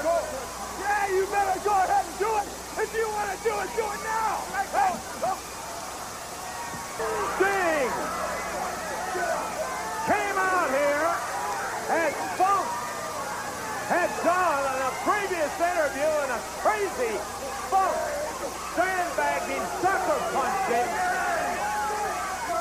Yeah, 0.05 1.09
you 1.09 1.25
better 1.33 1.61
go 1.65 1.73
ahead 1.73 2.05
and 2.05 2.19
do 2.19 2.31
it. 2.37 2.47
If 2.77 2.91
you 2.93 3.09
want 3.09 3.33
to 3.33 3.39
do 3.41 3.55
it, 3.57 3.69
do 3.77 3.87
it 3.89 4.03
now. 4.05 4.45
Sting 7.37 7.93
came 10.07 10.37
out 10.37 10.69
here 10.73 11.09
and 11.93 12.13
Funk 12.37 12.67
had 13.89 14.11
done 14.25 14.63
in 14.77 14.81
a 14.81 14.93
previous 15.05 15.53
interview 15.61 16.11
in 16.25 16.31
a 16.33 16.41
crazy 16.61 17.17
Funk 17.73 17.97
sandbagging, 18.77 19.65
sucker 19.81 20.21
punched 20.37 20.69
him, 20.69 20.89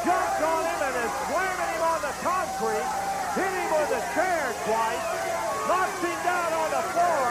jumped 0.08 0.42
on 0.48 0.64
him 0.64 0.80
and 0.88 0.96
is 1.04 1.14
slamming 1.28 1.72
him 1.76 1.84
on 1.84 2.00
the 2.00 2.14
concrete, 2.24 2.90
hit 3.36 3.52
him 3.52 3.70
with 3.76 3.92
a 4.00 4.04
chair 4.16 4.44
twice, 4.64 5.04
knocks 5.68 6.00
him 6.00 6.15
the 6.76 6.84
floor. 6.94 7.28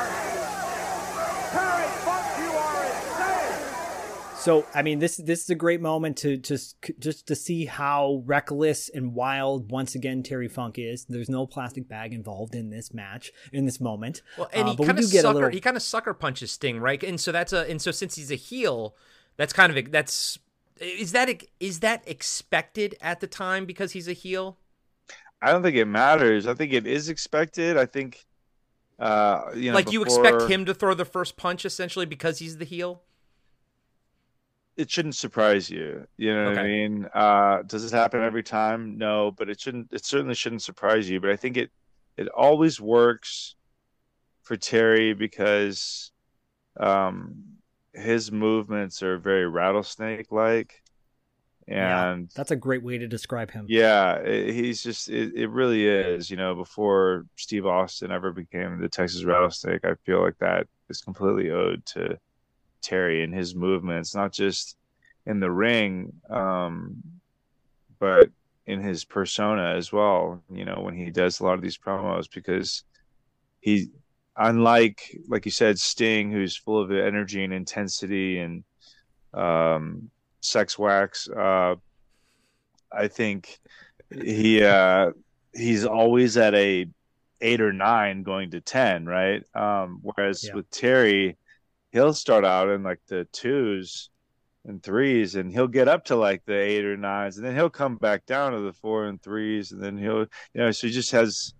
Terry 1.53 1.89
Funk, 2.05 2.27
you 2.39 2.51
are 2.51 2.85
insane. 2.85 4.37
So 4.37 4.67
I 4.75 4.83
mean, 4.83 4.99
this 4.99 5.17
this 5.17 5.43
is 5.43 5.51
a 5.51 5.55
great 5.55 5.81
moment 5.81 6.17
to 6.19 6.37
just 6.37 6.77
just 6.99 7.27
to 7.29 7.35
see 7.35 7.65
how 7.67 8.23
reckless 8.27 8.89
and 8.89 9.15
wild 9.15 9.71
once 9.71 9.95
again 9.95 10.23
Terry 10.23 10.49
Funk 10.49 10.79
is. 10.79 11.05
There's 11.07 11.29
no 11.29 11.47
plastic 11.47 11.89
bag 11.89 12.13
involved 12.13 12.55
in 12.55 12.71
this 12.71 12.93
match 12.93 13.33
in 13.53 13.65
this 13.65 13.81
moment. 13.81 14.23
Well, 14.37 14.51
and 14.53 14.69
Uh, 14.69 14.71
he 14.73 14.77
but 14.77 14.83
we 14.83 14.87
kind 14.87 14.99
of 14.99 15.05
do 15.07 15.11
get 15.11 15.19
a 15.21 15.23
sucker 15.23 15.35
little. 15.35 15.51
he 15.51 15.61
kind 15.61 15.77
of 15.77 15.83
sucker 15.83 16.15
punches 16.15 16.53
Sting, 16.53 16.81
right? 16.81 17.03
And 17.03 17.21
so 17.21 17.33
that's 17.33 17.53
a 17.53 17.69
and 17.71 17.81
so 17.81 17.91
since 17.91 18.17
he's 18.17 18.31
a 18.31 18.37
heel, 18.37 18.97
that's 19.37 19.53
kind 19.53 19.77
of 19.77 19.91
that's 19.93 20.39
is 20.81 21.13
that 21.13 21.45
is 21.61 21.81
that 21.81 22.03
expected 22.07 22.97
at 23.01 23.21
the 23.21 23.27
time 23.27 23.65
because 23.65 23.93
he's 23.93 24.09
a 24.09 24.13
heel? 24.13 24.59
I 25.41 25.53
don't 25.53 25.63
think 25.63 25.77
it 25.77 25.85
matters. 25.87 26.47
I 26.47 26.55
think 26.55 26.73
it 26.73 26.87
is 26.87 27.09
expected. 27.11 27.77
I 27.77 27.85
think, 27.87 28.25
uh, 28.99 29.51
you 29.55 29.71
know, 29.71 29.75
like 29.75 29.93
you 29.93 30.03
expect 30.03 30.43
him 30.43 30.65
to 30.67 30.75
throw 30.75 30.95
the 30.95 31.05
first 31.05 31.37
punch 31.37 31.65
essentially 31.65 32.07
because 32.07 32.39
he's 32.39 32.59
the 32.59 32.65
heel. 32.65 33.03
It 34.77 34.91
shouldn't 34.91 35.15
surprise 35.15 35.71
you. 35.71 36.07
You 36.17 36.35
know 36.35 36.47
what 36.47 36.59
I 36.59 36.65
mean? 36.65 37.09
Uh, 37.15 37.63
does 37.63 37.83
this 37.83 37.93
happen 37.93 38.23
every 38.23 38.43
time? 38.43 38.99
No, 38.99 39.31
but 39.31 39.49
it 39.49 39.61
shouldn't. 39.61 39.93
It 39.93 40.05
certainly 40.05 40.35
shouldn't 40.35 40.63
surprise 40.63 41.09
you. 41.09 41.21
But 41.21 41.31
I 41.31 41.37
think 41.37 41.57
it 41.57 41.71
it 42.17 42.29
always 42.29 42.81
works 42.81 43.55
for 44.43 44.57
Terry 44.57 45.15
because 45.15 46.13
um, 46.79 47.45
his 47.93 48.31
movements 48.31 49.03
are 49.03 49.19
very 49.19 49.49
rattlesnake 49.49 50.31
like, 50.31 50.83
Yeah, 51.67 52.12
and 52.12 52.31
that's 52.35 52.51
a 52.51 52.57
great 52.57 52.83
way 52.83 52.99
to 52.99 53.07
describe 53.07 53.51
him. 53.51 53.67
Yeah, 53.69 54.21
i- 54.25 54.53
he's 54.53 54.83
just 54.83 55.09
it, 55.09 55.35
it 55.35 55.49
really 55.49 55.87
is, 55.87 56.31
you 56.31 56.37
know, 56.37 56.55
before 56.55 57.27
Steve 57.37 57.67
Austin 57.67 58.11
ever 58.11 58.33
became 58.33 58.81
the 58.81 58.89
Texas 58.89 59.25
Rattlesnake, 59.25 59.85
I 59.85 59.95
feel 60.05 60.23
like 60.23 60.37
that 60.39 60.67
is 60.91 61.01
completely 61.01 61.51
owed 61.51 61.85
to 61.87 62.19
Terry 62.83 63.25
and 63.25 63.35
his 63.35 63.55
movements, 63.55 64.15
not 64.15 64.33
just 64.33 64.77
in 65.27 65.41
the 65.41 65.51
ring, 65.51 66.12
um, 66.29 67.03
but 67.99 68.29
in 68.67 68.81
his 68.81 69.05
persona 69.05 69.75
as 69.77 69.93
well, 69.93 70.43
you 70.51 70.65
know, 70.65 70.81
when 70.83 70.95
he 70.95 71.11
does 71.11 71.41
a 71.41 71.45
lot 71.45 71.55
of 71.55 71.62
these 71.62 71.79
promos 71.79 72.27
because 72.33 72.85
he 73.61 73.89
unlike 74.37 75.17
like 75.29 75.45
you 75.45 75.51
said, 75.51 75.79
Sting, 75.79 76.31
who's 76.31 76.57
full 76.57 76.81
of 76.81 76.91
energy 76.91 77.45
and 77.45 77.53
intensity 77.53 78.39
and 78.39 78.65
um 79.33 80.11
sex 80.45 80.79
wax, 80.79 81.29
uh 81.29 81.75
I 82.93 83.09
think 83.09 83.59
he 84.11 84.63
uh 84.63 85.11
he's 85.53 85.85
always 85.85 86.37
at 86.37 86.55
a 86.55 86.87
eight 87.41 87.61
or 87.61 87.73
nine 87.73 88.23
going 88.23 88.51
to 88.53 88.61
ten, 88.61 89.07
right? 89.07 89.43
Um 89.55 90.01
whereas 90.03 90.45
Yeah. 90.45 90.55
with 90.55 90.71
Terry, 90.71 91.37
he'll 91.93 92.15
start 92.15 92.45
out 92.45 92.69
in 92.69 92.83
like 92.83 93.01
the 93.09 93.27
twos 93.33 94.11
and 94.67 94.83
threes 94.83 95.35
and 95.35 95.53
he'll 95.53 95.69
get 95.69 95.89
up 95.89 96.07
to 96.07 96.17
like 96.17 96.43
the 96.47 96.57
eight 96.59 96.85
or 96.85 96.97
nines 96.97 97.37
and 97.37 97.45
then 97.45 97.55
he'll 97.55 97.69
come 97.69 97.97
back 97.97 98.25
down 98.25 98.53
to 98.53 98.61
the 98.61 98.73
four 98.73 99.07
and 99.07 99.21
threes 99.23 99.73
and 99.73 99.83
then 99.83 99.99
he'll 99.99 100.21
you 100.21 100.27
know 100.55 100.71
so 100.71 100.87
he 100.87 100.93
just 100.93 101.11
has 101.13 101.53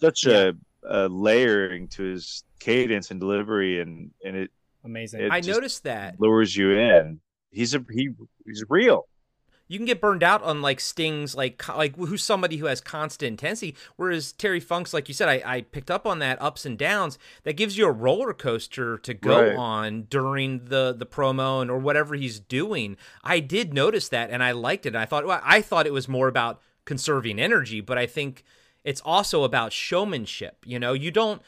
such 0.00 0.24
a, 0.26 0.54
a 0.88 1.08
layering 1.08 1.88
to 1.88 2.02
his 2.04 2.44
cadence 2.60 3.10
and 3.10 3.18
delivery 3.18 3.80
and 3.80 4.10
and 4.24 4.36
it 4.36 4.50
Amazing. 4.84 5.22
it 5.22 5.32
I 5.32 5.40
noticed 5.40 5.82
that. 5.82 6.14
lures 6.20 6.56
you 6.56 6.70
in 6.78 7.20
he's 7.50 7.74
a 7.74 7.84
he 7.90 8.10
he's 8.46 8.64
real 8.68 9.06
you 9.70 9.78
can 9.78 9.84
get 9.84 10.00
burned 10.00 10.22
out 10.22 10.42
on 10.42 10.62
like 10.62 10.80
Sting's 10.80 11.34
like 11.34 11.68
like 11.68 11.94
who's 11.96 12.22
somebody 12.24 12.56
who 12.56 12.64
has 12.64 12.80
constant 12.80 13.28
intensity, 13.28 13.76
whereas 13.96 14.32
Terry 14.32 14.60
Funk's 14.60 14.94
like 14.94 15.08
you 15.08 15.14
said, 15.14 15.28
I, 15.28 15.42
I 15.44 15.60
picked 15.60 15.90
up 15.90 16.06
on 16.06 16.20
that 16.20 16.40
ups 16.40 16.64
and 16.64 16.78
downs. 16.78 17.18
That 17.42 17.52
gives 17.52 17.76
you 17.76 17.86
a 17.86 17.92
roller 17.92 18.32
coaster 18.32 18.96
to 18.96 19.12
go 19.12 19.48
Right. 19.48 19.56
on 19.56 20.04
during 20.04 20.64
the 20.64 20.94
the 20.96 21.04
promo 21.04 21.60
and 21.60 21.70
or 21.70 21.76
whatever 21.78 22.14
he's 22.14 22.40
doing. 22.40 22.96
I 23.22 23.40
did 23.40 23.74
notice 23.74 24.08
that 24.08 24.30
and 24.30 24.42
I 24.42 24.52
liked 24.52 24.86
it. 24.86 24.96
I 24.96 25.04
thought 25.04 25.26
well, 25.26 25.42
I 25.44 25.60
thought 25.60 25.86
it 25.86 25.92
was 25.92 26.08
more 26.08 26.28
about 26.28 26.62
conserving 26.86 27.38
energy, 27.38 27.82
but 27.82 27.98
I 27.98 28.06
think 28.06 28.44
it's 28.84 29.02
also 29.04 29.44
about 29.44 29.74
showmanship. 29.74 30.64
You 30.64 30.78
know, 30.78 30.94
you 30.94 31.10
don't 31.10 31.42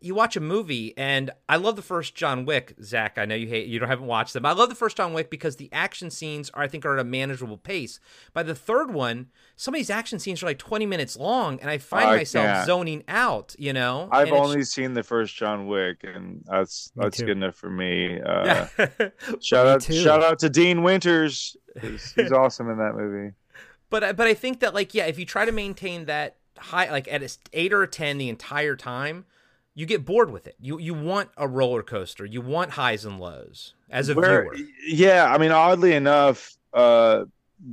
you 0.00 0.14
watch 0.14 0.36
a 0.36 0.40
movie 0.40 0.92
and 0.98 1.30
I 1.48 1.56
love 1.56 1.74
the 1.76 1.82
first 1.82 2.14
John 2.14 2.44
Wick, 2.44 2.74
Zach. 2.82 3.16
I 3.18 3.24
know 3.24 3.34
you 3.34 3.46
hate 3.48 3.66
you 3.66 3.78
don't 3.78 3.88
haven't 3.88 4.06
watched 4.06 4.34
them. 4.34 4.44
I 4.44 4.52
love 4.52 4.68
the 4.68 4.74
first 4.74 4.96
John 4.96 5.12
Wick 5.14 5.30
because 5.30 5.56
the 5.56 5.68
action 5.72 6.10
scenes 6.10 6.50
are 6.50 6.62
I 6.62 6.68
think 6.68 6.84
are 6.84 6.94
at 6.94 7.00
a 7.00 7.04
manageable 7.04 7.56
pace. 7.56 7.98
By 8.34 8.42
the 8.42 8.54
third 8.54 8.92
one, 8.92 9.28
some 9.56 9.74
of 9.74 9.78
these 9.78 9.88
action 9.90 10.18
scenes 10.18 10.42
are 10.42 10.46
like 10.46 10.58
20 10.58 10.84
minutes 10.86 11.16
long 11.16 11.58
and 11.60 11.70
I 11.70 11.78
find 11.78 12.10
I 12.10 12.16
myself 12.16 12.46
can't. 12.46 12.66
zoning 12.66 13.04
out, 13.08 13.54
you 13.58 13.72
know? 13.72 14.08
I've 14.12 14.28
And 14.28 14.36
it's- 14.36 14.46
only 14.48 14.64
seen 14.64 14.92
the 14.94 15.02
first 15.02 15.34
John 15.34 15.66
Wick, 15.66 16.04
and 16.04 16.44
that's 16.46 16.92
Me 16.94 17.04
that's 17.04 17.16
too. 17.18 17.24
good 17.26 17.36
enough 17.38 17.54
for 17.54 17.70
me. 17.70 18.20
Uh, 18.20 18.66
shout 19.40 19.66
out, 19.66 19.80
too. 19.80 19.94
shout 19.94 20.22
out 20.22 20.38
to 20.40 20.50
Dean 20.50 20.82
Winters. 20.82 21.56
He's, 21.80 22.12
he's 22.16 22.32
awesome 22.32 22.68
in 22.70 22.78
that 22.78 22.94
movie. 22.94 23.34
But 23.88 24.04
I- 24.04 24.12
but 24.12 24.26
I 24.26 24.34
think 24.34 24.60
that 24.60 24.74
like 24.74 24.94
yeah, 24.94 25.06
if 25.06 25.18
you 25.18 25.24
try 25.24 25.44
to 25.46 25.52
maintain 25.52 26.04
that 26.06 26.36
high 26.58 26.90
like 26.90 27.06
at 27.10 27.22
a 27.22 27.26
s- 27.26 27.38
eight 27.52 27.72
or 27.72 27.82
a 27.82 27.88
ten 27.88 28.18
the 28.18 28.28
entire 28.28 28.76
time, 28.76 29.24
you 29.76 29.84
get 29.86 30.04
bored 30.04 30.30
with 30.32 30.46
it. 30.48 30.56
You 30.58 30.78
you 30.80 30.94
want 30.94 31.28
a 31.36 31.46
roller 31.46 31.82
coaster. 31.82 32.24
You 32.24 32.40
want 32.40 32.70
highs 32.72 33.04
and 33.04 33.20
lows 33.20 33.74
as 33.90 34.08
a 34.08 34.14
Where- 34.14 34.50
viewer. 34.52 34.66
Yeah, 34.88 35.32
I 35.32 35.38
mean, 35.38 35.52
oddly 35.52 35.92
enough, 35.92 36.56
uh, 36.72 37.26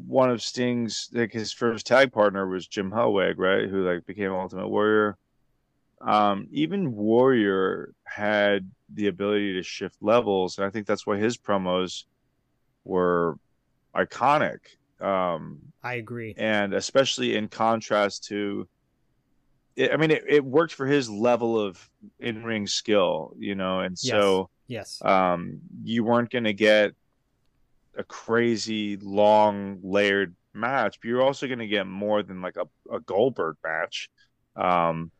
one 0.05 0.29
of 0.29 0.41
Sting's 0.41 1.09
like 1.13 1.31
his 1.31 1.51
first 1.53 1.87
tag 1.87 2.11
partner 2.11 2.45
was 2.47 2.67
Jim 2.67 2.91
Hellwig, 2.91 3.35
right? 3.37 3.67
Who 3.69 3.89
like 3.89 4.05
became 4.05 4.31
Ultimate 4.33 4.67
Warrior. 4.67 5.17
Um, 6.01 6.47
even 6.51 6.93
Warrior 6.93 7.93
had 8.03 8.69
the 8.93 9.07
ability 9.07 9.53
to 9.53 9.63
shift 9.63 9.95
levels, 10.01 10.57
and 10.57 10.67
I 10.67 10.69
think 10.69 10.85
that's 10.85 11.07
why 11.07 11.17
his 11.17 11.37
promos 11.37 12.03
were 12.83 13.37
iconic. 13.95 14.59
Um, 14.99 15.59
I 15.81 15.95
agree. 15.95 16.33
and 16.37 16.73
especially 16.73 17.35
in 17.37 17.47
contrast 17.47 18.25
to 18.25 18.67
it, 19.75 19.91
i 19.91 19.97
mean 19.97 20.11
it, 20.11 20.23
it 20.27 20.45
worked 20.45 20.73
for 20.73 20.85
his 20.85 21.09
level 21.09 21.59
of 21.59 21.89
in-ring 22.19 22.67
skill 22.67 23.33
you 23.37 23.55
know 23.55 23.79
and 23.79 23.97
so 23.97 24.49
Yes. 24.67 25.01
um 25.03 25.59
you 25.83 26.03
weren't 26.03 26.29
going 26.29 26.45
to 26.45 26.53
get 26.53 26.93
a 27.97 28.03
crazy 28.03 28.97
long 28.97 29.79
layered 29.83 30.35
match 30.53 30.99
but 31.01 31.07
you're 31.07 31.21
also 31.21 31.47
going 31.47 31.59
to 31.59 31.67
get 31.67 31.85
more 31.85 32.23
than 32.23 32.41
like 32.41 32.55
a, 32.57 32.67
a 32.93 32.99
goldberg 33.01 33.55
match 33.63 34.09
um 34.55 35.11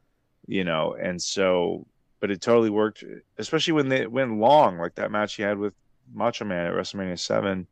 you 0.48 0.64
know 0.64 0.94
and 0.94 1.22
so 1.22 1.86
but 2.20 2.32
it 2.32 2.42
totally 2.42 2.70
worked 2.70 3.04
especially 3.38 3.74
when 3.74 3.90
they 3.90 4.08
went 4.08 4.38
long 4.38 4.78
like 4.78 4.96
that 4.96 5.12
match 5.12 5.36
he 5.36 5.44
had 5.44 5.58
with 5.58 5.74
macho 6.14 6.46
man 6.46 6.66
at 6.68 6.74
wrestlemania 6.74 7.20
7 7.20 7.68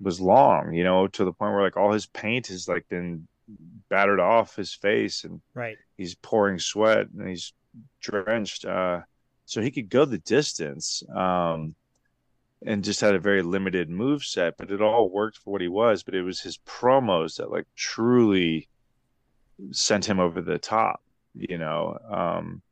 was 0.00 0.20
long, 0.20 0.74
you 0.74 0.84
know, 0.84 1.06
to 1.08 1.24
the 1.24 1.32
point 1.32 1.54
where 1.54 1.62
like 1.62 1.76
all 1.76 1.92
his 1.92 2.06
paint 2.06 2.48
has 2.48 2.68
like 2.68 2.86
been 2.88 3.26
battered 3.88 4.20
off 4.20 4.56
his 4.56 4.72
face 4.72 5.24
and 5.24 5.40
right. 5.54 5.76
he's 5.96 6.14
pouring 6.14 6.58
sweat 6.58 7.08
and 7.16 7.28
he's 7.28 7.52
drenched. 8.00 8.64
Uh, 8.64 9.00
so 9.44 9.60
he 9.60 9.70
could 9.70 9.88
go 9.88 10.04
the 10.04 10.18
distance. 10.18 11.02
Um, 11.14 11.74
and 12.64 12.82
just 12.82 13.00
had 13.00 13.14
a 13.14 13.20
very 13.20 13.42
limited 13.42 13.90
move 13.90 14.24
set, 14.24 14.56
but 14.56 14.70
it 14.70 14.80
all 14.80 15.10
worked 15.10 15.38
for 15.38 15.50
what 15.52 15.60
he 15.60 15.68
was. 15.68 16.02
But 16.02 16.14
it 16.14 16.22
was 16.22 16.40
his 16.40 16.58
promos 16.58 17.36
that 17.36 17.50
like 17.50 17.66
truly 17.76 18.68
sent 19.72 20.04
him 20.04 20.20
over 20.20 20.40
the 20.40 20.58
top, 20.58 21.02
you 21.34 21.58
know. 21.58 21.98
Um, 22.10 22.62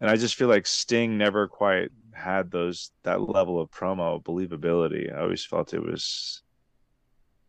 and 0.00 0.10
I 0.10 0.16
just 0.16 0.34
feel 0.34 0.48
like 0.48 0.66
Sting 0.66 1.16
never 1.16 1.48
quite 1.48 1.90
had 2.12 2.50
those 2.50 2.90
that 3.02 3.20
level 3.20 3.60
of 3.60 3.70
promo 3.70 4.22
believability. 4.22 5.14
I 5.14 5.20
always 5.20 5.44
felt 5.44 5.74
it 5.74 5.82
was, 5.82 6.42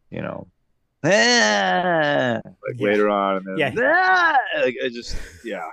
you 0.10 0.22
know, 0.22 0.47
like 1.08 2.76
Yeah. 2.80 2.86
later 2.88 3.10
on, 3.10 3.38
and 3.38 3.45
then 3.47 3.58
Yeah. 3.58 3.74
"Ah!" 3.82 4.38
like 4.62 4.76
I 4.84 4.89
just 4.89 5.16
yeah. 5.43 5.68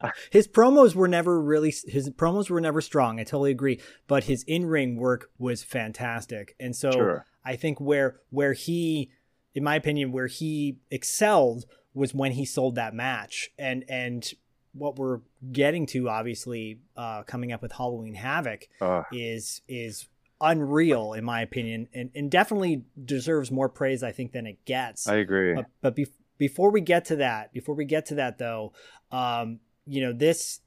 his 0.30 0.46
promos 0.48 0.94
were 0.94 1.08
never 1.08 1.40
really 1.40 1.72
his 1.86 2.10
promos 2.10 2.50
were 2.50 2.60
never 2.60 2.80
strong. 2.80 3.18
I 3.20 3.24
totally 3.24 3.50
agree, 3.50 3.80
but 4.06 4.24
his 4.24 4.42
in-ring 4.44 4.96
work 4.96 5.30
was 5.38 5.62
fantastic. 5.62 6.54
And 6.60 6.74
so 6.76 6.90
Sure. 6.90 7.26
I 7.44 7.56
think 7.56 7.80
where 7.80 8.20
where 8.30 8.52
he 8.52 9.10
in 9.54 9.62
my 9.64 9.76
opinion 9.76 10.12
where 10.12 10.26
he 10.26 10.78
excelled 10.90 11.64
was 11.94 12.12
when 12.14 12.32
he 12.32 12.44
sold 12.44 12.74
that 12.74 12.94
match. 12.94 13.50
And 13.58 13.84
and 13.88 14.28
what 14.72 14.96
we're 14.96 15.20
getting 15.52 15.86
to 15.86 16.08
obviously 16.08 16.80
uh 16.96 17.22
coming 17.22 17.52
up 17.52 17.62
with 17.62 17.72
Halloween 17.72 18.14
Havoc 18.14 18.66
Uh, 18.80 19.02
is 19.12 19.62
is 19.68 20.08
unreal 20.40 21.12
in 21.12 21.24
my 21.24 21.40
opinion 21.40 21.88
and, 21.94 22.10
and 22.14 22.30
definitely 22.30 22.82
deserves 23.04 23.50
more 23.50 23.68
praise 23.68 24.02
I 24.02 24.12
think 24.12 24.32
than 24.32 24.46
it 24.46 24.64
gets. 24.64 25.06
I 25.06 25.16
agree. 25.16 25.54
But, 25.54 25.66
but 25.80 25.96
be- 25.96 26.06
before 26.38 26.70
we 26.70 26.80
get 26.80 27.06
to 27.06 27.16
that, 27.16 27.52
before 27.52 27.74
we 27.74 27.84
get 27.84 28.06
to 28.06 28.16
that 28.16 28.38
though, 28.38 28.72
um, 29.12 29.60
you 29.86 30.02
know 30.02 30.12
this 30.12 30.60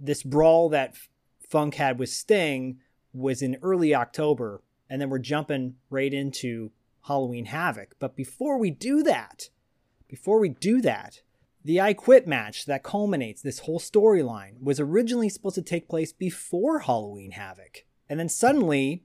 this 0.00 0.22
brawl 0.22 0.70
that 0.70 0.96
Funk 1.48 1.74
had 1.74 1.98
with 1.98 2.08
Sting 2.08 2.78
was 3.12 3.42
in 3.42 3.58
early 3.62 3.94
October, 3.94 4.62
and 4.88 5.00
then 5.00 5.10
we're 5.10 5.18
jumping 5.18 5.76
right 5.90 6.12
into 6.12 6.72
Halloween 7.02 7.46
Havoc. 7.46 7.94
But 7.98 8.16
before 8.16 8.58
we 8.58 8.70
do 8.70 9.02
that, 9.02 9.50
before 10.08 10.40
we 10.40 10.48
do 10.48 10.80
that, 10.80 11.20
the 11.64 11.80
I 11.80 11.92
Quit 11.92 12.26
match 12.26 12.66
that 12.66 12.82
culminates 12.82 13.42
this 13.42 13.60
whole 13.60 13.78
storyline 13.78 14.60
was 14.60 14.80
originally 14.80 15.28
supposed 15.28 15.54
to 15.56 15.62
take 15.62 15.88
place 15.88 16.12
before 16.12 16.80
Halloween 16.80 17.32
Havoc, 17.32 17.84
and 18.12 18.20
then 18.20 18.28
suddenly 18.28 19.04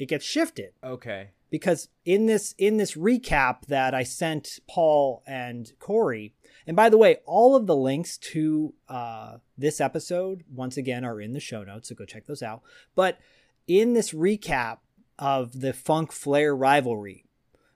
it 0.00 0.06
gets 0.06 0.24
shifted 0.24 0.72
Okay. 0.82 1.28
because 1.48 1.88
in 2.04 2.26
this 2.26 2.56
in 2.58 2.76
this 2.76 2.96
recap 2.96 3.66
that 3.68 3.94
I 3.94 4.02
sent 4.02 4.58
Paul 4.68 5.22
and 5.28 5.70
Corey, 5.78 6.34
and 6.66 6.74
by 6.74 6.88
the 6.88 6.98
way, 6.98 7.18
all 7.24 7.54
of 7.54 7.68
the 7.68 7.76
links 7.76 8.18
to 8.32 8.74
uh, 8.88 9.36
this 9.56 9.80
episode 9.80 10.42
once 10.52 10.76
again 10.76 11.04
are 11.04 11.20
in 11.20 11.34
the 11.34 11.38
show 11.40 11.62
notes, 11.62 11.88
so 11.88 11.94
go 11.94 12.04
check 12.04 12.26
those 12.26 12.42
out. 12.42 12.62
But 12.96 13.20
in 13.68 13.92
this 13.92 14.12
recap 14.12 14.78
of 15.20 15.60
the 15.60 15.72
Funk 15.72 16.10
Flair 16.10 16.56
rivalry, 16.56 17.26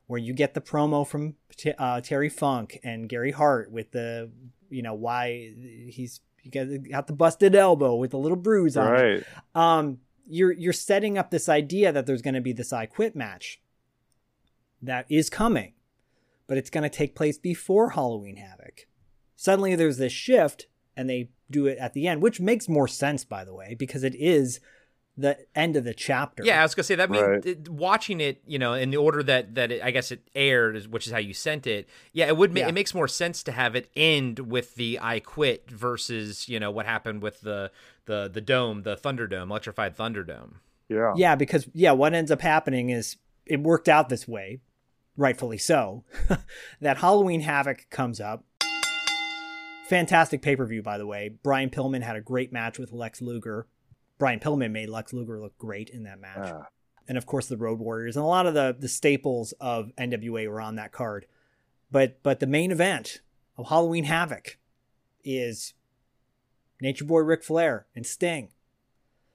where 0.09 0.19
you 0.19 0.33
get 0.33 0.55
the 0.55 0.61
promo 0.61 1.07
from 1.07 1.37
T- 1.57 1.75
uh, 1.79 2.01
Terry 2.01 2.29
Funk 2.29 2.81
and 2.83 3.09
Gary 3.09 3.31
Hart 3.31 3.71
with 3.71 3.93
the 3.93 4.33
you 4.69 4.83
know 4.83 4.95
why 4.95 5.53
he's 5.89 6.19
you 6.43 6.51
got, 6.51 6.91
got 6.91 7.07
the 7.07 7.13
busted 7.13 7.55
elbow 7.55 7.95
with 7.95 8.11
the 8.11 8.19
little 8.19 8.37
bruise 8.37 8.77
on 8.77 8.95
it 8.97 9.01
right. 9.01 9.25
um, 9.55 9.99
you're 10.27 10.53
you're 10.53 10.73
setting 10.73 11.17
up 11.17 11.31
this 11.31 11.49
idea 11.49 11.93
that 11.93 12.07
there's 12.07 12.23
going 12.23 12.35
to 12.35 12.41
be 12.41 12.53
this 12.53 12.73
I 12.73 12.87
Quit 12.87 13.15
match 13.15 13.61
that 14.83 15.07
is 15.09 15.31
coming, 15.31 15.75
but 16.47 16.59
it's 16.59 16.71
going 16.71 16.83
to 16.83 16.91
take 16.91 17.15
place 17.15 17.39
before 17.39 17.91
Halloween 17.91 18.37
Havoc. 18.37 18.87
Suddenly, 19.37 19.75
there's 19.75 19.99
this 19.99 20.13
shift, 20.13 20.67
and 20.97 21.09
they 21.09 21.31
do 21.51 21.67
it 21.67 21.79
at 21.79 21.93
the 21.93 22.07
end, 22.09 22.23
which 22.23 22.41
makes 22.41 22.69
more 22.69 22.89
sense, 22.89 23.25
by 23.25 23.45
the 23.45 23.55
way, 23.55 23.75
because 23.79 24.03
it 24.03 24.15
is 24.15 24.61
the 25.19 25.39
end 25.55 25.77
of 25.77 25.85
the 25.85 25.95
chapter. 25.95 26.45
Yeah, 26.45 26.61
I 26.61 26.63
was 26.63 26.75
gonna 26.75 26.85
say 26.85 26.95
that. 26.97 27.11
Mean 27.11 27.23
Right. 27.23 27.47
it- 27.47 27.69
watching 27.69 28.21
it, 28.21 28.43
you 28.47 28.59
know, 28.59 28.75
in 28.75 28.91
the 28.91 28.99
order 28.99 29.23
that 29.23 29.55
that 29.55 29.73
it, 29.73 29.83
I 29.83 29.91
guess 29.91 30.13
it 30.13 30.21
aired, 30.35 30.87
which 30.89 31.07
is 31.07 31.13
how 31.13 31.19
you 31.19 31.33
sent 31.33 31.67
it. 31.67 31.89
Yeah, 32.13 32.27
it 32.27 32.37
would. 32.37 32.53
Ma- 32.53 32.61
Yeah. 32.61 32.69
It 32.69 32.75
makes 32.75 32.93
more 32.95 33.09
sense 33.09 33.43
to 33.45 33.53
have 33.53 33.75
it 33.75 33.91
end 33.97 34.39
with 34.41 34.75
the 34.75 34.99
"I 35.01 35.21
quit" 35.21 35.71
versus 35.71 36.49
you 36.49 36.61
know 36.61 36.71
what 36.71 36.85
happened 36.87 37.23
with 37.23 37.41
the 37.41 37.71
the 38.05 38.29
the 38.33 38.41
dome, 38.43 38.83
the 38.83 38.97
Thunderdome, 38.97 39.49
electrified 39.51 39.97
Thunderdome. 39.97 40.57
Yeah. 40.89 41.15
Yeah, 41.17 41.35
because 41.35 41.69
yeah, 41.73 41.93
what 41.93 42.13
ends 42.15 42.31
up 42.31 42.43
happening 42.43 42.91
is 42.91 43.17
it 43.47 43.61
worked 43.61 43.89
out 43.89 44.09
this 44.09 44.29
way, 44.29 44.61
rightfully 45.17 45.59
so. 45.59 46.05
that 46.81 46.99
Halloween 46.99 47.41
Havoc 47.41 47.89
comes 47.91 48.21
up. 48.21 48.45
Fantastic 49.89 50.43
pay 50.43 50.57
per 50.57 50.67
view, 50.67 50.83
by 50.83 50.99
the 50.99 51.07
way. 51.07 51.29
Brian 51.43 51.71
Pillman 51.71 52.03
had 52.03 52.17
a 52.17 52.21
great 52.21 52.53
match 52.53 52.79
with 52.79 52.93
Lex 52.93 53.23
Luger. 53.23 53.67
Brian 54.19 54.41
Pillman 54.41 54.71
made 54.71 54.89
Lex 54.89 55.13
Luger 55.13 55.41
look 55.41 55.57
great 55.59 55.91
in 55.91 56.05
that 56.05 56.21
match. 56.21 56.53
Ah. 56.53 56.67
And 57.09 57.17
of 57.17 57.27
course 57.27 57.47
the 57.47 57.57
Road 57.57 57.79
Warriors 57.79 58.17
and 58.17 58.25
a 58.25 58.29
lot 58.29 58.47
of 58.47 58.55
the 58.55 58.77
the 58.79 58.89
staples 58.89 59.53
of 59.61 59.93
NWA 59.97 60.49
were 60.49 60.61
on 60.61 60.77
that 60.77 60.93
card. 60.93 61.27
But 61.91 62.23
but 62.23 62.41
the 62.41 62.47
main 62.47 62.73
event 62.73 63.21
of 63.57 63.69
Halloween 63.69 64.05
Havoc 64.05 64.59
is 65.25 65.75
Nature 66.81 67.05
Boy 67.05 67.21
Ric 67.21 67.43
Flair 67.45 67.87
and 67.95 68.05
Sting 68.05 68.51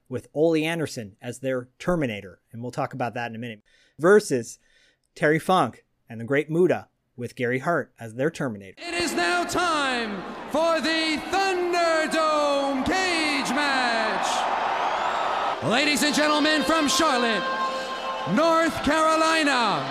with 0.10 0.28
Ole 0.34 0.58
Anderson 0.66 1.16
as 1.22 1.40
their 1.40 1.70
Terminator, 1.80 2.42
and 2.52 2.62
we'll 2.62 2.72
talk 2.72 2.94
about 2.94 3.14
that 3.14 3.30
in 3.30 3.36
a 3.36 3.40
minute. 3.40 3.62
Versus 3.98 4.60
Terry 5.16 5.40
Funk 5.40 5.86
and 6.10 6.20
the 6.20 6.26
Great 6.26 6.50
Muta 6.50 6.90
with 7.16 7.36
Gary 7.36 7.60
Hart 7.60 7.94
as 8.00 8.16
their 8.16 8.30
Terminator. 8.30 8.76
It 8.78 8.94
is 8.94 9.14
now 9.14 9.46
time 9.46 10.22
for 10.52 10.82
the 10.82 11.22
Thunderdome 11.32 12.31
Ladies 15.64 16.02
and 16.02 16.16
gentlemen 16.16 16.64
from 16.64 16.88
Charlotte, 16.88 17.44
North 18.34 18.84
Carolina, 18.84 19.86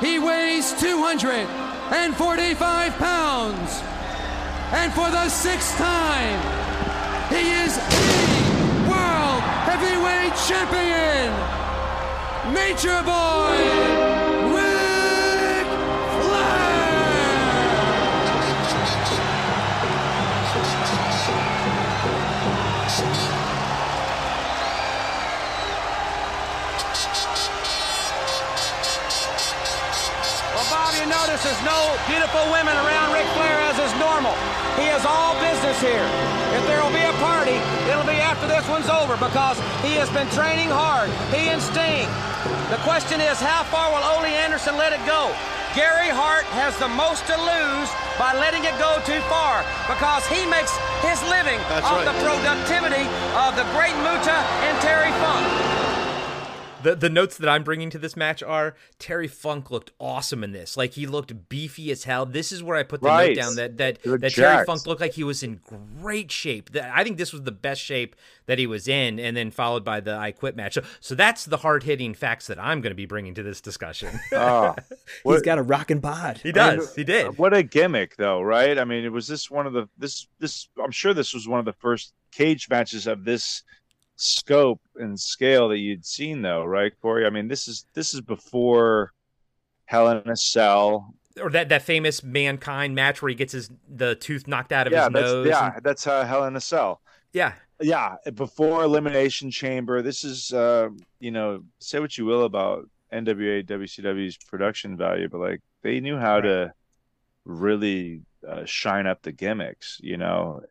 he 0.00 0.20
weighs 0.20 0.72
245 0.74 2.94
pounds. 2.94 3.82
And 4.72 4.92
for 4.92 5.10
the 5.10 5.28
sixth 5.28 5.76
time, 5.76 6.40
he 7.30 7.50
is 7.50 7.74
the 7.74 7.82
World 8.88 9.42
Heavyweight 9.66 10.36
Champion, 10.46 11.34
Nature 12.54 13.02
Boy, 13.02 14.05
There's 31.44 31.60
no 31.68 31.92
beautiful 32.08 32.40
women 32.48 32.72
around 32.72 33.12
Ric 33.12 33.28
Flair 33.36 33.60
as 33.68 33.76
is 33.76 33.92
normal. 34.00 34.32
He 34.80 34.88
is 34.88 35.04
all 35.04 35.36
business 35.36 35.76
here. 35.84 36.08
If 36.56 36.64
there 36.64 36.80
will 36.80 36.94
be 36.96 37.04
a 37.04 37.12
party, 37.20 37.60
it'll 37.92 38.08
be 38.08 38.16
after 38.16 38.48
this 38.48 38.64
one's 38.72 38.88
over 38.88 39.20
because 39.20 39.60
he 39.84 40.00
has 40.00 40.08
been 40.16 40.24
training 40.32 40.72
hard. 40.72 41.12
He 41.28 41.52
and 41.52 41.60
Sting. 41.60 42.08
The 42.72 42.80
question 42.88 43.20
is, 43.20 43.36
how 43.36 43.68
far 43.68 43.92
will 43.92 44.00
Ole 44.16 44.24
Anderson 44.24 44.80
let 44.80 44.96
it 44.96 45.02
go? 45.04 45.28
Gary 45.76 46.08
Hart 46.08 46.48
has 46.56 46.72
the 46.80 46.88
most 46.88 47.28
to 47.28 47.36
lose 47.36 47.90
by 48.16 48.32
letting 48.32 48.64
it 48.64 48.72
go 48.80 48.96
too 49.04 49.20
far 49.28 49.60
because 49.92 50.24
he 50.32 50.48
makes 50.48 50.72
his 51.04 51.20
living 51.28 51.60
That's 51.68 51.84
off 51.84 52.00
right. 52.00 52.08
the 52.08 52.16
productivity 52.24 53.04
of 53.36 53.60
the 53.60 53.68
great 53.76 53.92
Muta 54.00 54.40
and 54.64 54.74
Terry 54.80 55.12
Funk. 55.20 55.65
The 56.82 56.94
the 56.94 57.08
notes 57.08 57.38
that 57.38 57.48
I'm 57.48 57.64
bringing 57.64 57.90
to 57.90 57.98
this 57.98 58.16
match 58.16 58.42
are 58.42 58.74
Terry 58.98 59.28
Funk 59.28 59.70
looked 59.70 59.92
awesome 59.98 60.44
in 60.44 60.52
this. 60.52 60.76
Like 60.76 60.92
he 60.92 61.06
looked 61.06 61.48
beefy 61.48 61.90
as 61.90 62.04
hell. 62.04 62.26
This 62.26 62.52
is 62.52 62.62
where 62.62 62.76
I 62.76 62.82
put 62.82 63.00
the 63.00 63.06
Right. 63.08 63.34
note 63.36 63.42
down 63.42 63.54
that 63.56 63.76
that, 63.78 63.98
He 64.02 64.10
looked 64.10 64.20
that 64.22 64.32
Terry. 64.34 64.64
Funk 64.66 64.86
looked 64.86 65.00
like 65.00 65.14
he 65.14 65.24
was 65.24 65.42
in 65.42 65.60
great 66.00 66.30
shape. 66.30 66.72
That 66.72 66.92
I 66.94 67.02
think 67.02 67.16
this 67.16 67.32
was 67.32 67.42
the 67.42 67.52
best 67.52 67.80
shape 67.80 68.14
that 68.46 68.58
he 68.58 68.66
was 68.66 68.86
in, 68.88 69.18
and 69.18 69.36
then 69.36 69.50
followed 69.50 69.84
by 69.84 70.00
the 70.00 70.14
I 70.16 70.32
Quit 70.32 70.54
match. 70.54 70.74
So, 70.74 70.82
so 71.00 71.14
that's 71.14 71.46
the 71.46 71.56
hard 71.58 71.82
hitting 71.82 72.14
facts 72.14 72.46
that 72.48 72.58
I'm 72.58 72.80
going 72.80 72.90
to 72.92 72.94
be 72.96 73.06
bringing 73.06 73.34
to 73.34 73.42
this 73.42 73.60
discussion. 73.60 74.20
Ah. 74.32 74.74
He's 74.88 74.98
What- 75.22 75.44
got 75.44 75.58
a 75.58 75.62
rockin' 75.62 76.00
bod. 76.00 76.38
he 76.42 76.52
does. 76.52 76.94
He 76.94 77.04
did. 77.04 77.38
What 77.38 77.54
a 77.56 77.62
gimmick, 77.62 78.16
though, 78.16 78.42
right? 78.42 78.78
I 78.78 78.84
mean, 78.84 79.04
it 79.04 79.12
was 79.12 79.26
this 79.26 79.50
one 79.50 79.66
of 79.66 79.72
the 79.72 79.88
this 79.98 80.26
this. 80.38 80.68
I'm 80.82 80.90
sure 80.90 81.14
this 81.14 81.32
was 81.32 81.48
one 81.48 81.58
of 81.58 81.64
the 81.64 81.72
first 81.72 82.12
cage 82.32 82.68
matches 82.68 83.06
of 83.06 83.24
this 83.24 83.62
scope 84.16 84.80
and 84.96 85.18
scale 85.18 85.68
that 85.68 85.78
you'd 85.78 86.04
seen, 86.04 86.42
though, 86.42 86.64
right, 86.64 86.92
Corey? 87.00 87.26
I 87.26 87.30
mean, 87.30 87.48
this 87.48 87.68
is 87.68 87.86
this 87.94 88.14
is 88.14 88.20
before 88.20 89.12
Hell 89.86 90.08
in 90.10 90.28
a 90.28 90.36
Cell. 90.36 91.14
Or 91.40 91.50
that, 91.50 91.68
that 91.68 91.82
famous 91.82 92.22
mankind 92.24 92.94
match 92.94 93.20
where 93.20 93.28
he 93.28 93.34
gets 93.34 93.52
his 93.52 93.70
the 93.88 94.14
tooth 94.14 94.48
knocked 94.48 94.72
out 94.72 94.86
of 94.86 94.92
Yeah, 94.94 95.04
his 95.04 95.12
that's 95.12 95.24
nose. 95.32 95.46
yeah, 95.46 95.72
and- 95.74 95.84
that's 95.84 96.06
uh, 96.06 96.24
Hell 96.24 96.44
in 96.44 96.56
a 96.56 96.60
Cell. 96.60 97.00
yeah. 97.32 97.52
Yeah, 97.78 98.14
before 98.34 98.84
Elimination 98.84 99.50
Chamber. 99.50 100.00
This 100.00 100.24
is, 100.24 100.50
uh, 100.50 100.88
you 101.20 101.30
know, 101.30 101.62
say 101.78 101.98
what 102.00 102.16
you 102.16 102.24
will 102.24 102.44
about 102.44 102.88
NWA 103.12 103.66
WCW's 103.66 104.38
production 104.38 104.96
value, 104.96 105.28
but 105.28 105.40
like 105.42 105.60
they 105.82 106.00
knew 106.00 106.16
how 106.16 106.40
to 106.40 106.72
really 107.44 108.22
uh, 108.48 108.64
shine 108.64 109.06
up 109.06 109.20
the 109.20 109.32
gimmicks, 109.32 109.98
you 110.02 110.16
know. 110.16 110.62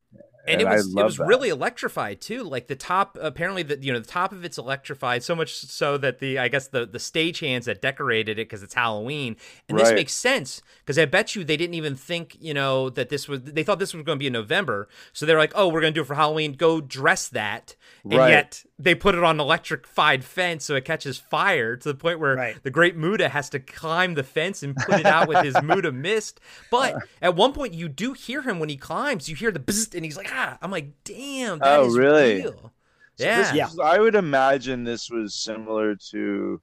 And, 0.47 0.61
it 0.61 0.67
I 0.67 0.75
was 0.75 0.87
it 0.95 1.03
was 1.03 1.17
that. 1.17 1.27
really 1.27 1.49
electrified 1.49 2.21
too. 2.21 2.43
Like 2.43 2.67
the 2.67 2.75
top, 2.75 3.17
apparently 3.21 3.63
the 3.63 3.77
you 3.81 3.91
know 3.93 3.99
the 3.99 4.05
top 4.07 4.31
of 4.31 4.45
it's 4.45 4.57
electrified 4.57 5.23
so 5.23 5.35
much 5.35 5.53
so 5.55 5.97
that 5.97 6.19
the 6.19 6.39
I 6.39 6.47
guess 6.47 6.67
the 6.67 6.85
the 6.85 6.97
stagehands 6.99 7.63
that 7.65 7.81
decorated 7.81 8.33
it 8.39 8.47
because 8.47 8.63
it's 8.63 8.73
Halloween, 8.73 9.37
and 9.69 9.77
this 9.79 9.91
makes 9.91 10.13
sense 10.13 10.61
because 10.79 10.97
I 10.99 11.05
bet 11.05 11.35
you 11.35 11.43
they 11.43 11.57
didn't 11.57 11.73
even 11.75 11.95
think 11.95 12.37
you 12.39 12.53
know 12.53 12.89
that 12.91 13.09
this 13.09 13.27
was 13.27 13.41
they 13.43 13.63
thought 13.63 13.79
this 13.79 13.93
was 13.93 14.03
going 14.03 14.17
to 14.17 14.19
be 14.23 14.27
in 14.27 14.33
November, 14.33 14.87
so 15.13 15.25
they're 15.25 15.37
like, 15.37 15.53
oh, 15.55 15.67
we're 15.67 15.81
going 15.81 15.93
to 15.93 15.97
do 15.97 16.01
it 16.03 16.07
for 16.07 16.15
Halloween, 16.15 16.53
go 16.53 16.81
dress 16.81 17.27
that, 17.29 17.75
and 18.03 18.13
Right. 18.19 18.29
yet 18.29 18.63
they 18.77 18.93
put 18.93 19.15
it 19.15 19.23
on 19.23 19.37
an 19.37 19.39
electrified 19.39 20.23
fence 20.23 20.65
so 20.65 20.75
it 20.75 20.83
catches 20.85 21.17
fire 21.17 21.77
to 21.77 21.87
the 21.89 21.95
point 21.95 22.19
where 22.19 22.35
Right. 22.35 22.63
the 22.63 22.69
great 22.69 22.95
Muta 22.97 23.29
has 23.29 23.49
to 23.51 23.59
climb 23.59 24.15
the 24.15 24.23
fence 24.23 24.63
and 24.63 24.75
put 24.75 24.99
it 24.99 25.05
out 25.05 25.27
with 25.29 25.43
his 25.43 25.55
Muta 25.63 25.91
mist. 25.93 26.41
But 26.69 26.95
at 27.21 27.35
one 27.35 27.53
point, 27.53 27.73
you 27.73 27.87
do 27.87 28.11
hear 28.13 28.41
him 28.41 28.59
when 28.59 28.67
he 28.69 28.75
climbs. 28.75 29.29
You 29.29 29.35
hear 29.35 29.49
the 29.51 29.59
bzzzt, 29.59 29.95
and 29.95 30.03
he's 30.03 30.17
like, 30.17 30.27
ah. 30.35 30.57
I'm 30.61 30.71
like, 30.71 30.91
damn. 31.03 31.59
that 31.59 31.79
Oh, 31.79 31.87
is 31.87 31.97
really? 31.97 32.35
real." 32.41 32.71
So 33.17 33.23
Yeah. 33.25 33.41
this 33.41 33.75
was- 33.75 33.79
I 33.79 33.99
would 33.99 34.15
imagine 34.15 34.83
this 34.83 35.09
was 35.09 35.33
similar 35.35 35.95
to 36.11 36.61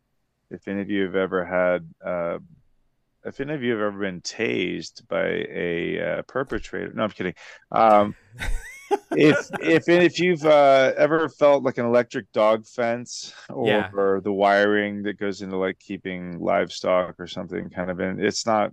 if 0.50 0.68
any 0.68 0.82
of 0.82 0.90
you 0.90 1.04
have 1.04 1.16
ever 1.16 1.44
had, 1.46 1.88
uh, 2.04 2.38
if 3.24 3.40
any 3.40 3.54
of 3.54 3.62
you 3.62 3.72
have 3.72 3.80
ever 3.80 3.98
been 3.98 4.20
tased 4.20 5.06
by 5.08 5.46
a 5.48 6.18
uh, 6.18 6.22
perpetrator. 6.22 6.92
No, 6.94 7.04
I'm 7.04 7.10
kidding. 7.10 7.34
Um, 7.70 8.14
if 9.12 9.48
if 9.62 9.88
if 9.88 10.18
you've 10.18 10.44
uh, 10.44 10.92
ever 10.98 11.28
felt 11.30 11.62
like 11.62 11.78
an 11.78 11.86
electric 11.86 12.30
dog 12.32 12.66
fence 12.66 13.32
or, 13.48 13.66
Yeah. 13.66 13.90
or 13.94 14.20
the 14.20 14.32
wiring 14.32 15.02
that 15.04 15.18
goes 15.18 15.40
into 15.40 15.56
like 15.56 15.78
keeping 15.78 16.38
livestock 16.38 17.14
or 17.18 17.26
something 17.26 17.70
kind 17.70 17.90
of 17.90 18.00
in, 18.00 18.22
it's 18.22 18.44
not 18.44 18.72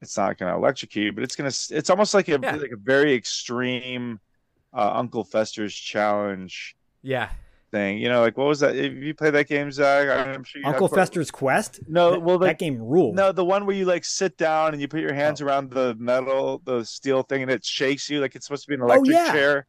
it's 0.00 0.16
not 0.16 0.38
going 0.38 0.50
to 0.50 0.56
electrocute 0.56 1.04
you, 1.06 1.12
but 1.12 1.22
it's 1.22 1.36
going 1.36 1.50
to 1.50 1.76
it's 1.76 1.90
almost 1.90 2.14
like 2.14 2.28
a 2.28 2.38
Yeah. 2.42 2.56
like 2.56 2.70
a 2.72 2.76
very 2.76 3.12
extreme 3.14 4.18
uh, 4.72 4.90
Uncle 4.94 5.24
Fester's 5.24 5.74
challenge 5.74 6.76
Yeah. 7.02 7.30
thing. 7.70 7.98
You 7.98 8.08
know, 8.08 8.20
like 8.20 8.36
what 8.36 8.46
was 8.46 8.60
that? 8.60 8.76
If 8.76 8.92
you 8.94 9.14
play 9.14 9.30
that 9.30 9.48
game, 9.48 9.70
Zach, 9.72 10.08
I'm 10.28 10.44
sure 10.44 10.62
Uncle 10.64 10.88
Fester's 10.88 11.30
Quest. 11.30 11.80
No, 11.88 12.18
well, 12.18 12.38
that 12.38 12.58
game 12.58 12.78
ruled. 12.80 13.14
No, 13.16 13.32
the 13.32 13.44
one 13.44 13.66
where 13.66 13.76
you 13.76 13.84
like 13.84 14.04
sit 14.04 14.36
down 14.36 14.72
and 14.72 14.80
you 14.80 14.88
put 14.88 15.00
your 15.00 15.12
Oh. 15.12 15.16
hands 15.16 15.40
around 15.40 15.70
the 15.70 15.94
metal, 15.98 16.60
the 16.64 16.84
steel 16.84 17.22
thing, 17.22 17.42
and 17.42 17.50
it 17.50 17.64
shakes 17.64 18.08
you 18.10 18.20
like 18.20 18.34
it's 18.34 18.46
supposed 18.46 18.62
to 18.64 18.68
be 18.68 18.74
an 18.74 18.82
electric 18.82 19.08
Oh, 19.16 19.24
yeah. 19.24 19.32
chair. 19.32 19.66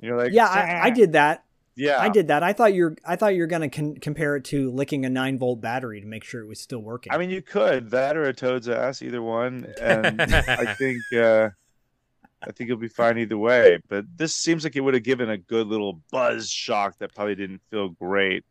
You're 0.00 0.16
like, 0.16 0.32
yeah, 0.32 0.46
I, 0.46 0.86
I 0.86 0.90
did 0.90 1.12
that. 1.14 1.44
Yeah, 1.74 2.00
I 2.00 2.08
did 2.08 2.26
that. 2.26 2.42
I 2.42 2.52
thought 2.52 2.74
you're. 2.74 2.96
I 3.06 3.14
thought 3.14 3.36
you're 3.36 3.46
gonna 3.46 3.68
con- 3.70 3.94
compare 4.00 4.34
it 4.34 4.42
to 4.46 4.68
licking 4.72 5.04
a 5.04 5.08
nine 5.08 5.38
volt 5.38 5.60
battery 5.60 6.00
to 6.00 6.06
make 6.08 6.24
sure 6.24 6.40
it 6.40 6.48
was 6.48 6.58
still 6.58 6.80
working. 6.80 7.12
I 7.12 7.18
mean, 7.18 7.30
you 7.30 7.40
could 7.40 7.90
that 7.90 8.16
or 8.16 8.24
a 8.24 8.32
toad's 8.32 8.68
ass, 8.68 9.00
either 9.00 9.22
one, 9.22 9.64
and 9.80 10.20
I 10.20 10.74
think 10.74 10.98
uh, 11.16 11.50
I 12.46 12.52
think 12.52 12.68
you'll 12.68 12.76
be 12.78 12.88
fine 12.88 13.18
either 13.18 13.36
way. 13.38 13.80
But 13.88 14.04
this 14.16 14.34
seems 14.36 14.64
like 14.64 14.76
it 14.76 14.80
would 14.80 14.94
have 14.94 15.02
given 15.02 15.28
a 15.28 15.36
good 15.38 15.66
little 15.66 16.00
buzz 16.12 16.50
shock 16.50 16.98
that 16.98 17.14
probably 17.14 17.34
didn't 17.34 17.62
feel 17.70 17.88
great. 17.88 18.44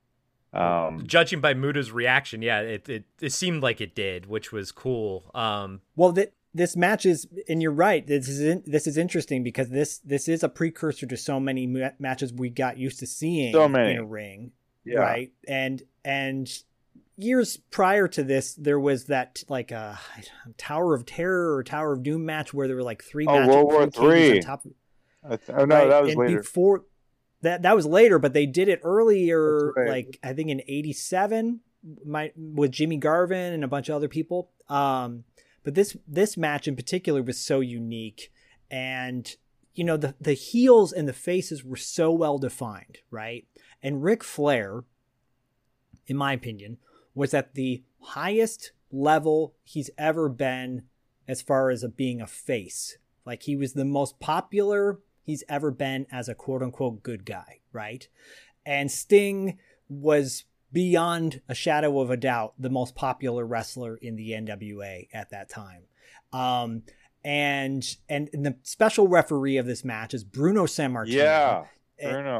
Um, 0.53 1.05
Judging 1.05 1.39
by 1.41 1.53
Muta's 1.53 1.91
reaction, 1.91 2.41
yeah, 2.41 2.61
it, 2.61 2.87
it 2.89 3.03
it 3.21 3.31
seemed 3.33 3.61
like 3.61 3.81
it 3.81 3.93
did, 3.95 4.25
which 4.25 4.51
was 4.51 4.71
cool. 4.71 5.29
Um, 5.35 5.81
Well, 5.95 6.13
th- 6.13 6.31
this 6.53 6.75
match 6.75 7.05
is, 7.05 7.27
and 7.47 7.61
you're 7.61 7.71
right. 7.71 8.05
This 8.07 8.27
is 8.27 8.39
in, 8.39 8.63
this 8.65 8.87
is 8.87 8.97
interesting 8.97 9.43
because 9.43 9.69
this 9.69 9.99
this 9.99 10.27
is 10.27 10.43
a 10.43 10.49
precursor 10.49 11.05
to 11.05 11.17
so 11.17 11.39
many 11.39 11.67
ma- 11.67 11.89
matches 11.99 12.33
we 12.33 12.49
got 12.49 12.77
used 12.77 12.99
to 12.99 13.05
seeing 13.07 13.53
So 13.53 13.67
many. 13.67 13.91
in 13.91 13.97
a 13.99 14.05
ring, 14.05 14.51
Yeah. 14.85 14.99
right? 14.99 15.31
And 15.47 15.83
and 16.03 16.49
years 17.17 17.57
prior 17.71 18.07
to 18.07 18.23
this, 18.23 18.53
there 18.53 18.79
was 18.79 19.05
that 19.05 19.43
like 19.49 19.71
a 19.71 19.99
Tower 20.57 20.93
of 20.93 21.05
Terror 21.05 21.55
or 21.55 21.63
Tower 21.63 21.93
of 21.93 22.03
Doom 22.03 22.25
match 22.25 22.53
where 22.53 22.67
there 22.67 22.75
were 22.75 22.83
like 22.83 23.03
three 23.03 23.25
Oh, 23.27 23.33
matches, 23.33 23.55
World 23.55 23.65
War 23.65 23.89
three 23.89 24.37
on 24.37 24.41
top 24.41 24.63
th- 24.63 25.41
oh 25.49 25.65
no, 25.65 25.75
right? 25.75 25.89
that 25.89 26.03
was 26.03 26.11
and 26.11 26.19
later. 26.19 26.37
Before 26.37 26.85
that, 27.41 27.63
that 27.63 27.75
was 27.75 27.85
later, 27.85 28.19
but 28.19 28.33
they 28.33 28.45
did 28.45 28.67
it 28.67 28.79
earlier, 28.83 29.73
right. 29.75 29.89
like 29.89 30.19
I 30.23 30.33
think 30.33 30.49
in 30.49 30.61
'87, 30.67 31.59
my 32.05 32.31
with 32.35 32.71
Jimmy 32.71 32.97
Garvin 32.97 33.53
and 33.53 33.63
a 33.63 33.67
bunch 33.67 33.89
of 33.89 33.95
other 33.95 34.07
people. 34.07 34.51
Um, 34.69 35.23
but 35.63 35.75
this 35.75 35.97
this 36.07 36.37
match 36.37 36.67
in 36.67 36.75
particular 36.75 37.21
was 37.21 37.39
so 37.39 37.59
unique, 37.59 38.31
and 38.71 39.29
you 39.73 39.83
know 39.83 39.97
the 39.97 40.15
the 40.19 40.33
heels 40.33 40.93
and 40.93 41.07
the 41.07 41.13
faces 41.13 41.63
were 41.63 41.77
so 41.77 42.11
well 42.11 42.37
defined, 42.37 42.99
right? 43.11 43.45
And 43.83 44.03
Ric 44.03 44.23
Flair, 44.23 44.83
in 46.07 46.17
my 46.17 46.33
opinion, 46.33 46.77
was 47.17 47.33
at 47.33 47.55
the 47.55 47.83
highest 47.99 48.71
level 48.91 49.55
he's 49.63 49.89
ever 49.97 50.29
been 50.29 50.83
as 51.27 51.41
far 51.41 51.71
as 51.71 51.83
a, 51.83 51.89
being 51.89 52.21
a 52.21 52.27
face. 52.27 52.99
Like 53.25 53.43
he 53.43 53.55
was 53.55 53.73
the 53.73 53.83
most 53.83 54.19
popular 54.19 54.99
he's 55.23 55.43
ever 55.49 55.71
been 55.71 56.05
as 56.11 56.29
a 56.29 56.35
quote 56.35 56.61
unquote 56.61 57.01
good 57.01 57.25
guy, 57.25 57.61
right? 57.73 58.07
And 58.65 58.91
Sting 58.91 59.57
was 59.89 60.45
beyond 60.71 61.41
a 61.49 61.55
shadow 61.55 61.99
of 61.99 62.11
a 62.11 62.17
doubt 62.17 62.53
the 62.59 62.69
most 62.69 62.93
popular 62.93 63.45
wrestler 63.45 63.97
in 63.97 64.15
the 64.15 64.31
NWA 64.31 65.07
at 65.11 65.31
that 65.31 65.49
time. 65.49 65.83
Um, 66.31 66.83
and 67.25 67.83
and 68.07 68.29
the 68.31 68.57
special 68.61 69.07
referee 69.07 69.57
of 69.57 69.65
this 69.65 69.83
match 69.83 70.13
is 70.13 70.23
Bruno 70.23 70.65
Sammartino. 70.65 71.13
Yeah, 71.13 71.63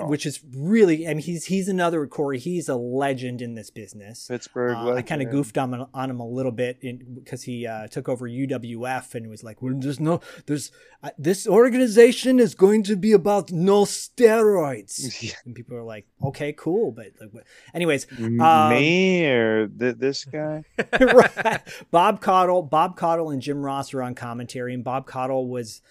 which 0.08 0.26
is 0.26 0.40
really 0.56 1.08
I 1.08 1.14
mean 1.14 1.24
he's 1.24 1.46
he's 1.46 1.68
another 1.68 2.06
Corey. 2.08 2.40
He's 2.40 2.70
a 2.70 2.76
legend 2.76 3.42
in 3.42 3.56
this 3.56 3.70
business. 3.70 4.28
Pittsburgh. 4.28 4.76
Uh, 4.76 4.94
I 4.94 5.02
kind 5.02 5.22
of 5.22 5.30
goofed 5.32 5.58
on, 5.58 5.74
him- 5.74 5.86
on 5.94 6.10
him 6.10 6.20
a 6.20 6.28
little 6.28 6.52
bit 6.52 6.80
because 7.16 7.44
he 7.44 7.66
uh, 7.66 7.88
took 7.88 8.08
over 8.08 8.28
UWF 8.28 9.16
and 9.16 9.30
was 9.30 9.44
like, 9.44 9.62
well, 9.62 9.74
"There's 9.76 10.00
no, 10.00 10.22
there's 10.46 10.72
uh, 11.04 11.10
this 11.18 11.48
organization 11.48 12.40
is 12.40 12.56
going 12.56 12.84
to 12.84 12.96
be 12.96 13.12
about 13.14 13.52
no 13.52 13.84
steroids." 13.84 15.34
and 15.46 15.56
people 15.56 15.78
are 15.78 15.84
like, 15.84 16.06
"Okay, 16.24 16.54
cool," 16.54 16.92
but 16.92 17.08
like, 17.20 17.34
what? 17.34 17.44
anyways, 17.74 18.08
um, 18.20 18.70
me 18.70 19.26
or 19.26 19.68
th- 19.68 19.96
this 19.98 20.26
guy? 20.26 20.64
right. 21.00 21.62
Bob 21.92 22.22
Caudle, 22.22 22.62
Bob 22.70 22.98
Caudle, 22.98 23.32
and 23.32 23.42
Jim 23.42 23.64
Ross 23.64 23.94
are 23.94 24.04
on 24.04 24.16
commentary, 24.16 24.74
and 24.74 24.84
Bob 24.84 25.08
Caudle 25.08 25.48
was 25.48 25.82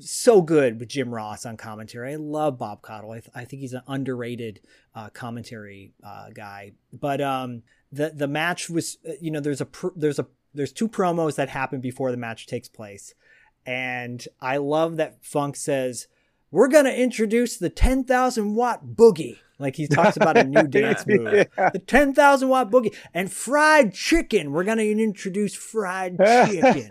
so 0.00 0.42
good 0.42 0.78
with 0.78 0.88
Jim 0.88 1.14
Ross 1.14 1.46
on 1.46 1.56
commentary. 1.56 2.12
I 2.12 2.16
love 2.16 2.58
Bob 2.58 2.82
Caudle. 2.82 3.12
I, 3.12 3.20
th- 3.20 3.30
I 3.34 3.44
think 3.44 3.60
he's 3.60 3.72
an 3.72 3.82
underrated 3.86 4.60
uh, 4.94 5.10
commentary 5.10 5.92
uh, 6.04 6.30
guy. 6.30 6.72
But 6.92 7.20
um, 7.20 7.62
the 7.92 8.10
the 8.14 8.28
match 8.28 8.68
was, 8.68 8.98
uh, 9.08 9.12
you 9.20 9.30
know, 9.30 9.40
there's 9.40 9.60
a 9.60 9.66
pr- 9.66 9.88
there's 9.96 10.18
a 10.18 10.26
there's 10.54 10.72
two 10.72 10.88
promos 10.88 11.36
that 11.36 11.48
happen 11.48 11.80
before 11.80 12.10
the 12.10 12.16
match 12.16 12.46
takes 12.46 12.68
place, 12.68 13.14
and 13.64 14.26
I 14.40 14.58
love 14.58 14.96
that 14.96 15.24
Funk 15.24 15.56
says. 15.56 16.08
We're 16.52 16.68
gonna 16.68 16.90
introduce 16.90 17.56
the 17.56 17.68
ten 17.68 18.04
thousand 18.04 18.54
watt 18.54 18.86
boogie, 18.94 19.38
like 19.58 19.76
he 19.76 19.86
talks 19.86 20.16
about 20.16 20.36
a 20.36 20.44
new 20.44 20.62
dance 20.68 21.06
move. 21.06 21.32
Yeah. 21.32 21.70
The 21.70 21.78
ten 21.78 22.14
thousand 22.14 22.48
watt 22.48 22.70
boogie 22.70 22.94
and 23.14 23.32
fried 23.32 23.94
chicken. 23.94 24.52
We're 24.52 24.64
gonna 24.64 24.82
introduce 24.82 25.54
fried 25.54 26.18
chicken. 26.46 26.88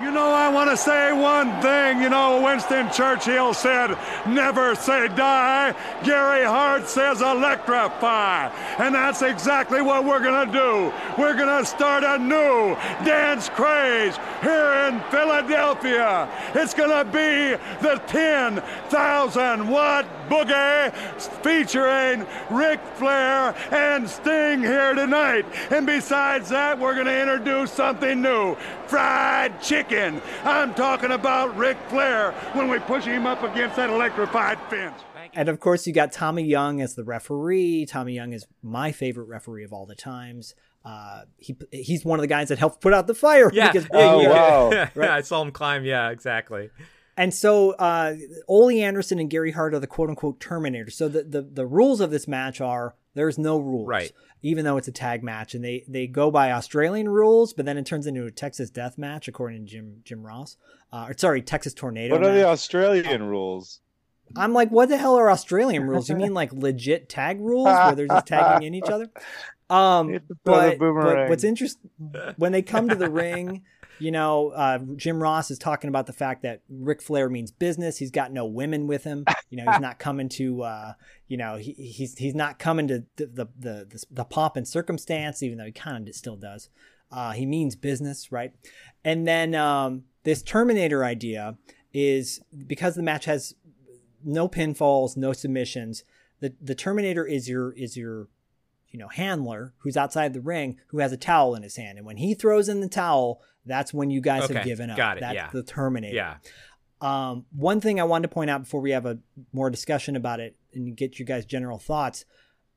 You 0.00 0.10
know, 0.10 0.28
I 0.30 0.50
want 0.52 0.70
to 0.70 0.76
say 0.76 1.12
one 1.12 1.60
thing. 1.60 2.00
You 2.00 2.08
know, 2.08 2.42
Winston 2.42 2.90
Churchill 2.90 3.54
said, 3.54 3.96
never 4.26 4.74
say 4.74 5.08
die. 5.08 5.74
Gary 6.04 6.44
Hart 6.44 6.88
says 6.88 7.20
electrify. 7.20 8.48
And 8.78 8.94
that's 8.94 9.22
exactly 9.22 9.82
what 9.82 10.04
we're 10.04 10.20
going 10.20 10.46
to 10.46 10.52
do. 10.52 10.92
We're 11.20 11.34
going 11.34 11.62
to 11.62 11.64
start 11.64 12.04
a 12.04 12.18
new 12.18 12.74
dance 13.04 13.48
craze 13.48 14.16
here 14.42 14.72
in 14.88 15.00
Philadelphia. 15.10 16.28
It's 16.54 16.74
going 16.74 16.90
to 16.90 17.04
be 17.04 17.56
the 17.82 18.00
10,000 18.06 19.68
watt 19.68 20.06
boogie 20.28 20.92
featuring 21.42 22.26
Ric 22.50 22.80
Flair 22.96 23.54
and 23.70 24.08
Sting 24.08 24.60
here 24.60 24.94
tonight. 24.94 25.44
And 25.70 25.86
besides 25.86 26.48
that, 26.50 26.78
we're 26.78 26.94
going 26.94 27.06
to 27.06 27.20
introduce 27.20 27.72
something 27.72 28.20
new 28.22 28.54
fried 28.86 29.60
chicken. 29.62 30.20
I'm 30.44 30.74
talking 30.74 31.12
about 31.12 31.56
Ric 31.56 31.76
Flair 31.88 32.32
when 32.54 32.68
we 32.68 32.78
push 32.80 33.04
him 33.04 33.26
up 33.26 33.42
against 33.42 33.76
that 33.76 33.90
electrified 33.90 34.58
fence. 34.70 35.02
And 35.34 35.48
of 35.48 35.60
course, 35.60 35.86
you 35.86 35.92
got 35.92 36.10
Tommy 36.12 36.42
Young 36.44 36.80
as 36.80 36.94
the 36.94 37.04
referee. 37.04 37.86
Tommy 37.86 38.14
Young 38.14 38.32
is 38.32 38.46
my 38.62 38.92
favorite 38.92 39.26
referee 39.28 39.64
of 39.64 39.72
all 39.72 39.84
the 39.86 39.94
times. 39.94 40.54
Uh, 40.84 41.22
he 41.36 41.54
he's 41.70 42.02
one 42.04 42.18
of 42.18 42.22
the 42.22 42.26
guys 42.28 42.48
that 42.48 42.58
helped 42.58 42.80
put 42.80 42.94
out 42.94 43.06
the 43.06 43.14
fire. 43.14 43.50
yeah. 43.52 43.70
because- 43.70 43.88
Oh, 43.92 44.22
yeah, 44.22 44.28
wow. 44.30 44.70
yeah, 44.96 45.14
I 45.14 45.20
saw 45.20 45.42
him 45.42 45.50
climb. 45.50 45.84
Yeah, 45.84 46.08
exactly. 46.10 46.70
And 47.18 47.34
so 47.34 47.72
uh, 47.72 48.14
Ole 48.46 48.80
Anderson 48.80 49.18
and 49.18 49.28
Gary 49.28 49.50
Hart 49.50 49.74
are 49.74 49.80
the 49.80 49.88
quote 49.88 50.08
unquote 50.08 50.38
terminators. 50.38 50.92
So 50.92 51.08
the, 51.08 51.24
the, 51.24 51.42
the 51.42 51.66
rules 51.66 52.00
of 52.00 52.12
this 52.12 52.28
match 52.28 52.60
are 52.60 52.94
there's 53.14 53.36
no 53.36 53.58
rules. 53.58 53.88
Right. 53.88 54.12
Even 54.40 54.64
though 54.64 54.76
it's 54.76 54.86
a 54.86 54.92
tag 54.92 55.24
match. 55.24 55.52
And 55.52 55.64
they, 55.64 55.84
they 55.88 56.06
go 56.06 56.30
by 56.30 56.52
Australian 56.52 57.08
rules, 57.08 57.52
but 57.52 57.66
then 57.66 57.76
it 57.76 57.84
turns 57.84 58.06
into 58.06 58.24
a 58.24 58.30
Texas 58.30 58.70
death 58.70 58.96
match, 58.96 59.26
according 59.26 59.66
to 59.66 59.70
Jim 59.72 59.96
Jim 60.04 60.24
Ross. 60.24 60.56
Uh, 60.92 61.06
or 61.08 61.18
sorry, 61.18 61.42
Texas 61.42 61.74
tornado. 61.74 62.14
What 62.14 62.22
are 62.24 62.32
the 62.32 62.38
match. 62.38 62.46
Australian 62.46 63.24
rules? 63.24 63.80
I'm 64.36 64.52
like, 64.52 64.70
what 64.70 64.88
the 64.88 64.96
hell 64.96 65.16
are 65.16 65.28
Australian 65.28 65.88
rules? 65.88 66.08
You 66.08 66.14
mean 66.14 66.34
like 66.34 66.52
legit 66.52 67.08
tag 67.08 67.40
rules 67.40 67.66
where 67.66 67.94
they're 67.96 68.06
just 68.06 68.26
tagging 68.26 68.66
in 68.66 68.74
each 68.74 68.88
other? 68.88 69.10
Um, 69.70 70.08
You 70.08 70.14
have 70.14 70.28
to 70.28 70.34
throw 70.46 70.70
the 70.70 70.76
but, 70.78 70.94
but 70.94 71.28
what's 71.28 71.44
interesting 71.44 71.90
when 72.38 72.52
they 72.52 72.62
come 72.62 72.88
to 72.88 72.94
the 72.94 73.10
ring, 73.10 73.64
You 73.98 74.10
know, 74.10 74.50
uh, 74.50 74.78
Jim 74.96 75.22
Ross 75.22 75.50
is 75.50 75.58
talking 75.58 75.88
about 75.88 76.06
the 76.06 76.12
fact 76.12 76.42
that 76.42 76.62
Ric 76.68 77.02
Flair 77.02 77.28
means 77.28 77.50
business. 77.50 77.98
He's 77.98 78.10
got 78.10 78.32
no 78.32 78.46
women 78.46 78.86
with 78.86 79.04
him. 79.04 79.24
You 79.50 79.58
know, 79.62 79.70
he's 79.70 79.80
not 79.80 79.98
coming 79.98 80.28
to, 80.30 80.62
uh, 80.62 80.92
you 81.26 81.36
know, 81.36 81.56
he, 81.56 81.72
he's 81.72 82.16
he's 82.18 82.34
not 82.34 82.58
coming 82.58 82.88
to 82.88 83.04
the 83.16 83.26
the, 83.26 83.48
the 83.58 84.04
the 84.10 84.24
pomp 84.24 84.56
and 84.56 84.66
circumstance, 84.66 85.42
even 85.42 85.58
though 85.58 85.64
he 85.64 85.72
kind 85.72 86.08
of 86.08 86.14
still 86.14 86.36
does. 86.36 86.68
Uh, 87.10 87.32
he 87.32 87.46
means 87.46 87.74
business, 87.74 88.30
right? 88.30 88.52
And 89.04 89.26
then 89.26 89.54
um, 89.54 90.04
this 90.24 90.42
Terminator 90.42 91.04
idea 91.04 91.56
is 91.92 92.40
because 92.66 92.94
the 92.94 93.02
match 93.02 93.24
has 93.24 93.54
no 94.24 94.48
pinfalls, 94.48 95.16
no 95.16 95.32
submissions. 95.32 96.04
The 96.40 96.54
the 96.60 96.74
Terminator 96.74 97.26
is 97.26 97.48
your 97.48 97.72
is 97.72 97.96
your 97.96 98.28
you 98.90 98.98
know 98.98 99.08
handler 99.08 99.74
who's 99.78 99.96
outside 99.96 100.32
the 100.32 100.40
ring 100.40 100.78
who 100.88 100.98
has 100.98 101.12
a 101.12 101.16
towel 101.16 101.54
in 101.54 101.62
his 101.62 101.76
hand, 101.76 101.98
and 101.98 102.06
when 102.06 102.16
he 102.16 102.34
throws 102.34 102.68
in 102.68 102.80
the 102.80 102.88
towel, 102.88 103.40
that's 103.66 103.92
when 103.92 104.10
you 104.10 104.20
guys 104.20 104.44
Okay, 104.44 104.54
have 104.54 104.64
given 104.64 104.90
up. 104.90 104.96
got 104.96 105.16
it, 105.18 105.20
That's 105.20 105.34
yeah. 105.34 105.50
the 105.52 105.62
Terminator. 105.62 106.14
Yeah. 106.16 106.36
Um, 107.00 107.46
one 107.54 107.80
thing 107.80 108.00
I 108.00 108.04
wanted 108.04 108.28
to 108.28 108.34
point 108.34 108.50
out 108.50 108.62
before 108.62 108.80
we 108.80 108.90
have 108.90 109.06
a 109.06 109.18
more 109.52 109.70
discussion 109.70 110.16
about 110.16 110.40
it 110.40 110.56
and 110.74 110.96
get 110.96 111.18
you 111.18 111.24
guys' 111.24 111.44
general 111.44 111.78
thoughts. 111.78 112.24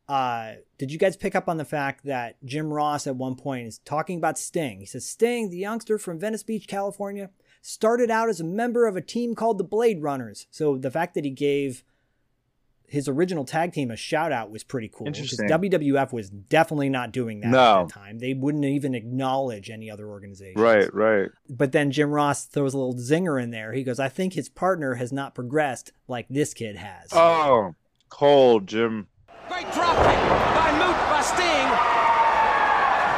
Uh, 0.08 0.56
did 0.78 0.92
you 0.92 1.00
guys 1.00 1.16
pick 1.16 1.36
up 1.36 1.48
on 1.48 1.58
the 1.58 1.66
fact 1.66 2.04
that 2.06 2.36
Jim 2.44 2.72
Ross 2.72 3.08
at 3.08 3.16
one 3.16 3.36
point 3.36 3.66
is 3.68 3.80
talking 3.80 4.18
about 4.18 4.38
Sting? 4.38 4.80
He 4.80 4.86
says 4.86 5.08
Sting, 5.08 5.50
the 5.50 5.58
youngster 5.58 5.98
from 5.98 6.20
Venice 6.20 6.44
Beach, 6.44 6.68
California, 6.68 7.30
started 7.62 8.12
out 8.12 8.28
as 8.28 8.40
a 8.42 8.44
member 8.44 8.86
of 8.86 8.96
a 8.98 9.02
team 9.02 9.34
called 9.36 9.58
the 9.58 9.64
Blade 9.64 10.02
Runners. 10.02 10.48
So 10.52 10.78
the 10.78 10.92
fact 10.92 11.14
that 11.16 11.24
he 11.26 11.32
gave 11.32 11.84
his 12.92 13.08
original 13.08 13.46
tag 13.46 13.72
team 13.72 13.90
a 13.90 13.96
shout 13.96 14.32
out 14.34 14.52
was 14.52 14.64
pretty 14.66 14.90
cool. 14.90 15.08
'cause 15.08 15.18
Interesting. 15.18 15.48
WWF 15.48 16.12
was 16.12 16.30
definitely 16.30 16.90
not 16.90 17.12
doing 17.14 17.40
that 17.40 17.48
No. 17.50 17.82
at 17.84 17.88
that 17.88 17.94
time. 17.94 18.20
They 18.20 18.34
wouldn't 18.34 18.66
even 18.66 18.94
acknowledge 18.94 19.70
any 19.70 19.90
other 19.90 20.08
organization. 20.10 20.62
Right, 20.62 20.94
right. 20.94 21.30
But 21.50 21.72
then 21.72 21.92
Jim 21.92 22.12
Ross 22.12 22.44
throws 22.46 22.74
a 22.74 22.78
little 22.78 22.96
zinger 22.96 23.42
in 23.42 23.52
there. 23.52 23.72
He 23.72 23.84
goes, 23.84 23.98
I 24.00 24.10
think 24.10 24.34
his 24.34 24.50
partner 24.50 24.96
has 24.96 25.14
not 25.14 25.34
progressed 25.34 25.94
like 26.10 26.28
this 26.30 26.54
kid 26.54 26.76
has. 26.76 27.08
Oh, 27.14 27.76
cold, 28.10 28.68
Jim. 28.68 29.08
Great 29.48 29.72
drop 29.72 29.96
kick 29.96 30.20
by 30.56 30.72
Moot 30.76 30.98
by 31.08 31.22
Sting. 31.24 31.68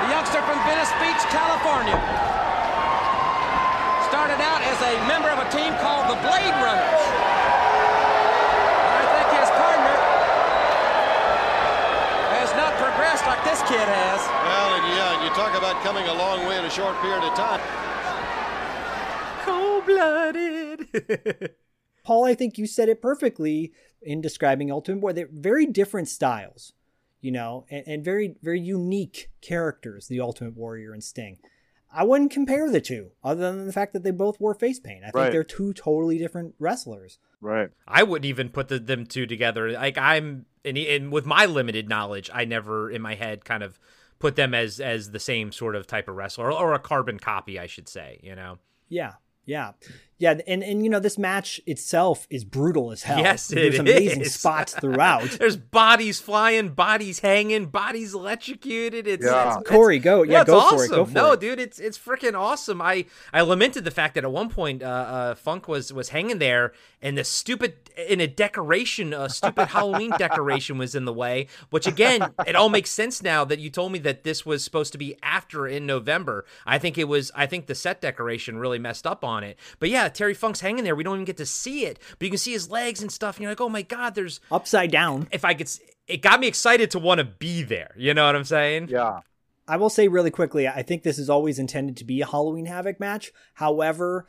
The 0.06 0.10
youngster 0.14 0.42
from 0.46 0.60
Venice 0.70 0.94
Beach, 1.02 1.24
California. 1.34 1.98
Started 4.10 4.38
out 4.46 4.62
as 4.62 4.78
a 4.86 4.94
member 5.08 5.30
of 5.34 5.40
a 5.42 5.50
team 5.50 5.74
called 5.82 6.06
the 6.06 6.18
Blade 6.22 6.54
Runners. 6.62 7.02
And 8.86 8.94
I 9.02 9.06
think 9.10 9.30
his 9.42 9.50
partner 9.58 9.98
has 12.38 12.50
not 13.26 13.38
like 13.38 13.46
this 13.46 13.62
kid 13.64 13.80
has. 13.80 14.20
Well, 14.28 14.74
and 14.76 14.84
yeah, 14.96 15.16
and 15.16 15.24
you 15.24 15.30
talk 15.30 15.58
about 15.58 15.82
coming 15.82 16.06
a 16.08 16.14
long 16.14 16.46
way 16.46 16.58
in 16.58 16.66
a 16.66 16.70
short 16.70 17.00
period 17.02 17.24
of 17.24 17.34
time. 17.36 17.62
Cold 19.46 19.86
blooded. 19.86 21.56
Paul, 22.04 22.26
I 22.26 22.36
think 22.36 22.58
you 22.58 22.68
said 22.68 22.90
it 22.90 23.02
perfectly 23.02 23.72
in 24.02 24.20
describing 24.20 24.72
Ultimate 24.72 25.00
Warrior. 25.00 25.14
They're 25.14 25.30
very 25.32 25.66
different 25.66 26.10
styles, 26.10 26.74
you 27.22 27.32
know, 27.32 27.66
and, 27.70 27.84
and 27.88 28.04
very, 28.04 28.36
very 28.42 28.60
unique 28.60 29.30
characters, 29.42 30.08
the 30.08 30.20
Ultimate 30.20 30.58
Warrior 30.58 30.92
and 30.92 31.04
Sting. 31.04 31.38
I 31.96 32.04
wouldn't 32.04 32.32
compare 32.32 32.70
the 32.70 32.82
two, 32.82 33.12
other 33.24 33.52
than 33.52 33.68
the 33.68 33.74
fact 33.74 33.94
that 33.94 34.04
they 34.04 34.12
both 34.12 34.40
wore 34.40 34.56
face 34.56 34.80
paint. 34.80 35.04
I 35.04 35.08
think 35.08 35.16
Right. 35.16 35.32
they're 35.32 35.44
two 35.44 35.74
totally 35.74 36.18
different 36.18 36.56
wrestlers. 36.60 37.20
Right. 37.40 37.70
I 37.88 38.04
wouldn't 38.04 38.26
even 38.26 38.50
put 38.50 38.68
the, 38.70 38.80
them 38.80 39.06
two 39.06 39.26
together. 39.28 39.72
Like 39.72 39.98
I'm, 39.98 40.46
and, 40.66 40.78
and 40.78 41.12
with 41.12 41.26
my 41.26 41.46
limited 41.46 41.88
knowledge, 41.90 42.30
I 42.34 42.46
never 42.46 42.90
in 42.90 43.02
my 43.02 43.16
head 43.16 43.46
kind 43.46 43.62
of 43.62 43.80
put 44.20 44.36
them 44.36 44.54
as 44.54 44.80
as 44.80 45.12
the 45.12 45.20
same 45.20 45.52
sort 45.52 45.76
of 45.76 45.86
type 45.86 46.08
of 46.08 46.16
wrestler 46.16 46.52
or, 46.52 46.58
or 46.58 46.74
a 46.74 46.80
carbon 46.80 47.20
copy, 47.20 47.60
I 47.60 47.68
should 47.68 47.88
say. 47.90 48.20
You 48.24 48.36
know. 48.36 48.58
Yeah, 48.90 49.14
yeah, 49.46 49.72
yeah, 50.24 50.40
and 50.48 50.64
and 50.64 50.84
you 50.84 50.90
know 50.90 51.00
this 51.02 51.18
match 51.18 51.60
itself 51.66 52.26
is 52.30 52.44
brutal 52.46 52.92
as 52.92 53.04
hell. 53.04 53.20
Yes, 53.20 53.48
there's 53.50 53.78
amazing 53.78 54.22
is. 54.22 54.34
spots 54.34 54.74
throughout. 54.82 55.30
There's 55.32 55.58
bodies 55.58 56.20
flying, 56.22 56.70
bodies 56.70 57.20
hanging, 57.20 57.66
bodies 57.66 58.14
electrocuted. 58.14 59.06
It's, 59.08 59.24
Yeah. 59.26 59.32
it's- 59.42 59.58
it's- 59.58 59.70
Corey, 59.70 60.00
go. 60.00 60.24
Yeah, 60.24 60.42
it's 60.42 60.50
go 60.50 60.70
for 60.70 60.86
it, 60.86 60.90
go 60.90 61.06
for 61.06 61.12
no, 61.12 61.32
it. 61.34 61.40
dude, 61.42 61.60
it's 61.60 61.78
it's 61.80 61.98
freaking 61.98 62.40
awesome. 62.40 62.82
I 62.82 63.06
I 63.34 63.42
lamented 63.42 63.84
the 63.84 63.92
fact 63.92 64.16
that 64.16 64.24
at 64.24 64.32
one 64.32 64.50
point 64.50 64.82
uh, 64.82 64.86
uh, 64.88 65.36
Funk 65.36 65.68
was 65.68 65.92
was 65.92 66.10
hanging 66.10 66.40
there, 66.40 66.72
and 67.02 67.18
the 67.18 67.24
stupid 67.26 67.74
in 68.08 68.20
a 68.22 68.28
decoration, 68.28 69.14
a 69.14 69.30
stupid 69.30 69.68
Halloween 69.68 70.12
decoration 70.18 70.78
was 70.78 70.96
in 70.96 71.06
the 71.06 71.14
way. 71.14 71.48
Which 71.70 71.86
again, 71.88 72.34
it 72.48 72.56
all 72.56 72.70
makes 72.70 72.92
sense 72.92 73.22
now 73.22 73.44
that 73.46 73.60
you 73.60 73.70
told 73.70 73.92
me 73.92 74.00
that 74.00 74.24
this 74.24 74.46
was 74.46 74.64
supposed 74.64 74.92
to 74.94 74.98
be 74.98 75.16
after 75.22 75.68
in 75.68 75.86
November. 75.86 76.46
I 76.66 76.78
think 76.80 76.98
it 76.98 77.08
was. 77.10 77.30
I 77.36 77.46
think 77.46 77.66
the 77.68 77.76
set 77.76 78.00
decoration 78.02 78.58
really 78.58 78.80
messed 78.80 79.06
up 79.06 79.24
on 79.24 79.44
it. 79.44 79.58
But 79.80 79.90
yeah, 79.90 80.08
Terry 80.16 80.34
Funk's 80.34 80.62
hanging 80.62 80.84
there. 80.84 80.96
We 80.96 81.04
don't 81.04 81.16
even 81.16 81.26
get 81.26 81.38
to 81.38 81.46
see 81.46 81.86
it, 81.86 82.00
but 82.18 82.26
you 82.26 82.32
can 82.32 82.38
see 82.38 82.54
his 82.54 82.70
legs 82.70 83.02
and 83.02 83.12
stuff. 83.12 83.36
And 83.36 83.44
you're 83.44 83.52
like, 83.52 83.62
oh 83.62 83.70
my 83.70 83.82
god, 83.82 84.16
there's 84.16 84.40
upside 84.52 84.92
down. 84.92 85.28
If 85.32 85.46
I 85.46 85.54
could, 85.54 85.70
it 86.08 86.22
got 86.22 86.40
me 86.40 86.48
excited 86.48 86.92
to 86.92 87.00
want 87.00 87.20
to 87.20 87.26
be 87.26 87.64
there. 87.64 87.94
You 87.98 88.14
know 88.14 88.26
what 88.26 88.36
I'm 88.36 88.44
saying? 88.44 88.90
Yeah. 88.90 89.20
I 89.68 89.78
will 89.78 89.90
say 89.90 90.08
really 90.10 90.32
quickly, 90.32 90.68
I 90.68 90.84
think 90.84 91.04
this 91.04 91.18
is 91.18 91.30
always 91.30 91.58
intended 91.58 91.98
to 91.98 92.06
be 92.06 92.20
a 92.22 92.26
Halloween 92.26 92.66
Havoc 92.66 93.00
match. 93.00 93.32
However, 93.54 94.28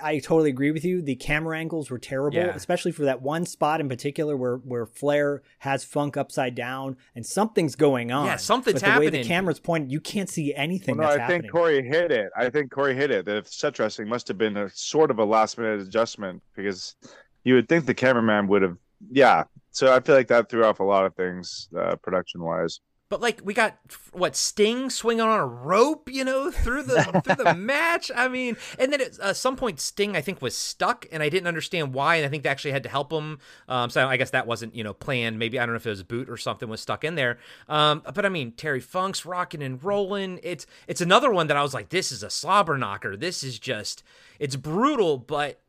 I 0.00 0.18
totally 0.18 0.48
agree 0.48 0.70
with 0.70 0.84
you. 0.84 1.02
The 1.02 1.14
camera 1.16 1.58
angles 1.58 1.90
were 1.90 1.98
terrible, 1.98 2.38
Yeah. 2.38 2.54
especially 2.54 2.90
for 2.92 3.04
that 3.04 3.20
one 3.20 3.44
spot 3.44 3.80
in 3.80 3.88
particular 3.88 4.34
where 4.36 4.56
where 4.56 4.86
Flair 4.86 5.42
has 5.58 5.84
Funk 5.84 6.16
upside 6.16 6.54
down 6.54 6.96
and 7.14 7.24
something's 7.24 7.76
going 7.76 8.10
on. 8.10 8.26
Yeah, 8.26 8.36
something's 8.36 8.80
but 8.80 8.94
the 8.94 8.98
way 9.00 9.04
happening. 9.06 9.22
the 9.22 9.28
camera's 9.28 9.60
pointed, 9.60 9.92
you 9.92 10.00
can't 10.00 10.30
see 10.30 10.54
anything 10.54 10.96
Well, 10.96 11.08
no, 11.08 11.10
that's 11.10 11.18
I 11.18 11.22
happening. 11.24 11.42
think 11.42 11.52
Corey 11.52 11.82
hit 11.86 12.10
it. 12.10 12.30
I 12.36 12.48
think 12.48 12.70
Corey 12.70 12.94
hit 12.94 13.10
it. 13.10 13.26
The 13.26 13.42
set 13.46 13.74
dressing 13.74 14.08
must 14.08 14.26
have 14.28 14.38
been 14.38 14.56
a 14.56 14.70
sort 14.70 15.10
of 15.10 15.18
a 15.18 15.24
last 15.24 15.58
minute 15.58 15.80
adjustment 15.80 16.42
because 16.56 16.96
you 17.44 17.54
would 17.54 17.68
think 17.68 17.84
the 17.84 17.94
cameraman 17.94 18.46
would 18.48 18.62
have. 18.62 18.78
Yeah. 19.10 19.44
So 19.70 19.92
I 19.92 20.00
feel 20.00 20.14
like 20.14 20.28
that 20.28 20.48
threw 20.48 20.64
off 20.64 20.80
a 20.80 20.84
lot 20.84 21.04
of 21.04 21.14
things 21.14 21.68
uh, 21.78 21.96
production 21.96 22.42
wise. 22.42 22.80
But 23.14 23.20
like 23.20 23.42
we 23.44 23.54
got 23.54 23.78
what 24.10 24.34
Sting 24.34 24.90
swinging 24.90 25.20
on 25.20 25.38
a 25.38 25.46
rope, 25.46 26.10
you 26.10 26.24
know, 26.24 26.50
through 26.50 26.82
the 26.82 27.22
through 27.24 27.44
the 27.44 27.54
match. 27.56 28.10
I 28.12 28.26
mean, 28.26 28.56
and 28.76 28.92
then 28.92 29.00
at 29.00 29.20
uh, 29.20 29.32
some 29.32 29.54
point 29.54 29.78
Sting 29.78 30.16
I 30.16 30.20
think 30.20 30.42
was 30.42 30.56
stuck, 30.56 31.06
and 31.12 31.22
I 31.22 31.28
didn't 31.28 31.46
understand 31.46 31.94
why, 31.94 32.16
and 32.16 32.26
I 32.26 32.28
think 32.28 32.42
they 32.42 32.48
actually 32.48 32.72
had 32.72 32.82
to 32.82 32.88
help 32.88 33.12
him. 33.12 33.38
Um, 33.68 33.88
so 33.88 34.08
I 34.08 34.16
guess 34.16 34.30
that 34.30 34.48
wasn't 34.48 34.74
you 34.74 34.82
know 34.82 34.92
planned. 34.92 35.38
Maybe 35.38 35.60
I 35.60 35.64
don't 35.64 35.74
know 35.74 35.76
if 35.76 35.86
it 35.86 35.90
was 35.90 36.00
a 36.00 36.04
boot 36.04 36.28
or 36.28 36.36
something 36.36 36.68
was 36.68 36.80
stuck 36.80 37.04
in 37.04 37.14
there. 37.14 37.38
Um, 37.68 38.02
but 38.12 38.26
I 38.26 38.28
mean 38.30 38.50
Terry 38.50 38.80
Funk's 38.80 39.24
rocking 39.24 39.62
and 39.62 39.80
rolling. 39.84 40.40
It's 40.42 40.66
it's 40.88 41.00
another 41.00 41.30
one 41.30 41.46
that 41.46 41.56
I 41.56 41.62
was 41.62 41.72
like, 41.72 41.90
this 41.90 42.10
is 42.10 42.24
a 42.24 42.30
slobber 42.30 42.76
knocker. 42.76 43.16
This 43.16 43.44
is 43.44 43.60
just 43.60 44.02
it's 44.40 44.56
brutal, 44.56 45.18
but 45.18 45.60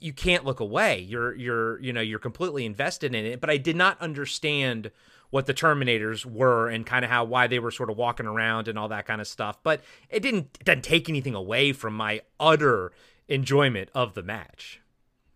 you 0.00 0.12
can't 0.12 0.44
look 0.44 0.60
away. 0.60 0.98
You're 0.98 1.34
you're 1.34 1.80
you 1.80 1.94
know 1.94 2.02
you're 2.02 2.18
completely 2.18 2.66
invested 2.66 3.14
in 3.14 3.24
it. 3.24 3.40
But 3.40 3.48
I 3.48 3.56
did 3.56 3.76
not 3.76 3.98
understand 4.02 4.90
what 5.30 5.46
the 5.46 5.54
Terminators 5.54 6.24
were 6.24 6.68
and 6.68 6.84
kind 6.84 7.04
of 7.04 7.10
how 7.10 7.24
why 7.24 7.46
they 7.46 7.58
were 7.58 7.70
sort 7.70 7.90
of 7.90 7.96
walking 7.96 8.26
around 8.26 8.68
and 8.68 8.78
all 8.78 8.88
that 8.88 9.06
kind 9.06 9.20
of 9.20 9.26
stuff. 9.26 9.62
But 9.62 9.80
it 10.08 10.20
didn't 10.20 10.58
it 10.60 10.64
doesn't 10.64 10.82
take 10.82 11.08
anything 11.08 11.34
away 11.34 11.72
from 11.72 11.94
my 11.94 12.22
utter 12.38 12.92
enjoyment 13.28 13.90
of 13.94 14.14
the 14.14 14.22
match. 14.22 14.80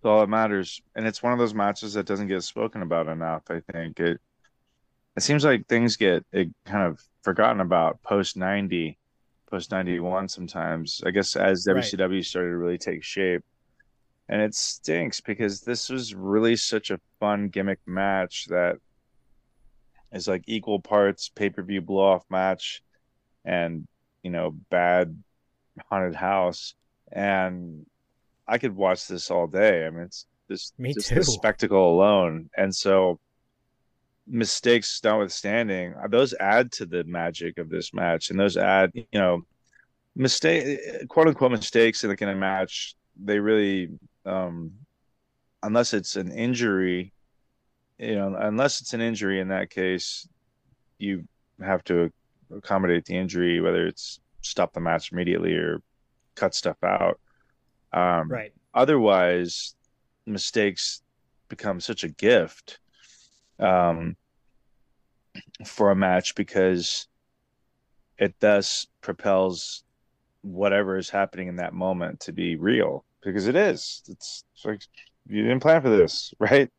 That's 0.03 0.11
all 0.11 0.21
that 0.21 0.29
matters. 0.29 0.83
And 0.95 1.07
it's 1.07 1.23
one 1.23 1.33
of 1.33 1.39
those 1.39 1.55
matches 1.55 1.95
that 1.95 2.07
doesn't 2.07 2.29
get 2.29 2.43
spoken 2.43 2.83
about 2.83 3.09
enough. 3.09 3.43
I 3.49 3.61
think 3.73 4.01
it. 4.01 4.21
It 5.17 5.23
seems 5.23 5.45
like 5.45 5.69
things 5.69 5.97
get 5.97 6.27
it 6.33 6.49
kind 6.65 6.85
of 6.87 7.01
forgotten 7.23 7.61
about 7.61 8.03
post 8.03 8.37
ninety, 8.37 8.99
post 9.49 9.71
ninety 9.71 10.01
one. 10.01 10.29
Sometimes 10.29 11.03
I 11.07 11.11
guess 11.13 11.37
as 11.37 11.67
Right. 11.69 11.77
WCW 11.85 12.25
started 12.25 12.51
to 12.51 12.57
really 12.57 12.79
take 12.79 13.05
shape, 13.05 13.45
and 14.29 14.43
it 14.43 14.55
stinks 14.55 15.21
because 15.21 15.61
this 15.61 15.89
was 15.89 16.15
really 16.15 16.57
such 16.57 16.91
a 16.91 17.01
fun 17.21 17.49
gimmick 17.49 17.79
match 17.87 18.47
that 18.47 18.79
is 20.15 20.29
like 20.29 20.45
equal 20.47 20.81
parts 20.81 21.29
pay 21.29 21.51
per 21.51 21.63
view 21.63 21.81
blow 21.81 22.05
off 22.05 22.25
match, 22.31 22.83
and 23.45 23.87
you 24.23 24.31
know 24.31 24.53
bad 24.71 25.17
haunted 25.91 26.15
house, 26.15 26.75
and 27.13 27.87
I 28.47 28.59
could 28.59 28.75
watch 28.75 29.07
this 29.07 29.31
all 29.31 29.47
day. 29.47 29.87
I 29.87 29.91
mean, 29.91 30.03
it's 30.05 30.27
just, 30.51 30.79
Me 30.79 30.95
just 30.95 31.09
too. 31.09 31.17
the 31.17 31.25
spectacle 31.25 31.95
alone. 31.95 32.51
And 32.57 32.75
so, 32.75 33.19
mistakes 34.27 35.01
notwithstanding, 35.03 35.95
uh, 35.95 36.09
those 36.09 36.35
add 36.35 36.73
to 36.73 36.87
the 36.87 37.05
magic 37.05 37.59
of 37.59 37.69
this 37.71 37.95
match, 37.95 38.31
and 38.31 38.39
those 38.39 38.57
add, 38.57 38.91
you 38.95 39.07
know, 39.13 39.45
mistake, 40.15 41.09
quote 41.09 41.29
unquote 41.29 41.53
mistakes 41.53 42.05
in 42.05 42.11
a, 42.11 42.17
in 42.21 42.29
a 42.29 42.35
match. 42.35 42.95
They 43.23 43.39
really, 43.39 43.91
um, 44.27 44.73
unless 45.63 45.95
it's 45.95 46.17
an 46.17 46.33
injury, 46.33 47.13
you 47.99 48.15
know, 48.15 48.35
unless 48.39 48.81
it's 48.81 48.95
an 48.95 49.01
injury 49.01 49.41
in 49.41 49.49
that 49.49 49.71
case, 49.71 50.29
you 50.99 51.25
have 51.63 51.85
to 51.85 52.11
accommodate 52.55 53.05
the 53.05 53.17
injury, 53.17 53.61
whether 53.61 53.87
it's 53.87 54.21
stop 54.41 54.73
the 54.73 54.81
match 54.81 55.13
immediately 55.13 55.55
or 55.55 55.81
cut 56.35 56.55
stuff 56.55 56.77
out. 56.83 57.21
Um, 57.93 58.29
Right. 58.29 58.53
Otherwise, 58.75 59.77
mistakes 60.27 61.03
become 61.49 61.81
such 61.81 62.03
a 62.03 62.09
gift 62.09 62.81
um, 63.61 64.17
for 65.65 65.91
a 65.91 65.97
match 65.97 66.35
because 66.35 67.07
it 68.19 68.35
thus 68.41 68.87
propels 69.01 69.85
whatever 70.43 70.97
is 70.97 71.11
happening 71.11 71.49
in 71.49 71.57
that 71.57 71.73
moment 71.73 72.21
to 72.21 72.33
be 72.33 72.57
real 72.57 73.05
because 73.23 73.47
it 73.47 73.57
is. 73.57 74.03
It's, 74.09 74.45
it's 74.55 74.65
like 74.65 74.83
you 75.27 75.43
didn't 75.43 75.61
plan 75.61 75.83
for 75.83 75.91
this, 75.91 76.35
right? 76.39 76.71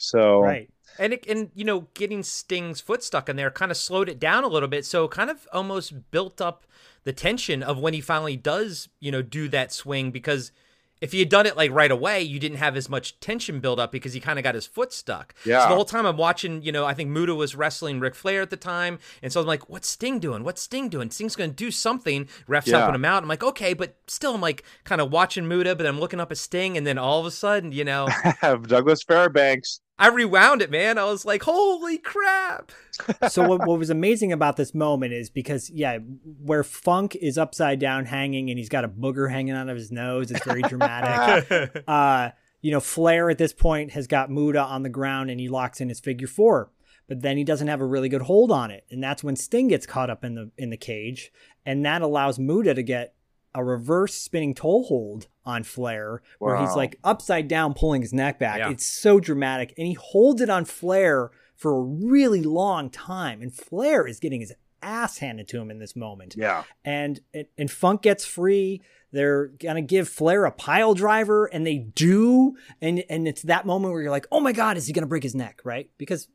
So 0.00 0.40
right. 0.40 0.70
And 0.98 1.12
it, 1.12 1.26
and 1.28 1.50
you 1.54 1.64
know, 1.64 1.86
getting 1.94 2.22
Sting's 2.22 2.80
foot 2.80 3.02
stuck 3.02 3.28
in 3.28 3.36
there 3.36 3.50
kind 3.50 3.70
of 3.70 3.76
slowed 3.76 4.08
it 4.08 4.18
down 4.18 4.44
a 4.44 4.48
little 4.48 4.68
bit, 4.68 4.84
so 4.84 5.06
kind 5.08 5.30
of 5.30 5.46
almost 5.52 6.10
built 6.10 6.40
up 6.40 6.66
the 7.04 7.12
tension 7.12 7.62
of 7.62 7.78
when 7.78 7.94
he 7.94 8.00
finally 8.00 8.36
does, 8.36 8.88
you 8.98 9.10
know, 9.12 9.22
do 9.22 9.48
that 9.48 9.72
swing 9.72 10.10
because 10.10 10.52
if 11.00 11.12
he 11.12 11.18
had 11.20 11.30
done 11.30 11.46
it 11.46 11.56
like 11.56 11.70
right 11.70 11.90
away, 11.90 12.20
you 12.20 12.38
didn't 12.38 12.58
have 12.58 12.76
as 12.76 12.88
much 12.90 13.18
tension 13.20 13.60
build 13.60 13.80
up 13.80 13.90
because 13.90 14.12
he 14.12 14.20
kind 14.20 14.38
of 14.38 14.42
got 14.42 14.54
his 14.54 14.66
foot 14.66 14.92
stuck. 14.92 15.34
Yeah. 15.46 15.62
So 15.62 15.68
the 15.70 15.74
whole 15.74 15.86
time 15.86 16.04
I'm 16.04 16.18
watching, 16.18 16.62
you 16.62 16.72
know, 16.72 16.84
I 16.84 16.92
think 16.92 17.08
Muta 17.08 17.34
was 17.34 17.54
wrestling 17.54 18.00
Ric 18.00 18.14
Flair 18.14 18.42
at 18.42 18.50
the 18.50 18.58
time, 18.58 18.98
and 19.22 19.32
so 19.32 19.40
I'm 19.40 19.46
like, 19.46 19.70
what's 19.70 19.88
Sting 19.88 20.18
doing? 20.18 20.44
What's 20.44 20.60
Sting 20.60 20.90
doing? 20.90 21.10
Sting's 21.10 21.36
going 21.36 21.50
to 21.50 21.56
do 21.56 21.70
something. 21.70 22.28
Refs 22.46 22.66
Yeah. 22.66 22.78
helping 22.78 22.94
him 22.96 23.06
out. 23.06 23.22
I'm 23.22 23.28
like, 23.30 23.42
okay, 23.42 23.72
but 23.72 23.96
still, 24.08 24.34
I'm 24.34 24.42
like 24.42 24.62
kind 24.84 25.00
of 25.00 25.10
watching 25.10 25.48
Muta, 25.48 25.74
but 25.74 25.86
I'm 25.86 25.98
looking 25.98 26.20
up 26.20 26.30
at 26.30 26.36
Sting, 26.38 26.76
and 26.76 26.86
then 26.86 26.98
all 26.98 27.18
of 27.20 27.24
a 27.24 27.30
sudden, 27.30 27.72
you 27.72 27.84
know, 27.84 28.06
Douglas 28.42 29.02
Fairbanks. 29.02 29.80
I 30.00 30.08
rewound 30.08 30.62
it, 30.62 30.70
man. 30.70 30.96
I 30.96 31.04
was 31.04 31.26
like, 31.26 31.42
holy 31.42 31.98
crap. 31.98 32.72
so 33.28 33.46
what, 33.46 33.66
what 33.66 33.78
was 33.78 33.90
amazing 33.90 34.32
about 34.32 34.56
this 34.56 34.74
moment 34.74 35.12
is 35.12 35.30
because 35.30 35.70
yeah 35.70 35.98
where 36.42 36.64
funk 36.64 37.16
is 37.16 37.38
upside 37.38 37.78
down 37.78 38.06
hanging 38.06 38.50
and 38.50 38.58
he's 38.58 38.68
got 38.68 38.84
a 38.84 38.88
booger 38.88 39.30
hanging 39.30 39.54
out 39.54 39.68
of 39.68 39.76
his 39.76 39.90
nose 39.90 40.30
it's 40.30 40.44
very 40.44 40.60
dramatic 40.62 41.82
uh 41.88 42.30
you 42.60 42.70
know 42.70 42.80
flair 42.80 43.30
at 43.30 43.38
this 43.38 43.52
point 43.54 43.92
has 43.92 44.06
got 44.06 44.30
muta 44.30 44.60
on 44.60 44.82
the 44.82 44.88
ground 44.88 45.30
and 45.30 45.40
he 45.40 45.48
locks 45.48 45.80
in 45.80 45.88
his 45.88 46.00
figure 46.00 46.26
four 46.26 46.70
but 47.08 47.22
then 47.22 47.36
he 47.36 47.44
doesn't 47.44 47.68
have 47.68 47.80
a 47.80 47.86
really 47.86 48.08
good 48.08 48.22
hold 48.22 48.50
on 48.50 48.70
it 48.70 48.84
and 48.90 49.02
that's 49.02 49.24
when 49.24 49.36
sting 49.36 49.68
gets 49.68 49.86
caught 49.86 50.10
up 50.10 50.24
in 50.24 50.34
the 50.34 50.50
in 50.58 50.68
the 50.68 50.76
cage 50.76 51.32
and 51.64 51.84
that 51.84 52.02
allows 52.02 52.38
muta 52.38 52.74
to 52.74 52.82
get 52.82 53.14
a 53.54 53.64
reverse 53.64 54.14
spinning 54.14 54.54
toe 54.54 54.82
hold 54.82 55.26
on 55.44 55.64
Flair, 55.64 56.22
where 56.38 56.56
he's 56.56 56.74
like 56.76 56.96
upside 57.02 57.48
down 57.48 57.74
pulling 57.74 58.02
his 58.02 58.12
neck 58.12 58.38
back. 58.38 58.58
Yeah. 58.58 58.70
It's 58.70 58.86
so 58.86 59.18
dramatic. 59.18 59.74
And 59.76 59.86
he 59.86 59.94
holds 59.94 60.40
it 60.40 60.50
on 60.50 60.64
Flair 60.64 61.30
for 61.56 61.76
a 61.76 61.82
really 61.82 62.42
long 62.42 62.90
time. 62.90 63.42
And 63.42 63.52
Flair 63.52 64.06
is 64.06 64.20
getting 64.20 64.40
his 64.40 64.52
ass 64.82 65.18
handed 65.18 65.48
to 65.48 65.60
him 65.60 65.70
in 65.70 65.78
this 65.78 65.96
moment. 65.96 66.34
Yeah. 66.36 66.64
And 66.84 67.20
and 67.58 67.70
Funk 67.70 68.02
gets 68.02 68.24
free. 68.24 68.82
They're 69.12 69.48
gonna 69.48 69.82
give 69.82 70.08
Flair 70.08 70.44
a 70.44 70.52
pile 70.52 70.94
driver, 70.94 71.46
and 71.46 71.66
they 71.66 71.78
do. 71.78 72.56
And 72.80 73.04
and 73.10 73.26
it's 73.26 73.42
that 73.42 73.66
moment 73.66 73.92
where 73.92 74.02
you're 74.02 74.10
like, 74.10 74.26
oh 74.30 74.40
my 74.40 74.52
god, 74.52 74.76
is 74.76 74.86
he 74.86 74.92
gonna 74.92 75.06
break 75.06 75.24
his 75.24 75.34
neck? 75.34 75.60
Right? 75.64 75.90
Because 75.98 76.28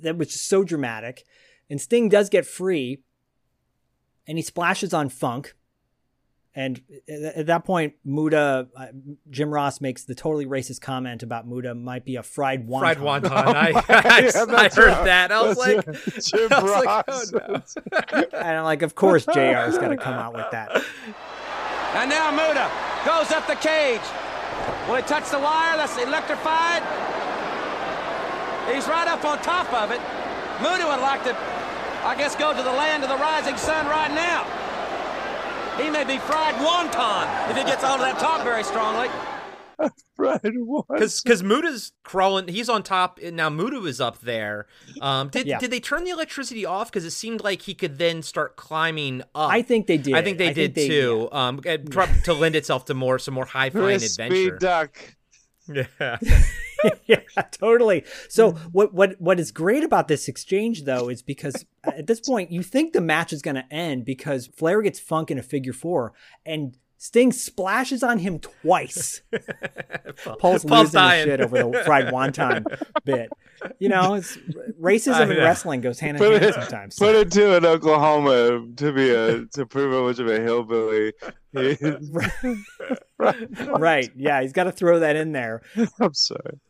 that 0.00 0.16
was 0.16 0.28
just 0.28 0.48
so 0.48 0.64
dramatic. 0.64 1.24
And 1.68 1.80
Sting 1.80 2.08
does 2.08 2.28
get 2.28 2.46
free, 2.46 3.02
and 4.26 4.38
he 4.38 4.42
splashes 4.42 4.94
on 4.94 5.08
Funk. 5.08 5.54
And 6.56 6.80
at 7.08 7.34
at 7.36 7.46
that 7.46 7.64
point, 7.64 7.94
Muta, 8.04 8.68
uh, 8.76 8.86
Jim 9.28 9.50
Ross 9.50 9.80
makes 9.80 10.04
the 10.04 10.14
totally 10.14 10.46
racist 10.46 10.80
comment 10.80 11.24
about 11.24 11.48
Muta 11.48 11.74
might 11.74 12.04
be 12.04 12.14
a 12.14 12.22
fried 12.22 12.68
wonton. 12.68 12.80
Fried 12.80 12.98
wonton. 12.98 13.30
I, 13.32 13.72
I, 13.88 14.20
Yeah, 14.20 14.56
I 14.56 14.68
heard 14.68 14.78
right. 14.78 15.04
that. 15.04 15.32
I 15.32 15.42
was 15.42 15.58
like, 15.58 15.84
That's 15.84 16.30
Jim 16.30 16.48
I 16.52 16.62
was 16.62 16.72
like, 16.72 17.04
oh 17.08 17.22
no. 17.32 18.24
and 18.38 18.58
I'm 18.58 18.64
like, 18.64 18.82
of 18.82 18.94
course, 18.94 19.26
JR's 19.26 19.78
got 19.78 19.88
to 19.88 19.96
come 19.96 20.14
out 20.14 20.32
with 20.32 20.50
that. 20.52 20.70
And 21.94 22.08
now 22.10 22.30
Muta 22.30 22.70
goes 23.04 23.32
up 23.32 23.46
the 23.48 23.56
cage. 23.56 24.00
Will 24.88 24.96
he 24.96 25.02
touch 25.02 25.30
the 25.30 25.38
wire? 25.38 25.76
That's 25.76 25.98
electrified. 25.98 26.82
He's 28.72 28.86
right 28.86 29.08
up 29.08 29.24
on 29.24 29.38
top 29.42 29.72
of 29.74 29.90
it. 29.90 30.00
Muta 30.62 30.86
would 30.86 31.02
like 31.02 31.24
to, 31.24 31.36
I 32.06 32.14
guess, 32.16 32.36
go 32.36 32.54
to 32.54 32.62
the 32.62 32.72
land 32.72 33.02
of 33.02 33.10
the 33.10 33.16
rising 33.16 33.56
sun 33.56 33.86
right 33.86 34.10
now. 34.14 34.46
He 35.80 35.90
may 35.90 36.04
be 36.04 36.18
fried 36.18 36.54
wonton 36.56 37.50
if 37.50 37.56
he 37.56 37.64
gets 37.64 37.82
onto 37.82 38.04
that 38.04 38.18
top 38.18 38.42
very 38.44 38.62
strongly. 38.62 39.08
Fried 40.16 40.40
wonton. 40.42 40.84
Because 40.88 41.20
because 41.20 41.42
Muta's 41.42 41.92
crawling, 42.04 42.46
he's 42.46 42.68
on 42.68 42.84
top, 42.84 43.18
and 43.20 43.36
now 43.36 43.50
Muta 43.50 43.84
is 43.86 44.00
up 44.00 44.20
there. 44.20 44.66
Um, 45.00 45.28
did 45.30 45.46
Yeah. 45.48 45.58
did 45.58 45.72
they 45.72 45.80
turn 45.80 46.04
the 46.04 46.10
electricity 46.10 46.64
off? 46.64 46.92
Because 46.92 47.04
it 47.04 47.10
seemed 47.10 47.42
like 47.42 47.62
he 47.62 47.74
could 47.74 47.98
then 47.98 48.22
start 48.22 48.54
climbing 48.54 49.22
up. 49.34 49.50
I 49.50 49.62
think 49.62 49.88
they 49.88 49.96
did. 49.98 50.14
I 50.14 50.22
think 50.22 50.38
they 50.38 50.50
I 50.50 50.52
did 50.52 50.74
think 50.76 50.88
they- 50.88 50.88
too. 50.88 51.28
Um, 51.32 51.60
to 52.24 52.32
lend 52.34 52.54
itself 52.54 52.84
to 52.84 52.94
more 52.94 53.18
some 53.18 53.34
more 53.34 53.46
high 53.46 53.70
flying 53.70 53.98
Crispy 53.98 54.22
adventure. 54.22 54.58
duck. 54.58 54.96
Yeah. 55.68 56.18
yeah, 57.06 57.20
totally. 57.50 58.04
So 58.28 58.52
what 58.72 58.92
what 58.92 59.20
what 59.20 59.40
is 59.40 59.50
great 59.50 59.84
about 59.84 60.08
this 60.08 60.28
exchange 60.28 60.84
though 60.84 61.08
is 61.08 61.22
because 61.22 61.64
at 61.84 62.06
this 62.06 62.20
point 62.20 62.50
you 62.50 62.62
think 62.62 62.92
the 62.92 63.00
match 63.00 63.32
is 63.32 63.42
going 63.42 63.56
to 63.56 63.72
end 63.72 64.04
because 64.04 64.46
Flair 64.46 64.82
gets 64.82 65.00
Funk 65.00 65.30
in 65.30 65.38
a 65.38 65.42
figure 65.42 65.72
four 65.72 66.12
and 66.44 66.76
Sting 66.96 67.32
splashes 67.32 68.02
on 68.02 68.18
him 68.18 68.38
twice. 68.38 69.20
Paul's, 70.38 70.64
Paul's 70.64 70.94
losing 70.94 71.02
his 71.02 71.24
shit 71.24 71.40
over 71.40 71.58
the 71.58 71.82
fried 71.84 72.06
wonton 72.06 72.64
bit. 73.04 73.30
You 73.78 73.88
know, 73.88 74.14
it's, 74.14 74.36
racism 74.80 75.14
I 75.14 75.24
know. 75.24 75.36
wrestling 75.36 75.80
goes 75.80 76.00
hand 76.00 76.16
in 76.16 76.22
Put 76.22 76.32
hand 76.32 76.44
it, 76.44 76.54
sometimes. 76.54 76.98
put 76.98 77.14
it 77.14 77.30
to 77.32 77.56
an 77.56 77.64
Oklahoma 77.66 78.66
to 78.76 78.92
be 78.92 79.10
a 79.10 79.44
to 79.46 79.66
prove 79.66 79.92
how 79.92 80.04
much 80.04 80.18
of 80.18 80.28
a 80.28 80.40
hillbilly. 80.40 81.12
he 81.52 81.60
is. 81.60 82.10
right? 83.68 84.10
Yeah, 84.16 84.42
he's 84.42 84.52
got 84.52 84.64
to 84.64 84.72
throw 84.72 85.00
that 85.00 85.16
in 85.16 85.32
there. 85.32 85.62
I'm 86.00 86.14
sorry. 86.14 86.60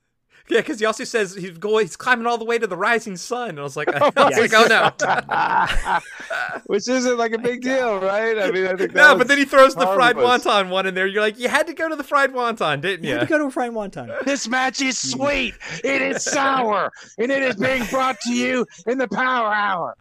Yeah, 0.51 0.61
because 0.61 0.79
he 0.79 0.85
also 0.85 1.05
says 1.05 1.35
he's 1.35 1.57
going, 1.57 1.87
he's 1.87 1.97
climbing 1.97 2.27
all 2.27 2.37
the 2.37 2.45
way 2.45 2.59
to 2.59 2.67
the 2.67 2.77
rising 2.77 3.17
sun. 3.17 3.51
And 3.51 3.61
I 3.61 3.63
was 3.63 3.79
like, 3.79 3.89
I 3.95 4.11
oh 4.15 4.27
was 4.27 4.37
Yes. 4.37 4.53
like, 4.53 4.71
oh 4.71 6.01
no, 6.29 6.61
Which 6.67 6.87
isn't 6.87 7.17
like 7.17 7.33
a 7.33 7.39
big 7.39 7.63
deal, 7.63 7.99
right? 7.99 8.39
I 8.39 8.51
mean, 8.51 8.67
I 8.67 8.77
think 8.77 8.95
no. 8.95 9.17
But 9.17 9.29
then 9.29 9.39
he 9.39 9.47
throws 9.47 9.75
the 9.75 9.87
fried 9.87 10.17
harmless. 10.17 10.45
wonton 10.45 10.69
one 10.69 10.85
in 10.87 10.95
there. 10.95 11.07
You're 11.07 11.23
like, 11.23 11.39
you 11.39 11.49
had 11.49 11.67
to 11.69 11.73
go 11.73 11.89
to 11.89 11.97
the 11.97 12.05
fried 12.05 12.33
wonton, 12.35 12.83
didn't 12.83 13.05
You 13.05 13.13
you? 13.13 13.19
had 13.19 13.27
to 13.29 13.33
go 13.33 13.39
to 13.39 13.45
a 13.47 13.51
fried 13.51 13.71
wonton. 13.73 14.23
This 14.27 14.47
match 14.47 14.83
is 14.83 15.01
hmm. 15.01 15.09
sweet. 15.09 15.55
It 15.83 16.03
is 16.03 16.23
sour, 16.23 16.93
and 17.17 17.33
it 17.33 17.43
is 17.43 17.57
being 17.57 17.85
brought 17.87 18.21
to 18.21 18.33
you 18.35 18.67
in 18.87 18.99
the 18.99 19.09
Power 19.09 19.51
Hour. 19.53 19.97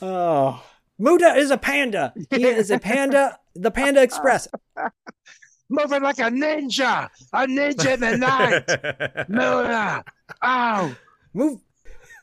Oh, 0.00 0.64
Muta 0.98 1.34
is 1.34 1.50
a 1.50 1.58
panda. 1.58 2.14
He 2.30 2.44
is 2.44 2.70
a 2.70 2.78
panda. 2.78 3.38
The 3.54 3.70
Panda 3.70 4.02
Express. 4.02 4.48
Moving 5.68 6.02
like 6.02 6.18
a 6.18 6.30
ninja, 6.30 7.08
a 7.32 7.46
ninja 7.46 7.94
in 7.94 8.00
the 8.00 8.16
night. 9.18 9.28
Muta. 9.28 10.04
Oh, 10.42 10.94
Move, 11.34 11.60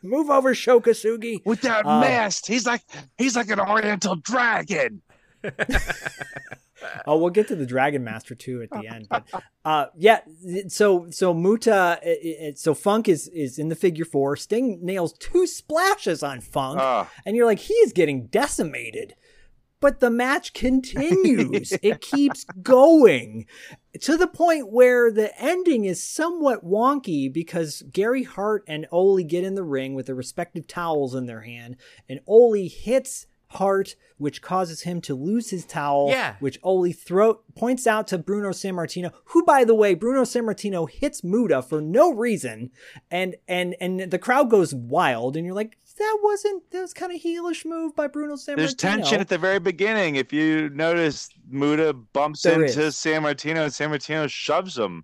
move 0.01 0.29
over, 0.29 0.55
Sho 0.55 0.79
Kosugi. 0.79 1.41
with 1.45 1.61
that 1.61 1.85
Uh, 1.85 1.99
mast, 2.01 2.47
he's 2.47 2.65
like 2.65 2.81
he's 3.17 3.35
like 3.35 3.49
an 3.49 3.59
Oriental 3.59 4.15
dragon. 4.15 5.01
Oh, 7.05 7.17
we'll 7.17 7.29
get 7.29 7.47
to 7.47 7.55
the 7.55 7.65
Dragon 7.65 8.03
Master 8.03 8.35
too 8.35 8.61
at 8.61 8.69
the 8.69 8.85
end. 8.87 9.07
But 9.09 9.23
uh, 9.63 9.85
yeah, 9.95 10.19
so 10.67 11.07
so 11.11 11.33
Muta, 11.33 11.97
it, 12.03 12.19
it, 12.23 12.59
so 12.59 12.73
Funk 12.73 13.07
is 13.07 13.29
is 13.29 13.57
in 13.57 13.69
the 13.69 13.75
figure 13.75 14.03
four. 14.03 14.35
Sting 14.35 14.79
nails 14.81 15.13
two 15.13 15.47
splashes 15.47 16.23
on 16.23 16.41
Funk, 16.41 16.79
Ah. 16.81 17.09
and 17.25 17.37
you're 17.37 17.45
like, 17.45 17.59
he 17.59 17.73
is 17.75 17.93
getting 17.93 18.25
decimated. 18.27 19.15
But 19.83 19.99
the 19.99 20.09
match 20.09 20.53
continues. 20.53 21.73
it 21.83 21.99
keeps 21.99 22.45
going 22.61 23.45
to 23.99 24.15
the 24.15 24.27
point 24.27 24.71
where 24.71 25.11
the 25.11 25.37
ending 25.37 25.83
is 25.83 26.01
somewhat 26.01 26.65
wonky 26.65 27.31
because 27.31 27.83
Gary 27.91 28.23
Hart 28.23 28.63
and 28.65 28.87
Ole 28.91 29.21
get 29.23 29.43
in 29.43 29.55
the 29.55 29.63
ring 29.63 29.93
with 29.93 30.05
their 30.05 30.15
respective 30.15 30.67
towels 30.67 31.13
in 31.13 31.25
their 31.25 31.41
hand, 31.41 31.75
and 32.07 32.21
Ole 32.25 32.69
hits 32.69 33.27
Hart, 33.53 33.95
which 34.17 34.41
causes 34.41 34.81
him 34.83 35.01
to 35.01 35.15
lose 35.15 35.49
his 35.49 35.65
towel. 35.65 36.09
Yeah. 36.09 36.35
Which 36.39 36.59
Ole 36.63 36.91
throw 36.91 37.41
points 37.55 37.87
out 37.87 38.07
to 38.07 38.17
Bruno 38.17 38.49
Sammartino, 38.49 39.11
who, 39.25 39.43
by 39.43 39.63
the 39.63 39.75
way, 39.75 39.93
Bruno 39.93 40.21
Sammartino 40.21 40.89
hits 40.89 41.23
Muta 41.23 41.61
for 41.61 41.81
no 41.81 42.11
reason, 42.13 42.71
and 43.11 43.35
and 43.47 43.75
and 43.79 44.11
the 44.11 44.19
crowd 44.19 44.49
goes 44.49 44.73
wild, 44.73 45.35
and 45.35 45.45
you're 45.45 45.55
like, 45.55 45.77
that 45.97 46.19
wasn't 46.21 46.69
that 46.71 46.81
was 46.81 46.93
kind 46.93 47.11
of 47.11 47.21
heelish 47.21 47.65
move 47.65 47.95
by 47.95 48.07
Bruno 48.07 48.35
Sammartino. 48.35 48.55
There's 48.57 48.75
tension 48.75 49.19
at 49.19 49.29
the 49.29 49.37
very 49.37 49.59
beginning. 49.59 50.15
If 50.15 50.33
you 50.33 50.69
notice, 50.69 51.29
Muta 51.49 51.93
bumps 51.93 52.43
There 52.43 52.63
into 52.63 52.83
is. 52.83 52.95
Sammartino, 52.95 53.63
and 53.63 53.71
Sammartino 53.71 54.29
shoves 54.29 54.77
him. 54.77 55.03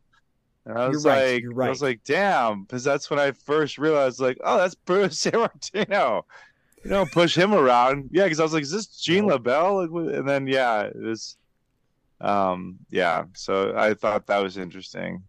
And 0.65 0.77
I 0.77 0.83
You're 0.83 0.89
was 0.91 1.05
right, 1.05 1.33
like, 1.33 1.41
you're 1.43 1.63
I 1.63 1.69
was 1.69 1.81
like, 1.81 2.03
damn, 2.03 2.63
because 2.63 2.83
that's 2.83 3.09
when 3.09 3.19
I 3.19 3.31
first 3.31 3.77
realized, 3.77 4.19
like, 4.19 4.37
oh, 4.43 4.57
that's 4.57 4.75
Bruno 4.75 5.07
Sammartino. 5.07 6.23
You 6.83 6.91
don't 6.91 7.11
push 7.11 7.37
him 7.37 7.53
around, 7.53 8.09
yeah. 8.11 8.23
Because 8.23 8.39
I 8.39 8.43
was 8.43 8.53
like, 8.53 8.63
is 8.63 8.71
this 8.71 8.87
Gene 8.87 9.25
LeBell? 9.25 10.17
And 10.17 10.27
then, 10.27 10.47
yeah, 10.47 10.83
it 10.83 10.95
was, 10.95 11.37
um, 12.21 12.79
yeah. 12.89 13.25
So 13.33 13.73
I 13.75 13.93
thought 13.93 14.27
that 14.27 14.41
was 14.41 14.57
interesting. 14.57 15.23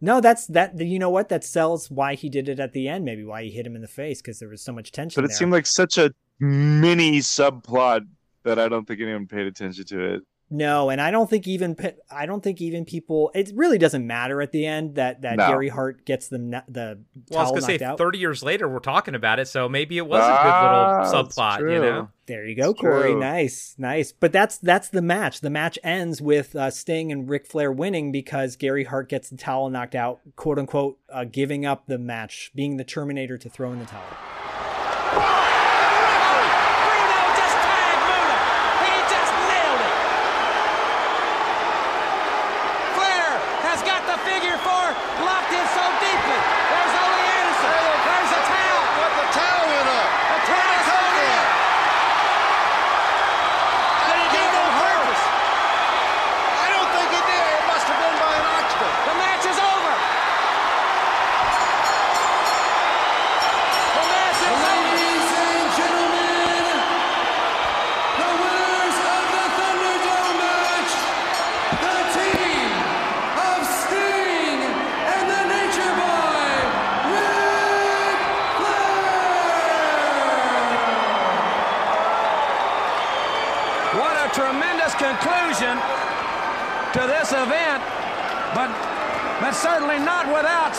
No, 0.00 0.20
that's 0.20 0.46
that. 0.48 0.78
You 0.78 0.98
know 0.98 1.10
what? 1.10 1.28
That 1.30 1.44
sells 1.44 1.90
why 1.90 2.14
he 2.14 2.28
did 2.28 2.48
it 2.48 2.60
at 2.60 2.72
the 2.72 2.88
end. 2.88 3.04
Maybe 3.04 3.24
why 3.24 3.44
he 3.44 3.50
hit 3.50 3.66
him 3.66 3.74
in 3.74 3.82
the 3.82 3.88
face 3.88 4.20
because 4.20 4.38
there 4.38 4.48
was 4.48 4.62
so 4.62 4.72
much 4.72 4.92
tension. 4.92 5.20
But 5.20 5.24
it 5.24 5.28
there. 5.28 5.38
seemed 5.38 5.52
like 5.52 5.66
such 5.66 5.96
a 5.98 6.12
mini 6.38 7.20
subplot 7.20 8.06
that 8.42 8.58
I 8.58 8.68
don't 8.68 8.86
think 8.86 9.00
anyone 9.00 9.26
paid 9.26 9.46
attention 9.46 9.84
to 9.86 10.14
it. 10.14 10.22
No, 10.48 10.90
and 10.90 11.00
I 11.00 11.10
don't 11.10 11.28
think 11.28 11.48
even 11.48 11.76
I 12.08 12.24
don't 12.24 12.40
think 12.40 12.60
even 12.60 12.84
people. 12.84 13.32
It 13.34 13.50
really 13.54 13.78
doesn't 13.78 14.06
matter 14.06 14.40
at 14.40 14.52
the 14.52 14.64
end 14.64 14.94
that 14.94 15.22
that 15.22 15.38
No. 15.38 15.48
Gary 15.48 15.68
Hart 15.68 16.04
gets 16.04 16.28
the 16.28 16.38
na- 16.38 16.62
the 16.68 17.00
Well, 17.30 17.40
I 17.40 17.42
was 17.42 17.50
towel 17.50 17.60
gonna 17.60 17.78
say 17.78 17.84
out. 17.84 17.98
30 17.98 18.18
years 18.18 18.44
later 18.44 18.68
we're 18.68 18.78
talking 18.78 19.16
about 19.16 19.40
it, 19.40 19.48
so 19.48 19.68
maybe 19.68 19.98
it 19.98 20.06
was 20.06 20.20
a 20.20 20.24
Ah, 20.24 21.02
good 21.02 21.10
little 21.10 21.24
subplot, 21.24 21.60
you 21.60 21.80
know. 21.80 22.08
There 22.26 22.46
you 22.46 22.54
go, 22.54 22.70
It's 22.70 22.80
Corey. 22.80 23.10
true. 23.12 23.20
Nice, 23.20 23.74
nice. 23.76 24.12
But 24.12 24.32
that's 24.32 24.58
that's 24.58 24.88
the 24.88 25.02
match. 25.02 25.40
The 25.40 25.50
match 25.50 25.80
ends 25.82 26.22
with 26.22 26.54
uh, 26.54 26.70
Sting 26.70 27.10
and 27.10 27.28
Ric 27.28 27.44
Flair 27.46 27.72
winning 27.72 28.12
because 28.12 28.54
Gary 28.54 28.84
Hart 28.84 29.08
gets 29.08 29.30
the 29.30 29.36
towel 29.36 29.68
knocked 29.68 29.96
out, 29.96 30.20
quote 30.36 30.60
unquote, 30.60 30.98
uh, 31.12 31.24
giving 31.24 31.66
up 31.66 31.86
the 31.88 31.98
match, 31.98 32.52
being 32.54 32.76
the 32.76 32.84
Terminator 32.84 33.36
to 33.36 33.48
throw 33.48 33.72
in 33.72 33.80
the 33.80 33.84
towel. 33.86 35.45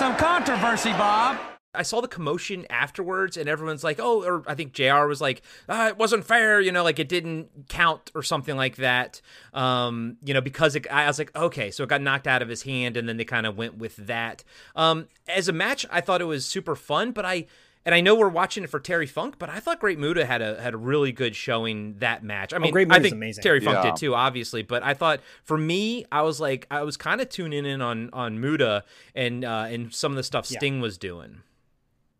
Some 0.07 0.15
controversy, 0.15 0.91
Bob. 0.91 1.37
I 1.73 1.83
saw 1.83 1.99
the 1.99 2.07
commotion 2.07 2.65
afterwards, 2.69 3.35
and 3.35 3.49
everyone's 3.49 3.83
like, 3.83 3.99
"Oh," 3.99 4.23
or 4.23 4.41
I 4.47 4.55
think 4.55 4.71
Jr. 4.71 5.05
was 5.05 5.19
like, 5.19 5.41
ah, 5.67 5.89
"It 5.89 5.97
wasn't 5.97 6.23
fair," 6.23 6.61
you 6.61 6.71
know, 6.71 6.81
like 6.81 6.97
it 6.97 7.09
didn't 7.09 7.67
count 7.67 8.09
or 8.15 8.23
something 8.23 8.55
like 8.55 8.77
that. 8.77 9.19
Um, 9.53 10.15
you 10.23 10.33
know, 10.33 10.39
because 10.39 10.77
it, 10.77 10.87
I 10.89 11.07
was 11.07 11.19
like, 11.19 11.35
"Okay," 11.35 11.71
so 11.71 11.83
it 11.83 11.89
got 11.89 12.01
knocked 12.01 12.25
out 12.25 12.41
of 12.41 12.47
his 12.47 12.63
hand, 12.63 12.95
and 12.95 13.09
then 13.09 13.17
they 13.17 13.25
kind 13.25 13.45
of 13.45 13.57
went 13.57 13.79
with 13.79 13.97
that. 13.97 14.45
Um, 14.77 15.09
as 15.27 15.49
a 15.49 15.53
match, 15.53 15.85
I 15.91 15.99
thought 15.99 16.21
it 16.21 16.25
was 16.25 16.45
super 16.45 16.75
fun, 16.75 17.11
but 17.11 17.25
I. 17.25 17.45
And 17.87 17.95
I 17.95 18.01
know 18.01 18.15
we're 18.15 18.27
watching 18.27 18.65
it 18.65 18.69
for 18.69 18.81
Terry 18.81 19.05
Funk, 19.07 19.35
but 19.39 19.49
I 19.49 19.61
thought 19.61 19.79
Great 19.79 19.97
Muta 19.97 20.25
had 20.25 20.41
a 20.41 20.61
had 20.61 20.73
a 20.73 20.77
really 20.77 21.13
good 21.13 21.37
showing 21.37 21.95
that 21.99 22.21
match. 22.21 22.53
I 22.53 22.57
mean, 22.57 22.73
Great 22.73 22.87
I 22.91 22.95
Muta's 22.95 23.03
think 23.03 23.13
amazing. 23.15 23.41
Terry 23.43 23.61
Funk 23.61 23.77
Yeah. 23.77 23.91
did 23.91 23.95
too, 23.95 24.13
obviously, 24.13 24.61
but 24.61 24.83
I 24.83 24.93
thought 24.93 25.21
for 25.45 25.57
me, 25.57 26.05
I 26.11 26.21
was 26.23 26.41
like, 26.41 26.67
I 26.69 26.83
was 26.83 26.97
kind 26.97 27.21
of 27.21 27.29
tuning 27.29 27.65
in 27.65 27.81
on 27.81 28.09
on 28.11 28.41
Muta 28.41 28.83
and 29.15 29.45
uh, 29.45 29.67
and 29.69 29.93
some 29.95 30.11
of 30.11 30.17
the 30.17 30.23
stuff 30.23 30.51
Yeah. 30.51 30.59
Sting 30.59 30.81
was 30.81 30.97
doing. 30.97 31.43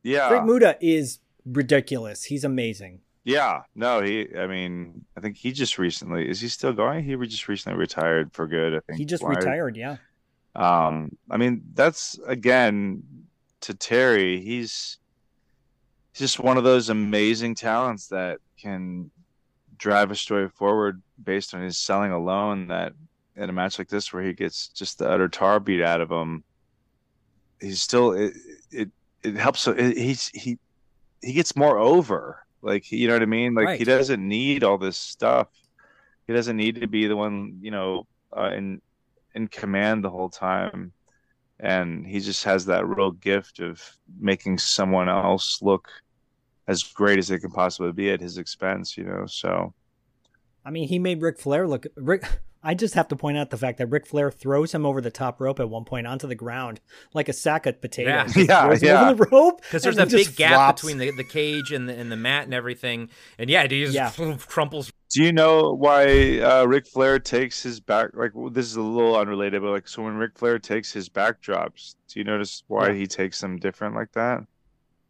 Yeah. 0.03 0.29
Great 0.29 0.43
Muta 0.43 0.77
is 0.79 1.19
ridiculous. 1.45 2.23
He's 2.23 2.45
amazing. 2.45 3.01
Yeah, 3.25 3.63
no, 3.75 4.01
he. 4.01 4.25
I 4.37 4.47
mean, 4.47 5.03
I 5.17 5.19
think 5.19 5.35
he 5.35 5.51
just 5.51 5.77
recently 5.77 6.29
is 6.29 6.39
he 6.39 6.47
still 6.47 6.71
going? 6.71 7.03
He 7.03 7.13
just 7.27 7.49
recently 7.49 7.77
retired 7.77 8.31
for 8.31 8.47
good. 8.47 8.73
I 8.75 8.79
think 8.87 8.99
He 8.99 9.03
just 9.03 9.21
Why- 9.21 9.31
retired. 9.31 9.75
Yeah. 9.75 9.97
Um, 10.55 11.17
I 11.29 11.35
mean, 11.35 11.61
that's 11.73 12.17
again 12.25 13.03
to 13.59 13.73
Terry. 13.73 14.39
He's 14.39 14.97
he's 14.97 14.97
just 16.17 16.39
one 16.39 16.57
of 16.57 16.63
those 16.63 16.89
amazing 16.89 17.55
talents 17.55 18.07
that 18.07 18.39
can 18.59 19.11
drive 19.77 20.11
a 20.11 20.15
story 20.15 20.49
forward 20.49 21.01
based 21.23 21.53
on 21.53 21.61
his 21.61 21.77
selling 21.77 22.11
alone. 22.11 22.67
That 22.67 22.93
in 23.35 23.49
a 23.49 23.53
match 23.53 23.77
like 23.77 23.89
this, 23.89 24.11
where 24.11 24.23
he 24.23 24.33
gets 24.33 24.67
just 24.69 24.97
the 24.99 25.09
utter 25.09 25.29
tar 25.29 25.59
beat 25.59 25.81
out 25.81 26.01
of 26.01 26.11
him, 26.11 26.43
he's 27.61 27.81
still 27.81 28.11
it. 28.13 28.33
It, 28.71 28.89
it 29.23 29.35
helps. 29.35 29.67
it- 29.67 29.97
He's 29.97 30.27
he 30.29 30.57
he 31.21 31.33
gets 31.33 31.55
more 31.55 31.77
over. 31.77 32.43
Like 32.61 32.91
you 32.91 33.07
know 33.07 33.13
what 33.13 33.21
I 33.21 33.27
mean? 33.27 33.53
Like 33.53 33.67
he 33.79 33.83
doesn't 33.85 34.27
need 34.27 34.63
all 34.63 34.77
this 34.77 34.97
stuff. 34.97 35.47
He 36.25 36.33
doesn't 36.33 36.57
need 36.57 36.81
to 36.81 36.87
be 36.87 37.07
the 37.07 37.15
one, 37.15 37.59
you 37.61 37.71
know, 37.71 38.07
uh, 38.35 38.51
in 38.53 38.81
in 39.35 39.47
command 39.47 40.03
the 40.03 40.09
whole 40.09 40.29
time. 40.29 40.91
And 41.59 42.05
he 42.05 42.19
just 42.19 42.43
has 42.43 42.65
that 42.67 42.87
real 42.87 43.11
gift 43.11 43.59
of 43.59 43.81
making 44.19 44.59
someone 44.59 45.09
else 45.09 45.59
look 45.61 45.89
as 46.67 46.83
great 46.83 47.17
as 47.19 47.31
it 47.31 47.39
can 47.39 47.51
possibly 47.51 47.91
be 47.91 48.11
at 48.11 48.19
his 48.21 48.37
expense, 48.37 48.97
you 48.97 49.03
know. 49.03 49.25
So 49.27 49.73
I 50.65 50.69
mean, 50.71 50.87
he 50.87 50.99
made 50.99 51.21
Ric 51.21 51.39
Flair 51.39 51.67
look. 51.67 51.85
Rick, 51.95 52.25
I 52.63 52.73
just 52.73 52.95
have 52.95 53.07
to 53.09 53.15
point 53.15 53.37
out 53.37 53.51
the 53.51 53.57
fact 53.57 53.77
that 53.77 53.87
Ric 53.87 54.05
Flair 54.05 54.29
throws 54.31 54.73
him 54.73 54.85
over 54.85 54.99
the 54.99 55.11
top 55.11 55.39
rope 55.39 55.59
at 55.61 55.69
one 55.69 55.85
point 55.85 56.05
onto 56.07 56.27
the 56.27 56.35
ground 56.35 56.81
like 57.13 57.29
a 57.29 57.33
sack 57.33 57.65
of 57.65 57.79
potatoes. 57.79 58.35
Yeah. 58.35 58.43
Yeah, 58.73 58.77
yeah. 58.81 59.09
over 59.09 59.23
the 59.23 59.29
rope 59.31 59.61
because 59.61 59.83
there's 59.83 59.97
and 59.97 60.09
that 60.11 60.15
big 60.15 60.35
gap 60.35 60.53
flops. 60.55 60.81
between 60.81 60.97
the, 60.97 61.11
the 61.11 61.23
cage 61.23 61.71
and 61.71 61.87
the 61.87 61.93
and 61.97 62.11
the 62.11 62.17
mat 62.17 62.43
and 62.43 62.53
everything. 62.53 63.09
And 63.39 63.49
yeah, 63.49 63.65
he 63.67 63.85
just 63.85 63.93
Yeah. 63.93 64.11
crumples. 64.39 64.91
do 65.11 65.23
you 65.23 65.31
know 65.31 65.71
why 65.73 66.39
uh 66.41 66.65
Ric 66.65 66.85
Flair 66.87 67.17
takes 67.19 67.63
his 67.63 67.79
back 67.79 68.09
like 68.13 68.31
well, 68.33 68.49
this 68.49 68.65
is 68.65 68.75
a 68.75 68.81
little 68.81 69.15
unrelated, 69.15 69.61
but 69.61 69.71
like 69.71 69.87
so 69.87 70.03
when 70.03 70.15
Ric 70.17 70.37
Flair 70.37 70.59
takes 70.59 70.91
his 70.91 71.07
backdrops, 71.07 71.95
do 72.09 72.19
you 72.19 72.25
notice 72.25 72.63
why 72.67 72.87
Yeah. 72.89 72.95
he 72.95 73.07
takes 73.07 73.39
them 73.39 73.55
different 73.57 73.95
like 73.95 74.11
that? 74.13 74.41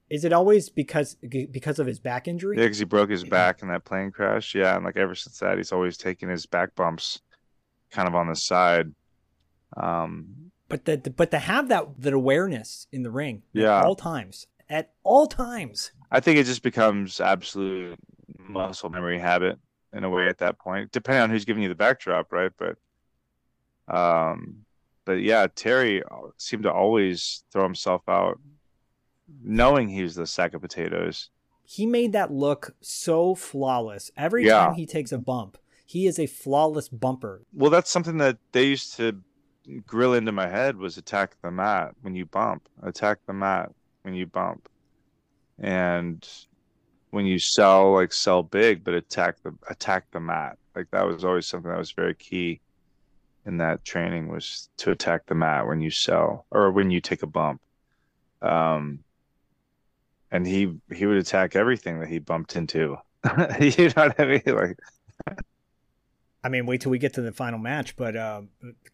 Is 0.09 0.23
it 0.23 0.31
always 0.31 0.69
because 0.69 1.15
because 1.15 1.79
of 1.79 1.87
his 1.87 1.99
back 1.99 2.27
injury? 2.27 2.57
Yeah, 2.57 2.63
because 2.63 2.79
he 2.79 2.85
broke 2.85 3.09
his 3.09 3.23
back 3.25 3.61
in 3.61 3.67
that 3.67 3.83
plane 3.83 4.11
crash. 4.11 4.55
Yeah, 4.55 4.75
and 4.75 4.85
like 4.85 4.95
ever 4.97 5.15
since 5.15 5.39
that, 5.39 5.57
he's 5.57 5.71
always 5.73 5.97
taking 5.97 6.29
his 6.29 6.45
back 6.45 6.75
bumps 6.75 7.19
kind 7.91 8.07
of 8.07 8.15
on 8.15 8.27
the 8.27 8.35
side. 8.35 8.93
Um, 9.75 10.51
But 10.69 10.85
the, 10.85 10.97
but 10.97 11.31
to 11.31 11.39
have 11.39 11.67
that 11.69 11.87
that 11.99 12.13
awareness 12.13 12.87
in 12.91 13.03
the 13.03 13.11
ring 13.11 13.43
Yeah. 13.51 13.79
at 13.79 13.85
all 13.85 13.95
times, 13.95 14.47
at 14.69 14.93
all 15.03 15.27
times. 15.27 15.91
I 16.09 16.21
think 16.21 16.37
it 16.39 16.45
just 16.45 16.63
becomes 16.63 17.19
absolute 17.19 17.99
muscle 18.39 18.89
memory 18.89 19.19
habit 19.19 19.59
in 19.91 20.05
a 20.05 20.09
way 20.09 20.27
at 20.29 20.37
that 20.37 20.57
point, 20.57 20.91
depending 20.93 21.23
on 21.23 21.29
who's 21.29 21.43
giving 21.43 21.63
you 21.63 21.69
the 21.69 21.75
backdrop, 21.75 22.31
right? 22.31 22.51
But, 22.57 22.77
um, 23.93 24.65
but 25.05 25.21
yeah, 25.21 25.47
Terry 25.53 26.01
seemed 26.37 26.63
to 26.63 26.71
always 26.71 27.43
throw 27.51 27.63
himself 27.63 28.07
out, 28.07 28.39
knowing 29.43 29.89
he's 29.89 30.15
the 30.15 30.27
sack 30.27 30.53
of 30.53 30.61
potatoes. 30.61 31.29
He 31.63 31.85
made 31.85 32.13
that 32.13 32.31
look 32.31 32.75
so 32.81 33.35
flawless. 33.35 34.09
Every 34.15 34.45
Yeah. 34.45 34.65
time 34.67 34.73
he 34.75 34.85
takes 34.85 35.11
a 35.11 35.17
bump, 35.17 35.57
he 35.85 36.07
is 36.07 36.17
a 36.17 36.25
flawless 36.27 36.89
bumper. 36.89 37.41
Well, 37.53 37.71
that's 37.71 37.89
something 37.89 38.17
that 38.17 38.37
they 38.51 38.65
used 38.65 38.95
to 38.97 39.21
grill 39.85 40.13
into 40.13 40.31
my 40.31 40.47
head 40.47 40.77
was 40.77 40.97
attack 40.97 41.35
the 41.41 41.51
mat 41.51 41.93
when 42.01 42.15
you 42.15 42.25
bump. 42.25 42.69
Attack 42.83 43.19
the 43.25 43.33
mat 43.33 43.71
when 44.03 44.13
you 44.13 44.25
bump. 44.25 44.69
And 45.59 46.27
when 47.09 47.25
you 47.25 47.39
sell, 47.39 47.93
like 47.93 48.13
sell 48.13 48.43
big, 48.43 48.83
but 48.83 48.93
attack 48.93 49.41
the 49.43 49.53
attack 49.69 50.05
the 50.11 50.19
mat. 50.19 50.57
Like 50.75 50.89
that 50.91 51.05
was 51.05 51.25
always 51.25 51.47
something 51.47 51.69
that 51.69 51.77
was 51.77 51.91
very 51.91 52.15
key 52.15 52.61
in 53.45 53.57
that 53.57 53.83
training 53.83 54.27
was 54.27 54.69
to 54.77 54.91
attack 54.91 55.25
the 55.25 55.35
mat 55.35 55.67
when 55.67 55.81
you 55.81 55.89
sell 55.89 56.45
or 56.51 56.71
when 56.71 56.91
you 56.91 57.01
take 57.01 57.23
a 57.23 57.27
bump. 57.27 57.61
Um 58.41 59.03
and 60.31 60.45
he 60.45 60.73
he 60.93 61.05
would 61.05 61.17
attack 61.17 61.55
everything 61.55 61.99
that 61.99 62.09
he 62.09 62.19
bumped 62.19 62.55
into. 62.55 62.97
you 63.59 63.89
know 63.89 64.07
what 64.07 64.19
I 64.19 64.25
mean? 64.25 64.41
Like 64.45 64.77
I 66.43 66.49
mean, 66.49 66.65
wait 66.65 66.81
till 66.81 66.91
we 66.91 66.99
get 66.99 67.13
to 67.15 67.21
the 67.21 67.31
final 67.31 67.59
match, 67.59 67.95
but 67.95 68.15
uh, 68.15 68.41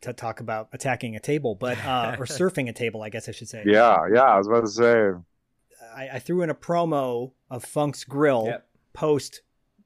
to 0.02 0.14
talk 0.14 0.40
about 0.40 0.70
attacking 0.74 1.16
a 1.16 1.20
table, 1.20 1.56
but 1.56 1.78
uh, 1.86 2.16
or 2.20 2.26
surfing 2.26 2.70
a 2.70 2.74
table, 2.74 3.04
I 3.04 3.10
guess 3.10 3.30
I 3.30 3.32
should 3.32 3.50
say. 3.50 3.64
Yeah, 3.66 4.08
yeah, 4.12 4.24
I 4.24 4.38
was 4.38 4.48
about 4.48 4.62
to 4.62 4.72
say. 4.72 5.12
I, 5.96 6.16
I 6.16 6.20
threw 6.20 6.42
in 6.42 6.50
a 6.50 6.56
promo 6.56 7.34
of 7.52 7.64
Funk's 7.64 8.04
Grill 8.04 8.46
Yep. 8.48 8.68
post 8.94 9.42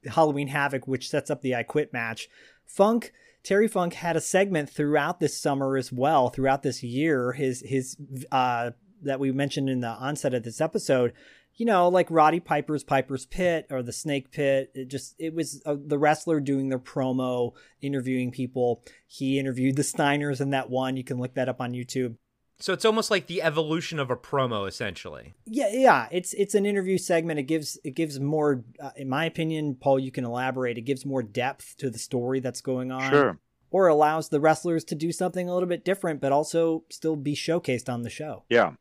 Halloween 0.06 0.48
Havoc, 0.48 0.88
which 0.88 1.10
sets 1.10 1.30
up 1.30 1.42
the 1.42 1.56
I 1.56 1.64
Quit 1.64 1.92
match. 1.92 2.30
Funk 2.66 3.12
Terry 3.44 3.68
Funk 3.70 3.94
had 3.94 4.18
a 4.18 4.22
segment 4.22 4.70
throughout 4.70 5.20
this 5.22 5.38
summer 5.38 5.78
as 5.78 5.90
well, 5.92 6.30
throughout 6.30 6.64
this 6.64 6.84
year. 6.84 7.32
His 7.32 7.62
his 7.66 7.98
uh, 8.32 8.72
that 9.04 9.20
we 9.20 9.32
mentioned 9.32 9.70
in 9.70 9.82
the 9.82 9.88
onset 9.90 10.34
of 10.34 10.44
this 10.44 10.62
episode. 10.62 11.14
You 11.56 11.66
know, 11.66 11.90
like 11.90 12.12
Roddy 12.12 12.40
Piper's 12.40 12.84
Piper's 12.84 13.26
Pit 13.26 13.66
or 13.72 13.82
the 13.82 13.92
Snake 13.92 14.32
Pit. 14.32 14.72
It 14.76 14.90
just 14.90 15.16
it 15.18 15.34
was 15.34 15.62
uh, 15.66 15.76
the 15.84 15.98
wrestler 15.98 16.40
doing 16.40 16.70
their 16.70 16.78
promo, 16.78 17.54
interviewing 17.82 18.30
people. 18.32 18.84
He 19.08 19.40
interviewed 19.40 19.76
the 19.76 19.82
Steiners 19.82 20.40
in 20.40 20.52
that 20.52 20.70
one. 20.70 20.98
You 20.98 21.04
can 21.04 21.18
look 21.18 21.34
that 21.34 21.50
up 21.50 21.60
on 21.60 21.74
YouTube. 21.74 22.16
So 22.60 22.74
it's 22.74 22.86
almost 22.86 23.12
like 23.12 23.28
the 23.28 23.44
evolution 23.44 24.00
of 24.00 24.10
a 24.10 24.16
promo, 24.16 24.68
essentially. 24.68 25.36
Yeah, 25.46 25.70
yeah, 25.72 26.08
it's 26.12 26.34
it's 26.34 26.56
an 26.56 26.66
interview 26.66 26.98
segment. 26.98 27.40
It 27.40 27.44
gives 27.44 27.80
it 27.84 27.96
gives 27.96 28.20
more, 28.20 28.64
uh, 28.80 28.92
in 28.96 29.10
my 29.10 29.26
opinion, 29.26 29.76
Paul. 29.76 30.00
You 30.00 30.12
can 30.12 30.26
elaborate. 30.26 30.78
It 30.78 30.82
gives 30.82 31.06
more 31.06 31.22
depth 31.24 31.76
to 31.78 31.90
the 31.90 32.00
story 32.00 32.40
that's 32.40 32.62
going 32.62 32.92
on. 32.92 33.10
Sure. 33.12 33.40
or 33.70 33.88
allows 33.88 34.30
the 34.30 34.40
wrestlers 34.40 34.84
to 34.86 34.96
do 34.96 35.12
something 35.12 35.50
a 35.50 35.54
little 35.54 35.70
bit 35.70 35.84
different, 35.86 36.22
but 36.22 36.32
also 36.32 36.84
still 36.90 37.16
be 37.16 37.36
showcased 37.36 37.92
on 37.92 38.04
the 38.04 38.10
show. 38.10 38.44
Yeah. 38.50 38.74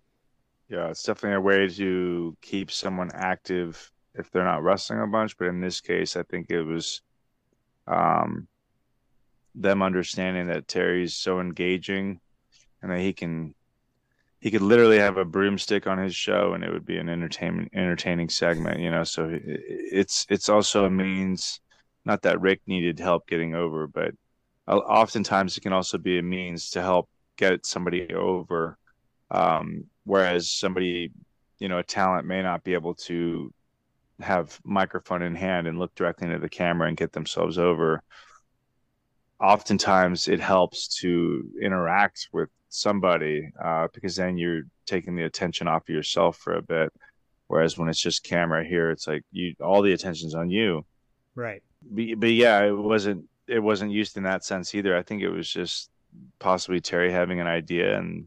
Yeah, 0.69 0.89
it's 0.89 1.03
definitely 1.05 1.37
a 1.37 1.41
way 1.41 1.69
to 1.69 2.37
keep 2.43 2.71
someone 2.71 3.11
active 3.15 3.91
if 4.15 4.31
they're 4.31 4.45
not 4.45 4.63
wrestling 4.63 5.01
a 5.01 5.07
bunch. 5.07 5.37
But 5.37 5.49
in 5.49 5.61
this 5.61 5.81
case, 5.81 6.17
I 6.17 6.23
think 6.25 6.51
it 6.51 6.63
was 6.63 7.03
um, 7.87 8.49
them 9.55 9.83
understanding 9.83 10.49
that 10.49 10.69
Terry's 10.69 11.15
so 11.15 11.41
engaging 11.41 12.21
and 12.83 12.91
that 12.91 13.01
he 13.01 13.13
can 13.13 13.55
he 14.41 14.51
could 14.51 14.63
literally 14.63 14.99
have 14.99 15.17
a 15.17 15.25
broomstick 15.25 15.87
on 15.87 15.99
his 15.99 16.15
show 16.15 16.53
and 16.53 16.63
it 16.63 16.71
would 16.71 16.85
be 16.85 16.99
an 16.99 17.09
entertainment 17.09 17.71
entertaining 17.75 18.29
segment 18.29 18.79
you 18.79 18.91
know 18.91 19.03
so 19.03 19.29
it's 19.33 20.27
it's 20.29 20.49
also 20.49 20.85
a 20.85 20.91
means 20.91 21.61
not 22.05 22.23
that 22.23 22.41
ric 22.41 22.61
needed 22.67 22.99
help 22.99 23.27
getting 23.27 23.55
over 23.55 23.87
but 23.87 24.13
oftentimes 24.69 25.57
it 25.57 25.63
can 25.63 25.73
also 25.73 25.97
be 25.97 26.19
a 26.19 26.23
means 26.23 26.71
to 26.71 26.83
help 26.83 27.09
get 27.37 27.65
somebody 27.65 28.13
over 28.13 28.79
um, 29.31 29.85
whereas 30.07 30.51
somebody 30.51 31.13
you 31.59 31.69
know 31.69 31.79
a 31.79 31.83
talent 31.83 32.27
may 32.27 32.43
not 32.43 32.65
be 32.65 32.73
able 32.73 32.95
to 32.95 33.53
have 34.21 34.59
microphone 34.65 35.21
in 35.21 35.35
hand 35.35 35.67
and 35.67 35.79
look 35.79 35.95
directly 35.95 36.27
into 36.27 36.39
the 36.39 36.49
camera 36.49 36.89
and 36.89 36.97
get 36.97 37.13
themselves 37.13 37.59
over 37.59 38.03
oftentimes 39.41 40.29
it 40.29 40.41
helps 40.41 40.89
to 40.89 41.45
interact 41.61 42.29
with 42.33 42.49
somebody 42.69 43.51
uh, 43.63 43.89
because 43.93 44.17
then 44.17 44.37
you're 44.39 44.63
taking 44.87 45.17
the 45.17 45.25
attention 45.25 45.69
off 45.69 45.89
of 45.89 45.95
yourself 45.95 46.37
for 46.39 46.55
a 46.55 46.63
bit. 46.63 46.93
Whereas 47.49 47.79
when 47.79 47.89
it's 47.89 48.01
just 48.01 48.25
camera 48.25 48.65
here 48.65 48.91
it's 48.91 49.07
like 49.07 49.23
you 49.31 49.55
all 49.61 49.83
the 49.83 49.93
attention's 49.93 50.35
on 50.35 50.51
you. 50.51 50.85
Right. 51.35 51.63
But, 51.83 52.07
but 52.19 52.33
yeah 52.33 52.65
it 52.65 52.77
wasn't 52.77 53.25
it 53.47 53.61
wasn't 53.61 53.93
used 53.93 54.17
in 54.17 54.25
that 54.25 54.45
sense 54.45 54.75
either. 54.75 54.97
I 54.97 55.03
think 55.03 55.23
it 55.23 55.31
was 55.31 55.49
just 55.49 55.91
possibly 56.39 56.81
terry 56.81 57.13
having 57.13 57.41
an 57.41 57.47
idea 57.47 57.99
and 57.99 58.27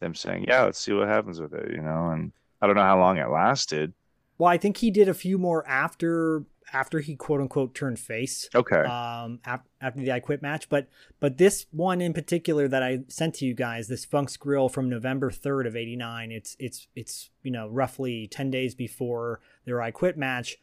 them 0.00 0.14
saying 0.14 0.44
yeah 0.46 0.64
let's 0.64 0.78
see 0.78 0.92
what 0.92 1.08
happens 1.08 1.40
with 1.40 1.52
it 1.54 1.70
you 1.70 1.80
know 1.80 2.10
and 2.10 2.32
i 2.60 2.66
don't 2.66 2.76
know 2.76 2.82
how 2.82 2.98
long 2.98 3.18
it 3.18 3.28
lasted 3.28 3.92
well 4.38 4.50
i 4.50 4.56
think 4.56 4.78
he 4.78 4.90
did 4.90 5.08
a 5.08 5.14
few 5.14 5.38
more 5.38 5.66
after 5.66 6.44
after 6.72 7.00
he 7.00 7.16
quote 7.16 7.40
unquote 7.40 7.74
turned 7.74 7.98
face. 7.98 8.48
Okay. 8.54 8.80
Um, 8.80 9.40
after 9.44 10.00
the 10.00 10.12
I 10.12 10.20
Quit 10.20 10.42
match, 10.42 10.68
but 10.68 10.88
but 11.20 11.38
this 11.38 11.66
one 11.70 12.00
in 12.00 12.12
particular 12.12 12.68
that 12.68 12.82
I 12.82 13.00
sent 13.08 13.34
to 13.36 13.46
you 13.46 13.54
guys, 13.54 13.88
this 13.88 14.04
Funk's 14.04 14.36
Grill 14.36 14.68
from 14.68 14.88
November 14.88 15.30
third 15.30 15.66
of 15.66 15.76
'89. 15.76 16.32
It's 16.32 16.56
it's 16.58 16.88
it's 16.94 17.30
you 17.42 17.50
know 17.50 17.68
roughly 17.68 18.26
ten 18.26 18.50
days 18.50 18.74
before 18.74 19.40
their 19.64 19.80
I 19.80 19.90
Quit 19.90 20.16
match 20.16 20.56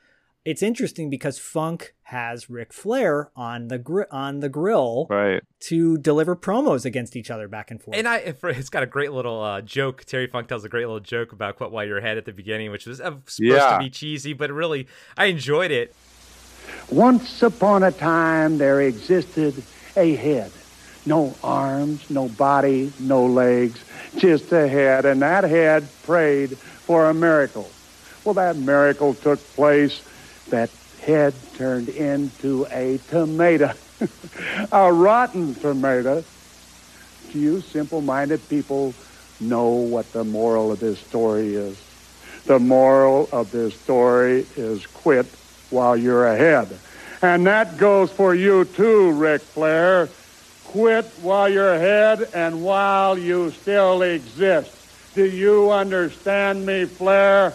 it's 0.46 0.62
interesting 0.62 1.10
because 1.10 1.40
Funk 1.40 1.96
has 2.04 2.52
Ric 2.52 2.72
Flair 2.72 3.32
on 3.36 3.68
the 3.68 3.80
gr- 3.80 4.04
on 4.12 4.42
the 4.42 4.48
grill 4.48 5.08
right. 5.10 5.42
to 5.62 5.98
deliver 5.98 6.36
promos 6.36 6.86
against 6.86 7.16
each 7.16 7.32
other 7.32 7.48
back 7.48 7.72
and 7.72 7.82
forth. 7.82 7.98
And 7.98 8.08
I, 8.08 8.18
it's 8.18 8.70
got 8.70 8.84
a 8.84 8.88
great 8.88 9.12
little 9.12 9.42
uh, 9.42 9.62
joke. 9.62 10.06
Terry 10.06 10.28
Funk 10.28 10.48
tells 10.48 10.64
a 10.64 10.70
great 10.70 10.86
little 10.86 11.00
joke 11.00 11.34
about 11.34 11.58
"Quit 11.58 11.72
While 11.72 11.86
You're 11.86 11.98
Ahead" 11.98 12.18
at 12.18 12.26
the 12.26 12.32
beginning, 12.32 12.70
which 12.70 12.86
was 12.86 13.02
uh, 13.02 13.16
supposed 13.26 13.40
yeah. 13.42 13.78
to 13.78 13.84
be 13.84 13.90
cheesy, 13.90 14.34
but 14.34 14.52
really, 14.52 14.88
I 15.18 15.26
enjoyed 15.26 15.72
it. 15.72 15.96
Once 16.92 17.42
upon 17.42 17.82
a 17.82 17.92
time, 17.92 18.60
there 18.60 18.82
existed 18.82 19.64
a 19.98 20.16
head. 20.16 20.52
No 21.08 21.36
arms, 21.44 22.10
no 22.10 22.30
body, 22.30 22.94
no 23.00 23.26
legs, 23.26 23.84
just 24.18 24.52
a 24.52 24.68
head. 24.68 25.06
And 25.06 25.22
that 25.22 25.44
head 25.44 25.88
prayed 26.04 26.58
for 26.58 27.10
a 27.10 27.14
miracle. 27.14 27.70
Well, 28.24 28.34
that 28.36 28.56
miracle 28.58 29.14
took 29.14 29.40
place 29.56 30.02
that 30.50 30.70
head 31.02 31.34
turned 31.56 31.90
into 31.90 32.66
a 32.72 33.00
tomato, 33.10 33.72
a 34.72 34.92
rotten 34.92 35.56
tomato. 35.56 36.24
You 37.34 37.62
simple 37.62 38.02
minded 38.02 38.48
people 38.50 38.94
know 39.40 39.70
what 39.70 40.12
the 40.14 40.24
moral 40.24 40.72
of 40.72 40.80
this 40.80 41.00
story 41.00 41.56
is? 41.56 41.78
The 42.46 42.60
moral 42.60 43.28
of 43.32 43.52
this 43.52 43.74
story 43.82 44.46
is 44.56 44.86
quit 44.88 45.26
while 45.70 45.98
you're 45.98 46.28
ahead. 46.28 46.68
And 47.22 47.48
that 47.48 47.78
goes 47.78 48.12
for 48.12 48.36
you 48.36 48.66
too, 48.66 49.12
Ric 49.12 49.42
Flair. 49.42 50.10
Quit 50.66 51.06
while 51.22 51.50
you're 51.50 51.74
ahead 51.74 52.30
and 52.34 52.64
while 52.64 53.18
you 53.18 53.52
still 53.52 54.02
exist. 54.02 54.72
Do 55.16 55.26
you 55.26 55.72
understand 55.72 56.66
me, 56.66 56.86
Flair? 56.86 57.54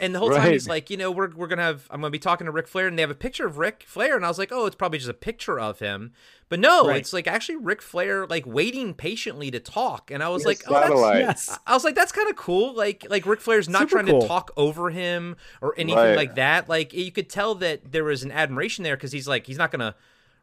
And 0.00 0.14
the 0.14 0.18
whole 0.18 0.30
right. 0.30 0.38
time 0.38 0.52
he's 0.52 0.68
like, 0.68 0.90
you 0.90 0.96
know, 0.96 1.10
we're, 1.10 1.30
we're 1.34 1.46
gonna 1.46 1.62
have 1.62 1.86
I'm 1.90 2.00
gonna 2.00 2.10
be 2.10 2.18
talking 2.18 2.46
to 2.46 2.50
Ric 2.50 2.66
Flair, 2.66 2.88
and 2.88 2.98
they 2.98 3.02
have 3.02 3.10
a 3.10 3.14
picture 3.14 3.46
of 3.46 3.58
Ric 3.58 3.84
Flair, 3.86 4.16
and 4.16 4.24
I 4.24 4.28
was 4.28 4.38
like, 4.38 4.50
oh, 4.52 4.66
it's 4.66 4.76
probably 4.76 4.98
just 4.98 5.10
a 5.10 5.14
picture 5.14 5.58
of 5.58 5.78
him, 5.78 6.12
but 6.48 6.58
no, 6.58 6.88
right. 6.88 6.96
it's 6.96 7.12
like 7.12 7.26
actually 7.26 7.56
Ric 7.56 7.80
Flair 7.80 8.26
like 8.26 8.44
waiting 8.46 8.94
patiently 8.94 9.50
to 9.50 9.60
talk, 9.60 10.10
and 10.10 10.22
I 10.22 10.28
was 10.28 10.42
yes, 10.42 10.46
like, 10.46 10.62
oh, 10.68 11.10
that's, 11.20 11.48
yes. 11.48 11.58
I 11.66 11.74
was 11.74 11.84
like, 11.84 11.94
that's 11.94 12.12
kind 12.12 12.28
of 12.28 12.36
cool. 12.36 12.74
Like 12.74 13.06
like 13.08 13.24
Ric 13.24 13.40
Flair's 13.40 13.68
not 13.68 13.82
Super 13.82 13.90
trying 14.02 14.06
cool. 14.06 14.22
to 14.22 14.28
talk 14.28 14.50
over 14.56 14.90
him 14.90 15.36
or 15.60 15.74
anything 15.76 15.98
right. 15.98 16.16
like 16.16 16.34
that. 16.34 16.68
Like 16.68 16.92
you 16.92 17.12
could 17.12 17.28
tell 17.28 17.54
that 17.56 17.92
there 17.92 18.04
was 18.04 18.24
an 18.24 18.32
admiration 18.32 18.84
there 18.84 18.96
because 18.96 19.12
he's 19.12 19.28
like 19.28 19.46
he's 19.46 19.58
not 19.58 19.70
gonna 19.70 19.94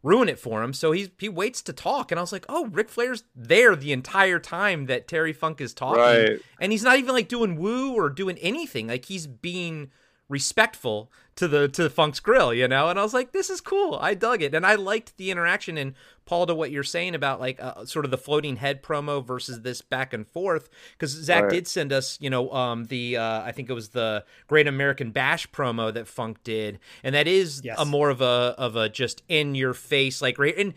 ruin 0.03 0.30
it 0.30 0.40
for 0.40 0.64
him. 0.64 0.73
So 0.73 0.91
he 0.91 1.11
he 1.19 1.30
waits 1.30 1.61
to 1.64 1.73
talk, 1.73 2.11
and 2.11 2.19
I 2.19 2.23
was 2.23 2.32
like, 2.32 2.45
oh, 2.49 2.68
Ric 2.68 2.90
Flair's 2.90 3.23
there 3.36 3.76
the 3.76 3.91
entire 3.91 4.40
time 4.40 4.86
that 4.88 5.07
Terry 5.07 5.34
Funk 5.34 5.61
is 5.61 5.73
talking, 5.73 6.02
right. 6.02 6.40
and 6.60 6.72
he's 6.72 6.84
not 6.84 6.98
even 6.98 7.14
like 7.14 7.28
doing 7.28 7.56
woo 7.57 7.94
or 7.94 8.10
doing 8.10 8.38
anything. 8.40 8.88
Like 8.88 9.06
he's 9.06 9.28
being 9.28 9.91
respectful 10.30 11.11
to 11.36 11.48
the 11.48 11.68
to 11.70 11.90
Funk's 11.90 12.20
grill, 12.20 12.53
you 12.53 12.68
know. 12.68 12.90
And 12.90 12.99
I 12.99 13.03
was 13.03 13.14
like, 13.14 13.32
this 13.32 13.49
is 13.49 13.62
cool. 13.62 13.98
I 14.02 14.14
dug 14.14 14.41
it, 14.41 14.53
and 14.53 14.66
I 14.66 14.76
liked 14.76 15.18
the 15.18 15.32
interaction. 15.32 15.78
And 15.78 15.94
Paul, 16.26 16.45
to 16.48 16.56
what 16.56 16.72
you're 16.72 16.84
saying 16.84 17.16
about 17.16 17.40
like 17.40 17.62
uh, 17.62 17.86
sort 17.86 18.06
of 18.06 18.12
the 18.12 18.18
floating 18.18 18.58
head 18.58 18.84
promo 18.84 19.26
versus 19.26 19.62
this 19.62 19.82
back 19.82 20.14
and 20.14 20.28
forth, 20.28 20.70
because 20.94 21.12
Zach 21.12 21.44
right. 21.44 21.52
did 21.52 21.68
send 21.68 21.94
us, 21.94 22.18
you 22.22 22.30
know, 22.30 22.52
um, 22.52 22.86
the 22.86 23.18
uh, 23.18 23.41
I 23.41 23.52
think 23.52 23.70
it 23.70 23.74
was 23.74 23.90
the 23.90 24.26
Great 24.48 24.68
American 24.68 25.12
Bash 25.12 25.49
promo 25.49 25.94
that 25.94 26.08
Funk 26.08 26.44
did, 26.44 26.80
and 27.03 27.16
that 27.16 27.28
is 27.28 27.62
yes. 27.64 27.80
a 27.80 27.86
more 27.86 28.10
of 28.10 28.22
a 28.22 28.56
of 28.58 28.76
a 28.76 28.90
just 28.90 29.24
in 29.28 29.56
your 29.56 29.74
face 29.74 30.22
like 30.22 30.38
right 30.38 30.58
and 30.58 30.74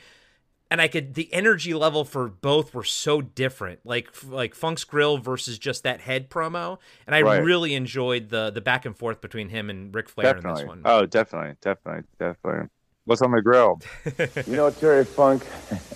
and 0.71 0.81
I 0.81 0.89
could 0.89 1.15
the 1.15 1.33
energy 1.33 1.75
level 1.75 2.05
for 2.05 2.29
both 2.29 2.75
were 2.75 2.85
so 2.85 3.21
different. 3.21 3.81
Like 3.85 4.11
like 4.29 4.55
Funk's 4.55 4.85
Grill 4.85 5.19
versus 5.19 5.59
just 5.59 5.83
that 5.85 6.01
head 6.01 6.31
promo, 6.31 6.79
and 7.07 7.15
I 7.15 7.23
right. 7.23 7.43
really 7.43 7.75
enjoyed 7.75 8.31
the 8.31 8.51
the 8.51 8.61
back 8.61 8.85
and 8.85 8.97
forth 8.97 9.21
between 9.21 9.51
him 9.51 9.71
and 9.71 9.95
Ric 9.95 10.09
Flair 10.09 10.35
definitely. 10.35 10.51
in 10.51 10.57
this 10.57 10.69
one. 10.69 10.83
Oh, 10.85 11.07
definitely, 11.07 11.57
definitely, 11.61 12.05
definitely. 12.19 12.69
What's 13.05 13.23
on 13.23 13.33
the 13.33 13.43
grill? 13.43 13.81
you 14.47 14.57
know, 14.57 14.71
Terry 14.71 15.05
Funk, 15.05 15.47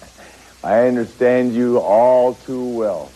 I 0.65 0.87
understand 0.87 1.55
you 1.55 1.79
all 1.79 2.35
too 2.35 2.69
well. 2.77 3.11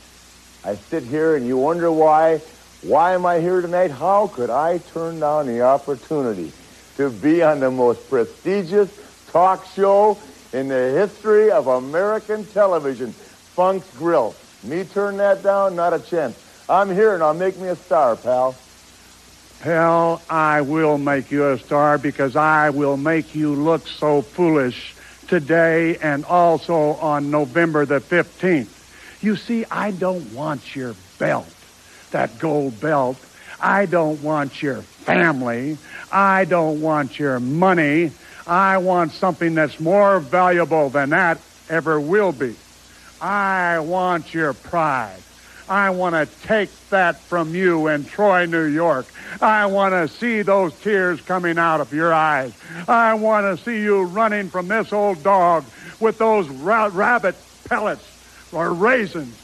I 0.64 0.76
sit 0.76 1.02
here 1.02 1.36
and 1.36 1.46
you 1.46 1.56
wonder 1.58 1.90
why. 1.92 2.40
Why 2.82 3.14
am 3.14 3.24
I 3.26 3.38
here 3.38 3.60
tonight? 3.60 3.92
How 3.92 4.26
could 4.26 4.50
I 4.50 4.78
turn 4.78 5.20
down 5.20 5.46
the 5.46 5.60
opportunity 5.60 6.50
to 6.96 7.10
be 7.10 7.40
on 7.40 7.60
the 7.60 7.70
most 7.70 8.10
prestigious 8.10 8.90
talk 9.30 9.64
show 9.66 10.18
in 10.52 10.68
the 10.68 10.90
history 10.90 11.50
of 11.50 11.66
American 11.66 12.44
television. 12.46 13.12
Funk's 13.12 13.88
Grill. 13.96 14.34
Me 14.62 14.84
turn 14.84 15.16
that 15.16 15.42
down? 15.42 15.76
Not 15.76 15.92
a 15.92 15.98
chance. 15.98 16.38
I'm 16.68 16.90
here 16.94 17.14
and 17.14 17.22
I'll 17.22 17.34
make 17.34 17.58
me 17.58 17.68
a 17.68 17.76
star, 17.76 18.16
pal. 18.16 18.54
Pal, 19.60 20.20
I 20.28 20.60
will 20.62 20.98
make 20.98 21.30
you 21.30 21.48
a 21.48 21.58
star 21.58 21.98
because 21.98 22.36
I 22.36 22.70
will 22.70 22.96
make 22.96 23.34
you 23.34 23.54
look 23.54 23.86
so 23.86 24.22
foolish 24.22 24.94
today 25.28 25.96
and 25.98 26.24
also 26.24 26.94
on 26.94 27.30
November 27.30 27.86
the 27.86 28.00
15th. 28.00 29.22
You 29.22 29.36
see, 29.36 29.64
I 29.70 29.92
don't 29.92 30.32
want 30.32 30.74
your 30.74 30.94
belt, 31.18 31.52
that 32.10 32.38
gold 32.38 32.80
belt. 32.80 33.16
I 33.60 33.86
don't 33.86 34.20
want 34.22 34.60
your 34.60 34.82
family. 34.82 35.78
I 36.10 36.44
don't 36.44 36.80
want 36.80 37.18
your 37.18 37.38
money. 37.38 38.10
I 38.46 38.78
want 38.78 39.12
something 39.12 39.54
that's 39.54 39.78
more 39.78 40.20
valuable 40.20 40.90
than 40.90 41.10
that 41.10 41.38
ever 41.68 42.00
will 42.00 42.32
be. 42.32 42.56
I 43.20 43.78
want 43.80 44.34
your 44.34 44.52
pride. 44.52 45.22
I 45.68 45.90
want 45.90 46.14
to 46.14 46.26
take 46.46 46.70
that 46.90 47.20
from 47.20 47.54
you 47.54 47.86
in 47.86 48.04
Troy, 48.04 48.46
New 48.46 48.64
York. 48.64 49.06
I 49.40 49.66
want 49.66 49.92
to 49.94 50.08
see 50.08 50.42
those 50.42 50.74
tears 50.80 51.20
coming 51.20 51.56
out 51.56 51.80
of 51.80 51.92
your 51.92 52.12
eyes. 52.12 52.52
I 52.88 53.14
want 53.14 53.46
to 53.58 53.64
see 53.64 53.80
you 53.80 54.02
running 54.02 54.50
from 54.50 54.68
this 54.68 54.92
old 54.92 55.22
dog 55.22 55.64
with 56.00 56.18
those 56.18 56.48
ra- 56.48 56.90
rabbit 56.92 57.36
pellets 57.68 58.04
or 58.52 58.72
raisins 58.72 59.34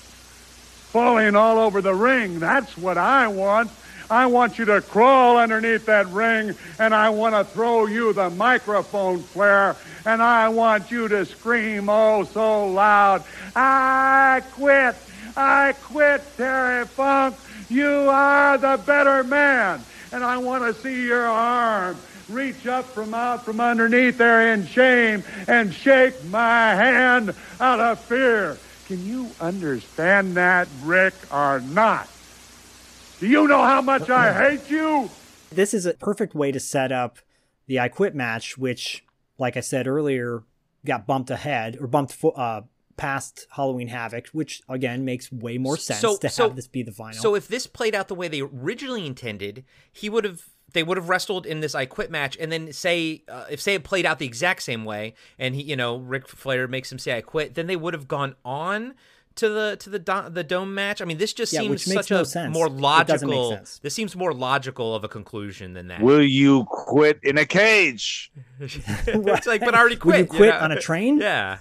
falling 0.88 1.36
all 1.36 1.58
over 1.58 1.80
the 1.80 1.94
ring. 1.94 2.40
That's 2.40 2.76
what 2.76 2.98
I 2.98 3.28
want. 3.28 3.70
I 4.10 4.26
want 4.26 4.58
you 4.58 4.64
to 4.66 4.80
crawl 4.80 5.36
underneath 5.36 5.86
that 5.86 6.08
ring, 6.08 6.54
and 6.78 6.94
I 6.94 7.10
want 7.10 7.34
to 7.34 7.44
throw 7.44 7.86
you 7.86 8.12
the 8.12 8.30
microphone 8.30 9.20
Flair, 9.20 9.76
and 10.06 10.22
I 10.22 10.48
want 10.48 10.90
you 10.90 11.08
to 11.08 11.26
scream 11.26 11.88
oh 11.90 12.24
so 12.24 12.68
loud, 12.68 13.24
I 13.54 14.42
quit! 14.52 14.96
I 15.36 15.74
quit, 15.82 16.22
Terry 16.36 16.86
Funk! 16.86 17.36
You 17.68 18.08
are 18.08 18.56
the 18.56 18.80
better 18.84 19.22
man! 19.24 19.84
And 20.10 20.24
I 20.24 20.38
want 20.38 20.64
to 20.64 20.80
see 20.80 21.06
your 21.06 21.26
arm 21.26 21.96
reach 22.30 22.66
up 22.66 22.86
from 22.86 23.12
out 23.12 23.44
from 23.44 23.60
underneath 23.60 24.18
there 24.18 24.52
in 24.52 24.66
shame 24.66 25.22
and 25.46 25.72
shake 25.72 26.24
my 26.24 26.74
hand 26.74 27.34
out 27.60 27.80
of 27.80 28.00
fear. 28.00 28.58
Can 28.86 29.04
you 29.06 29.30
understand 29.38 30.36
that, 30.36 30.68
Ric, 30.82 31.14
or 31.30 31.60
not? 31.60 32.08
Do 33.20 33.26
you 33.26 33.48
know 33.48 33.62
how 33.64 33.82
much 33.82 34.08
I 34.10 34.32
hate 34.32 34.70
you? 34.70 35.10
This 35.50 35.74
is 35.74 35.86
a 35.86 35.94
perfect 35.94 36.34
way 36.34 36.52
to 36.52 36.60
set 36.60 36.92
up 36.92 37.18
the 37.66 37.80
I 37.80 37.88
Quit 37.88 38.14
match, 38.14 38.56
which, 38.56 39.04
like 39.38 39.56
I 39.56 39.60
said 39.60 39.88
earlier, 39.88 40.44
got 40.86 41.06
bumped 41.06 41.30
ahead 41.30 41.76
or 41.80 41.88
bumped 41.88 42.12
fo- 42.12 42.30
uh, 42.30 42.62
past 42.96 43.46
Halloween 43.50 43.88
Havoc, 43.88 44.28
which 44.28 44.62
again 44.68 45.04
makes 45.04 45.32
way 45.32 45.58
more 45.58 45.76
sense 45.76 46.00
So- 46.00 46.16
to 46.18 46.28
so- 46.28 46.44
have 46.48 46.56
this 46.56 46.68
be 46.68 46.82
the 46.82 46.92
final. 46.92 47.20
So 47.20 47.34
if 47.34 47.48
this 47.48 47.66
played 47.66 47.94
out 47.94 48.08
the 48.08 48.14
way 48.14 48.28
they 48.28 48.40
originally 48.40 49.06
intended, 49.06 49.64
he 49.92 50.08
would 50.08 50.24
have 50.24 50.42
they 50.74 50.82
would 50.82 50.98
have 50.98 51.08
wrestled 51.08 51.46
in 51.46 51.60
this 51.60 51.74
I 51.74 51.86
Quit 51.86 52.10
match, 52.10 52.36
and 52.38 52.52
then 52.52 52.72
say 52.72 53.22
uh, 53.26 53.46
if 53.50 53.60
say 53.60 53.74
it 53.74 53.84
played 53.84 54.04
out 54.04 54.18
the 54.18 54.26
exact 54.26 54.62
same 54.62 54.84
way, 54.84 55.14
and 55.38 55.54
he 55.56 55.62
you 55.62 55.76
know 55.76 55.96
Ric 55.96 56.28
Flair 56.28 56.68
makes 56.68 56.92
him 56.92 56.98
say 56.98 57.16
I 57.16 57.20
quit, 57.22 57.54
then 57.54 57.66
they 57.66 57.76
would 57.76 57.94
have 57.94 58.06
gone 58.06 58.36
on 58.44 58.94
to 59.38 59.48
the 59.48 59.76
to 59.80 59.90
the 59.90 59.98
do- 59.98 60.28
the 60.30 60.44
dome 60.44 60.74
match. 60.74 61.00
I 61.02 61.04
mean, 61.04 61.18
this 61.18 61.32
just 61.32 61.52
Yeah, 61.52 61.60
seems 61.60 61.70
which 61.70 61.88
makes 61.88 62.06
such 62.08 62.10
no 62.10 62.20
a 62.20 62.24
sense. 62.24 62.52
more 62.54 62.66
It 62.66 62.72
make 62.74 62.80
logical. 62.82 63.50
sense. 63.52 63.78
This 63.78 63.94
seems 63.94 64.14
more 64.14 64.32
logical 64.32 64.94
of 64.94 65.02
a 65.04 65.08
conclusion 65.08 65.72
than 65.74 65.88
that. 65.88 66.00
Will 66.02 66.22
you 66.22 66.64
quit 66.68 67.18
in 67.22 67.38
a 67.38 67.46
cage? 67.46 68.30
it's 68.60 69.46
like, 69.46 69.60
but 69.60 69.74
I 69.74 69.78
already 69.80 69.96
quit. 69.96 70.12
Will 70.14 70.20
you 70.20 70.26
quit. 70.26 70.38
quit 70.38 70.54
know? 70.54 70.60
on 70.60 70.72
a 70.72 70.80
train? 70.80 71.18
Yeah. 71.28 71.58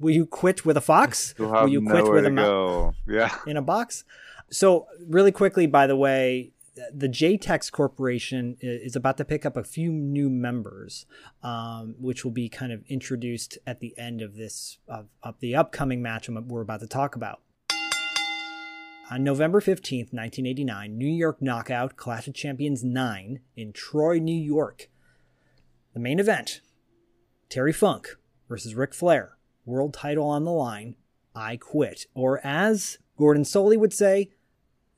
Will 0.00 0.14
you 0.14 0.26
quit 0.26 0.64
with 0.64 0.76
a 0.76 0.80
fox? 0.80 1.34
You'll 1.38 1.68
you 1.68 1.82
quit 1.82 2.08
with 2.08 2.24
a 2.24 2.30
mouse. 2.30 2.94
Yeah. 3.08 3.34
in 3.46 3.56
a 3.56 3.62
box? 3.62 4.04
So, 4.50 4.86
really 5.06 5.32
quickly, 5.32 5.66
by 5.66 5.86
the 5.88 5.96
way, 5.96 6.52
the 6.92 7.08
JTEX 7.08 7.70
Corporation 7.72 8.56
is 8.60 8.96
about 8.96 9.16
to 9.18 9.24
pick 9.24 9.44
up 9.44 9.56
a 9.56 9.64
few 9.64 9.90
new 9.90 10.30
members, 10.30 11.06
um, 11.42 11.94
which 11.98 12.24
will 12.24 12.32
be 12.32 12.48
kind 12.48 12.72
of 12.72 12.82
introduced 12.88 13.58
at 13.66 13.80
the 13.80 13.96
end 13.98 14.22
of 14.22 14.36
this 14.36 14.78
of, 14.88 15.06
of 15.22 15.40
the 15.40 15.54
upcoming 15.54 16.02
match 16.02 16.28
we're 16.28 16.62
about 16.62 16.80
to 16.80 16.86
talk 16.86 17.16
about. 17.16 17.40
On 19.10 19.24
November 19.24 19.60
15th, 19.60 20.12
1989, 20.12 20.98
New 20.98 21.08
York 21.08 21.40
Knockout 21.40 21.96
Clash 21.96 22.28
of 22.28 22.34
Champions 22.34 22.84
9 22.84 23.40
in 23.56 23.72
Troy, 23.72 24.18
New 24.18 24.36
York. 24.36 24.90
The 25.94 26.00
main 26.00 26.20
event 26.20 26.60
Terry 27.48 27.72
Funk 27.72 28.18
versus 28.48 28.74
Ric 28.74 28.92
Flair. 28.92 29.38
World 29.64 29.94
title 29.94 30.28
on 30.28 30.44
the 30.44 30.52
line. 30.52 30.96
I 31.34 31.56
quit. 31.56 32.06
Or 32.14 32.44
as 32.44 32.98
Gordon 33.16 33.44
Solie 33.44 33.78
would 33.78 33.94
say, 33.94 34.30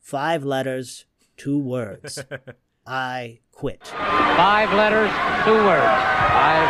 five 0.00 0.44
letters, 0.44 1.04
two 1.40 1.58
words. 1.58 2.22
I 2.86 3.40
quit. 3.52 3.86
Five 3.86 4.72
letters, 4.74 5.10
two 5.44 5.54
words. 5.54 5.84
I 5.86 6.60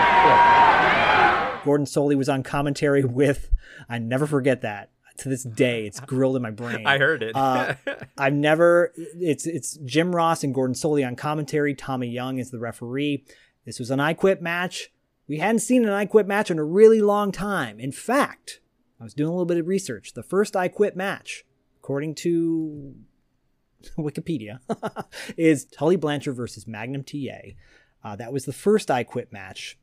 quit. 1.55 1.65
Gordon 1.65 1.87
Solie 1.87 2.17
was 2.17 2.29
on 2.29 2.43
commentary 2.43 3.05
with, 3.21 3.51
I 3.89 3.99
never 3.99 4.27
forget 4.27 4.63
that. 4.63 4.91
To 5.19 5.29
this 5.29 5.43
day, 5.43 5.87
it's 5.87 6.01
grilled 6.01 6.37
in 6.37 6.43
my 6.43 6.51
brain. 6.51 6.87
I 6.87 6.97
heard 6.97 7.23
it. 7.23 7.37
uh, 7.37 7.75
I've 8.19 8.33
never. 8.33 8.91
It's 8.97 9.47
it's 9.47 9.77
Jim 9.85 10.17
Ross 10.17 10.43
and 10.43 10.55
Gordon 10.55 10.75
Solie 10.75 11.07
on 11.07 11.15
commentary. 11.15 11.75
Tommy 11.75 12.09
Young 12.09 12.39
is 12.39 12.51
the 12.51 12.59
referee. 12.59 13.27
This 13.67 13.79
was 13.79 13.91
an 13.91 14.01
I 14.01 14.15
Quit 14.15 14.41
match. 14.41 14.91
We 15.29 15.37
hadn't 15.37 15.59
seen 15.59 15.85
an 15.85 15.91
I 15.91 16.07
Quit 16.07 16.27
match 16.27 16.51
in 16.51 16.59
a 16.59 16.65
really 16.65 17.03
long 17.03 17.33
time. 17.33 17.79
In 17.79 17.93
fact, 17.93 18.61
I 18.99 19.05
was 19.05 19.13
doing 19.13 19.29
a 19.29 19.33
little 19.33 19.45
bit 19.45 19.59
of 19.59 19.67
research. 19.67 20.15
The 20.15 20.23
first 20.23 20.57
I 20.57 20.69
Quit 20.69 20.97
match, 20.97 21.45
according 21.81 22.15
to 22.15 22.95
Wikipedia, 23.99 24.61
is 25.37 25.65
Tully 25.65 25.97
Blanchard 25.97 26.37
versus 26.37 26.67
Magnum 26.67 27.05
TA. 27.05 27.53
Uh, 28.03 28.17
that 28.17 28.33
was 28.33 28.45
the 28.45 28.53
first 28.53 28.91
I 28.91 29.05
Quit 29.05 29.33
match 29.33 29.79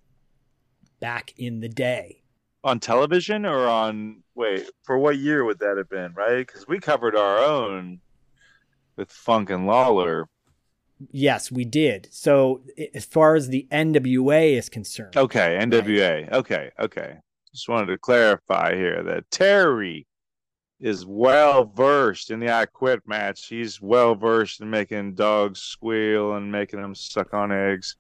back 1.00 1.34
in 1.38 1.60
the 1.60 1.70
day. 1.70 2.24
On 2.64 2.80
television 2.80 3.46
or 3.46 3.68
on 3.68 4.24
wait 4.36 4.70
for 4.84 4.98
what 4.98 5.18
year 5.18 5.46
would 5.46 5.60
that 5.60 5.78
have 5.78 5.90
been? 5.90 6.14
Right, 6.14 6.46
because 6.46 6.68
we 6.68 6.80
covered 6.80 7.16
our 7.16 7.38
own 7.38 8.00
with 8.96 9.12
Funk 9.12 9.50
and 9.50 9.68
Lawler. 9.68 10.28
Yes, 11.12 11.52
we 11.52 11.64
did. 11.64 12.10
So, 12.12 12.62
as 12.96 13.06
far 13.06 13.36
as 13.36 13.50
the 13.50 13.68
NWA 13.72 14.58
is 14.58 14.68
concerned, 14.68 15.16
Okay, 15.16 15.58
NWA. 15.62 16.32
Okay, 16.32 16.72
okay. 16.80 17.18
Just 17.54 17.70
wanted 17.70 17.88
to 17.88 17.98
clarify 18.00 18.76
here 18.76 19.04
that 19.04 19.30
Terry 19.30 20.08
is 20.80 21.06
well 21.06 21.66
versed 21.66 22.32
in 22.32 22.40
the 22.40 22.52
I 22.54 22.66
Quit 22.66 23.02
match. 23.08 23.48
He's 23.48 23.82
well 23.82 24.16
versed 24.16 24.62
in 24.62 24.70
making 24.70 25.16
dogs 25.16 25.60
squeal 25.62 26.36
and 26.36 26.52
making 26.52 26.82
them 26.82 26.94
suck 26.96 27.34
on 27.34 27.52
eggs. 27.52 27.96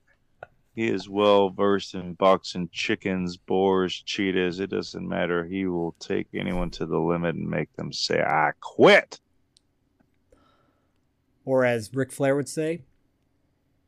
He 0.75 0.87
is 0.87 1.09
well 1.09 1.49
versed 1.49 1.95
in 1.95 2.13
boxing 2.13 2.69
chickens, 2.71 3.35
boars, 3.35 3.99
cheetahs. 4.05 4.59
It 4.59 4.69
doesn't 4.69 5.07
matter. 5.07 5.43
He 5.45 5.65
will 5.65 5.95
take 5.99 6.27
anyone 6.35 6.69
to 6.71 6.85
the 6.85 6.99
limit 6.99 7.35
and 7.35 7.49
make 7.49 7.73
them 7.75 7.91
say, 7.91 8.21
I 8.21 8.51
quit. 8.59 9.19
or 11.45 11.65
as 11.65 11.89
Ric 11.93 12.11
Flair 12.11 12.35
would 12.35 12.49
say, 12.49 12.81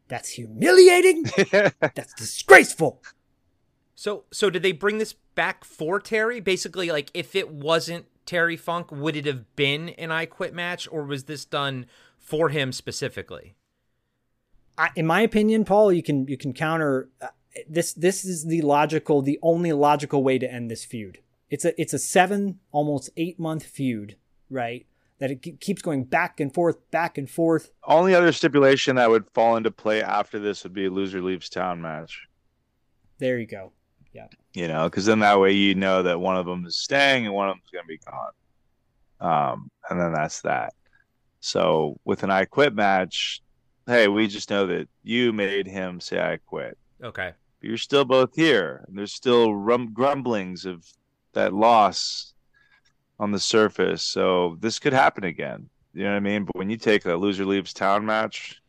that's 0.07 0.29
humiliating. 0.29 1.23
that's 1.51 2.13
disgraceful. 2.13 3.03
So 3.93 4.23
so 4.31 4.49
did 4.49 4.63
they 4.63 4.71
bring 4.71 4.97
this 4.97 5.13
back 5.35 5.63
for 5.63 5.99
Terry? 5.99 6.39
Basically, 6.39 6.89
like 6.89 7.11
if 7.13 7.35
it 7.35 7.51
wasn't 7.51 8.05
Terry 8.29 8.57
Funk, 8.57 8.91
would 8.91 9.15
it 9.15 9.25
have 9.25 9.55
been 9.55 9.89
an 9.89 10.11
I 10.11 10.27
Quit 10.27 10.53
match, 10.53 10.87
or 10.91 11.03
was 11.03 11.23
this 11.23 11.45
done 11.45 11.87
for 12.19 12.49
him 12.49 12.71
specifically? 12.71 13.55
I, 14.77 14.89
in 14.95 15.07
my 15.07 15.21
opinion, 15.21 15.65
Paul, 15.65 15.91
you 15.91 16.03
can 16.03 16.27
you 16.27 16.37
can 16.37 16.53
counter 16.53 17.09
uh, 17.23 17.29
this. 17.67 17.91
This 17.93 18.23
is 18.23 18.45
the 18.45 18.61
logical, 18.61 19.23
the 19.23 19.39
only 19.41 19.73
logical 19.73 20.23
way 20.23 20.37
to 20.37 20.47
end 20.47 20.69
this 20.69 20.85
feud. 20.85 21.17
It's 21.49 21.65
a 21.65 21.81
it's 21.81 21.91
a 21.91 21.97
seven, 21.97 22.59
almost 22.71 23.09
eight 23.17 23.39
month 23.39 23.63
feud, 23.63 24.15
right? 24.51 24.85
That 25.17 25.31
it 25.31 25.59
keeps 25.59 25.81
going 25.81 26.03
back 26.03 26.39
and 26.39 26.53
forth, 26.53 26.77
back 26.91 27.17
and 27.17 27.27
forth. 27.27 27.71
Only 27.83 28.13
other 28.13 28.31
stipulation 28.31 28.97
that 28.97 29.09
would 29.09 29.25
fall 29.33 29.55
into 29.57 29.71
play 29.71 30.03
after 30.03 30.37
this 30.37 30.63
would 30.63 30.73
be 30.73 30.85
a 30.85 30.91
loser 30.91 31.23
leaves 31.23 31.49
town 31.49 31.81
match. 31.81 32.27
There 33.17 33.39
you 33.39 33.47
go. 33.47 33.71
Yeah. 34.13 34.27
you 34.53 34.67
know, 34.67 34.89
because 34.89 35.05
then 35.05 35.19
that 35.19 35.39
way 35.39 35.51
you 35.51 35.75
know 35.75 36.03
that 36.03 36.19
one 36.19 36.35
of 36.35 36.45
them 36.45 36.65
is 36.65 36.77
staying 36.77 37.25
and 37.25 37.33
one 37.35 37.49
of 37.49 37.55
them's 37.55 37.69
going 37.71 37.83
to 37.83 37.87
be 37.87 37.99
gone. 37.99 38.31
Um, 39.21 39.71
and 39.89 39.99
then 39.99 40.13
that's 40.13 40.41
that. 40.41 40.73
So 41.41 41.99
with 42.05 42.23
an 42.23 42.31
I 42.31 42.45
quit 42.45 42.73
match, 42.73 43.41
hey, 43.85 44.07
we 44.07 44.27
just 44.27 44.49
know 44.49 44.67
that 44.67 44.87
you 45.03 45.31
made 45.31 45.67
him 45.67 45.99
say 45.99 46.19
I 46.19 46.37
quit. 46.37 46.77
Okay. 47.03 47.33
But 47.59 47.67
you're 47.67 47.77
still 47.77 48.05
both 48.05 48.35
here. 48.35 48.85
And 48.87 48.97
there's 48.97 49.13
still 49.13 49.53
rum- 49.53 49.93
grumblings 49.93 50.65
of 50.65 50.85
that 51.33 51.53
loss 51.53 52.33
on 53.19 53.31
the 53.31 53.39
surface. 53.39 54.03
So 54.03 54.57
this 54.59 54.79
could 54.79 54.93
happen 54.93 55.23
again. 55.23 55.69
You 55.93 56.03
know 56.03 56.11
what 56.11 56.17
I 56.17 56.21
mean? 56.21 56.45
But 56.45 56.55
when 56.55 56.69
you 56.69 56.77
take 56.77 57.05
a 57.05 57.15
loser 57.15 57.45
leaves 57.45 57.73
town 57.73 58.05
match, 58.05 58.61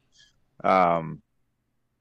um, 0.64 1.22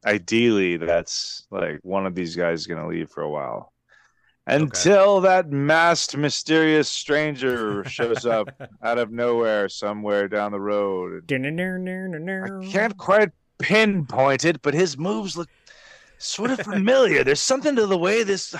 ideally 0.05 0.77
that's 0.77 1.45
like 1.51 1.80
one 1.84 2.05
of 2.05 2.15
these 2.15 2.35
guys 2.35 2.61
is 2.61 2.67
going 2.67 2.81
to 2.81 2.88
leave 2.88 3.09
for 3.09 3.21
a 3.21 3.30
while. 3.30 3.73
Until 4.47 5.21
that 5.21 5.51
masked 5.51 6.17
mysterious 6.17 6.89
stranger 6.89 7.84
shows 7.84 8.26
up 8.26 8.49
out 8.84 8.97
of 8.97 9.11
nowhere 9.11 9.69
somewhere 9.69 10.27
down 10.27 10.51
the 10.51 10.59
road 10.59 11.27
I 12.63 12.65
can't 12.71 12.97
quite 12.97 13.30
pinpoint 13.59 14.45
it 14.45 14.61
but 14.63 14.73
his 14.73 14.97
moves 14.97 15.38
look 15.38 15.49
sort 16.17 16.49
of 16.49 16.61
familiar. 16.61 17.23
There's 17.23 17.41
something 17.41 17.76
to 17.76 17.85
the 17.85 17.97
way 17.97 18.23
this 18.23 18.55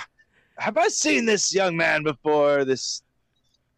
have 0.60 0.78
i 0.78 0.90
seen 0.90 1.26
this 1.26 1.54
young 1.56 1.76
man 1.76 2.04
before? 2.04 2.66
This 2.66 3.02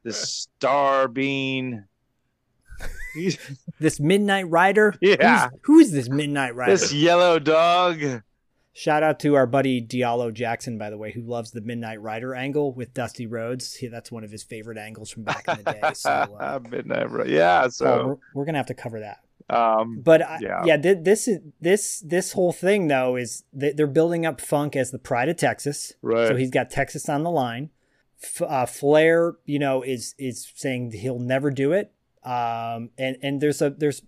this 0.04 0.18
star 0.58 1.08
bean 1.08 1.86
This 3.80 4.00
Midnight 4.00 4.50
Rider. 4.50 4.96
Yeah. 5.02 5.50
Who's, 5.64 5.90
who's 5.90 5.92
this 5.92 6.10
Midnight 6.10 6.56
Rider? 6.56 6.72
this 6.72 6.94
yellow 6.94 7.40
dog 7.40 8.22
Shout 8.74 9.04
out 9.04 9.20
to 9.20 9.36
our 9.36 9.46
buddy 9.46 9.82
Diallo 9.86 10.34
Jackson, 10.34 10.78
by 10.78 10.90
the 10.90 10.98
way, 10.98 11.12
who 11.12 11.22
loves 11.22 11.52
the 11.52 11.60
Midnight 11.60 12.02
Rider 12.02 12.34
angle 12.34 12.72
with 12.74 12.94
Dusty 12.94 13.28
Rhodes. 13.28 13.76
He, 13.76 13.88
that's 13.88 14.14
one 14.14 14.24
of 14.24 14.32
his 14.32 14.44
favorite 14.44 14.78
angles 14.78 15.10
from 15.12 15.24
back 15.24 15.44
in 15.50 15.58
the 15.58 15.72
day. 15.74 15.82
So, 15.94 16.10
uh, 16.10 16.60
midnight 16.70 17.12
Ri- 17.12 17.36
yeah 17.36 17.68
so 17.68 17.86
Paul, 17.86 18.08
we're, 18.08 18.18
we're 18.34 18.46
gonna 18.46 18.60
have 18.60 18.68
to 18.68 18.74
cover 18.74 19.02
that. 19.02 19.20
um 19.54 20.00
But 20.02 20.22
I, 20.22 20.38
yeah. 20.42 20.62
yeah, 20.64 20.78
thi- 20.78 20.94
this 21.02 21.28
is 21.28 21.40
this 21.60 22.00
this 22.00 22.32
whole 22.32 22.54
thing 22.54 22.88
though 22.88 23.18
is 23.18 23.44
they- 23.52 23.74
they're 23.74 23.88
building 23.88 24.26
up 24.26 24.40
Funk 24.40 24.78
as 24.78 24.92
the 24.92 25.00
pride 25.00 25.28
of 25.28 25.36
Texas. 25.36 25.92
Right. 26.02 26.30
So 26.30 26.38
he's 26.38 26.50
got 26.52 26.70
Texas 26.70 27.10
on 27.10 27.24
the 27.24 27.32
line. 27.32 27.72
F- 28.24 28.42
uh, 28.42 28.66
Flair, 28.68 29.34
you 29.46 29.60
know, 29.60 29.82
is 29.82 30.16
is 30.18 30.50
saying 30.56 30.92
he'll 30.94 31.20
never 31.20 31.52
do 31.52 31.74
it. 31.74 31.92
Um, 32.24 32.92
and 32.98 33.18
and 33.22 33.42
there's 33.42 33.62
a 33.62 33.70
there's 33.72 34.02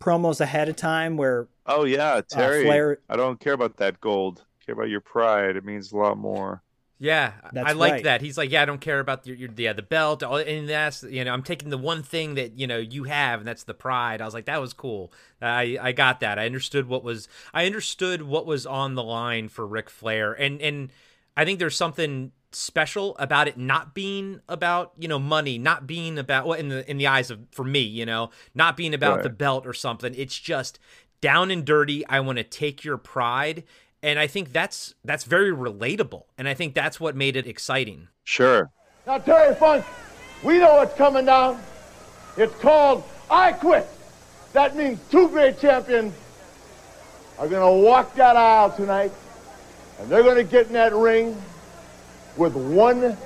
promos 0.00 0.40
ahead 0.40 0.68
of 0.68 0.76
time 0.76 1.16
where 1.16 1.48
Oh 1.66 1.84
yeah, 1.84 2.20
Terry. 2.22 2.64
Flair- 2.64 3.00
I 3.08 3.14
don't 3.16 3.38
care 3.38 3.52
about 3.52 3.76
that 3.76 4.00
gold. 4.00 4.44
I 4.60 4.64
care 4.64 4.72
about 4.74 4.88
your 4.88 5.00
pride. 5.00 5.56
It 5.56 5.64
means 5.64 5.92
a 5.92 5.96
lot 5.96 6.18
more. 6.18 6.62
Yeah, 7.00 7.34
That's 7.52 7.68
I 7.68 7.72
like 7.74 7.90
right. 7.92 8.02
that. 8.02 8.22
He's 8.22 8.36
like, 8.36 8.50
yeah, 8.50 8.62
I 8.62 8.64
don't 8.64 8.80
care 8.80 8.98
about 8.98 9.24
your, 9.24 9.36
your 9.36 9.50
yeah 9.56 9.72
the 9.72 9.82
belt, 9.82 10.20
and 10.24 10.68
that's 10.68 11.04
you 11.04 11.24
know 11.24 11.32
I'm 11.32 11.44
taking 11.44 11.70
the 11.70 11.78
one 11.78 12.02
thing 12.02 12.34
that 12.34 12.58
you 12.58 12.66
know 12.66 12.78
you 12.78 13.04
have, 13.04 13.38
and 13.40 13.46
that's 13.46 13.62
the 13.62 13.74
pride. 13.74 14.20
I 14.20 14.24
was 14.24 14.34
like, 14.34 14.46
that 14.46 14.60
was 14.60 14.72
cool. 14.72 15.12
I 15.40 15.78
I 15.80 15.92
got 15.92 16.18
that. 16.20 16.40
I 16.40 16.46
understood 16.46 16.88
what 16.88 17.04
was 17.04 17.28
I 17.54 17.66
understood 17.66 18.22
what 18.22 18.46
was 18.46 18.66
on 18.66 18.96
the 18.96 19.04
line 19.04 19.48
for 19.48 19.64
Ric 19.64 19.90
Flair, 19.90 20.32
and 20.32 20.60
and 20.60 20.90
I 21.36 21.44
think 21.44 21.60
there's 21.60 21.76
something 21.76 22.32
special 22.52 23.16
about 23.18 23.48
it 23.48 23.58
not 23.58 23.94
being 23.94 24.40
about 24.48 24.92
you 24.98 25.08
know 25.08 25.18
money, 25.18 25.58
not 25.58 25.86
being 25.86 26.18
about 26.18 26.46
well 26.46 26.58
in 26.58 26.68
the 26.68 26.88
in 26.90 26.98
the 26.98 27.06
eyes 27.06 27.30
of 27.30 27.40
for 27.50 27.64
me, 27.64 27.80
you 27.80 28.06
know, 28.06 28.30
not 28.54 28.76
being 28.76 28.94
about 28.94 29.16
Right. 29.16 29.22
the 29.22 29.30
belt 29.30 29.66
or 29.66 29.72
something. 29.74 30.14
It's 30.16 30.38
just 30.38 30.78
down 31.20 31.50
and 31.50 31.64
dirty. 31.64 32.06
I 32.06 32.20
want 32.20 32.38
to 32.38 32.44
take 32.44 32.84
your 32.84 32.96
pride. 32.96 33.64
And 34.00 34.20
I 34.20 34.28
think 34.28 34.52
that's 34.52 34.94
that's 35.04 35.24
very 35.24 35.50
relatable, 35.50 36.22
and 36.38 36.48
I 36.48 36.54
think 36.54 36.72
that's 36.74 37.00
what 37.00 37.16
made 37.16 37.34
it 37.34 37.48
exciting. 37.48 38.06
Sure. 38.22 38.70
Now, 39.06 39.18
Terry 39.18 39.54
Funk, 39.56 39.84
we 40.44 40.58
know 40.58 40.76
what's 40.76 40.94
coming 40.94 41.24
down. 41.24 41.60
It's 42.36 42.54
called 42.60 43.02
I 43.28 43.52
Quit. 43.52 43.88
That 44.52 44.76
means 44.76 45.00
two 45.10 45.28
great 45.28 45.58
champions 45.58 46.14
are 47.40 47.48
going 47.48 47.60
to 47.60 47.84
walk 47.84 48.14
that 48.14 48.36
aisle 48.36 48.70
tonight, 48.70 49.10
and 49.98 50.08
they're 50.08 50.22
going 50.22 50.36
to 50.36 50.44
get 50.44 50.68
in 50.68 50.74
that 50.74 50.94
ring 50.94 51.40
with 52.38 52.54
one 52.54 53.16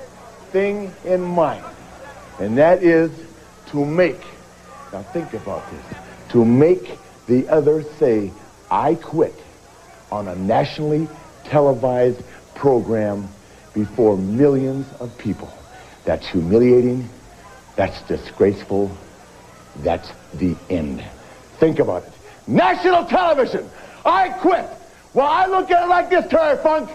thing 0.51 0.91
in 1.05 1.21
mind, 1.21 1.63
and 2.39 2.57
that 2.57 2.83
is 2.83 3.11
to 3.67 3.85
make, 3.85 4.19
now 4.91 5.03
think 5.03 5.33
about 5.33 5.63
this, 5.71 5.97
to 6.29 6.43
make 6.43 6.97
the 7.27 7.47
other 7.47 7.83
say, 7.99 8.31
I 8.69 8.95
quit 8.95 9.35
on 10.11 10.27
a 10.27 10.35
nationally 10.35 11.07
televised 11.45 12.21
program 12.55 13.27
before 13.73 14.17
millions 14.17 14.87
of 14.99 15.15
people. 15.17 15.51
That's 16.05 16.27
humiliating. 16.27 17.07
That's 17.75 18.01
disgraceful. 18.03 18.95
That's 19.77 20.11
the 20.35 20.55
end. 20.69 21.03
Think 21.59 21.79
about 21.79 22.03
it. 22.03 22.13
National 22.47 23.05
television. 23.05 23.69
I 24.05 24.29
quit. 24.29 24.65
Well, 25.13 25.27
I 25.27 25.45
look 25.47 25.71
at 25.71 25.83
it 25.83 25.87
like 25.87 26.09
this, 26.09 26.29
Terry 26.29 26.57
Funk. 26.61 26.89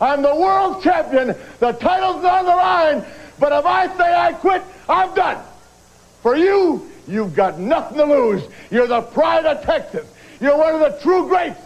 I'm 0.00 0.22
the 0.22 0.34
world 0.34 0.82
champion. 0.82 1.34
The 1.58 1.72
title's 1.72 2.24
on 2.24 2.44
the 2.44 2.56
line. 2.56 3.04
But 3.38 3.52
if 3.52 3.66
I 3.66 3.86
say 3.96 4.14
I 4.14 4.32
quit, 4.32 4.62
I'm 4.88 5.14
done. 5.14 5.42
For 6.22 6.36
you, 6.36 6.90
you've 7.06 7.34
got 7.34 7.58
nothing 7.58 7.98
to 7.98 8.04
lose. 8.04 8.42
You're 8.70 8.86
the 8.86 9.02
pride 9.02 9.46
of 9.46 9.62
Texas. 9.62 10.06
You're 10.40 10.56
one 10.56 10.74
of 10.74 10.80
the 10.80 10.98
true 11.02 11.28
greats 11.28 11.60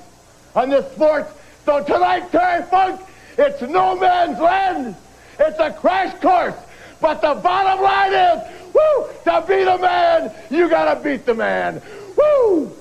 on 0.55 0.71
this 0.71 0.91
sport. 0.93 1.29
So 1.65 1.83
tonight, 1.83 2.31
Terry 2.31 2.65
Funk, 2.65 3.01
it's 3.39 3.63
no 3.63 3.97
man's 3.97 4.39
land. 4.39 4.97
It's 5.39 5.59
a 5.59 5.73
crash 5.73 6.15
course. 6.21 6.55
But 7.01 7.21
the 7.21 7.35
bottom 7.35 7.83
line 7.83 8.13
is, 8.13 8.73
woo, 8.73 9.09
to 9.25 9.45
beat 9.47 9.67
a 9.67 9.79
man, 9.79 10.33
you 10.51 10.69
gotta 10.69 11.01
beat 11.01 11.27
the 11.27 11.35
man. 11.35 11.83
Woo! 12.17 12.73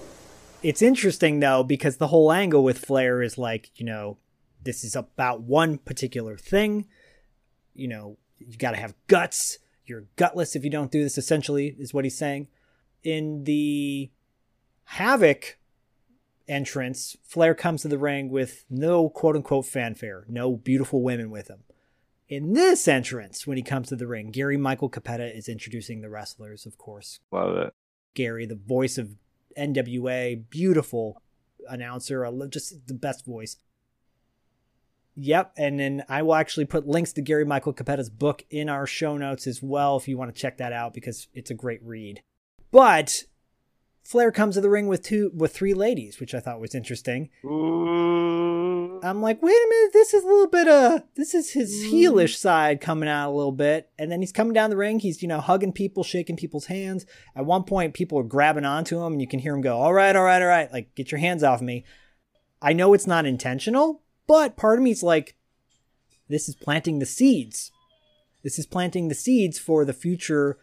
It's 0.62 0.82
interesting 0.82 1.40
though 1.40 1.64
because 1.64 1.98
the 1.98 2.08
whole 2.08 2.32
angle 2.32 2.64
with 2.64 2.78
Flair 2.78 3.22
is 3.22 3.38
like, 3.38 3.70
you 3.76 3.86
know, 3.86 4.18
this 4.64 4.84
is 4.84 4.96
about 4.96 5.42
one 5.42 5.78
particular 5.78 6.38
thing. 6.38 6.88
You 7.74 7.88
know, 7.88 8.18
you 8.40 8.58
got 8.58 8.72
to 8.72 8.78
have 8.78 8.96
guts. 9.08 9.60
You're 9.86 10.06
gutless 10.16 10.56
if 10.56 10.64
you 10.64 10.70
don't 10.70 10.92
do 10.92 11.04
this 11.04 11.18
essentially 11.18 11.76
is 11.78 11.94
what 11.94 12.06
he's 12.06 12.18
saying. 12.18 12.48
In 13.04 13.44
the 13.44 14.12
Havoc 14.86 15.58
entrance, 16.48 17.18
Flair 17.24 17.54
comes 17.54 17.82
to 17.82 17.88
the 17.88 17.98
ring 17.98 18.30
with 18.30 18.66
no 18.70 19.10
quote 19.10 19.36
unquote 19.36 19.66
fanfare, 19.66 20.26
no 20.28 20.56
beautiful 20.56 21.02
women 21.02 21.30
with 21.30 21.48
him. 21.48 21.64
In 22.30 22.54
this 22.54 22.88
entrance, 22.88 23.46
when 23.46 23.58
he 23.58 23.64
comes 23.64 23.90
to 23.90 23.96
the 23.96 24.08
ring, 24.08 24.32
Gary 24.32 24.58
Michael 24.58 24.90
Cappetta 24.90 25.36
is 25.36 25.50
introducing 25.50 26.02
the 26.02 26.10
wrestlers, 26.10 26.66
of 26.66 26.78
course. 26.78 27.20
Love 27.32 27.58
it. 27.58 27.74
Gary, 28.14 28.46
the 28.46 28.56
voice 28.56 28.98
of 28.98 29.10
NWA, 29.58 30.44
beautiful 30.50 31.22
announcer, 31.70 32.30
just 32.50 32.88
the 32.88 32.94
best 32.94 33.26
voice. 33.26 33.58
Yep, 35.16 35.54
and 35.58 35.80
then 35.80 36.04
I 36.10 36.24
will 36.24 36.36
actually 36.36 36.66
put 36.66 36.88
links 36.88 37.14
to 37.14 37.22
Gary 37.22 37.46
Michael 37.46 37.74
Cappetta's 37.74 38.10
book 38.10 38.44
in 38.50 38.68
our 38.68 38.88
show 38.88 39.16
notes 39.16 39.46
as 39.46 39.62
well 39.62 39.98
if 39.98 40.08
you 40.08 40.18
want 40.18 40.34
to 40.34 40.42
check 40.42 40.58
that 40.58 40.74
out 40.74 40.94
because 40.94 41.28
it's 41.34 41.52
a 41.52 41.56
great 41.56 41.84
read. 41.84 42.24
But 42.72 43.26
Flair 44.04 44.32
comes 44.32 44.56
to 44.56 44.62
the 44.62 44.70
ring 44.70 44.88
with 44.88 45.02
two 45.02 45.32
with 45.34 45.54
three 45.54 45.74
ladies, 45.74 46.20
which 46.20 46.34
I 46.36 46.40
thought 46.40 46.60
was 46.60 46.76
interesting. 46.76 47.30
I'm 49.04 49.22
like, 49.22 49.42
wait 49.42 49.52
a 49.52 49.68
minute, 49.70 49.94
this 49.94 50.14
is 50.14 50.24
a 50.24 50.28
little 50.28 50.48
bit 50.48 50.68
uh 50.68 51.00
this 51.16 51.34
is 51.34 51.52
his 51.52 51.86
heelish 51.86 52.36
side 52.36 52.82
coming 52.82 53.08
out 53.08 53.30
a 53.30 53.36
little 53.36 53.52
bit. 53.52 53.90
And 53.98 54.12
then 54.12 54.22
he's 54.22 54.32
coming 54.32 54.54
down 54.54 54.70
the 54.70 54.78
ring, 54.78 55.00
he's, 55.00 55.22
you 55.22 55.28
know, 55.28 55.40
hugging 55.40 55.74
people, 55.74 56.04
shaking 56.04 56.36
people's 56.36 56.66
hands. 56.66 57.06
At 57.36 57.46
one 57.46 57.64
point, 57.64 57.94
people 57.94 58.20
are 58.20 58.24
grabbing 58.24 58.66
onto 58.66 59.02
him, 59.02 59.14
and 59.14 59.22
you 59.22 59.28
can 59.28 59.40
hear 59.40 59.54
him 59.54 59.62
go, 59.62 59.78
All 59.78 59.94
right, 59.94 60.16
all 60.16 60.24
right, 60.24 60.42
all 60.42 60.48
right, 60.48 60.72
like 60.72 60.96
get 60.96 61.12
your 61.12 61.20
hands 61.20 61.44
off 61.44 61.62
me. 61.62 61.86
I 62.62 62.74
know 62.74 62.94
it's 62.94 63.08
not 63.08 63.26
intentional, 63.26 64.03
but 64.28 64.56
part 64.56 64.80
of 64.80 64.84
me 64.84 64.92
is 64.92 65.04
like, 65.04 65.36
this 66.30 66.48
is 66.48 66.56
planting 66.56 67.00
the 67.00 67.06
seeds. 67.06 67.72
This 68.44 68.60
is 68.60 68.66
planting 68.66 69.08
the 69.08 69.16
seeds 69.16 69.60
for 69.60 69.86
the 69.86 69.94
future 69.94 70.58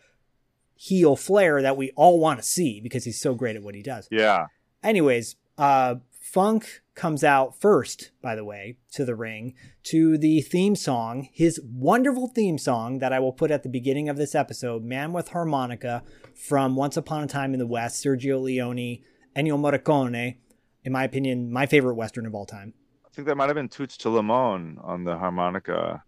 heel 0.75 1.17
Flair 1.17 1.61
that 1.61 1.77
we 1.77 1.91
all 1.97 2.19
want 2.19 2.41
to 2.41 2.47
see 2.47 2.81
because 2.81 3.05
he's 3.05 3.21
so 3.21 3.35
great 3.35 3.57
at 3.57 3.63
what 3.63 3.75
he 3.75 3.83
does. 3.83 4.09
Yeah. 4.11 4.47
Anyways, 4.83 5.37
uh, 5.59 5.97
Funk 6.21 6.83
comes 6.95 7.25
out 7.25 7.59
first, 7.61 8.11
by 8.23 8.35
the 8.35 8.45
way, 8.45 8.77
to 8.93 9.05
the 9.05 9.15
ring 9.15 9.55
to 9.85 10.19
the 10.19 10.41
theme 10.43 10.77
song, 10.77 11.29
his 11.33 11.61
wonderful 11.65 12.29
theme 12.29 12.59
song 12.59 12.99
that 12.99 13.13
I 13.13 13.19
will 13.19 13.33
put 13.33 13.51
at 13.51 13.63
the 13.63 13.69
beginning 13.69 14.09
of 14.09 14.17
this 14.17 14.35
episode, 14.35 14.85
Man 14.85 15.13
with 15.13 15.29
Harmonica 15.29 16.03
from 16.35 16.77
Once 16.77 16.97
Upon 16.97 17.25
a 17.25 17.27
Time 17.27 17.55
in 17.55 17.59
the 17.59 17.67
West, 17.67 18.05
Sergio 18.05 18.41
Leone, 18.41 19.03
Ennio 19.35 19.59
Morricone. 19.59 20.37
In 20.85 20.93
my 20.93 21.05
opinion, 21.05 21.51
my 21.51 21.67
favorite 21.67 21.95
Western 21.95 22.27
of 22.27 22.35
all 22.35 22.47
time. 22.47 22.75
I 23.11 23.17
think 23.17 23.27
that 23.27 23.37
might 23.37 23.49
have 23.49 23.57
been 23.57 23.69
Toots 23.69 23.97
Thielemans 23.97 24.79
on 24.85 25.03
the 25.03 25.19
harmonica 25.19 26.05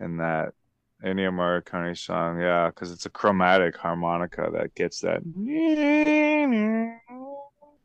in 0.00 0.16
that 0.16 0.52
Ennio 1.04 1.30
Morricone 1.30 1.96
song. 1.96 2.40
Yeah, 2.40 2.70
because 2.70 2.90
it's 2.90 3.06
a 3.06 3.10
chromatic 3.10 3.76
harmonica 3.76 4.50
that 4.52 4.74
gets 4.74 5.00
that. 5.00 5.22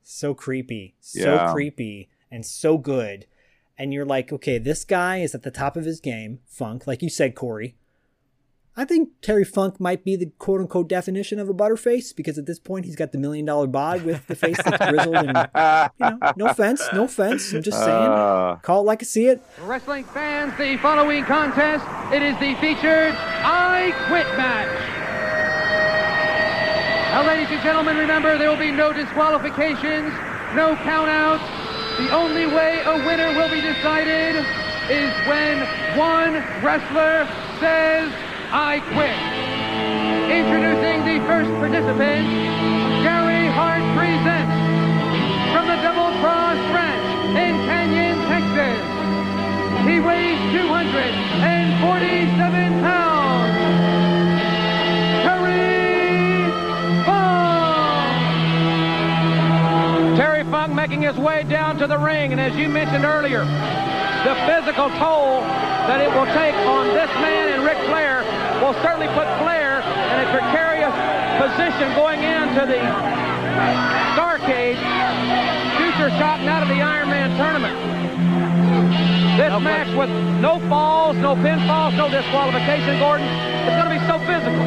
So 0.01 0.33
creepy, 0.33 0.95
so 0.99 1.35
Yeah. 1.35 1.51
creepy, 1.51 2.09
and 2.31 2.43
so 2.43 2.79
good. 2.79 3.27
And 3.77 3.93
you're 3.93 4.05
like, 4.05 4.33
okay, 4.33 4.57
this 4.57 4.83
guy 4.83 5.17
is 5.17 5.35
at 5.35 5.43
the 5.43 5.51
top 5.51 5.77
of 5.77 5.85
his 5.85 5.99
game, 5.99 6.39
Funk, 6.47 6.87
like 6.87 7.03
you 7.03 7.09
said, 7.09 7.35
Corey. 7.35 7.75
I 8.75 8.85
think 8.85 9.09
Terry 9.21 9.43
Funk 9.43 9.79
might 9.79 10.03
be 10.03 10.15
the 10.15 10.31
quote 10.39 10.59
unquote 10.59 10.89
definition 10.89 11.37
of 11.37 11.47
a 11.47 11.53
butterface 11.53 12.15
because 12.15 12.39
at 12.39 12.47
this 12.47 12.57
point 12.57 12.85
he's 12.85 12.95
got 12.95 13.11
the 13.11 13.19
million 13.19 13.45
dollar 13.45 13.67
bod 13.67 14.01
with 14.01 14.25
the 14.25 14.35
face 14.35 14.57
that's 14.63 14.89
grizzled 14.89 15.15
and 15.15 15.27
you 15.27 16.09
know, 16.09 16.19
no 16.35 16.47
offense, 16.47 16.81
no 16.91 17.03
offense. 17.03 17.53
I'm 17.53 17.61
just 17.61 17.77
saying. 17.77 18.07
Ah. 18.09 18.55
Call 18.63 18.81
it 18.81 18.85
like 18.85 19.03
I 19.03 19.05
see 19.05 19.27
it. 19.27 19.43
Wrestling 19.61 20.05
fans, 20.05 20.57
the 20.57 20.77
following 20.77 21.23
contest, 21.23 21.85
it 22.11 22.23
is 22.23 22.33
the 22.39 22.55
featured 22.55 23.13
I 23.13 23.93
Quit 24.07 24.25
match. 24.37 24.73
Now, 27.13 27.27
ladies 27.27 27.51
and 27.51 27.61
gentlemen, 27.61 27.97
remember 27.97 28.39
there 28.39 28.49
will 28.49 28.57
be 28.57 28.71
no 28.71 28.91
disqualifications, 28.91 30.09
no 30.55 30.73
countouts. 30.81 31.45
The 31.99 32.09
only 32.09 32.47
way 32.47 32.81
a 32.85 33.05
winner 33.05 33.37
will 33.37 33.51
be 33.51 33.61
decided 33.61 34.43
is 34.89 35.13
when 35.29 35.61
one 35.95 36.33
wrestler 36.65 37.29
says, 37.59 38.11
I 38.55 38.81
quit. 38.93 39.17
Introducing 40.29 41.01
the 41.09 41.17
first 41.25 41.49
participant, 41.57 42.29
Gary 43.01 43.49
Hart 43.49 43.81
presents 43.97 44.53
from 45.49 45.65
the 45.65 45.73
Double 45.81 46.13
Cross 46.21 46.61
Ranch 46.69 47.33
in 47.33 47.57
Canyon, 47.65 48.13
Texas. 48.29 48.77
He 49.89 49.97
weighs 49.97 50.37
247 50.53 50.69
pounds. 52.85 53.57
Terry 55.25 56.45
Funk! 57.09 58.13
Terry 60.15 60.45
Funk 60.51 60.75
making 60.75 61.01
his 61.01 61.17
way 61.17 61.41
down 61.41 61.79
to 61.79 61.87
the 61.87 61.97
ring, 61.97 62.31
and 62.31 62.39
as 62.39 62.55
you 62.55 62.69
mentioned 62.69 63.03
earlier, 63.03 63.45
the 63.45 64.35
physical 64.45 64.91
toll 65.01 65.41
that 65.89 65.99
it 65.99 66.13
will 66.13 66.29
take 66.37 66.53
on 66.69 66.85
this 66.93 67.09
man 67.17 67.49
and 67.49 67.65
Ric 67.65 67.79
Flair 67.89 68.21
will 68.63 68.73
certainly 68.79 69.11
put 69.11 69.27
Flair 69.43 69.83
in 69.83 70.17
a 70.23 70.27
precarious 70.31 70.95
position 71.35 71.91
going 71.99 72.23
into 72.23 72.63
the 72.63 72.79
Starcade 74.15 74.79
future 75.75 76.07
shot 76.15 76.39
and 76.39 76.47
out 76.47 76.63
of 76.63 76.69
the 76.69 76.79
Iron 76.79 77.09
Man 77.09 77.35
tournament. 77.35 77.75
This 79.35 79.51
match 79.59 79.91
with 79.97 80.09
no 80.39 80.59
falls, 80.69 81.17
no 81.17 81.35
pinfalls, 81.35 81.97
no 81.97 82.07
disqualification, 82.07 82.99
Gordon, 82.99 83.27
it's 83.27 83.75
going 83.75 83.91
to 83.91 83.99
be 83.99 84.03
so 84.07 84.15
physical. 84.23 84.63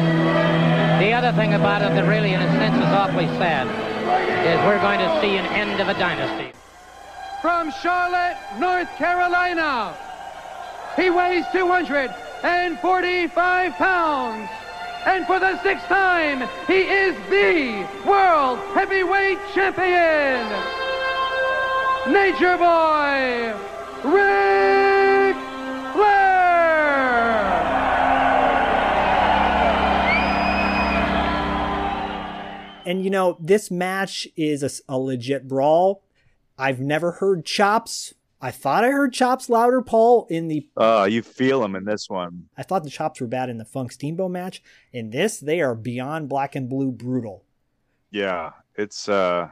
The 1.01 1.13
other 1.13 1.31
thing 1.33 1.55
about 1.55 1.81
it 1.81 1.89
that 1.97 2.07
really, 2.07 2.33
in 2.33 2.41
a 2.41 2.51
sense, 2.53 2.77
is 2.77 2.93
awfully 2.93 3.25
sad 3.41 3.65
is 4.45 4.61
we're 4.65 4.79
going 4.79 4.99
to 4.99 5.21
see 5.21 5.37
an 5.37 5.45
end 5.57 5.81
of 5.81 5.87
a 5.87 5.97
dynasty. 5.97 6.53
From 7.41 7.71
Charlotte, 7.81 8.37
North 8.59 8.89
Carolina, 8.97 9.97
He 10.95 11.09
weighs 11.09 11.45
245 12.41 13.73
pounds. 13.73 14.49
And 15.05 15.25
for 15.25 15.39
the 15.39 15.61
sixth 15.63 15.85
time, 15.87 16.47
he 16.67 16.81
is 16.81 17.15
the 17.29 17.87
world 18.07 18.59
heavyweight 18.73 19.39
champion. 19.53 20.45
Nature 22.11 22.57
Boy, 22.57 23.53
Ric 24.03 25.35
Flair. 25.93 26.37
And 32.85 33.03
you 33.03 33.09
know, 33.09 33.37
this 33.39 33.71
match 33.71 34.27
is 34.35 34.61
a, 34.61 34.69
a 34.93 34.97
legit 34.97 35.47
brawl. 35.47 36.03
I've 36.57 36.79
never 36.79 37.13
heard 37.13 37.45
chops. 37.45 38.13
I 38.39 38.51
thought 38.51 38.83
I 38.83 38.91
heard 38.91 39.13
chops 39.13 39.49
louder, 39.49 39.81
Paul, 39.81 40.27
in 40.29 40.47
the. 40.47 40.67
Oh, 40.77 41.05
you 41.05 41.23
feel 41.23 41.61
them 41.61 41.75
in 41.75 41.85
this 41.85 42.07
one. 42.09 42.45
I 42.55 42.63
thought 42.63 42.83
the 42.83 42.89
chops 42.89 43.19
were 43.19 43.27
bad 43.27 43.49
in 43.49 43.57
the 43.57 43.65
Funk 43.65 43.91
Steamboat 43.91 44.29
match. 44.31 44.61
In 44.93 45.09
this, 45.09 45.39
they 45.39 45.59
are 45.61 45.73
beyond 45.73 46.29
black 46.29 46.55
and 46.55 46.69
blue 46.69 46.91
brutal. 46.91 47.43
Yeah, 48.11 48.51
it's. 48.75 49.09
uh 49.09 49.49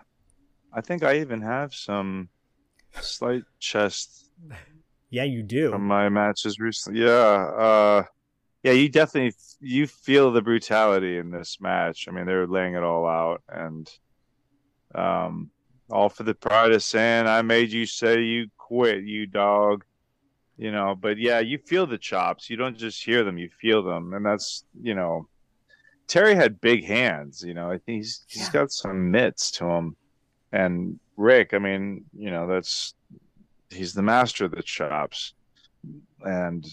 I 0.71 0.81
think 0.81 1.03
I 1.03 1.19
even 1.19 1.41
have 1.41 1.73
some 1.73 2.29
slight 2.99 3.43
chest 3.59 4.29
Yeah, 5.09 5.23
you 5.23 5.41
do. 5.41 5.71
from 5.71 5.87
my 5.87 6.09
matches 6.09 6.59
recently. 6.59 7.01
Yeah, 7.01 7.09
uh 7.11 8.03
yeah, 8.61 8.73
you 8.73 8.89
definitely 8.89 9.33
you 9.61 9.87
feel 9.87 10.31
the 10.31 10.41
brutality 10.41 11.17
in 11.17 11.31
this 11.31 11.57
match. 11.61 12.07
I 12.07 12.11
mean, 12.11 12.25
they're 12.25 12.45
laying 12.47 12.73
it 12.75 12.83
all 12.83 13.05
out, 13.07 13.41
and 13.47 13.87
um, 14.93 15.51
all 15.89 16.09
for 16.09 16.23
the 16.23 16.33
pride 16.33 16.71
of 16.71 16.83
saying, 16.83 17.27
"I 17.27 17.41
made 17.41 17.71
you 17.71 17.85
say 17.85 18.21
you 18.21 18.49
quit, 18.57 19.03
you 19.03 19.25
dog." 19.27 19.83
You 20.57 20.71
know, 20.71 20.95
but 20.95 21.17
yeah, 21.17 21.39
you 21.39 21.57
feel 21.57 21.85
the 21.85 21.97
chops. 21.97 22.49
You 22.49 22.55
don't 22.55 22.77
just 22.77 23.03
hear 23.03 23.23
them; 23.23 23.37
you 23.37 23.49
feel 23.59 23.83
them, 23.83 24.13
and 24.13 24.25
that's 24.25 24.63
you 24.81 24.95
know, 24.95 25.27
Terry 26.07 26.33
had 26.35 26.61
big 26.61 26.85
hands. 26.85 27.43
You 27.43 27.53
know, 27.53 27.69
I 27.69 27.77
think 27.77 27.97
he's 27.97 28.23
he's 28.27 28.49
got 28.49 28.71
some 28.71 29.11
mitts 29.11 29.51
to 29.51 29.65
him, 29.65 29.95
and 30.51 30.99
Ric. 31.17 31.53
I 31.53 31.59
mean, 31.59 32.05
you 32.17 32.31
know, 32.31 32.47
that's 32.47 32.93
he's 33.69 33.93
the 33.93 34.01
master 34.01 34.45
of 34.45 34.51
the 34.51 34.63
chops, 34.63 35.33
and 36.21 36.65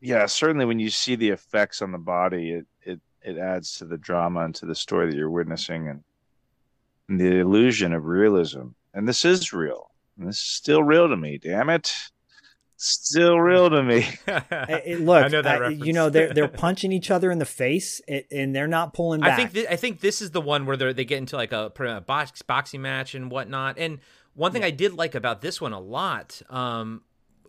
yeah, 0.00 0.26
certainly 0.26 0.66
when 0.66 0.78
you 0.78 0.90
see 0.90 1.16
the 1.16 1.30
effects 1.30 1.80
on 1.80 1.92
the 1.92 1.98
body, 1.98 2.50
it 2.52 2.66
it 2.82 3.00
it 3.22 3.38
adds 3.38 3.78
to 3.78 3.86
the 3.86 3.98
drama 3.98 4.40
and 4.44 4.54
to 4.56 4.66
the 4.66 4.74
story 4.74 5.06
that 5.06 5.16
you're 5.16 5.30
witnessing, 5.30 5.88
and, 5.88 6.04
and 7.08 7.20
the 7.20 7.38
illusion 7.40 7.92
of 7.92 8.04
realism. 8.04 8.68
And 8.94 9.06
this 9.08 9.24
is 9.24 9.52
real. 9.52 9.90
And 10.18 10.28
this 10.28 10.36
is 10.36 10.42
still 10.42 10.82
real 10.82 11.08
to 11.08 11.16
me. 11.16 11.38
Damn 11.38 11.68
it, 11.70 11.92
still 12.76 13.38
real 13.40 13.70
to 13.70 13.82
me. 13.82 14.06
It- 14.26 14.82
it- 14.86 15.00
look, 15.00 15.24
I 15.24 15.28
know 15.28 15.42
that 15.42 15.62
I- 15.62 15.68
you 15.68 15.92
know 15.92 16.10
they're 16.10 16.32
they're 16.32 16.48
punching 16.48 16.92
each 16.92 17.10
other 17.10 17.30
in 17.30 17.38
the 17.38 17.44
face, 17.46 18.00
and 18.30 18.54
they're 18.54 18.66
not 18.68 18.94
pulling 18.94 19.20
back. 19.20 19.32
I 19.32 19.36
think 19.36 19.52
th- 19.52 19.66
I 19.70 19.76
think 19.76 20.00
this 20.00 20.20
is 20.22 20.30
the 20.32 20.40
one 20.40 20.66
where 20.66 20.76
they 20.76 20.92
they 20.92 21.04
get 21.04 21.18
into 21.18 21.36
like 21.36 21.52
a, 21.52 21.72
a 21.80 22.00
box, 22.00 22.42
boxing 22.42 22.82
match 22.82 23.14
and 23.14 23.30
whatnot. 23.30 23.78
And 23.78 23.98
one 24.34 24.52
thing 24.52 24.64
I 24.64 24.70
did 24.70 24.92
like 24.94 25.14
about 25.14 25.40
this 25.40 25.60
one 25.60 25.72
a 25.72 25.80
lot, 25.80 26.42
um, 26.50 27.02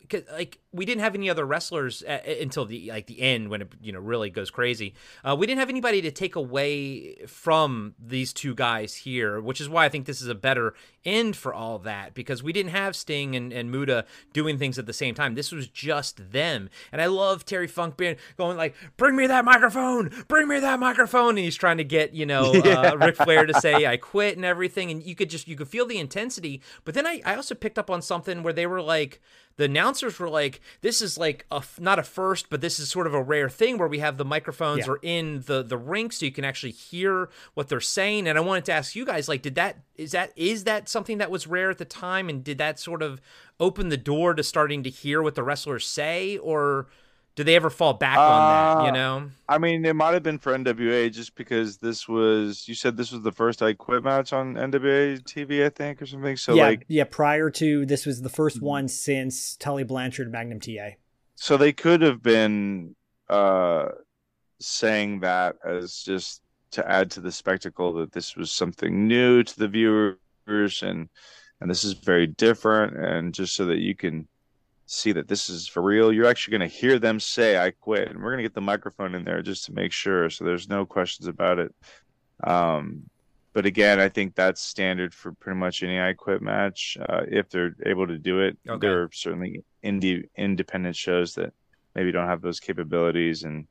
'cause, 0.09 0.23
like 0.31 0.59
we 0.71 0.85
didn't 0.85 1.01
have 1.01 1.15
any 1.15 1.29
other 1.29 1.45
wrestlers 1.45 2.03
a- 2.07 2.21
a- 2.29 2.41
until 2.41 2.65
the 2.65 2.89
like 2.89 3.07
the 3.07 3.21
end 3.21 3.49
when 3.49 3.61
it 3.63 3.71
you 3.81 3.91
know 3.91 3.99
really 3.99 4.29
goes 4.29 4.49
crazy. 4.51 4.93
Uh, 5.23 5.35
we 5.35 5.45
didn't 5.47 5.59
have 5.59 5.69
anybody 5.69 6.01
to 6.01 6.11
take 6.11 6.35
away 6.35 7.15
from 7.27 7.95
these 7.99 8.33
two 8.33 8.53
guys 8.55 8.95
here, 8.95 9.39
which 9.41 9.59
is 9.61 9.69
why 9.69 9.85
I 9.85 9.89
think 9.89 10.05
this 10.05 10.21
is 10.21 10.27
a 10.27 10.35
better 10.35 10.73
end 11.05 11.35
for 11.35 11.53
all 11.53 11.79
that 11.79 12.13
because 12.13 12.43
we 12.43 12.51
didn't 12.51 12.71
have 12.71 12.95
Sting 12.95 13.35
and, 13.35 13.53
and 13.53 13.71
Muta 13.71 14.05
doing 14.33 14.57
things 14.57 14.77
at 14.77 14.85
the 14.85 14.93
same 14.93 15.15
time. 15.15 15.35
This 15.35 15.51
was 15.51 15.67
just 15.67 16.31
them, 16.31 16.69
and 16.91 17.01
I 17.01 17.05
love 17.07 17.45
Terry 17.45 17.67
Funk 17.67 17.97
being 17.97 18.17
going 18.37 18.57
like, 18.57 18.75
"Bring 18.97 19.15
me 19.15 19.27
that 19.27 19.45
microphone, 19.45 20.11
bring 20.27 20.47
me 20.47 20.59
that 20.59 20.79
microphone," 20.79 21.29
and 21.29 21.39
he's 21.39 21.55
trying 21.55 21.77
to 21.77 21.83
get 21.83 22.13
you 22.13 22.25
know 22.25 22.53
Yeah. 22.67 22.79
uh, 22.91 22.97
Ric 22.97 23.15
Flair 23.15 23.45
to 23.45 23.53
say 23.61 23.85
I 23.85 23.97
quit 23.97 24.35
and 24.35 24.45
everything, 24.45 24.91
and 24.91 25.01
you 25.03 25.15
could 25.15 25.29
just 25.29 25.47
you 25.47 25.55
could 25.55 25.67
feel 25.69 25.85
the 25.85 25.97
intensity. 25.97 26.61
But 26.83 26.93
then 26.93 27.07
I 27.07 27.21
I 27.25 27.35
also 27.35 27.55
picked 27.55 27.79
up 27.79 27.89
on 27.89 28.01
something 28.01 28.43
where 28.43 28.53
they 28.53 28.67
were 28.67 28.81
like 28.81 29.21
the 29.57 29.65
announcers 29.65 30.19
were 30.19 30.29
like, 30.29 30.61
"This 30.81 31.01
is 31.01 31.17
like 31.17 31.45
a 31.51 31.57
f- 31.57 31.79
not 31.79 31.99
a 31.99 32.03
first, 32.03 32.49
but 32.49 32.61
this 32.61 32.79
is 32.79 32.89
sort 32.89 33.07
of 33.07 33.13
a 33.13 33.21
rare 33.21 33.49
thing 33.49 33.77
where 33.77 33.87
we 33.87 33.99
have 33.99 34.17
the 34.17 34.25
microphones 34.25 34.85
Yeah. 34.85 34.93
are 34.93 34.99
in 35.01 35.41
the 35.45 35.61
the 35.63 35.77
ring, 35.77 36.11
so 36.11 36.25
you 36.25 36.31
can 36.31 36.45
actually 36.45 36.71
hear 36.71 37.29
what 37.55 37.67
they're 37.67 37.81
saying." 37.81 38.27
And 38.27 38.37
I 38.37 38.41
wanted 38.41 38.65
to 38.65 38.71
ask 38.73 38.95
you 38.95 39.05
guys, 39.05 39.27
like, 39.27 39.41
did 39.41 39.55
that 39.55 39.77
is 39.95 40.11
that 40.11 40.31
is 40.35 40.63
that 40.63 40.87
something 40.87 41.17
that 41.17 41.31
was 41.31 41.47
rare 41.47 41.69
at 41.71 41.77
the 41.79 41.85
time, 41.85 42.29
and 42.29 42.43
did 42.43 42.57
that 42.59 42.79
sort 42.79 43.01
of 43.01 43.19
open 43.59 43.89
the 43.89 43.97
door 43.97 44.33
to 44.35 44.43
starting 44.43 44.83
to 44.83 44.89
hear 44.89 45.21
what 45.21 45.35
the 45.35 45.43
wrestlers 45.43 45.85
say, 45.87 46.37
or 46.37 46.87
do 47.37 47.43
they 47.45 47.55
ever 47.55 47.69
fall 47.69 47.93
back 47.93 48.17
on 48.17 48.49
that? 48.49 48.83
You 48.85 48.89
Uh, 48.89 48.93
know? 48.93 49.29
I 49.47 49.57
mean, 49.59 49.85
it 49.85 49.95
might 49.95 50.13
have 50.13 50.23
been 50.23 50.39
for 50.39 50.51
NWA 50.57 51.09
just 51.13 51.35
because 51.35 51.77
this 51.77 52.07
was. 52.07 52.67
You 52.67 52.73
said 52.75 52.97
this 52.97 53.11
was 53.13 53.21
the 53.21 53.31
first 53.31 53.61
I 53.61 53.73
quit 53.73 54.03
match 54.03 54.33
on 54.33 54.55
NWA 54.55 55.21
TV, 55.23 55.63
I 55.65 55.69
think, 55.69 56.01
or 56.01 56.05
something. 56.07 56.35
So 56.35 56.55
yeah, 56.55 56.63
like, 56.65 56.85
yeah. 56.89 57.05
Prior 57.05 57.49
to 57.51 57.85
this 57.85 58.05
was 58.05 58.21
the 58.23 58.29
first 58.29 58.61
one 58.61 58.87
since 58.89 59.55
Tully 59.55 59.83
Blanchard 59.85 60.25
and 60.25 60.33
Magnum 60.33 60.59
TA. 60.59 60.97
so 61.35 61.55
they 61.55 61.71
could 61.71 62.01
have 62.01 62.21
been 62.21 62.95
uh 63.29 63.89
saying 64.59 65.19
that 65.19 65.55
as 65.63 66.01
just 66.03 66.41
to 66.71 66.89
add 66.89 67.11
to 67.11 67.21
the 67.21 67.31
spectacle 67.31 67.93
that 67.93 68.11
this 68.11 68.35
was 68.35 68.51
something 68.51 69.07
new 69.07 69.43
to 69.43 69.59
the 69.59 69.67
viewers 69.67 70.81
and 70.81 71.09
and 71.61 71.69
this 71.69 71.83
is 71.83 71.93
very 71.93 72.25
different 72.27 72.97
and 72.97 73.33
just 73.33 73.55
so 73.55 73.65
that 73.65 73.77
you 73.79 73.95
can 73.95 74.27
see 74.89 75.11
that 75.11 75.27
this 75.27 75.49
is 75.49 75.67
for 75.67 75.81
real. 75.83 76.11
You're 76.13 76.25
actually 76.27 76.57
going 76.57 76.69
to 76.69 76.75
hear 76.75 76.97
them 76.97 77.19
say 77.19 77.57
i 77.59 77.71
quit. 77.71 78.09
And 78.09 78.23
we're 78.23 78.31
going 78.31 78.37
to 78.37 78.43
get 78.43 78.55
the 78.55 78.61
microphone 78.61 79.13
in 79.15 79.23
there 79.25 79.41
just 79.41 79.65
to 79.65 79.73
make 79.73 79.91
sure 79.91 80.29
so 80.29 80.43
there's 80.45 80.67
no 80.69 80.85
questions 80.85 81.27
about 81.27 81.59
it. 81.59 81.75
Um 82.43 83.03
but 83.53 83.65
again 83.65 83.99
i 83.99 84.07
think 84.07 84.35
that's 84.35 84.61
standard 84.61 85.13
for 85.15 85.31
pretty 85.31 85.57
much 85.59 85.81
any 85.83 85.99
i 85.99 86.13
quit 86.13 86.41
match. 86.41 86.97
Uh, 87.09 87.21
if 87.27 87.49
they're 87.49 87.75
able 87.85 88.05
to 88.07 88.17
do 88.17 88.39
it 88.41 88.57
Okay. 88.69 88.79
there 88.87 89.01
are 89.03 89.09
certainly 89.11 89.63
indie 89.83 90.29
independent 90.37 90.95
shows 90.95 91.33
that 91.35 91.53
maybe 91.95 92.11
don't 92.11 92.27
have 92.27 92.41
those 92.41 92.59
capabilities 92.59 93.43
and 93.43 93.65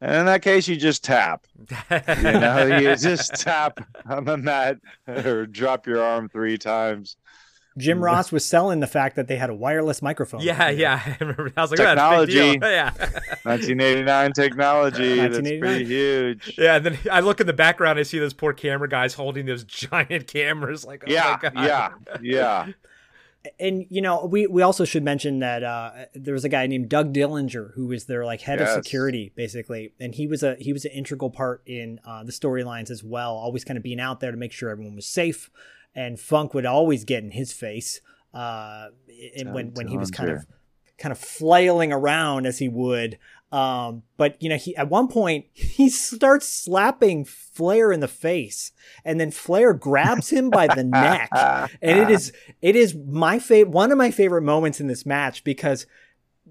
and 0.00 0.14
in 0.16 0.26
that 0.26 0.42
case 0.42 0.68
you 0.68 0.76
just 0.76 1.02
tap. 1.04 1.46
You 1.90 2.32
know 2.40 2.78
you 2.80 2.94
just 2.96 3.34
tap 3.36 3.78
on 4.06 4.24
the 4.24 4.36
mat 4.36 4.78
or 5.06 5.46
drop 5.46 5.86
your 5.86 6.02
arm 6.02 6.28
three 6.28 6.58
times 6.58 7.16
Jim 7.78 8.02
Ross 8.02 8.32
was 8.32 8.44
selling 8.44 8.80
the 8.80 8.86
fact 8.86 9.16
that 9.16 9.28
they 9.28 9.36
had 9.36 9.50
a 9.50 9.54
wireless 9.54 10.00
microphone. 10.00 10.40
Yeah, 10.40 10.70
yeah. 10.70 11.02
I 11.06 11.16
remember. 11.20 11.52
I 11.56 11.60
was 11.62 11.70
like, 11.70 11.80
oh, 11.80 11.84
that's 11.84 12.00
a 12.00 12.26
big 12.26 12.34
technology 12.34 12.58
deal. 12.58 12.70
Yeah. 12.70 12.90
1989 13.42 14.32
technology 14.32 15.16
that's 15.16 15.38
pretty 15.38 15.84
huge 15.84 16.54
Yeah, 16.58 16.76
and 16.76 16.86
then 16.86 16.98
I 17.10 17.20
look 17.20 17.40
in 17.40 17.46
the 17.46 17.52
background, 17.52 17.98
I 17.98 18.02
see 18.02 18.18
those 18.18 18.32
poor 18.34 18.52
camera 18.52 18.88
guys 18.88 19.14
holding 19.14 19.46
those 19.46 19.64
giant 19.64 20.26
cameras. 20.26 20.84
Like, 20.84 21.04
oh 21.06 21.10
yeah 21.12 21.38
my 21.42 21.50
god, 21.50 21.64
yeah 21.64 21.90
yeah 22.22 22.66
and 23.60 23.86
you 23.90 24.00
know 24.00 24.24
we 24.26 24.46
we 24.48 24.62
also 24.62 24.84
should 24.84 25.04
mention 25.04 25.38
that 25.38 25.62
uh 25.62 25.92
there 26.14 26.34
was 26.34 26.44
a 26.44 26.48
guy 26.48 26.66
named 26.66 26.88
Doug 26.88 27.12
Dillinger 27.14 27.72
who 27.74 27.86
was 27.86 28.06
their 28.06 28.24
like 28.24 28.40
head 28.40 28.58
Yes. 28.58 28.76
of 28.76 28.84
security 28.84 29.30
basically 29.36 29.92
and 30.00 30.14
he 30.14 30.26
was 30.26 30.42
a 30.42 30.56
he 30.58 30.72
was 30.72 30.84
an 30.84 30.90
integral 30.90 31.30
part 31.30 31.62
in 31.66 32.00
uh 32.04 32.24
the 32.24 32.32
storylines 32.32 32.90
as 32.90 33.04
well 33.04 33.34
always 33.36 33.64
kind 33.64 33.76
of 33.76 33.84
being 33.84 34.00
out 34.00 34.18
there 34.20 34.32
to 34.32 34.36
make 34.36 34.50
sure 34.52 34.68
everyone 34.70 34.96
was 34.96 35.06
safe 35.06 35.48
and 35.96 36.20
Funk 36.20 36.54
would 36.54 36.66
always 36.66 37.04
get 37.04 37.24
in 37.24 37.32
his 37.32 37.52
face 37.52 38.00
uh 38.32 38.88
and 39.36 39.52
when 39.52 39.72
when 39.74 39.88
he 39.88 39.96
was 39.96 40.10
kind 40.10 40.30
of 40.30 40.46
kind 40.98 41.10
of 41.10 41.18
flailing 41.18 41.92
around 41.92 42.46
as 42.46 42.58
he 42.58 42.68
would 42.68 43.18
um 43.52 44.02
but 44.16 44.40
you 44.42 44.48
know 44.48 44.56
he 44.56 44.76
at 44.76 44.88
one 44.88 45.08
point 45.08 45.46
he 45.52 45.88
starts 45.88 46.48
slapping 46.48 47.24
Flair 47.24 47.92
in 47.92 48.00
the 48.00 48.08
face 48.08 48.72
and 49.04 49.18
then 49.18 49.30
Flair 49.30 49.72
grabs 49.72 50.30
him 50.30 50.50
by 50.50 50.66
the 50.66 50.84
neck. 50.84 51.30
And 51.80 51.98
it 51.98 52.10
is 52.10 52.32
it 52.60 52.76
is 52.76 52.94
my 52.94 53.38
favorite 53.38 53.72
one 53.72 53.92
of 53.92 53.98
my 53.98 54.10
favorite 54.10 54.42
moments 54.42 54.80
in 54.80 54.88
this 54.88 55.06
match 55.06 55.44
because 55.44 55.86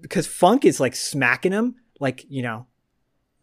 because 0.00 0.26
Funk 0.26 0.64
is 0.64 0.80
like 0.80 0.96
smacking 0.96 1.52
him 1.52 1.76
like 2.00 2.24
you 2.28 2.42
know 2.42 2.66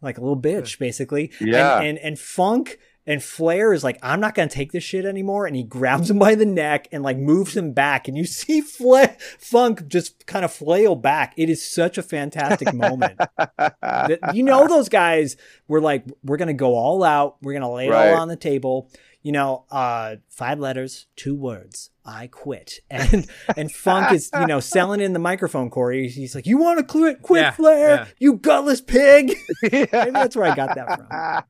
like 0.02 0.18
a 0.18 0.20
little 0.20 0.40
bitch 0.40 0.78
basically. 0.78 1.32
Yeah. 1.40 1.78
and 1.78 1.86
and, 1.86 1.98
and 1.98 2.18
Funk 2.18 2.78
and 3.06 3.22
Flair 3.22 3.72
is 3.72 3.84
like 3.84 3.98
I'm 4.02 4.20
not 4.20 4.34
gonna 4.34 4.48
take 4.48 4.72
this 4.72 4.82
shit 4.84 5.04
anymore 5.04 5.46
and 5.46 5.54
he 5.54 5.62
grabs 5.62 6.10
him 6.10 6.18
by 6.18 6.34
the 6.34 6.46
neck 6.46 6.88
and 6.92 7.02
like 7.02 7.18
moves 7.18 7.56
him 7.56 7.72
back 7.72 8.08
and 8.08 8.16
you 8.16 8.24
see 8.40 8.60
Fla- 8.60 9.16
Funk 9.38 9.86
just 9.88 10.26
kind 10.26 10.44
of 10.44 10.52
flail 10.52 10.94
back. 10.96 11.34
It 11.36 11.50
is 11.50 11.64
such 11.68 11.98
a 11.98 12.02
fantastic 12.02 12.72
moment. 12.74 13.18
That- 13.58 14.34
you 14.34 14.42
know 14.42 14.66
those 14.68 14.88
guys 14.88 15.36
were 15.68 15.80
like 15.80 16.04
we're 16.22 16.36
gonna 16.36 16.54
go 16.54 16.74
all 16.74 17.02
out. 17.04 17.36
We're 17.42 17.52
gonna 17.54 17.72
lay 17.72 17.86
it 17.86 17.90
Right. 17.90 18.10
all 18.12 18.20
on 18.20 18.28
the 18.28 18.36
table. 18.36 18.90
You 19.22 19.32
know 19.32 19.64
uh 19.70 20.16
five 20.28 20.58
letters 20.58 21.06
two 21.16 21.34
words 21.34 21.90
i 22.04 22.26
quit. 22.26 22.80
And 22.90 23.26
and 23.56 23.72
funk 23.72 24.12
is 24.12 24.30
you 24.38 24.46
know 24.46 24.60
selling 24.60 25.00
in 25.00 25.12
the 25.14 25.18
microphone 25.18 25.70
corey. 25.70 26.08
He's 26.08 26.34
like 26.34 26.46
you 26.46 26.58
want 26.58 26.78
to 26.78 26.84
quit 26.84 27.22
quit 27.22 27.40
Yeah, 27.42 27.50
flair? 27.52 27.88
yeah. 27.96 28.06
you 28.18 28.34
gutless 28.34 28.80
pig. 28.82 29.34
Maybe 29.62 29.86
that's 29.90 30.36
where 30.36 30.50
i 30.50 30.54
got 30.54 30.74
that 30.74 31.46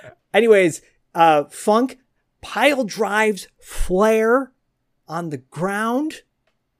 from. 0.00 0.12
Anyways 0.32 0.80
uh 1.14 1.44
funk 1.44 1.98
pile 2.40 2.84
drives 2.84 3.48
flair 3.58 4.52
on 5.06 5.30
the 5.30 5.38
ground 5.38 6.22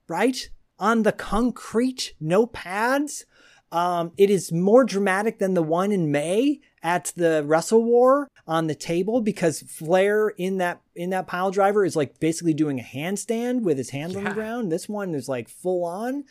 right 0.08 0.50
on 0.78 1.02
the 1.02 1.12
concrete, 1.12 2.14
no 2.20 2.46
pads. 2.46 3.26
Um, 3.70 4.12
it 4.16 4.30
is 4.30 4.50
more 4.50 4.84
dramatic 4.84 5.38
than 5.38 5.54
the 5.54 5.62
one 5.62 5.92
in 5.92 6.10
May 6.10 6.60
at 6.82 7.12
the 7.16 7.42
Wrestle 7.44 7.84
War 7.84 8.30
on 8.46 8.66
the 8.66 8.74
table 8.74 9.20
because 9.20 9.60
Flair 9.60 10.30
in 10.30 10.56
that 10.58 10.80
in 10.94 11.10
that 11.10 11.26
pile 11.26 11.50
driver 11.50 11.84
is 11.84 11.94
like 11.94 12.18
basically 12.18 12.54
doing 12.54 12.80
a 12.80 12.82
handstand 12.82 13.62
with 13.62 13.76
his 13.76 13.90
hands 13.90 14.16
on 14.16 14.24
the 14.24 14.30
ground. 14.30 14.72
This 14.72 14.88
one 14.88 15.14
is 15.14 15.28
like 15.28 15.48
full 15.48 15.84
on. 15.84 16.24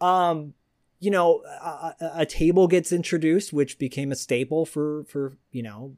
Um, 0.00 0.54
you 0.98 1.10
know, 1.10 1.42
a, 1.44 1.94
a- 2.14 2.26
table 2.26 2.68
gets 2.68 2.90
introduced, 2.92 3.52
which 3.52 3.78
became 3.78 4.10
a 4.12 4.16
staple 4.16 4.64
for 4.64 5.04
for 5.04 5.36
you 5.52 5.62
know 5.62 5.94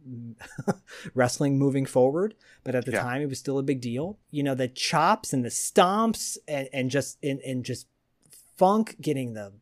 wrestling 1.14 1.58
moving 1.58 1.86
forward. 1.86 2.34
But 2.64 2.74
at 2.74 2.84
the 2.84 2.92
Yeah. 2.92 3.02
time, 3.02 3.22
it 3.22 3.28
was 3.28 3.38
still 3.38 3.58
a 3.58 3.62
big 3.62 3.80
deal. 3.80 4.18
You 4.30 4.42
know, 4.42 4.54
the 4.54 4.68
chops 4.68 5.32
and 5.32 5.44
the 5.44 5.48
stomps 5.50 6.36
and, 6.46 6.68
and 6.72 6.90
just 6.90 7.18
and, 7.22 7.40
and 7.40 7.64
just 7.64 7.86
Funk 8.56 8.96
getting 9.00 9.34
the 9.34 9.52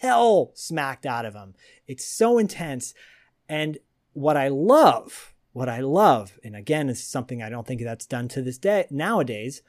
hell 0.00 0.52
smacked 0.54 1.06
out 1.06 1.26
of 1.26 1.34
him. 1.34 1.54
It's 1.88 2.04
so 2.04 2.38
intense. 2.38 2.94
And 3.48 3.78
what 4.12 4.36
I 4.36 4.46
love, 4.48 5.34
what 5.52 5.68
I 5.68 5.80
love, 5.80 6.38
and 6.44 6.54
again, 6.54 6.88
it's 6.88 7.02
something 7.02 7.42
I 7.42 7.48
don't 7.50 7.66
think 7.66 7.82
that's 7.82 8.06
done 8.06 8.28
to 8.28 8.42
this 8.42 8.58
day 8.58 8.86
nowadays. 8.90 9.62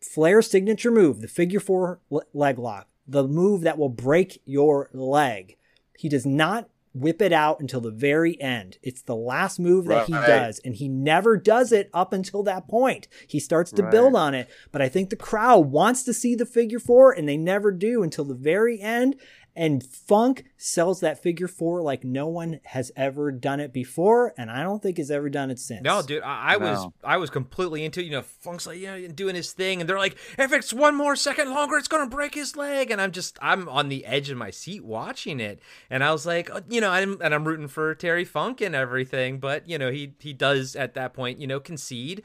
Flair's 0.00 0.50
signature 0.50 0.90
move, 0.90 1.20
the 1.20 1.28
figure 1.28 1.60
four 1.60 2.00
leg 2.34 2.58
lock, 2.58 2.88
the 3.06 3.26
move 3.26 3.62
that 3.62 3.78
will 3.78 3.88
break 3.88 4.40
your 4.44 4.88
leg. 4.92 5.56
He 5.98 6.08
does 6.08 6.26
not 6.26 6.68
whip 6.94 7.22
it 7.22 7.32
out 7.32 7.58
until 7.58 7.80
the 7.80 7.90
very 7.90 8.38
end. 8.40 8.76
It's 8.82 9.00
the 9.00 9.16
last 9.16 9.58
move 9.58 9.86
that 9.86 10.06
he 10.06 10.12
does, 10.12 10.58
and 10.58 10.74
he 10.74 10.88
never 10.88 11.38
does 11.38 11.72
it 11.72 11.88
up 11.94 12.12
until 12.12 12.42
that 12.42 12.68
point. 12.68 13.08
He 13.26 13.40
starts 13.40 13.70
to 13.72 13.82
build 13.90 14.14
on 14.14 14.34
it, 14.34 14.50
but 14.72 14.82
I 14.82 14.88
think 14.90 15.08
the 15.08 15.16
crowd 15.16 15.70
wants 15.70 16.02
to 16.02 16.12
see 16.12 16.34
the 16.34 16.44
figure 16.44 16.78
four, 16.78 17.10
and 17.10 17.26
they 17.26 17.38
never 17.38 17.72
do 17.72 18.02
until 18.02 18.24
the 18.26 18.34
very 18.34 18.78
end. 18.80 19.16
And 19.54 19.84
Funk 19.84 20.46
sells 20.56 21.00
that 21.00 21.22
figure 21.22 21.46
four 21.46 21.82
like 21.82 22.04
no 22.04 22.26
one 22.26 22.60
has 22.64 22.90
ever 22.96 23.30
done 23.30 23.60
it 23.60 23.72
before, 23.72 24.32
and 24.38 24.50
I 24.50 24.62
don't 24.62 24.82
think 24.82 24.96
has 24.96 25.10
ever 25.10 25.28
done 25.28 25.50
it 25.50 25.58
since. 25.58 25.82
No, 25.82 26.00
dude, 26.00 26.22
I, 26.22 26.54
I 26.54 26.56
was 26.56 26.86
I 27.04 27.16
was 27.18 27.28
completely 27.28 27.84
into 27.84 28.00
it. 28.00 28.04
You 28.04 28.12
know, 28.12 28.22
Funk's 28.22 28.66
like, 28.66 28.78
yeah, 28.78 28.98
doing 29.14 29.34
his 29.34 29.52
thing, 29.52 29.80
and 29.80 29.88
they're 29.88 29.98
like, 29.98 30.16
if 30.38 30.52
it's 30.52 30.72
one 30.72 30.94
more 30.94 31.16
second 31.16 31.50
longer, 31.50 31.76
it's 31.76 31.88
gonna 31.88 32.08
break 32.08 32.34
his 32.34 32.56
leg. 32.56 32.90
And 32.90 32.98
I'm 33.00 33.12
just, 33.12 33.38
I'm 33.42 33.68
on 33.68 33.90
the 33.90 34.06
edge 34.06 34.30
of 34.30 34.38
my 34.38 34.50
seat 34.50 34.84
watching 34.84 35.38
it, 35.38 35.60
and 35.90 36.02
I 36.02 36.12
was 36.12 36.24
like, 36.24 36.50
uh, 36.50 36.62
you 36.70 36.80
know, 36.80 36.90
I'm, 36.90 37.20
and 37.20 37.34
I'm 37.34 37.46
rooting 37.46 37.68
for 37.68 37.94
Terry 37.94 38.24
Funk 38.24 38.62
and 38.62 38.74
everything, 38.74 39.38
but 39.38 39.68
you 39.68 39.76
know, 39.76 39.90
he 39.90 40.14
he 40.18 40.32
does 40.32 40.76
at 40.76 40.94
that 40.94 41.12
point, 41.12 41.40
you 41.40 41.46
know, 41.46 41.60
concede. 41.60 42.22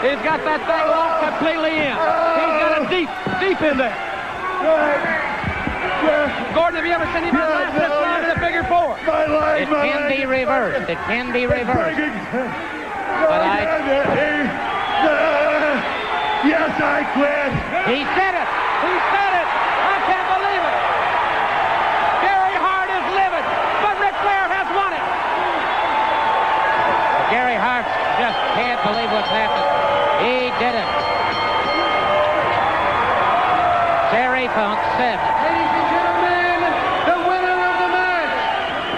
He's 0.00 0.22
got 0.24 0.40
that 0.44 0.64
thing 0.64 0.86
locked 0.88 1.20
completely 1.28 1.76
in. 1.76 1.92
He's 2.40 2.56
got 2.56 2.72
it 2.80 2.88
deep, 2.88 3.10
deep 3.40 3.60
in 3.70 3.76
there. 3.76 4.19
Gordon, 6.52 6.76
have 6.76 6.86
you 6.86 6.92
ever 6.92 7.08
seen 7.16 7.24
him 7.24 7.34
last 7.34 7.72
this 7.72 7.88
long 7.88 8.20
to 8.20 8.28
the 8.28 8.40
figure 8.44 8.64
four? 8.68 8.92
It 9.00 9.68
can 9.68 10.08
be 10.08 10.26
reversed. 10.28 10.88
It 10.90 10.98
can 11.08 11.32
be 11.32 11.46
reversed. 11.46 11.96
But 11.96 13.40
I. 13.40 13.64
Yes, 16.44 16.72
I 16.76 17.04
quit. 17.16 17.52
He 17.88 18.04
said 18.16 18.32
it. 18.36 18.48
He 18.84 18.94
said 19.12 19.32
it. 19.40 19.48
I 19.48 19.96
can't 20.08 20.28
believe 20.28 20.64
it. 20.64 20.76
Gary 22.24 22.56
Hart 22.56 22.88
is 22.88 23.04
livid, 23.12 23.44
but 23.84 23.96
Ric 24.00 24.16
Flair 24.24 24.44
has 24.48 24.68
won 24.72 24.92
it. 24.96 25.04
Gary 27.32 27.56
Hart 27.60 27.84
just 28.16 28.40
can't 28.56 28.80
believe 28.84 29.12
what's 29.12 29.28
happened. 29.28 29.68
He 30.24 30.48
did 30.60 30.76
it. 30.76 30.88
Terry 34.10 34.48
Funk 34.56 34.80
said. 34.96 35.20
Ladies 35.20 35.70
and 35.76 35.86
gentlemen, 35.92 36.72
the 37.06 37.18
winner 37.30 37.58
of 37.68 37.76
the 37.78 37.90
match, 37.94 38.32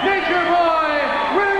Nature 0.07 0.41
Boy, 0.49 0.89
Ric 1.37 1.53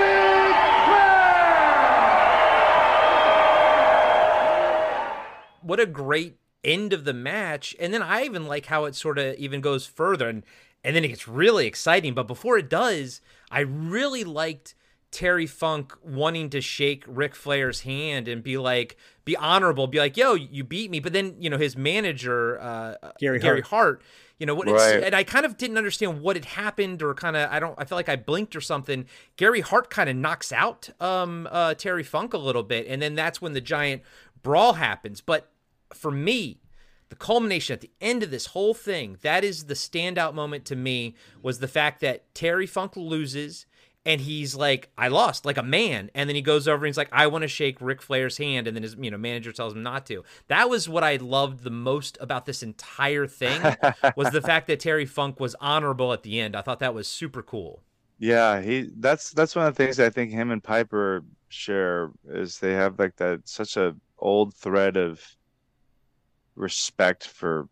what 5.63 5.79
a 5.79 5.85
great 5.85 6.37
end 6.63 6.93
of 6.93 7.03
the 7.03 7.13
match. 7.13 7.75
And 7.79 7.93
then 7.93 8.01
I 8.01 8.23
even 8.23 8.45
like 8.47 8.67
how 8.67 8.85
it 8.85 8.95
sort 8.95 9.17
of 9.19 9.35
even 9.35 9.61
goes 9.61 9.85
further 9.85 10.29
and 10.29 10.43
and 10.83 10.95
then 10.95 11.05
it 11.05 11.09
gets 11.09 11.27
really 11.27 11.65
exciting. 11.65 12.13
But 12.13 12.27
before 12.27 12.57
it 12.57 12.69
does, 12.69 13.21
I 13.49 13.61
really 13.61 14.23
liked 14.25 14.75
Terry 15.11 15.45
Funk 15.45 15.93
wanting 16.03 16.49
to 16.49 16.59
shake 16.59 17.05
Ric 17.07 17.35
Flair's 17.35 17.81
hand 17.81 18.27
and 18.27 18.43
be 18.43 18.57
like, 18.57 18.97
be 19.23 19.37
honorable, 19.37 19.87
be 19.87 19.99
like, 19.99 20.17
yo, 20.17 20.33
you 20.33 20.63
beat 20.65 20.91
me. 20.91 20.99
But 20.99 21.13
then, 21.13 21.35
you 21.39 21.49
know, 21.49 21.57
his 21.57 21.77
manager, 21.77 22.59
uh, 22.59 22.95
Gary 23.19 23.39
Gary 23.39 23.61
Hart. 23.61 23.67
Hart, 23.67 24.01
you 24.39 24.45
know, 24.45 24.55
what 24.55 24.67
Right. 24.67 24.95
it's, 24.95 25.05
and 25.05 25.15
I 25.15 25.23
kind 25.23 25.45
of 25.45 25.55
didn't 25.55 25.77
understand 25.77 26.19
what 26.19 26.35
had 26.35 26.45
happened 26.45 27.01
or 27.01 27.13
kind 27.13 27.37
of, 27.37 27.49
I 27.49 27.59
don't, 27.61 27.75
I 27.77 27.85
feel 27.85 27.97
like 27.97 28.09
I 28.09 28.17
blinked 28.17 28.55
or 28.55 28.61
something. 28.61 29.05
Gary 29.37 29.61
Hart 29.61 29.89
kind 29.89 30.09
of 30.09 30.17
knocks 30.17 30.51
out 30.51 30.89
um, 30.99 31.47
uh, 31.49 31.75
Terry 31.75 32.03
Funk 32.03 32.33
a 32.33 32.37
little 32.39 32.63
bit. 32.63 32.87
And 32.87 33.01
then 33.01 33.15
that's 33.15 33.41
when 33.41 33.53
the 33.53 33.61
giant 33.61 34.01
brawl 34.41 34.73
happens. 34.73 35.21
But 35.21 35.49
for 35.95 36.11
me, 36.11 36.61
the 37.09 37.15
culmination 37.15 37.73
at 37.73 37.81
the 37.81 37.91
end 38.01 38.23
of 38.23 38.31
this 38.31 38.47
whole 38.47 38.73
thing, 38.73 39.17
that 39.21 39.43
is 39.43 39.65
the 39.65 39.73
standout 39.75 40.33
moment 40.33 40.65
to 40.65 40.75
me, 40.75 41.15
was 41.41 41.59
the 41.59 41.67
fact 41.67 42.01
that 42.01 42.33
Terry 42.33 42.65
Funk 42.65 42.95
loses 42.95 43.65
and 44.05 44.19
he's 44.19 44.55
like, 44.55 44.89
I 44.97 45.07
lost, 45.07 45.45
like 45.45 45.57
a 45.57 45.63
man. 45.63 46.09
And 46.13 46.29
then 46.29 46.35
he 46.35 46.41
goes 46.41 46.67
over 46.67 46.83
and 46.83 46.87
he's 46.87 46.97
like, 46.97 47.09
I 47.11 47.27
want 47.27 47.43
to 47.43 47.47
shake 47.47 47.79
Ric 47.79 48.01
Flair's 48.01 48.37
hand. 48.37 48.67
And 48.67 48.75
then 48.75 48.83
his 48.83 48.95
you 48.99 49.11
know 49.11 49.17
manager 49.17 49.51
tells 49.51 49.73
him 49.73 49.83
not 49.83 50.05
to. 50.07 50.23
That 50.47 50.69
was 50.69 50.89
what 50.89 51.03
I 51.03 51.15
loved 51.17 51.63
the 51.63 51.69
most 51.69 52.17
about 52.19 52.45
this 52.45 52.63
entire 52.63 53.27
thing 53.27 53.61
was 54.15 54.31
the 54.31 54.41
fact 54.41 54.67
that 54.67 54.79
Terry 54.79 55.05
Funk 55.05 55.39
was 55.39 55.55
honorable 55.61 56.11
at 56.11 56.23
the 56.23 56.39
end. 56.39 56.55
I 56.55 56.61
thought 56.61 56.79
that 56.79 56.93
was 56.93 57.07
super 57.07 57.41
cool. 57.41 57.81
Yeah, 58.19 58.61
he 58.61 58.89
that's 58.97 59.31
that's 59.31 59.55
one 59.55 59.67
of 59.67 59.75
the 59.75 59.83
things 59.83 59.99
I 59.99 60.09
think 60.09 60.31
him 60.31 60.51
and 60.51 60.63
Piper 60.63 61.23
share 61.49 62.11
is 62.27 62.59
they 62.59 62.73
have 62.73 62.99
like 62.99 63.15
that 63.17 63.47
such 63.47 63.77
a 63.77 63.95
old 64.17 64.53
thread 64.53 64.97
of 64.97 65.21
respect 66.55 67.27
for 67.27 67.67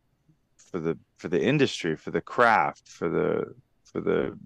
for 0.56 0.80
the 0.80 0.98
for 1.18 1.28
the 1.28 1.42
industry, 1.42 1.96
for 1.96 2.12
the 2.12 2.22
craft, 2.22 2.88
for 2.88 3.10
the 3.10 3.54
for 3.84 4.02
the 4.02 4.38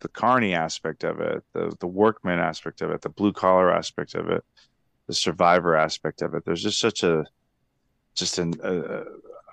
the 0.00 0.08
carney 0.08 0.54
aspect 0.54 1.04
of 1.04 1.20
it, 1.20 1.44
the 1.52 1.74
the 1.80 1.86
workman 1.86 2.38
aspect 2.38 2.80
of 2.82 2.90
it, 2.90 3.02
the 3.02 3.08
blue 3.08 3.32
collar 3.32 3.72
aspect 3.72 4.14
of 4.14 4.28
it, 4.28 4.44
the 5.06 5.14
survivor 5.14 5.76
aspect 5.76 6.22
of 6.22 6.34
it. 6.34 6.44
There's 6.44 6.62
just 6.62 6.80
such 6.80 7.02
a 7.02 7.24
just 8.14 8.38
an 8.38 8.54
uh, 8.62 9.04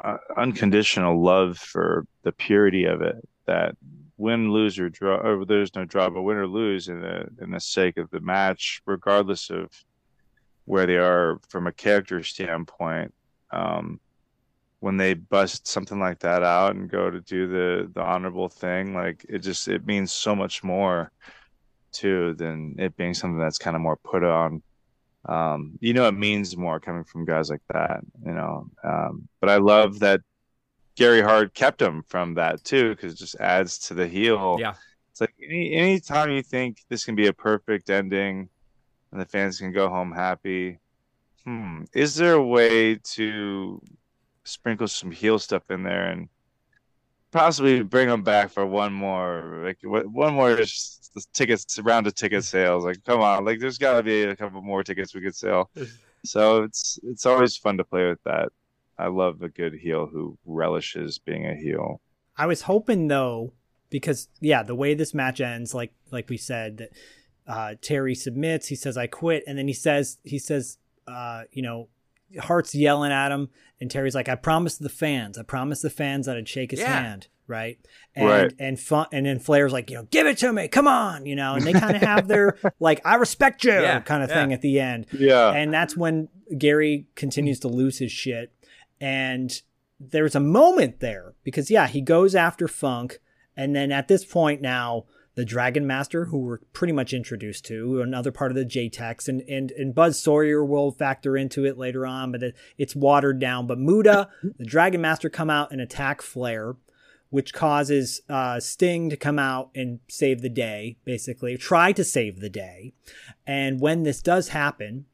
uh, 0.03 0.17
unconditional 0.35 1.21
love 1.21 1.57
for 1.57 2.05
the 2.23 2.31
purity 2.31 2.85
of 2.85 3.01
it 3.01 3.15
that 3.45 3.75
win, 4.17 4.51
lose, 4.51 4.79
or 4.79 4.89
draw, 4.89 5.17
or 5.17 5.45
there's 5.45 5.75
no 5.75 5.85
draw, 5.85 6.09
but 6.09 6.23
win 6.23 6.37
or 6.37 6.47
lose 6.47 6.87
in 6.87 7.01
the 7.01 7.27
in 7.41 7.51
the 7.51 7.59
sake 7.59 7.97
of 7.97 8.09
the 8.09 8.19
match, 8.19 8.81
regardless 8.85 9.49
of 9.49 9.69
where 10.65 10.85
they 10.85 10.97
are 10.97 11.39
from 11.49 11.67
a 11.67 11.71
character 11.71 12.23
standpoint. 12.23 13.13
Um, 13.51 13.99
when 14.79 14.97
they 14.97 15.15
bust 15.15 15.67
something 15.67 15.99
like 15.99 16.19
that 16.19 16.43
out 16.43 16.75
and 16.75 16.89
go 16.89 17.09
to 17.09 17.19
do 17.21 17.47
the 17.47 17.89
the 17.93 18.01
honorable 18.01 18.49
thing, 18.49 18.93
like 18.93 19.25
it 19.27 19.39
just 19.39 19.67
it 19.67 19.85
means 19.85 20.11
so 20.11 20.35
much 20.35 20.63
more 20.63 21.11
too 21.91 22.35
than 22.35 22.75
it 22.77 22.95
being 22.95 23.13
something 23.13 23.39
that's 23.39 23.57
kind 23.57 23.75
of 23.75 23.81
more 23.81 23.97
put 23.97 24.23
on. 24.23 24.61
Um, 25.25 25.77
you 25.81 25.93
know, 25.93 26.07
it 26.07 26.13
means 26.13 26.55
more 26.55 26.79
coming 26.79 27.03
from 27.03 27.25
guys 27.25 27.49
like 27.49 27.63
that, 27.73 28.01
you 28.25 28.33
know. 28.33 28.69
Um, 28.83 29.27
but 29.41 29.49
I 29.49 29.57
love 29.57 29.99
that 29.99 30.21
Gary 30.95 31.21
Hart 31.21 31.53
kept 31.53 31.81
him 31.81 32.03
from 32.07 32.35
that 32.35 32.63
too, 32.63 32.89
because 32.89 33.13
it 33.13 33.17
just 33.17 33.35
adds 33.39 33.77
to 33.79 33.93
the 33.93 34.07
heel. 34.07 34.57
Yeah. 34.59 34.75
It's 35.11 35.21
like 35.21 35.33
any 35.43 35.73
anytime 35.73 36.29
you 36.31 36.43
think 36.43 36.83
this 36.89 37.03
can 37.03 37.15
be 37.15 37.27
a 37.27 37.33
perfect 37.33 37.89
ending 37.89 38.49
and 39.11 39.21
the 39.21 39.25
fans 39.25 39.57
can 39.57 39.71
go 39.71 39.89
home 39.89 40.11
happy, 40.11 40.79
hmm, 41.47 41.83
is 41.93 42.15
there 42.15 42.33
a 42.33 42.43
way 42.43 42.95
to 42.95 43.81
sprinkle 44.43 44.87
some 44.87 45.11
heel 45.11 45.39
stuff 45.39 45.63
in 45.69 45.81
there 45.81 46.09
and 46.09 46.27
possibly 47.31 47.83
bring 47.83 48.09
them 48.09 48.21
back 48.21 48.49
for 48.49 48.65
one 48.65 48.91
more 48.91 49.61
like 49.63 49.77
one 49.83 50.33
more 50.33 50.59
tickets 51.33 51.79
round 51.79 52.05
of 52.05 52.15
ticket 52.15 52.43
sales? 52.43 52.83
Like 52.83 53.01
come 53.05 53.21
on 53.21 53.45
like 53.45 53.59
there's 53.59 53.77
got 53.77 53.95
to 53.95 54.03
be 54.03 54.23
a 54.23 54.35
couple 54.35 54.61
more 54.61 54.83
tickets 54.83 55.15
we 55.15 55.21
could 55.21 55.35
sell. 55.35 55.71
So 56.25 56.63
it's 56.63 56.99
it's 57.03 57.25
always 57.25 57.55
fun 57.55 57.77
to 57.77 57.85
play 57.85 58.09
with 58.09 58.21
that. 58.25 58.49
I 58.99 59.07
love 59.07 59.41
a 59.41 59.47
good 59.47 59.73
heel 59.73 60.05
who 60.05 60.37
relishes 60.45 61.17
being 61.17 61.45
a 61.45 61.55
heel. 61.55 62.01
I 62.35 62.45
was 62.45 62.63
hoping 62.63 63.07
though, 63.07 63.53
because 63.89 64.27
yeah, 64.41 64.63
the 64.63 64.75
way 64.75 64.95
this 64.95 65.13
match 65.13 65.39
ends, 65.39 65.73
like 65.73 65.93
like 66.11 66.27
we 66.27 66.35
said, 66.35 66.77
that 66.77 66.89
uh, 67.47 67.75
Terry 67.81 68.15
submits. 68.15 68.67
He 68.67 68.75
says, 68.75 68.97
"I 68.97 69.07
quit," 69.07 69.45
and 69.47 69.57
then 69.57 69.67
he 69.67 69.73
says, 69.73 70.17
he 70.23 70.37
says, 70.39 70.77
uh, 71.07 71.43
you 71.51 71.61
know, 71.61 71.87
Hart's 72.39 72.75
yelling 72.75 73.11
at 73.11 73.31
him, 73.31 73.49
and 73.79 73.89
Terry's 73.89 74.15
like, 74.15 74.27
"I 74.29 74.35
promised 74.35 74.81
the 74.81 74.89
fans. 74.89 75.37
I 75.37 75.43
promised 75.43 75.81
the 75.81 75.89
fans 75.89 76.25
that 76.25 76.35
I'd 76.37 76.47
shake 76.49 76.71
his 76.71 76.81
Yeah. 76.81 77.01
hand." 77.01 77.27
Right. 77.49 77.79
And 78.13 78.25
Right. 78.27 78.53
and 78.59 78.77
fun 78.77 79.05
and 79.13 79.25
then 79.25 79.39
Flair's 79.39 79.71
like, 79.71 79.89
you 79.89 79.95
know, 79.95 80.03
give 80.11 80.27
it 80.27 80.37
to 80.39 80.51
me, 80.51 80.67
come 80.67 80.85
on, 80.85 81.25
you 81.25 81.33
know, 81.33 81.53
and 81.55 81.65
they 81.65 81.71
kind 81.71 81.95
of 81.95 82.01
have 82.01 82.27
their 82.27 82.57
like, 82.81 82.99
I 83.05 83.15
respect 83.15 83.63
you 83.63 83.71
Yeah, 83.71 84.01
kind 84.01 84.21
of 84.21 84.29
yeah. 84.29 84.35
thing 84.41 84.51
at 84.51 84.59
the 84.59 84.81
end. 84.81 85.05
yeah 85.13 85.51
And 85.51 85.73
that's 85.73 85.95
when 85.95 86.27
Gary 86.57 87.07
continues 87.15 87.61
to 87.61 87.69
lose 87.69 87.99
his 87.99 88.11
shit. 88.11 88.51
And 88.99 89.61
there's 89.97 90.35
a 90.35 90.41
moment 90.41 90.99
there 90.99 91.35
because, 91.45 91.71
yeah, 91.71 91.87
he 91.87 92.01
goes 92.01 92.35
after 92.35 92.67
Funk. 92.67 93.19
And 93.55 93.73
then 93.73 93.93
at 93.93 94.09
this 94.09 94.25
point 94.25 94.61
now, 94.61 95.05
the 95.37 95.45
Dragon 95.45 95.85
Master, 95.85 96.25
who 96.25 96.39
we're 96.39 96.57
pretty 96.73 96.93
much 96.93 97.13
introduced 97.13 97.63
to, 97.65 98.01
another 98.01 98.31
part 98.31 98.49
of 98.49 98.55
the 98.55 98.65
JTEX, 98.65 99.27
and, 99.27 99.41
and, 99.41 99.69
and 99.69 99.93
Buzz 99.93 100.19
Sawyer 100.19 100.65
will 100.65 100.91
factor 100.91 101.37
into 101.37 101.63
it 101.63 101.77
later 101.77 102.07
on, 102.07 102.31
but 102.31 102.41
it, 102.41 102.55
it's 102.79 102.95
watered 102.95 103.39
down. 103.39 103.67
But 103.67 103.77
Muta, 103.77 104.29
the 104.57 104.65
Dragon 104.65 104.99
Master, 104.99 105.29
come 105.29 105.51
out 105.51 105.71
and 105.71 105.79
attack 105.79 106.23
Flair, 106.23 106.75
which 107.29 107.53
causes 107.53 108.21
uh, 108.27 108.59
Sting 108.59 109.11
to 109.11 109.15
come 109.15 109.37
out 109.37 109.69
and 109.75 109.99
save 110.09 110.41
the 110.41 110.49
day, 110.49 110.97
basically, 111.05 111.55
try 111.55 111.91
to 111.91 112.03
save 112.03 112.39
the 112.39 112.49
day. 112.49 112.93
And 113.45 113.79
when 113.79 114.01
this 114.01 114.23
does 114.23 114.47
happen, 114.47 115.05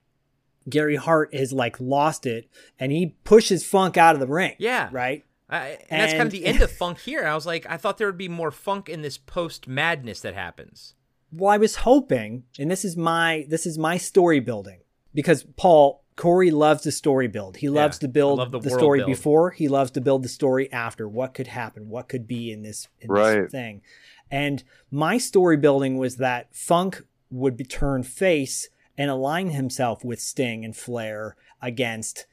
Gary 0.69 0.95
Hart 0.95 1.35
has 1.35 1.51
like 1.51 1.81
lost 1.81 2.25
it 2.25 2.47
and 2.79 2.93
he 2.93 3.17
pushes 3.25 3.65
Funk 3.65 3.97
out 3.97 4.15
of 4.15 4.21
the 4.21 4.27
ring. 4.27 4.55
Yeah. 4.57 4.87
Right? 4.93 5.25
And, 5.49 5.77
and 5.89 6.01
that's 6.01 6.13
kind 6.13 6.23
of 6.23 6.31
the 6.31 6.45
end 6.45 6.61
of 6.61 6.71
funk 6.71 6.99
here. 6.99 7.25
I 7.25 7.35
was 7.35 7.45
like, 7.45 7.65
I 7.69 7.77
thought 7.77 7.97
there 7.97 8.07
would 8.07 8.17
be 8.17 8.29
more 8.29 8.51
funk 8.51 8.89
in 8.89 9.01
this 9.01 9.17
post 9.17 9.67
madness 9.67 10.21
that 10.21 10.33
happens. 10.33 10.95
Well, 11.31 11.51
I 11.51 11.57
was 11.57 11.77
hoping, 11.77 12.43
and 12.59 12.69
this 12.69 12.85
is 12.85 12.95
my 12.95 13.45
this 13.49 13.65
is 13.65 13.77
my 13.77 13.97
story 13.97 14.39
building 14.39 14.79
because 15.13 15.43
Paul 15.57 16.03
Corey 16.15 16.51
loves 16.51 16.83
the 16.83 16.91
story 16.91 17.27
build. 17.27 17.57
He 17.57 17.69
loves 17.69 17.97
Yeah, 17.97 18.01
to 18.01 18.07
build 18.09 18.37
love 18.39 18.51
the 18.51 18.59
the, 18.59 18.69
story 18.69 18.99
build. 18.99 19.07
before. 19.09 19.49
He 19.51 19.67
loves 19.67 19.89
to 19.91 20.01
build 20.01 20.23
the 20.23 20.29
story 20.29 20.71
after. 20.71 21.07
What 21.09 21.33
could 21.33 21.47
happen? 21.47 21.89
What 21.89 22.07
could 22.07 22.27
be 22.27 22.51
in 22.51 22.61
this, 22.61 22.87
in 22.99 23.09
Right. 23.09 23.41
this 23.41 23.51
thing? 23.51 23.81
And 24.29 24.63
my 24.91 25.17
story 25.17 25.57
building 25.57 25.97
was 25.97 26.17
that 26.17 26.55
Funk 26.55 27.03
would 27.31 27.57
be 27.57 27.63
turn 27.63 28.03
face 28.03 28.69
and 28.95 29.09
align 29.09 29.49
himself 29.49 30.03
with 30.05 30.19
Sting 30.19 30.63
and 30.63 30.75
Flair 30.77 31.35
against 31.63 32.27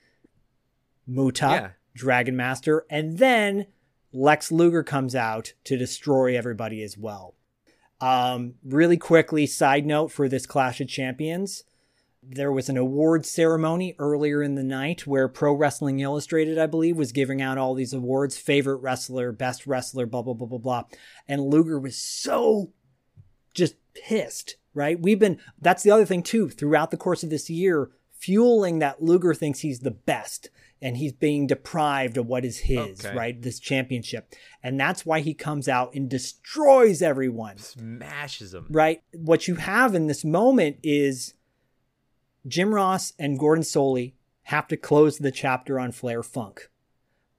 Muta, 1.06 1.46
Yeah. 1.46 1.70
Dragon 1.94 2.36
Master, 2.36 2.84
and 2.90 3.18
then 3.18 3.66
Lex 4.12 4.50
Luger 4.50 4.82
comes 4.82 5.14
out 5.14 5.52
to 5.64 5.76
destroy 5.76 6.36
everybody 6.36 6.82
as 6.82 6.96
well. 6.98 7.34
Um, 8.00 8.54
really 8.64 8.96
quickly, 8.96 9.46
side 9.46 9.86
note 9.86 10.10
for 10.10 10.28
this 10.28 10.46
Clash 10.46 10.80
of 10.80 10.88
Champions, 10.88 11.64
there 12.22 12.52
was 12.52 12.68
an 12.68 12.76
award 12.76 13.24
ceremony 13.24 13.94
earlier 13.98 14.42
in 14.42 14.54
the 14.54 14.62
night 14.62 15.06
where 15.06 15.28
Pro 15.28 15.52
Wrestling 15.52 16.00
Illustrated, 16.00 16.58
I 16.58 16.66
believe, 16.66 16.96
was 16.96 17.12
giving 17.12 17.40
out 17.40 17.58
all 17.58 17.74
these 17.74 17.94
awards 17.94 18.36
favorite 18.36 18.76
wrestler, 18.76 19.32
best 19.32 19.66
wrestler, 19.66 20.06
blah, 20.06 20.22
blah, 20.22 20.34
blah, 20.34 20.46
blah, 20.46 20.58
blah. 20.58 20.84
And 21.26 21.42
Luger 21.42 21.78
was 21.78 21.96
so 21.96 22.72
just 23.54 23.74
pissed, 23.94 24.56
right? 24.74 25.00
We've 25.00 25.18
been, 25.18 25.38
that's 25.60 25.82
the 25.82 25.90
other 25.90 26.04
thing 26.04 26.22
too, 26.22 26.50
throughout 26.50 26.90
the 26.90 26.96
course 26.96 27.22
of 27.22 27.30
this 27.30 27.48
year, 27.48 27.90
fueling 28.20 28.78
that 28.80 29.02
Luger 29.02 29.32
thinks 29.34 29.60
he's 29.60 29.80
the 29.80 29.90
best 29.90 30.50
and 30.82 30.96
he's 30.96 31.12
being 31.12 31.46
deprived 31.46 32.16
of 32.16 32.26
what 32.26 32.44
is 32.44 32.58
his, 32.60 33.04
Okay. 33.04 33.14
right? 33.16 33.42
This 33.42 33.58
championship. 33.58 34.32
And 34.62 34.78
that's 34.78 35.04
why 35.04 35.20
he 35.20 35.34
comes 35.34 35.68
out 35.68 35.94
and 35.94 36.08
destroys 36.08 37.02
everyone 37.02 37.58
Smashes 37.58 38.52
them. 38.52 38.66
right? 38.70 39.02
What 39.12 39.48
you 39.48 39.56
have 39.56 39.94
in 39.94 40.06
this 40.06 40.24
moment 40.24 40.76
is 40.82 41.34
Jim 42.46 42.74
Ross 42.74 43.12
and 43.18 43.38
Gordon 43.38 43.64
Solie 43.64 44.12
have 44.44 44.68
to 44.68 44.76
close 44.76 45.18
the 45.18 45.30
chapter 45.30 45.78
on 45.78 45.92
Flair 45.92 46.22
Funk, 46.22 46.70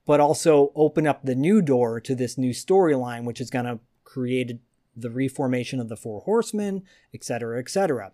but 0.06 0.20
also 0.20 0.72
open 0.76 1.06
up 1.08 1.24
the 1.24 1.36
new 1.36 1.62
door 1.62 2.00
to 2.00 2.14
this 2.16 2.38
new 2.38 2.52
storyline, 2.52 3.24
which 3.24 3.42
is 3.42 3.50
going 3.50 3.66
to 3.66 3.80
create 4.04 4.60
the 4.96 5.10
reformation 5.10 5.80
of 5.80 5.90
the 5.90 5.96
Four 5.98 6.22
Horsemen, 6.22 6.84
et 7.14 7.24
cetera, 7.24 7.60
et 7.60 7.70
cetera, 7.70 8.12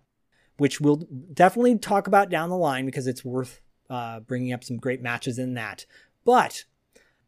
which 0.58 0.80
we'll 0.80 1.06
definitely 1.32 1.78
talk 1.78 2.06
about 2.06 2.30
down 2.30 2.50
the 2.50 2.56
line 2.56 2.84
because 2.84 3.06
it's 3.06 3.24
worth 3.24 3.60
uh, 3.88 4.20
bringing 4.20 4.52
up 4.52 4.62
some 4.62 4.76
great 4.76 5.00
matches 5.00 5.38
in 5.38 5.54
that. 5.54 5.86
But 6.24 6.64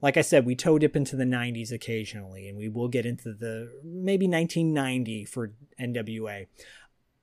like 0.02 0.16
I 0.16 0.22
said, 0.22 0.46
we 0.46 0.54
toe 0.54 0.78
dip 0.78 0.96
into 0.96 1.16
the 1.16 1.24
90s 1.24 1.72
occasionally, 1.72 2.48
and 2.48 2.58
we 2.58 2.68
will 2.68 2.88
get 2.88 3.06
into 3.06 3.32
the 3.32 3.72
maybe 3.84 4.26
1990 4.26 5.24
for 5.24 5.52
NWA. 5.80 6.46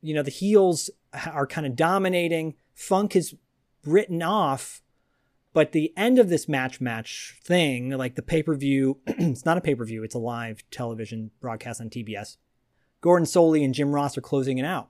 You 0.02 0.14
know, 0.14 0.24
the 0.24 0.32
heels 0.32 0.90
are 1.26 1.48
kind 1.48 1.68
of 1.68 1.76
dominating. 1.76 2.56
Funk 2.74 3.16
is 3.16 3.36
written 3.84 4.22
off, 4.22 4.82
but 5.54 5.72
the 5.72 5.92
end 5.98 6.20
of 6.20 6.30
this 6.30 6.48
match 6.48 6.80
match 6.80 7.40
thing, 7.44 7.90
like 7.90 8.16
the 8.16 8.22
pay 8.22 8.44
per 8.44 8.56
view, 8.56 9.00
it's 9.08 9.46
not 9.46 9.58
a 9.58 9.62
pay 9.62 9.76
per 9.76 9.86
view, 9.86 10.04
it's 10.04 10.16
a 10.16 10.20
live 10.20 10.64
television 10.70 11.32
broadcast 11.42 11.82
on 11.82 11.90
TBS. 11.90 12.38
Gordon 13.02 13.26
Solie 13.26 13.64
and 13.64 13.74
Jim 13.74 13.92
Ross 13.92 14.18
are 14.18 14.22
closing 14.22 14.58
it 14.58 14.66
out. 14.66 14.90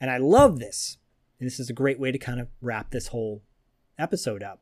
And 0.00 0.10
I 0.10 0.18
love 0.18 0.58
this. 0.58 0.98
And 1.38 1.46
This 1.46 1.60
is 1.60 1.70
a 1.70 1.74
great 1.74 2.00
way 2.00 2.12
to 2.12 2.18
kind 2.18 2.40
of 2.40 2.48
wrap 2.60 2.90
this 2.90 3.08
whole 3.08 3.42
episode 3.98 4.42
up 4.42 4.60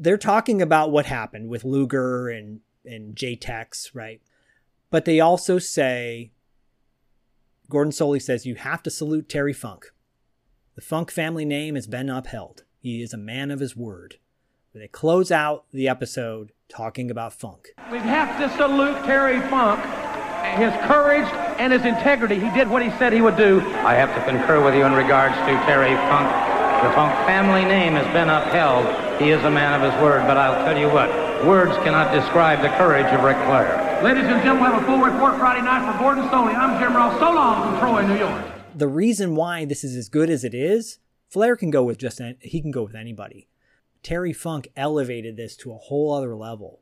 they're 0.00 0.16
talking 0.16 0.62
about 0.62 0.90
what 0.90 1.06
happened 1.06 1.48
with 1.48 1.64
Luger 1.64 2.28
and 2.28 2.60
and 2.84 3.14
JTEX, 3.14 3.90
right? 3.94 4.22
But 4.90 5.04
they 5.04 5.20
also 5.20 5.58
say 5.58 6.32
Gordon 7.68 7.92
Solie 7.92 8.22
says 8.22 8.46
you 8.46 8.54
have 8.54 8.82
to 8.84 8.90
salute 8.90 9.28
Terry 9.28 9.52
Funk. 9.52 9.92
The 10.74 10.80
Funk 10.80 11.10
family 11.10 11.44
name 11.44 11.74
has 11.74 11.86
been 11.86 12.08
upheld. 12.08 12.64
He 12.78 13.02
is 13.02 13.12
a 13.12 13.18
man 13.18 13.50
of 13.50 13.60
his 13.60 13.76
word. 13.76 14.16
They 14.72 14.88
close 14.88 15.30
out 15.30 15.66
the 15.72 15.88
episode 15.88 16.52
talking 16.68 17.10
about 17.10 17.34
Funk. 17.34 17.68
We 17.92 17.98
have 17.98 18.38
to 18.38 18.56
salute 18.56 19.04
Terry 19.04 19.40
Funk, 19.50 19.80
his 20.58 20.72
courage 20.86 21.28
and 21.58 21.72
his 21.72 21.84
integrity. 21.84 22.38
He 22.40 22.50
did 22.50 22.68
what 22.68 22.82
he 22.82 22.90
said 22.98 23.12
he 23.12 23.20
would 23.20 23.36
do. 23.36 23.60
I 23.84 23.94
have 23.94 24.14
to 24.14 24.22
concur 24.24 24.64
with 24.64 24.74
you 24.74 24.84
in 24.84 24.92
regards 24.92 25.34
to 25.34 25.52
Terry 25.66 25.94
Funk. 26.08 26.28
The 26.82 26.90
Funk 26.94 27.12
family 27.26 27.64
name 27.64 27.92
has 27.92 28.06
been 28.14 28.30
upheld. 28.30 28.86
He 29.20 29.30
is 29.30 29.44
a 29.44 29.50
man 29.50 29.76
of 29.76 29.84
his 29.84 30.02
word, 30.02 30.26
but 30.26 30.38
I'll 30.38 30.64
tell 30.64 30.78
you 30.78 30.88
what, 30.88 31.10
words 31.44 31.76
cannot 31.84 32.12
describe 32.12 32.62
the 32.62 32.70
courage 32.78 33.06
of 33.12 33.22
Ric 33.22 33.36
Flair. 33.44 34.00
Ladies 34.02 34.24
and 34.24 34.42
gentlemen, 34.42 34.64
we 34.64 34.72
have 34.72 34.82
a 34.82 34.86
full 34.86 34.98
report 34.98 35.36
Friday 35.36 35.60
night 35.60 35.84
for 35.84 35.98
Gordon 35.98 36.24
Solie. 36.28 36.56
I'm 36.56 36.80
Jim 36.80 36.96
Ross. 36.96 37.18
So 37.20 37.30
long 37.30 37.68
from 37.68 37.78
Troy, 37.80 38.06
New 38.06 38.18
York. 38.18 38.46
The 38.74 38.88
reason 38.88 39.34
why 39.34 39.66
this 39.66 39.84
is 39.84 39.94
as 39.94 40.08
good 40.08 40.30
as 40.30 40.42
it 40.42 40.54
is, 40.54 40.98
Flair 41.28 41.54
can 41.54 41.70
go 41.70 41.84
with 41.84 41.98
just 41.98 42.18
an- 42.18 42.38
he 42.40 42.62
can 42.62 42.70
go 42.70 42.84
with 42.84 42.94
anybody. 42.94 43.48
Terry 44.02 44.32
Funk 44.32 44.68
elevated 44.74 45.36
this 45.36 45.56
to 45.56 45.72
a 45.72 45.76
whole 45.76 46.14
other 46.14 46.34
level. 46.34 46.80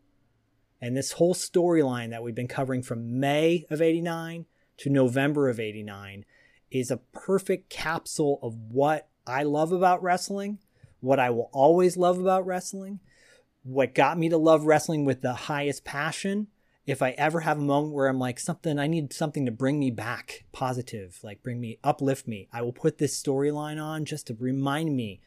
And 0.81 0.97
this 0.97 1.13
whole 1.13 1.35
storyline 1.35 2.11
that 2.11 2.23
we've 2.23 2.35
been 2.35 2.49
covering 2.49 2.83
from 2.83 3.19
May 3.19 3.67
of 3.71 3.83
89 3.83 4.47
to 4.79 4.91
November 4.91 5.49
of 5.49 5.59
89 5.59 6.25
is 6.71 6.91
a 6.91 6.99
perfect 7.13 7.69
capsule 7.69 8.39
of 8.43 8.55
what 8.71 9.09
I 9.27 9.43
love 9.43 9.73
about 9.73 10.03
wrestling, 10.03 10.59
what 11.01 11.19
I 11.19 11.31
will 11.31 11.51
always 11.53 11.97
love 11.97 12.19
about 12.19 12.47
wrestling, 12.47 13.01
what 13.63 13.95
got 13.95 14.19
me 14.19 14.29
to 14.29 14.39
love 14.39 14.65
wrestling 14.65 15.05
with 15.05 15.21
the 15.21 15.35
highest 15.35 15.85
passion. 15.85 16.49
If 16.87 17.03
I 17.03 17.11
ever 17.11 17.41
have 17.41 17.59
a 17.59 17.63
moment 17.63 17.93
where 17.93 18.07
I'm 18.07 18.19
like 18.19 18.39
something, 18.39 18.79
I 18.79 18.87
need 18.87 19.13
something 19.13 19.45
to 19.47 19.53
bring 19.53 19.79
me 19.79 19.91
back 19.91 20.45
positive, 20.53 21.19
like 21.23 21.43
bring 21.43 21.61
me, 21.61 21.79
uplift 21.85 22.27
me, 22.27 22.49
I 22.53 22.63
will 22.63 22.73
put 22.73 22.99
this 22.99 23.21
storyline 23.21 23.83
on 23.83 24.05
just 24.05 24.29
to 24.29 24.37
remind 24.39 24.97
me 24.97 25.21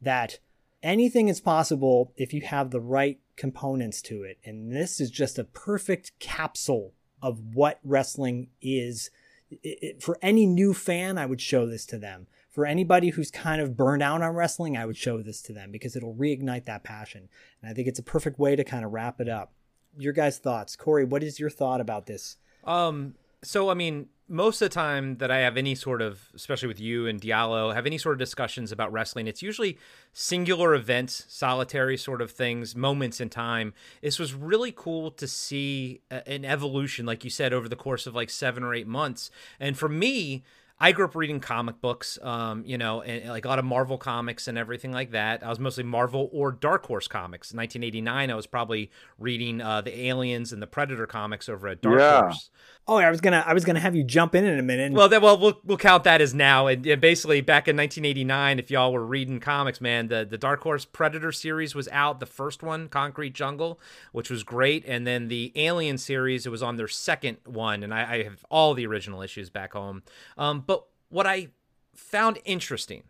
that 0.00 0.38
anything 0.82 1.28
is 1.28 1.40
possible 1.40 2.12
if 2.16 2.32
you 2.32 2.42
have 2.42 2.70
the 2.70 2.80
right 2.80 3.18
components 3.38 4.02
to 4.02 4.22
it. 4.24 4.36
And 4.44 4.70
this 4.70 5.00
is 5.00 5.10
just 5.10 5.38
a 5.38 5.44
perfect 5.44 6.12
capsule 6.18 6.92
of 7.22 7.54
what 7.54 7.80
wrestling 7.82 8.48
is. 8.60 9.10
It- 9.50 9.78
it- 9.82 10.02
for 10.02 10.18
any 10.20 10.44
new 10.44 10.74
fan, 10.74 11.16
I 11.16 11.24
would 11.24 11.40
show 11.40 11.64
this 11.66 11.86
to 11.86 11.98
them. 11.98 12.26
For 12.50 12.66
anybody 12.66 13.10
who's 13.10 13.30
kind 13.30 13.62
of 13.62 13.76
burned 13.76 14.02
out 14.02 14.20
on 14.20 14.34
wrestling, 14.34 14.76
I 14.76 14.84
would 14.84 14.96
show 14.96 15.22
this 15.22 15.40
to 15.42 15.52
them 15.54 15.70
because 15.70 15.96
it'll 15.96 16.14
reignite 16.14 16.66
that 16.66 16.84
passion. 16.84 17.30
And 17.62 17.70
I 17.70 17.74
think 17.74 17.88
it's 17.88 17.98
a 17.98 18.02
perfect 18.02 18.38
way 18.38 18.56
to 18.56 18.64
kind 18.64 18.84
of 18.84 18.92
wrap 18.92 19.20
it 19.20 19.28
up. 19.28 19.54
Your 19.96 20.12
guys' 20.12 20.38
thoughts. 20.38 20.76
Corey, 20.76 21.04
what 21.04 21.22
is 21.22 21.40
your 21.40 21.50
thought 21.50 21.80
about 21.80 22.06
this? 22.06 22.36
Um, 22.64 23.14
so 23.42 23.70
I 23.70 23.74
mean, 23.74 24.08
most 24.28 24.60
of 24.60 24.68
the 24.68 24.74
time 24.74 25.16
that 25.18 25.30
I 25.30 25.38
have 25.38 25.56
any 25.56 25.74
sort 25.74 26.02
of, 26.02 26.28
especially 26.34 26.68
with 26.68 26.80
you 26.80 27.06
and 27.06 27.20
Diallo, 27.20 27.74
have 27.74 27.86
any 27.86 27.98
sort 27.98 28.12
of 28.14 28.18
discussions 28.18 28.70
about 28.70 28.92
wrestling, 28.92 29.26
it's 29.26 29.42
usually 29.42 29.78
singular 30.12 30.74
events, 30.74 31.24
solitary 31.28 31.96
sort 31.96 32.20
of 32.20 32.30
things, 32.30 32.76
moments 32.76 33.20
in 33.20 33.30
time. 33.30 33.72
This 34.02 34.18
was 34.18 34.34
really 34.34 34.72
cool 34.74 35.10
to 35.12 35.26
see 35.26 36.02
an 36.10 36.44
evolution, 36.44 37.06
like 37.06 37.24
you 37.24 37.30
said, 37.30 37.52
over 37.52 37.68
the 37.68 37.76
course 37.76 38.06
of 38.06 38.14
like 38.14 38.30
seven 38.30 38.62
or 38.62 38.74
eight 38.74 38.86
months. 38.86 39.30
And 39.58 39.78
for 39.78 39.88
me, 39.88 40.44
I 40.80 40.92
grew 40.92 41.06
up 41.06 41.16
reading 41.16 41.40
comic 41.40 41.80
books, 41.80 42.20
um, 42.22 42.62
you 42.64 42.78
know, 42.78 43.02
and, 43.02 43.30
like 43.30 43.44
a 43.44 43.48
lot 43.48 43.58
of 43.58 43.64
Marvel 43.64 43.98
comics 43.98 44.46
and 44.46 44.56
everything 44.56 44.92
like 44.92 45.10
that. 45.10 45.42
I 45.42 45.48
was 45.48 45.58
mostly 45.58 45.82
Marvel 45.82 46.30
or 46.32 46.52
Dark 46.52 46.86
Horse 46.86 47.08
comics. 47.08 47.50
In 47.50 47.56
1989, 47.56 48.30
I 48.30 48.34
was 48.34 48.46
probably 48.46 48.90
reading 49.18 49.60
uh, 49.60 49.80
the 49.80 50.06
Aliens 50.06 50.52
and 50.52 50.62
the 50.62 50.68
Predator 50.68 51.06
comics 51.06 51.48
over 51.48 51.66
at 51.66 51.82
Dark 51.82 51.98
Yeah. 51.98 52.20
Horse. 52.20 52.50
Oh, 52.90 52.96
I 52.96 53.10
was 53.10 53.20
gonna, 53.20 53.44
I 53.46 53.52
was 53.52 53.66
gonna 53.66 53.80
have 53.80 53.94
you 53.94 54.02
jump 54.02 54.34
in 54.34 54.46
in 54.46 54.58
a 54.58 54.62
minute. 54.62 54.94
Well, 54.94 55.10
then, 55.10 55.20
well, 55.20 55.38
we'll 55.38 55.60
we'll 55.62 55.76
count 55.76 56.04
that 56.04 56.22
as 56.22 56.32
now. 56.32 56.68
And, 56.68 56.86
and 56.86 57.00
basically, 57.00 57.42
back 57.42 57.68
in 57.68 57.76
1989, 57.76 58.58
if 58.58 58.70
y'all 58.70 58.94
were 58.94 59.04
reading 59.04 59.40
comics, 59.40 59.78
man, 59.78 60.08
the 60.08 60.24
the 60.24 60.38
Dark 60.38 60.62
Horse 60.62 60.86
Predator 60.86 61.30
series 61.30 61.74
was 61.74 61.86
out. 61.88 62.18
The 62.18 62.26
first 62.26 62.62
one, 62.62 62.88
Concrete 62.88 63.34
Jungle, 63.34 63.78
which 64.12 64.30
was 64.30 64.42
great, 64.42 64.84
and 64.86 65.06
then 65.06 65.28
the 65.28 65.52
Alien 65.54 65.98
series, 65.98 66.46
it 66.46 66.50
was 66.50 66.62
on 66.62 66.76
their 66.76 66.88
second 66.88 67.36
one, 67.44 67.82
and 67.82 67.92
I, 67.92 68.14
I 68.14 68.22
have 68.22 68.46
all 68.50 68.72
the 68.72 68.86
original 68.86 69.20
issues 69.20 69.50
back 69.50 69.74
home. 69.74 70.02
Um, 70.38 70.64
but 70.66 70.86
what 71.10 71.26
I 71.26 71.48
found 71.94 72.38
interesting 72.46 73.02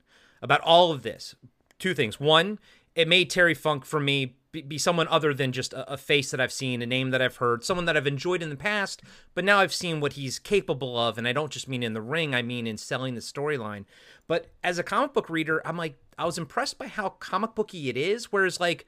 about 0.42 0.60
all 0.62 0.90
of 0.90 1.02
this, 1.02 1.36
two 1.78 1.94
things. 1.94 2.18
One, 2.18 2.58
it 2.94 3.06
made 3.06 3.30
Terry 3.30 3.54
Funk 3.54 3.84
for 3.84 4.00
me 4.00 4.37
be, 4.52 4.78
someone 4.78 5.08
other 5.08 5.34
than 5.34 5.52
just 5.52 5.72
a, 5.72 5.92
a, 5.92 5.96
face 5.96 6.30
that 6.30 6.40
I've 6.40 6.52
seen, 6.52 6.80
a 6.80 6.86
name 6.86 7.10
that 7.10 7.20
I've 7.20 7.36
heard, 7.36 7.64
someone 7.64 7.84
that 7.84 7.96
I've 7.96 8.06
enjoyed 8.06 8.42
in 8.42 8.50
the 8.50 8.56
past, 8.56 9.02
but 9.34 9.44
now 9.44 9.58
I've 9.58 9.74
seen 9.74 10.00
what 10.00 10.14
he's 10.14 10.38
capable 10.38 10.98
of. 10.98 11.18
And 11.18 11.28
I 11.28 11.32
don't 11.32 11.52
just 11.52 11.68
mean 11.68 11.82
in 11.82 11.92
the 11.92 12.00
ring, 12.00 12.34
I 12.34 12.42
mean 12.42 12.66
in 12.66 12.78
selling 12.78 13.14
the 13.14 13.20
storyline. 13.20 13.84
But 14.26 14.46
as 14.64 14.78
a 14.78 14.82
comic 14.82 15.12
book 15.12 15.28
reader, 15.28 15.60
I'm 15.66 15.76
like, 15.76 15.98
I 16.18 16.24
was 16.24 16.38
impressed 16.38 16.78
by 16.78 16.88
how 16.88 17.10
comic 17.10 17.54
booky 17.54 17.88
it 17.88 17.96
is. 17.96 18.32
Whereas, 18.32 18.58
like, 18.58 18.86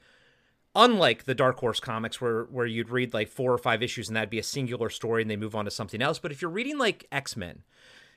unlike 0.74 1.24
the 1.24 1.35
Dark 1.35 1.59
Horse 1.61 1.81
comics 1.81 2.20
where 2.20 2.45
where 2.45 2.66
you'd 2.66 2.91
read 2.91 3.12
like 3.12 3.28
four 3.28 3.53
or 3.53 3.59
five 3.59 3.82
issues 3.82 4.09
and 4.09 4.16
that'd 4.16 4.31
be 4.31 4.39
a 4.39 4.43
singular 4.43 4.89
story 4.89 5.23
and 5.23 5.31
they 5.31 5.37
move 5.37 5.55
on 5.55 5.65
to 5.65 5.70
something 5.70 6.01
else. 6.01 6.19
But 6.19 6.32
if 6.32 6.41
you're 6.41 6.51
reading 6.51 6.78
like 6.78 7.07
X 7.12 7.37
Men, 7.37 7.62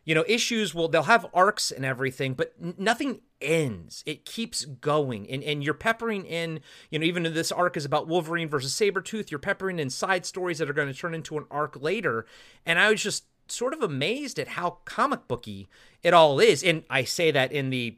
you 0.05 0.13
know, 0.13 0.25
issues 0.27 0.75
will 0.75 0.88
they'll 0.88 1.03
have 1.03 1.25
arcs 1.34 1.71
and 1.71 1.85
everything, 1.85 2.34
but 2.34 2.53
nothing 2.80 3.21
ends. 3.41 4.03
It 4.05 4.25
keeps 4.25 4.65
going. 4.65 5.30
And 5.30 5.43
and 5.43 5.63
you're 5.63 5.73
peppering 5.73 6.25
in, 6.25 6.59
you 6.89 6.99
know, 6.99 7.05
even 7.05 7.25
if 7.25 7.34
this 7.34 7.51
arc 7.51 7.77
is 7.77 7.85
about 7.85 8.07
Wolverine 8.07 8.49
versus 8.49 8.73
Sabretooth, 8.73 9.31
you're 9.31 9.39
peppering 9.39 9.80
in 9.80 9.89
side 9.89 10.25
stories 10.25 10.57
that 10.57 10.69
are 10.69 10.73
going 10.73 10.91
to 10.91 10.93
turn 10.93 11.13
into 11.13 11.38
an 11.38 11.45
arc 11.49 11.81
later. 11.81 12.25
And 12.65 12.80
I 12.80 12.89
was 12.89 13.01
just 13.01 13.25
sort 13.47 13.73
of 13.73 13.81
amazed 13.81 14.39
at 14.39 14.49
how 14.49 14.77
comic 14.85 15.27
booky 15.27 15.67
it 16.01 16.13
all 16.13 16.39
is. 16.39 16.63
And 16.63 16.84
I 16.89 17.03
say 17.03 17.31
that 17.31 17.51
in 17.51 17.69
the 17.69 17.97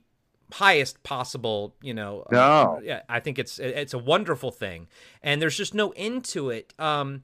highest 0.53 1.01
possible, 1.03 1.75
you 1.81 1.93
know. 1.93 2.25
No. 2.31 2.39
Uh, 2.39 2.79
yeah, 2.83 3.01
I 3.09 3.19
think 3.19 3.39
it's 3.39 3.57
it's 3.57 3.93
a 3.93 3.99
wonderful 3.99 4.51
thing. 4.51 4.87
And 5.23 5.41
there's 5.41 5.57
just 5.57 5.73
no 5.73 5.91
end 5.95 6.25
to 6.25 6.49
it. 6.51 6.73
Um 6.77 7.21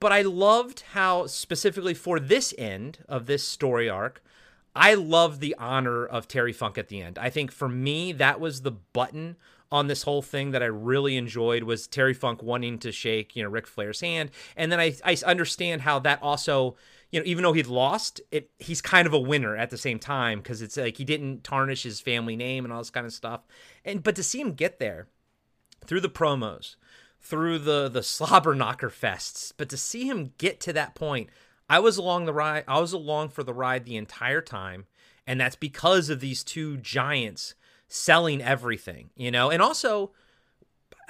but 0.00 0.12
I 0.12 0.22
loved 0.22 0.84
how 0.92 1.26
specifically 1.26 1.94
for 1.94 2.18
this 2.18 2.52
end 2.58 2.98
of 3.08 3.26
this 3.26 3.44
story 3.46 3.88
arc, 3.88 4.22
I 4.74 4.94
love 4.94 5.40
the 5.40 5.54
honor 5.58 6.06
of 6.06 6.26
Terry 6.26 6.52
Funk 6.52 6.78
at 6.78 6.88
the 6.88 7.02
end. 7.02 7.18
I 7.18 7.30
think 7.30 7.52
for 7.52 7.68
me 7.68 8.12
that 8.12 8.40
was 8.40 8.62
the 8.62 8.72
button 8.72 9.36
on 9.72 9.86
this 9.86 10.02
whole 10.02 10.22
thing 10.22 10.50
that 10.50 10.62
I 10.62 10.66
really 10.66 11.16
enjoyed 11.16 11.62
was 11.62 11.86
Terry 11.86 12.14
Funk 12.14 12.42
wanting 12.42 12.78
to 12.80 12.90
shake, 12.90 13.36
you 13.36 13.42
know, 13.42 13.48
Ric 13.48 13.66
Flair's 13.66 14.00
hand. 14.00 14.30
And 14.56 14.72
then 14.72 14.80
I 14.80 14.96
I 15.04 15.16
understand 15.24 15.82
how 15.82 15.98
that 16.00 16.22
also 16.22 16.76
you 17.10 17.18
know, 17.18 17.26
even 17.26 17.42
though 17.42 17.52
he'd 17.52 17.66
lost, 17.66 18.20
it 18.30 18.50
he's 18.58 18.80
kind 18.80 19.06
of 19.06 19.12
a 19.12 19.18
winner 19.18 19.56
at 19.56 19.70
the 19.70 19.78
same 19.78 19.98
time 19.98 20.38
because 20.38 20.62
it's 20.62 20.76
like 20.76 20.96
he 20.96 21.04
didn't 21.04 21.44
tarnish 21.44 21.82
his 21.82 22.00
family 22.00 22.36
name 22.36 22.64
and 22.64 22.72
all 22.72 22.80
this 22.80 22.90
kind 22.90 23.06
of 23.06 23.12
stuff. 23.12 23.42
And 23.84 24.02
but 24.02 24.16
to 24.16 24.22
see 24.22 24.40
him 24.40 24.52
get 24.52 24.78
there 24.78 25.08
through 25.84 26.00
the 26.00 26.08
promos, 26.08 26.76
through 27.20 27.58
the 27.60 27.88
the 27.88 28.02
slobber 28.02 28.54
knocker 28.54 28.90
fests, 28.90 29.52
but 29.56 29.68
to 29.68 29.76
see 29.76 30.08
him 30.08 30.32
get 30.38 30.60
to 30.60 30.72
that 30.72 30.94
point, 30.94 31.30
I 31.68 31.78
was 31.78 31.96
along 31.96 32.24
the 32.24 32.32
ride. 32.32 32.64
I 32.66 32.80
was 32.80 32.92
along 32.92 33.30
for 33.30 33.42
the 33.42 33.54
ride 33.54 33.84
the 33.84 33.96
entire 33.96 34.40
time, 34.40 34.86
and 35.26 35.40
that's 35.40 35.56
because 35.56 36.08
of 36.10 36.20
these 36.20 36.42
two 36.42 36.76
giants 36.78 37.54
selling 37.88 38.40
everything, 38.40 39.10
you 39.16 39.30
know, 39.30 39.50
and 39.50 39.60
also 39.60 40.12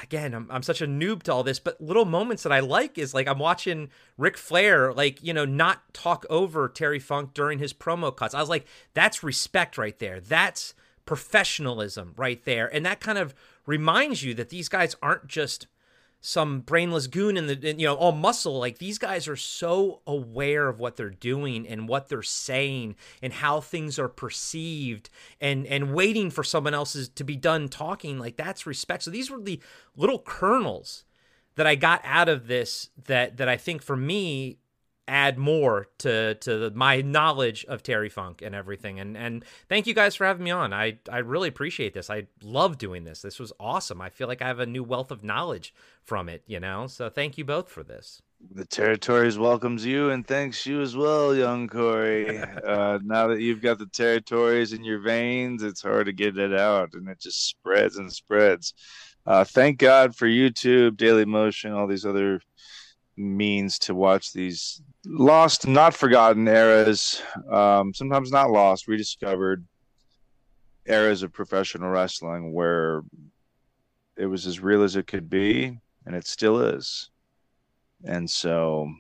again, 0.03 0.35
I'm, 0.35 0.47
I'm 0.51 0.63
such 0.63 0.81
a 0.81 0.87
noob 0.87 1.23
to 1.25 1.33
all 1.33 1.43
this, 1.43 1.59
but 1.59 1.81
little 1.81 2.05
moments 2.05 2.43
that 2.43 2.53
I 2.53 2.61
like 2.61 2.99
is 2.99 3.15
like 3.15 3.29
I'm 3.29 3.39
watching 3.39 3.91
Ric 4.17 4.37
Flair, 4.37 4.93
like, 4.93 5.23
you 5.23 5.33
know, 5.33 5.45
not 5.45 5.93
talk 5.93 6.25
over 6.31 6.69
Terry 6.69 6.99
Funk 6.99 7.35
during 7.35 7.59
his 7.59 7.73
promo 7.73 8.15
cuts. 8.15 8.35
I 8.35 8.41
was 8.41 8.49
like, 8.49 8.67
that's 8.95 9.23
respect 9.23 9.79
right 9.79 9.99
there. 9.99 10.21
That's 10.21 10.75
professionalism 11.07 12.15
right 12.17 12.43
there. 12.45 12.73
And 12.73 12.85
that 12.87 13.01
kind 13.01 13.19
of 13.19 13.35
reminds 13.67 14.23
you 14.23 14.35
that 14.35 14.51
these 14.51 14.69
guys 14.69 14.97
aren't 15.03 15.27
just 15.27 15.67
some 16.21 16.61
brainless 16.61 17.07
goon 17.07 17.37
in 17.37 17.47
the 17.47 17.75
you 17.79 17.87
know 17.87 17.95
all 17.95 18.13
muscle 18.13 18.59
like 18.59 18.79
these 18.79 18.99
guys 18.99 19.27
are 19.27 19.37
so 19.37 20.01
aware 20.07 20.69
of 20.69 20.79
what 20.79 20.97
they're 20.97 21.09
doing 21.09 21.67
and 21.67 21.89
what 21.89 22.09
they're 22.09 22.23
saying 22.23 22.95
and 23.23 23.33
how 23.33 23.61
things 23.61 23.99
are 23.99 24.09
perceived 24.09 25.09
and 25.41 25.67
and 25.67 25.95
waiting 25.95 26.31
for 26.31 26.45
someone 26.45 26.75
else's 26.75 27.09
to 27.09 27.25
be 27.25 27.37
done 27.37 27.69
talking 27.69 28.19
like 28.19 28.37
that's 28.37 28.67
respect 28.67 29.03
so 29.03 29.11
these 29.11 29.31
were 29.31 29.41
the 29.41 29.61
little 29.97 30.19
kernels 30.19 31.05
that 31.57 31.67
I 31.67 31.75
got 31.75 32.01
out 32.05 32.29
of 32.29 32.47
this 32.47 32.91
that 33.07 33.39
that 33.39 33.49
I 33.49 33.57
think 33.57 33.83
for 33.83 33.97
me 33.97 34.59
add 35.11 35.37
more 35.37 35.89
to 35.99 36.37
to 36.37 36.71
my 36.71 37.01
knowledge 37.01 37.65
of 37.65 37.83
Terry 37.83 38.09
Funk 38.09 38.43
and 38.43 38.55
everything. 38.55 39.01
And 39.01 39.17
and 39.17 39.45
thank 39.69 39.89
you 39.89 39.93
guys 39.93 40.15
for 40.15 40.25
having 40.25 40.45
me 40.45 40.53
on. 40.53 40.73
I 40.73 40.99
I 41.11 41.19
really 41.19 41.49
appreciate 41.49 41.95
this. 41.95 42.09
I 42.09 42.29
love 42.43 42.79
doing 42.79 43.03
this. 43.05 43.21
This 43.21 43.41
was 43.41 43.53
awesome. 43.59 44.01
I 44.01 44.09
feel 44.09 44.29
like 44.29 44.41
I 44.41 44.47
have 44.47 44.61
a 44.61 44.67
new 44.67 44.85
wealth 44.85 45.11
of 45.11 45.25
knowledge 45.25 45.75
from 46.11 46.29
it, 46.29 46.43
you 46.49 46.59
know. 46.59 46.89
So 46.89 47.09
thank 47.09 47.39
you 47.39 47.45
both 47.45 47.69
for 47.69 47.85
this. 47.85 48.21
The 48.57 48.65
territories 48.65 49.39
welcomes 49.39 49.87
you 49.87 50.11
and 50.11 50.27
thanks 50.27 50.67
you 50.67 50.81
as 50.81 50.97
well, 50.97 51.37
young 51.37 51.69
Corey. 51.69 52.37
uh, 52.67 52.99
now 53.05 53.29
that 53.29 53.41
you've 53.41 53.63
got 53.63 53.79
the 53.79 53.87
territories 53.87 54.73
in 54.73 54.83
your 54.83 54.99
veins, 54.99 55.63
it's 55.63 55.83
hard 55.83 56.07
to 56.07 56.13
get 56.13 56.37
it 56.37 56.53
out, 56.53 56.95
and 56.95 57.09
it 57.09 57.21
just 57.21 57.47
spreads 57.47 57.97
and 57.97 58.13
spreads. 58.13 58.75
Uh, 59.25 59.45
thank 59.45 59.79
God 59.79 60.17
for 60.17 60.27
YouTube, 60.27 60.97
Daily 60.97 61.25
Motion, 61.25 61.71
all 61.75 61.87
these 61.87 62.05
other 62.05 62.41
means 63.17 63.79
to 63.79 63.95
watch 63.95 64.33
these 64.33 64.83
lost, 65.07 65.69
not 65.69 65.95
forgotten 65.95 66.49
eras, 66.49 67.23
um, 67.53 67.95
sometimes 67.95 68.33
not 68.33 68.51
lost, 68.51 68.89
rediscovered 68.89 69.65
eras 70.87 71.23
of 71.23 71.33
professional 71.33 71.89
wrestling 71.89 72.53
where 72.53 73.03
it 74.17 74.27
was 74.27 74.45
as 74.49 74.59
real 74.59 74.83
as 74.83 74.97
it 74.97 75.07
could 75.07 75.31
be, 75.31 75.79
and 76.07 76.15
it 76.15 76.27
still 76.27 76.61
is. 76.61 77.11
And 78.05 78.29
so, 78.29 78.93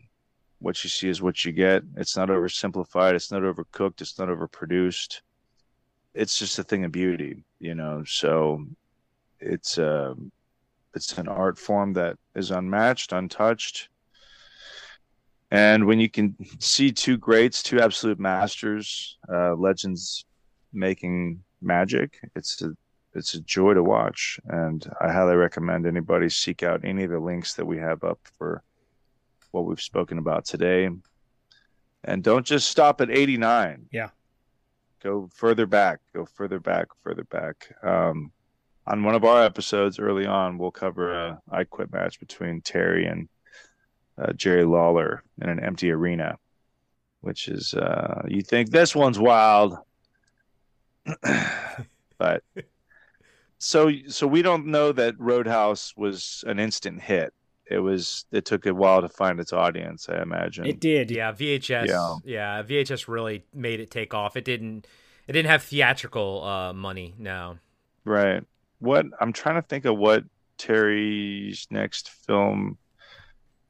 what 0.58 0.82
you 0.84 0.90
see 0.90 1.08
is 1.08 1.22
what 1.22 1.44
you 1.44 1.52
get. 1.52 1.82
It's 1.96 2.16
not 2.16 2.28
oversimplified. 2.28 3.14
It's 3.14 3.32
not 3.32 3.42
overcooked. 3.42 4.00
It's 4.00 4.18
not 4.18 4.28
overproduced. 4.28 5.22
It's 6.12 6.38
just 6.38 6.58
a 6.58 6.64
thing 6.64 6.84
of 6.84 6.92
beauty, 6.92 7.44
you 7.58 7.74
know. 7.74 8.04
So, 8.06 8.66
it's 9.40 9.78
a, 9.78 10.10
um, 10.12 10.30
it's 10.94 11.16
an 11.18 11.28
art 11.28 11.58
form 11.58 11.92
that 11.94 12.18
is 12.34 12.50
unmatched, 12.50 13.12
untouched, 13.12 13.88
and 15.50 15.86
when 15.86 15.98
you 15.98 16.08
can 16.08 16.36
see 16.60 16.92
two 16.92 17.16
greats, 17.16 17.62
two 17.62 17.80
absolute 17.80 18.20
masters, 18.20 19.18
uh, 19.32 19.54
legends 19.54 20.24
making 20.72 21.42
magic, 21.60 22.20
it's 22.36 22.62
a 22.62 22.70
it's 23.14 23.34
a 23.34 23.40
joy 23.40 23.74
to 23.74 23.82
watch. 23.82 24.38
And 24.46 24.88
I 25.00 25.12
highly 25.12 25.36
recommend 25.36 25.86
anybody 25.86 26.28
seek 26.28 26.62
out 26.62 26.84
any 26.84 27.04
of 27.04 27.10
the 27.10 27.18
links 27.18 27.54
that 27.54 27.66
we 27.66 27.78
have 27.78 28.04
up 28.04 28.20
for 28.38 28.62
what 29.50 29.64
we've 29.64 29.80
spoken 29.80 30.18
about 30.18 30.44
today. 30.44 30.88
And 32.04 32.22
don't 32.22 32.46
just 32.46 32.68
stop 32.68 33.00
at 33.00 33.10
89. 33.10 33.86
Yeah. 33.92 34.10
Go 35.02 35.28
further 35.34 35.66
back, 35.66 36.00
go 36.14 36.26
further 36.26 36.60
back, 36.60 36.88
further 37.02 37.24
back. 37.24 37.74
Um, 37.82 38.32
on 38.86 39.02
one 39.02 39.14
of 39.14 39.24
our 39.24 39.42
episodes 39.42 39.98
early 39.98 40.26
on, 40.26 40.58
we'll 40.58 40.70
cover 40.70 41.12
a 41.12 41.40
I 41.50 41.64
Quit 41.64 41.92
match 41.92 42.20
between 42.20 42.60
Terry 42.60 43.06
and 43.06 43.28
uh, 44.18 44.32
Jerry 44.32 44.64
Lawler 44.64 45.22
in 45.40 45.48
an 45.48 45.60
empty 45.60 45.90
arena, 45.90 46.38
which 47.20 47.48
is 47.48 47.72
uh, 47.74 48.22
you 48.28 48.42
think 48.42 48.70
this 48.70 48.94
one's 48.94 49.18
wild, 49.18 49.76
but 52.18 52.42
so 53.60 53.92
so 54.08 54.26
we 54.26 54.40
don't 54.40 54.66
know 54.66 54.90
that 54.90 55.14
Roadhouse 55.18 55.94
was 55.94 56.42
an 56.46 56.58
instant 56.58 57.02
hit. 57.02 57.34
It 57.70 57.78
was. 57.78 58.24
It 58.32 58.46
took 58.46 58.66
a 58.66 58.74
while 58.74 59.02
to 59.02 59.08
find 59.08 59.38
its 59.38 59.52
audience. 59.52 60.08
I 60.08 60.22
imagine 60.22 60.66
it 60.66 60.80
did. 60.80 61.10
Yeah, 61.10 61.30
VHS. 61.32 61.86
Yeah, 61.86 62.16
yeah 62.24 62.62
VHS 62.62 63.06
really 63.06 63.44
made 63.54 63.78
it 63.78 63.90
take 63.90 64.14
off. 64.14 64.36
It 64.36 64.44
didn't. 64.44 64.86
It 65.28 65.34
didn't 65.34 65.50
have 65.50 65.62
theatrical 65.62 66.42
uh, 66.42 66.72
money. 66.72 67.14
No. 67.18 67.58
Right. 68.04 68.42
What 68.78 69.06
I'm 69.20 69.32
trying 69.32 69.56
to 69.56 69.68
think 69.68 69.84
of 69.84 69.98
what 69.98 70.24
Terry's 70.56 71.68
next 71.70 72.08
film 72.08 72.78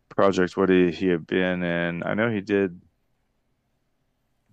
project 0.09 0.57
what 0.57 0.69
he, 0.71 0.93
he 0.93 1.09
have 1.09 1.27
been 1.27 1.65
in? 1.65 2.05
I 2.05 2.15
know 2.15 2.31
he 2.31 2.41
did 2.41 2.81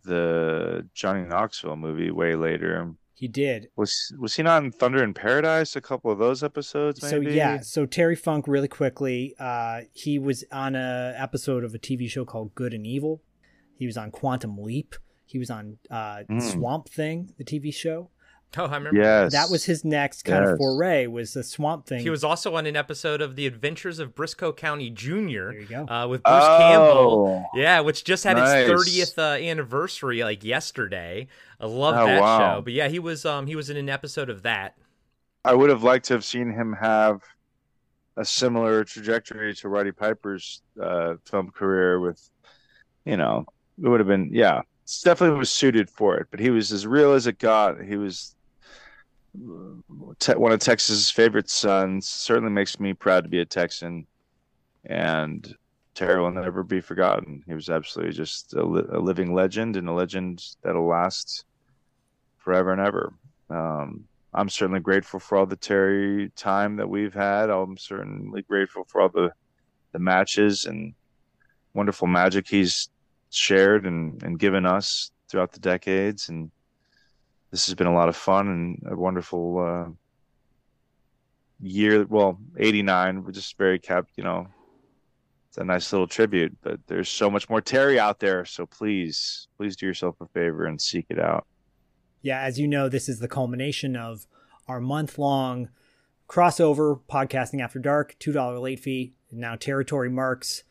the 0.04 0.88
Johnny 0.96 1.24
Knoxville 1.24 1.76
movie 1.76 2.10
way 2.10 2.36
later. 2.36 2.92
He 3.18 3.28
did. 3.28 3.70
Was 3.76 4.14
was 4.20 4.36
he 4.36 4.44
not 4.44 4.64
in 4.64 4.72
Thunder 4.72 5.04
in 5.04 5.16
Paradise? 5.16 5.76
A 5.76 5.82
couple 5.82 6.12
of 6.12 6.20
those 6.20 6.44
episodes, 6.44 7.02
maybe. 7.02 7.26
So 7.26 7.32
yeah, 7.32 7.60
so 7.62 7.88
Terry 7.88 8.16
Funk, 8.16 8.48
really 8.48 8.68
quickly, 8.68 9.34
uh, 9.40 9.82
he 9.92 10.20
was 10.20 10.44
on 10.52 10.76
a 10.76 11.16
episode 11.18 11.64
of 11.64 11.74
a 11.74 11.80
TV 11.80 12.08
show 12.08 12.26
called 12.26 12.54
Good 12.54 12.76
and 12.76 12.86
Evil. 12.86 13.24
He 13.76 13.88
was 13.88 13.98
on 13.98 14.12
Quantum 14.12 14.60
Leap. 14.60 14.94
He 15.26 15.40
was 15.40 15.50
on 15.50 15.80
uh, 15.90 16.26
mm. 16.30 16.40
Swamp 16.44 16.90
Thing, 16.90 17.34
the 17.40 17.44
TV 17.44 17.74
show. 17.74 18.12
Oh, 18.56 18.66
I 18.66 18.78
remember. 18.78 19.00
Yes. 19.00 19.34
That 19.34 19.50
was 19.50 19.66
his 19.66 19.84
next 19.84 20.24
kind 20.24 20.44
yes. 20.44 20.54
of 20.54 20.58
foray 20.58 21.08
was 21.08 21.34
the 21.34 21.44
Swamp 21.44 21.86
Thing. 21.86 22.02
He 22.02 22.10
was 22.10 22.24
also 22.24 22.56
on 22.56 22.66
an 22.66 22.76
episode 22.76 23.22
of 23.22 23.36
The 23.36 23.46
Adventures 23.46 24.00
of 24.00 24.16
Brisco 24.16 24.56
County 24.56 24.90
Jr. 24.90 25.12
There 25.12 25.54
you 25.54 25.66
go. 25.66 25.88
Uh, 25.88 26.08
with 26.08 26.24
Bruce 26.24 26.36
oh, 26.38 26.58
Campbell. 26.58 27.46
Yeah, 27.54 27.82
which 27.82 28.04
just 28.04 28.24
had 28.24 28.38
nice. 28.38 28.68
its 28.68 28.72
30th 28.72 29.18
uh, 29.18 29.44
anniversary 29.44 30.24
like 30.24 30.44
yesterday. 30.44 31.28
I 31.60 31.66
love 31.66 31.96
oh, 31.98 32.06
that 32.06 32.22
wow. 32.22 32.40
show. 32.56 32.62
But 32.62 32.74
yeah, 32.74 32.88
he 32.88 33.00
was 33.00 33.26
um 33.26 33.48
he 33.48 33.56
was 33.56 33.70
in 33.70 33.78
an 33.78 33.90
episode 33.90 34.30
of 34.30 34.44
that. 34.44 34.76
I 35.44 35.54
would 35.54 35.70
have 35.70 35.84
liked 35.84 36.06
to 36.06 36.14
have 36.14 36.26
seen 36.26 36.52
him 36.52 36.74
have 36.74 37.22
a 38.16 38.26
similar 38.26 38.84
trajectory 38.84 39.54
to 39.56 39.70
Roddy 39.70 39.92
Piper's 39.92 40.62
uh, 40.82 41.16
film 41.26 41.52
career 41.52 42.00
with 42.00 42.30
you 43.06 43.18
know, 43.18 43.46
it 43.82 43.88
would 43.88 44.00
have 44.00 44.08
been 44.08 44.30
yeah, 44.34 44.62
definitely 45.04 45.38
was 45.38 45.50
suited 45.50 45.90
for 45.90 46.18
it, 46.18 46.28
but 46.32 46.40
he 46.40 46.50
was 46.50 46.72
as 46.72 46.88
real 46.88 47.14
as 47.14 47.28
it 47.28 47.40
got. 47.40 47.82
He 47.82 47.96
was 47.96 48.36
one 49.40 50.52
of 50.52 50.60
Texas's 50.60 51.10
favorite 51.10 51.50
sons. 51.50 52.08
Certainly 52.08 52.52
makes 52.52 52.80
me 52.80 52.94
proud 52.94 53.24
to 53.24 53.30
be 53.30 53.40
a 53.40 53.46
Texan. 53.46 54.08
And 54.86 55.56
Terry 55.94 56.22
will 56.22 56.32
never 56.32 56.64
be 56.64 56.82
forgotten. 56.82 57.44
He 57.48 57.54
was 57.54 57.70
absolutely 57.70 58.14
just 58.14 58.54
a, 58.54 58.64
li- 58.64 58.88
a 58.92 59.00
living 59.00 59.34
legend 59.34 59.76
and 59.76 59.90
a 59.90 59.94
legend 59.94 60.44
that'll 60.64 60.88
last 60.88 61.46
forever 62.38 62.72
and 62.72 62.82
ever. 62.82 63.14
Um, 63.50 64.06
I'm 64.34 64.50
certainly 64.50 64.80
grateful 64.80 65.20
for 65.20 65.38
all 65.38 65.46
the 65.46 65.56
Terry 65.56 66.32
time 66.36 66.76
that 66.78 66.90
we've 66.90 67.14
had. 67.14 67.50
I'm 67.50 67.78
certainly 67.78 68.44
grateful 68.44 68.86
for 68.86 69.02
all 69.02 69.10
the 69.10 69.32
the 69.94 70.00
matches 70.00 70.66
and 70.66 70.94
wonderful 71.74 72.08
magic 72.08 72.48
he's 72.48 72.90
shared 73.30 73.86
and, 73.86 74.22
and 74.22 74.38
given 74.38 74.66
us 74.66 75.12
throughout 75.30 75.52
the 75.52 75.60
decades. 75.60 76.30
And 76.30 76.52
this 77.52 77.66
has 77.66 77.76
been 77.76 77.88
a 77.88 77.94
lot 77.94 78.10
of 78.10 78.16
fun 78.16 78.48
and 78.48 78.84
a 78.92 78.96
wonderful 78.96 79.60
uh, 79.60 79.92
year. 81.60 82.06
Well, 82.06 82.40
89, 82.58 83.24
we're 83.24 83.32
just 83.32 83.58
very 83.58 83.80
kept, 83.80 84.12
you 84.18 84.24
know, 84.24 84.48
it's 85.50 85.58
a 85.58 85.64
nice 85.64 85.92
little 85.92 86.08
tribute, 86.08 86.58
but 86.62 86.80
there's 86.88 87.10
so 87.10 87.30
much 87.30 87.50
more 87.50 87.62
Terry 87.62 88.00
out 88.00 88.20
there. 88.20 88.46
So 88.46 88.66
please, 88.66 89.48
please 89.58 89.76
do 89.76 89.86
yourself 89.86 90.16
a 90.20 90.28
favor 90.28 90.66
and 90.66 90.82
seek 90.82 91.06
it 91.10 91.20
out. 91.20 91.46
Yeah, 92.22 92.42
as 92.42 92.60
you 92.60 92.68
know, 92.68 92.90
this 92.90 93.08
is 93.08 93.20
the 93.20 93.28
culmination 93.28 93.96
of 93.96 94.28
our 94.68 94.82
month 94.82 95.18
long 95.18 95.70
crossover 96.28 97.00
podcasting 97.10 97.62
after 97.62 97.80
dark, 97.80 98.18
$2 98.20 98.62
late 98.62 98.80
fee, 98.82 99.14
now 99.32 99.56
territory 99.56 100.10
marks 100.10 100.64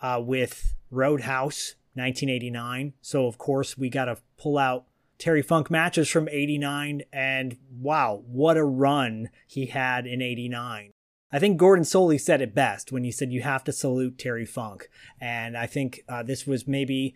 uh, 0.00 0.20
with 0.24 0.74
Roadhouse 0.90 1.74
1989. 1.94 2.94
So, 3.00 3.26
of 3.26 3.38
course, 3.38 3.76
we 3.76 3.88
got 3.90 4.04
to 4.06 4.18
pull 4.38 4.56
out 4.56 4.86
Terry 5.20 5.42
Funk 5.42 5.70
matches 5.70 6.08
from 6.08 6.28
89. 6.28 7.02
And 7.12 7.56
wow, 7.70 8.24
what 8.26 8.56
a 8.56 8.64
run 8.64 9.28
he 9.46 9.66
had 9.66 10.06
in 10.06 10.22
89. 10.22 10.90
I 11.32 11.38
think 11.38 11.58
Gordon 11.58 11.84
Solie 11.84 12.20
said 12.20 12.40
it 12.40 12.54
best 12.54 12.90
when 12.90 13.04
he 13.04 13.12
said 13.12 13.30
you 13.30 13.42
have 13.42 13.62
to 13.64 13.72
salute 13.72 14.18
Terry 14.18 14.46
Funk. 14.46 14.88
And 15.20 15.56
I 15.56 15.66
think 15.66 16.00
uh, 16.08 16.24
this 16.24 16.46
was 16.46 16.66
maybe 16.66 17.14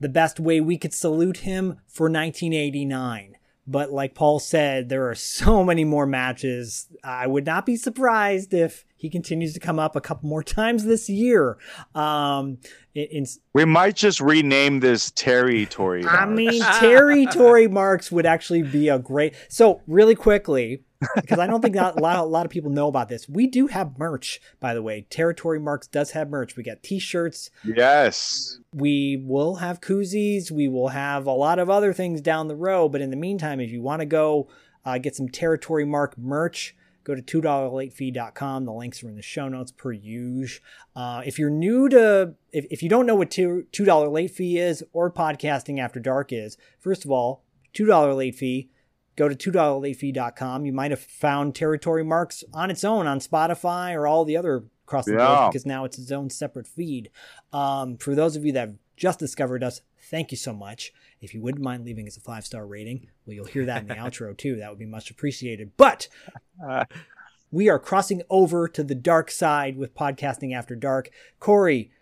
the 0.00 0.08
best 0.08 0.40
way 0.40 0.60
we 0.60 0.78
could 0.78 0.94
salute 0.94 1.38
him 1.38 1.80
for 1.86 2.04
1989. 2.04 3.36
But 3.66 3.92
like 3.92 4.16
Paul 4.16 4.40
said, 4.40 4.88
there 4.88 5.08
are 5.08 5.14
so 5.14 5.62
many 5.62 5.84
more 5.84 6.06
matches. 6.06 6.88
I 7.04 7.28
would 7.28 7.46
not 7.46 7.66
be 7.66 7.76
surprised 7.76 8.52
if 8.52 8.84
he 9.02 9.10
continues 9.10 9.52
to 9.52 9.58
come 9.58 9.80
up 9.80 9.96
a 9.96 10.00
couple 10.00 10.28
more 10.28 10.42
times 10.44 10.84
this 10.84 11.08
year. 11.08 11.58
Um, 11.92 12.58
in, 12.94 13.06
in 13.10 13.26
we 13.52 13.64
might 13.64 13.96
just 13.96 14.20
rename 14.20 14.78
this 14.78 15.10
Terry 15.10 15.66
Tory. 15.66 16.06
I 16.06 16.24
mean, 16.24 16.62
territory 16.78 17.66
Marks 17.82 18.12
would 18.12 18.26
actually 18.26 18.62
be 18.62 18.88
a 18.88 19.00
great. 19.00 19.34
So 19.48 19.82
really 19.88 20.14
quickly, 20.14 20.84
because 21.16 21.40
I 21.40 21.48
don't 21.48 21.60
think 21.60 21.74
a 21.74 21.94
lot, 21.98 22.18
a 22.18 22.22
lot 22.22 22.46
of 22.46 22.52
people 22.52 22.70
know 22.70 22.86
about 22.86 23.08
this. 23.08 23.28
We 23.28 23.48
do 23.48 23.66
have 23.66 23.98
merch, 23.98 24.40
by 24.60 24.72
the 24.72 24.82
way. 24.82 25.04
Territory 25.10 25.58
Marks 25.58 25.88
does 25.88 26.12
have 26.12 26.30
merch. 26.30 26.54
We 26.56 26.62
got 26.62 26.84
T-shirts. 26.84 27.50
Yes. 27.64 28.58
We 28.72 29.20
will 29.26 29.56
have 29.56 29.80
koozies. 29.80 30.52
We 30.52 30.68
will 30.68 30.88
have 30.88 31.26
a 31.26 31.32
lot 31.32 31.58
of 31.58 31.68
other 31.68 31.92
things 31.92 32.20
down 32.20 32.46
the 32.46 32.54
road. 32.54 32.90
But 32.90 33.00
in 33.00 33.10
the 33.10 33.16
meantime, 33.16 33.58
if 33.58 33.72
you 33.72 33.82
want 33.82 33.98
to 33.98 34.06
go 34.06 34.46
uh, 34.84 34.98
get 34.98 35.16
some 35.16 35.28
Territory 35.28 35.84
Mark 35.84 36.16
merch, 36.16 36.76
go 37.04 37.14
to 37.14 37.22
$2latefee.com. 37.22 38.64
The 38.64 38.72
links 38.72 39.02
are 39.02 39.08
in 39.08 39.16
the 39.16 39.22
show 39.22 39.48
notes 39.48 39.72
per 39.72 39.92
usual. 39.92 40.64
Uh, 40.94 41.22
if 41.24 41.38
you're 41.38 41.50
new 41.50 41.88
to, 41.88 42.34
if, 42.52 42.66
if 42.70 42.82
you 42.82 42.88
don't 42.88 43.06
know 43.06 43.14
what 43.14 43.30
two, 43.30 43.66
$2 43.72 44.12
late 44.12 44.30
fee 44.30 44.58
is 44.58 44.84
or 44.92 45.10
podcasting 45.10 45.78
after 45.80 46.00
dark 46.00 46.32
is, 46.32 46.56
first 46.78 47.04
of 47.04 47.10
all, 47.10 47.42
$2 47.74 48.16
late 48.16 48.34
fee 48.34 48.68
go 49.16 49.28
to 49.28 49.34
$2latefee.com. 49.50 50.64
You 50.64 50.72
might 50.72 50.90
have 50.90 51.00
found 51.00 51.54
Territory 51.54 52.04
Marks 52.04 52.44
on 52.54 52.70
its 52.70 52.84
own 52.84 53.06
on 53.06 53.20
Spotify 53.20 53.94
or 53.94 54.06
all 54.06 54.24
the 54.24 54.36
other 54.36 54.64
across 54.84 55.04
the 55.04 55.12
Yeah. 55.14 55.48
because 55.48 55.66
now 55.66 55.84
it's 55.84 55.98
its 55.98 56.10
own 56.10 56.30
separate 56.30 56.66
feed. 56.66 57.10
Um, 57.52 57.96
for 57.96 58.14
those 58.14 58.36
of 58.36 58.44
you 58.44 58.52
that 58.52 58.60
have 58.68 58.76
just 58.96 59.18
discovered 59.18 59.62
us, 59.62 59.80
thank 60.10 60.30
you 60.30 60.36
so 60.36 60.52
much. 60.52 60.92
If 61.22 61.32
you 61.32 61.40
wouldn't 61.40 61.64
mind 61.64 61.84
leaving 61.84 62.06
us 62.06 62.16
a 62.16 62.20
five 62.20 62.44
star 62.44 62.66
rating, 62.66 63.06
well, 63.24 63.34
you'll 63.34 63.46
hear 63.46 63.64
that 63.66 63.82
in 63.82 63.88
the 63.88 63.94
outro 64.06 64.36
too. 64.36 64.56
That 64.56 64.68
would 64.68 64.78
be 64.78 64.86
much 64.86 65.10
appreciated. 65.10 65.70
But 65.76 66.08
we 67.50 67.68
are 67.68 67.78
crossing 67.78 68.22
over 68.28 68.68
to 68.68 68.82
the 68.82 68.94
dark 68.94 69.30
side 69.30 69.76
with 69.76 69.94
Podcasting 69.94 70.54
After 70.54 70.74
Dark. 70.74 71.10
Corey, 71.38 71.92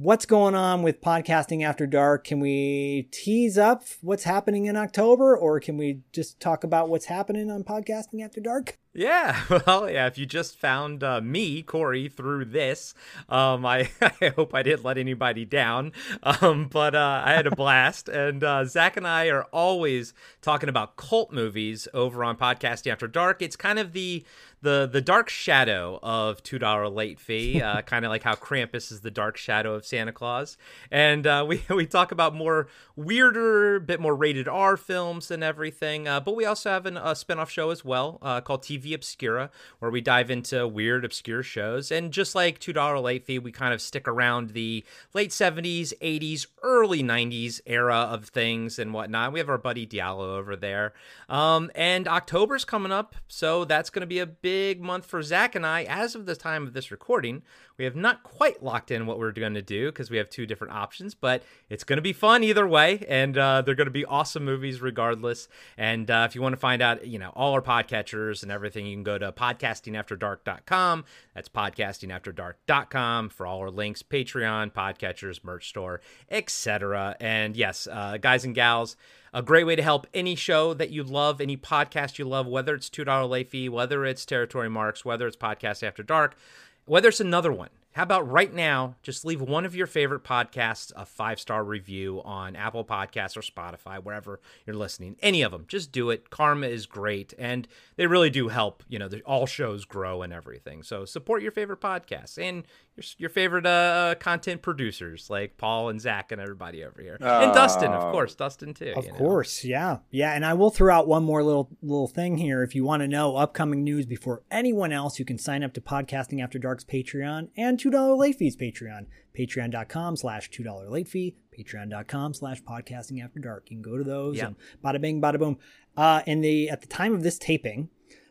what's 0.00 0.26
going 0.26 0.54
on 0.54 0.82
with 0.82 1.00
Podcasting 1.00 1.64
After 1.64 1.84
Dark? 1.84 2.22
Can 2.22 2.38
we 2.38 3.08
tease 3.10 3.58
up 3.58 3.82
what's 4.00 4.22
happening 4.22 4.66
in 4.66 4.76
October 4.76 5.36
or 5.36 5.58
can 5.58 5.76
we 5.76 6.02
just 6.12 6.38
talk 6.38 6.62
about 6.62 6.88
what's 6.88 7.06
happening 7.06 7.50
on 7.50 7.64
Podcasting 7.64 8.24
After 8.24 8.40
Dark? 8.40 8.78
Yeah, 8.94 9.40
well, 9.66 9.88
yeah. 9.88 10.06
If 10.06 10.18
you 10.18 10.26
just 10.26 10.58
found 10.58 11.04
uh, 11.04 11.20
me, 11.20 11.62
Corey, 11.62 12.08
through 12.08 12.46
this, 12.46 12.94
um, 13.28 13.64
I, 13.64 13.90
I 14.20 14.32
hope 14.34 14.54
I 14.54 14.62
didn't 14.62 14.84
let 14.84 14.98
anybody 14.98 15.44
down. 15.44 15.92
Um, 16.22 16.68
but 16.68 16.94
uh, 16.94 17.22
I 17.24 17.32
had 17.32 17.46
a 17.46 17.54
blast, 17.54 18.08
and 18.08 18.42
uh, 18.42 18.64
Zach 18.64 18.96
and 18.96 19.06
I 19.06 19.26
are 19.26 19.44
always 19.52 20.14
talking 20.42 20.68
about 20.68 20.96
cult 20.96 21.32
movies 21.32 21.86
over 21.94 22.24
on 22.24 22.36
Podcasting 22.36 22.90
After 22.90 23.06
Dark. 23.06 23.40
It's 23.40 23.56
kind 23.56 23.78
of 23.78 23.92
the 23.92 24.24
the 24.60 24.88
the 24.90 25.00
dark 25.00 25.28
shadow 25.28 25.98
of 26.02 26.42
two 26.42 26.58
dollar 26.58 26.88
late 26.88 27.20
fee, 27.20 27.62
uh, 27.62 27.82
kind 27.86 28.04
of 28.04 28.10
like 28.10 28.22
how 28.22 28.34
Krampus 28.34 28.90
is 28.90 29.00
the 29.00 29.10
dark 29.10 29.36
shadow 29.36 29.74
of 29.74 29.86
Santa 29.86 30.12
Claus. 30.12 30.56
And 30.90 31.26
uh, 31.26 31.44
we 31.48 31.62
we 31.68 31.86
talk 31.86 32.12
about 32.12 32.34
more 32.34 32.68
weirder, 32.96 33.80
bit 33.80 34.00
more 34.00 34.14
rated 34.14 34.48
R 34.48 34.76
films 34.76 35.30
and 35.30 35.44
everything. 35.44 36.08
Uh, 36.08 36.20
but 36.20 36.34
we 36.34 36.44
also 36.44 36.70
have 36.70 36.86
an, 36.86 36.96
a 36.96 37.12
spinoff 37.12 37.48
show 37.48 37.70
as 37.70 37.84
well 37.84 38.18
uh, 38.22 38.40
called 38.40 38.62
TV 38.62 38.94
Obscura, 38.94 39.50
where 39.78 39.90
we 39.90 40.00
dive 40.00 40.30
into 40.30 40.66
weird, 40.66 41.04
obscure 41.04 41.42
shows. 41.42 41.90
And 41.92 42.12
just 42.12 42.34
like 42.34 42.58
two 42.58 42.72
dollar 42.72 42.98
late 42.98 43.24
fee, 43.24 43.38
we 43.38 43.52
kind 43.52 43.72
of 43.72 43.80
stick 43.80 44.08
around 44.08 44.50
the 44.50 44.84
late 45.14 45.32
seventies, 45.32 45.94
eighties, 46.00 46.46
early 46.62 47.02
nineties 47.02 47.60
era 47.66 47.96
of 47.96 48.26
things 48.26 48.78
and 48.78 48.92
whatnot. 48.92 49.32
We 49.32 49.38
have 49.38 49.48
our 49.48 49.58
buddy 49.58 49.86
Diallo 49.86 50.36
over 50.36 50.56
there. 50.56 50.94
Um, 51.28 51.70
and 51.74 52.08
October's 52.08 52.64
coming 52.64 52.92
up, 52.92 53.14
so 53.28 53.64
that's 53.64 53.90
going 53.90 54.00
to 54.00 54.06
be 54.06 54.18
a 54.18 54.26
big 54.26 54.47
month 54.80 55.06
for 55.06 55.22
Zach 55.22 55.54
and 55.54 55.66
I. 55.66 55.84
As 55.84 56.14
of 56.14 56.26
the 56.26 56.36
time 56.36 56.66
of 56.66 56.72
this 56.72 56.90
recording, 56.90 57.42
we 57.78 57.84
have 57.84 57.94
not 57.94 58.22
quite 58.22 58.62
locked 58.62 58.90
in 58.90 59.06
what 59.06 59.18
we're 59.18 59.32
going 59.32 59.54
to 59.54 59.62
do 59.62 59.86
because 59.86 60.10
we 60.10 60.16
have 60.16 60.28
two 60.28 60.46
different 60.46 60.74
options, 60.74 61.14
but 61.14 61.42
it's 61.70 61.84
going 61.84 61.96
to 61.96 62.02
be 62.02 62.12
fun 62.12 62.42
either 62.42 62.66
way, 62.66 63.04
and 63.08 63.38
uh, 63.38 63.62
they're 63.62 63.74
going 63.74 63.86
to 63.86 63.92
be 63.92 64.04
awesome 64.04 64.44
movies 64.44 64.80
regardless. 64.80 65.48
And 65.76 66.10
uh, 66.10 66.26
if 66.28 66.34
you 66.34 66.42
want 66.42 66.54
to 66.54 66.58
find 66.58 66.82
out, 66.82 67.06
you 67.06 67.18
know, 67.18 67.30
all 67.36 67.52
our 67.52 67.62
podcatchers 67.62 68.42
and 68.42 68.50
everything, 68.50 68.86
you 68.86 68.96
can 68.96 69.04
go 69.04 69.16
to 69.18 69.30
podcastingafterdark.com. 69.30 71.04
That's 71.34 71.48
podcastingafterdark.com 71.48 73.28
for 73.28 73.46
all 73.46 73.60
our 73.60 73.70
links, 73.70 74.02
Patreon, 74.02 74.72
podcatchers, 74.72 75.44
merch 75.44 75.68
store, 75.68 76.00
etc. 76.30 77.16
And 77.20 77.56
yes, 77.56 77.86
uh, 77.90 78.16
guys 78.16 78.44
and 78.44 78.54
gals, 78.54 78.96
a 79.32 79.42
great 79.42 79.64
way 79.64 79.76
to 79.76 79.82
help 79.82 80.06
any 80.14 80.34
show 80.34 80.74
that 80.74 80.90
you 80.90 81.02
love, 81.02 81.40
any 81.40 81.56
podcast 81.56 82.18
you 82.18 82.26
love, 82.26 82.46
whether 82.46 82.74
it's 82.74 82.88
$2 82.88 83.28
late 83.28 83.50
fee, 83.50 83.68
whether 83.68 84.04
it's 84.04 84.24
Territory 84.24 84.68
Marks, 84.68 85.04
whether 85.04 85.26
it's 85.26 85.36
Podcast 85.36 85.82
After 85.82 86.02
Dark, 86.02 86.36
whether 86.84 87.08
it's 87.08 87.20
another 87.20 87.52
one. 87.52 87.70
How 87.98 88.04
about 88.04 88.30
right 88.30 88.54
now, 88.54 88.94
just 89.02 89.24
leave 89.24 89.40
one 89.40 89.66
of 89.66 89.74
your 89.74 89.88
favorite 89.88 90.22
podcasts 90.22 90.92
a 90.94 91.04
five 91.04 91.40
star 91.40 91.64
review 91.64 92.22
on 92.24 92.54
Apple 92.54 92.84
Podcasts 92.84 93.36
or 93.36 93.40
Spotify, 93.40 94.00
wherever 94.00 94.38
you're 94.64 94.76
listening. 94.76 95.16
Any 95.20 95.42
of 95.42 95.50
them, 95.50 95.64
just 95.66 95.90
do 95.90 96.10
it. 96.10 96.30
Karma 96.30 96.68
is 96.68 96.86
great, 96.86 97.34
and 97.40 97.66
they 97.96 98.06
really 98.06 98.30
do 98.30 98.46
help. 98.46 98.84
You 98.88 99.00
know, 99.00 99.10
all 99.26 99.46
shows 99.46 99.84
grow 99.84 100.22
and 100.22 100.32
everything. 100.32 100.84
So 100.84 101.06
support 101.06 101.42
your 101.42 101.50
favorite 101.50 101.80
podcasts 101.80 102.38
and 102.38 102.62
your, 102.94 103.04
your 103.18 103.30
favorite 103.30 103.66
uh, 103.66 103.68
uh, 103.68 104.14
content 104.14 104.62
producers 104.62 105.28
like 105.28 105.56
Paul 105.56 105.88
and 105.88 106.00
Zach 106.00 106.30
and 106.30 106.40
everybody 106.40 106.84
over 106.84 107.02
here, 107.02 107.18
uh, 107.20 107.40
and 107.42 107.52
Dustin, 107.52 107.90
of 107.92 108.04
uh, 108.04 108.12
course, 108.12 108.36
Dustin 108.36 108.74
too. 108.74 108.92
Of 108.94 109.08
course, 109.08 109.64
know. 109.64 109.70
yeah, 109.70 109.96
yeah. 110.12 110.34
And 110.34 110.46
I 110.46 110.54
will 110.54 110.70
throw 110.70 110.94
out 110.94 111.08
one 111.08 111.24
more 111.24 111.42
little 111.42 111.68
little 111.82 112.06
thing 112.06 112.38
here. 112.38 112.62
If 112.62 112.76
you 112.76 112.84
want 112.84 113.02
to 113.02 113.08
know 113.08 113.34
upcoming 113.34 113.82
news 113.82 114.06
before 114.06 114.44
anyone 114.52 114.92
else, 114.92 115.18
you 115.18 115.24
can 115.24 115.36
sign 115.36 115.64
up 115.64 115.74
to 115.74 115.80
Podcasting 115.80 116.40
After 116.40 116.60
Dark's 116.60 116.84
Patreon 116.84 117.48
and 117.56 117.76
to 117.80 117.87
$2 117.90 118.18
late 118.18 118.36
fees 118.36 118.56
Patreon. 118.56 119.06
Patreon.com 119.36 120.16
slash 120.16 120.50
$2 120.50 120.90
late 120.90 121.08
fee. 121.08 121.36
Patreon.com 121.56 122.34
slash 122.34 122.62
podcasting 122.62 123.22
after 123.22 123.40
dark. 123.40 123.70
You 123.70 123.76
can 123.76 123.82
go 123.82 123.98
to 123.98 124.04
those. 124.04 124.36
Yeah. 124.36 124.46
And 124.46 124.56
bada 124.84 125.00
bing, 125.00 125.20
bada 125.20 125.38
boom. 125.38 125.58
Uh, 125.96 126.22
the, 126.26 126.70
at 126.70 126.80
the 126.80 126.86
time 126.86 127.14
of 127.14 127.22
this 127.22 127.38
taping, 127.38 127.88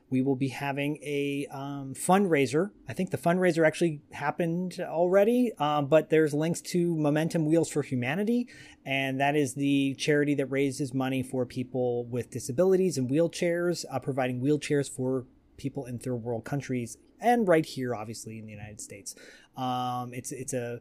we 0.10 0.22
will 0.22 0.36
be 0.36 0.50
having 0.50 0.98
a 1.04 1.48
um, 1.52 1.94
fundraiser. 1.94 2.72
I 2.88 2.94
think 2.94 3.12
the 3.12 3.18
fundraiser 3.18 3.66
actually 3.66 4.02
happened 4.12 4.80
already, 4.80 5.52
um, 5.60 5.88
but 5.88 6.10
there's 6.10 6.34
links 6.34 6.62
to 6.62 6.96
Momentum 6.96 7.46
Wheels 7.46 7.70
for 7.70 7.82
Humanity, 7.82 8.48
and 8.86 9.20
that 9.20 9.36
is 9.36 9.56
the 9.56 9.96
charity 9.96 10.36
that 10.36 10.46
raises 10.46 10.94
money 10.94 11.24
for 11.24 11.46
people 11.46 12.06
with 12.06 12.30
disabilities 12.30 12.98
and 12.98 13.10
wheelchairs, 13.10 13.84
uh, 13.92 14.00
providing 14.00 14.42
wheelchairs 14.42 14.90
for 14.90 15.26
people 15.58 15.86
in 15.86 16.00
third 16.00 16.16
world 16.16 16.46
countries 16.46 16.98
and 17.20 17.48
right 17.48 17.66
here, 17.66 17.96
obviously, 17.96 18.38
in 18.38 18.46
the 18.46 18.52
United 18.52 18.80
States. 18.80 19.16
Um, 19.58 20.14
it's 20.14 20.32
it's 20.32 20.54
a 20.54 20.80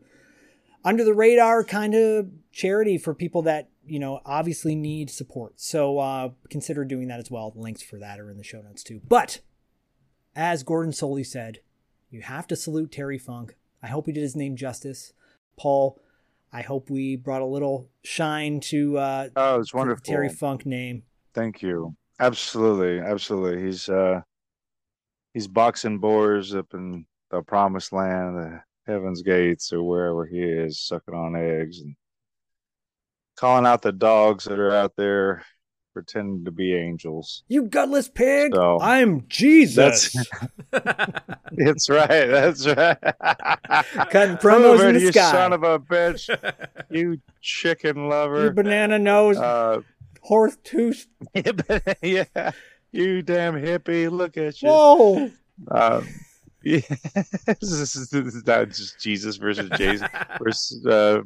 under 0.84 1.04
the 1.04 1.14
radar 1.14 1.64
kind 1.64 1.94
of 1.94 2.30
charity 2.52 2.98
for 2.98 3.14
people 3.14 3.42
that 3.42 3.70
you 3.86 3.98
know, 3.98 4.20
obviously 4.26 4.74
need 4.74 5.10
support. 5.10 5.54
So 5.60 5.98
uh, 5.98 6.30
consider 6.50 6.84
doing 6.84 7.08
that 7.08 7.20
as 7.20 7.30
well. 7.30 7.52
Links 7.54 7.82
for 7.82 7.98
that 7.98 8.20
are 8.20 8.30
in 8.30 8.36
the 8.36 8.44
show 8.44 8.60
notes 8.60 8.82
too. 8.82 9.00
But 9.06 9.40
as 10.34 10.62
Gordon 10.62 10.92
Solie 10.92 11.26
said, 11.26 11.60
you 12.10 12.22
have 12.22 12.46
to 12.48 12.56
salute 12.56 12.92
Terry 12.92 13.18
Funk. 13.18 13.56
I 13.82 13.88
hope 13.88 14.06
we 14.06 14.12
did 14.12 14.22
his 14.22 14.36
name 14.36 14.56
justice. 14.56 15.12
Paul, 15.56 16.00
I 16.52 16.62
hope 16.62 16.90
we 16.90 17.16
brought 17.16 17.42
a 17.42 17.46
little 17.46 17.88
shine 18.02 18.60
to 18.60 18.98
uh 18.98 19.28
Oh, 19.36 19.60
it's 19.60 19.74
wonderful. 19.74 20.02
Terry 20.04 20.28
Funk 20.28 20.66
name. 20.66 21.04
Thank 21.34 21.62
you. 21.62 21.94
Absolutely, 22.18 22.98
absolutely. 22.98 23.64
He's 23.64 23.88
uh 23.88 24.22
he's 25.34 25.46
boxing 25.46 25.98
boars 25.98 26.54
up 26.54 26.74
in 26.74 27.06
the 27.30 27.42
promised 27.42 27.92
land, 27.92 28.36
the 28.36 28.62
heaven's 28.86 29.22
gates, 29.22 29.72
or 29.72 29.82
wherever 29.82 30.26
he 30.26 30.40
is, 30.42 30.80
sucking 30.80 31.14
on 31.14 31.36
eggs 31.36 31.80
and 31.80 31.94
calling 33.36 33.66
out 33.66 33.82
the 33.82 33.92
dogs 33.92 34.44
that 34.44 34.58
are 34.58 34.72
out 34.72 34.92
there 34.96 35.42
pretending 35.92 36.44
to 36.44 36.50
be 36.50 36.74
angels. 36.74 37.42
You 37.48 37.62
gutless 37.64 38.08
pig! 38.08 38.54
So- 38.54 38.78
I'm 38.80 39.24
Jesus. 39.28 40.14
That's 40.70 41.88
right. 41.90 42.26
That's 42.26 42.66
right. 42.66 42.98
Cutting 44.10 44.36
promos 44.36 44.64
Over 44.74 44.88
in 44.88 44.94
the 44.96 45.00
you 45.00 45.12
sky. 45.12 45.30
son 45.32 45.52
of 45.52 45.62
a 45.62 45.78
bitch. 45.78 46.28
you 46.90 47.18
chicken 47.40 48.08
lover. 48.08 48.44
You 48.44 48.50
banana 48.50 48.98
nose, 48.98 49.36
Uh, 49.38 49.80
horse 50.22 50.56
tooth. 50.64 51.06
yeah. 52.02 52.52
You 52.92 53.22
damn 53.22 53.54
hippie. 53.54 54.10
Look 54.10 54.36
at 54.36 54.62
you. 54.62 54.68
Whoa! 54.68 55.30
Um, 55.70 56.08
yeah, 56.66 56.80
this 57.46 57.62
is, 57.62 58.10
this 58.10 58.34
is 58.34 58.44
not 58.46 58.68
just 58.70 58.98
Jesus 59.00 59.36
versus 59.36 59.70
Jason 59.76 60.08
versus. 60.42 60.84
Uh, 60.84 61.20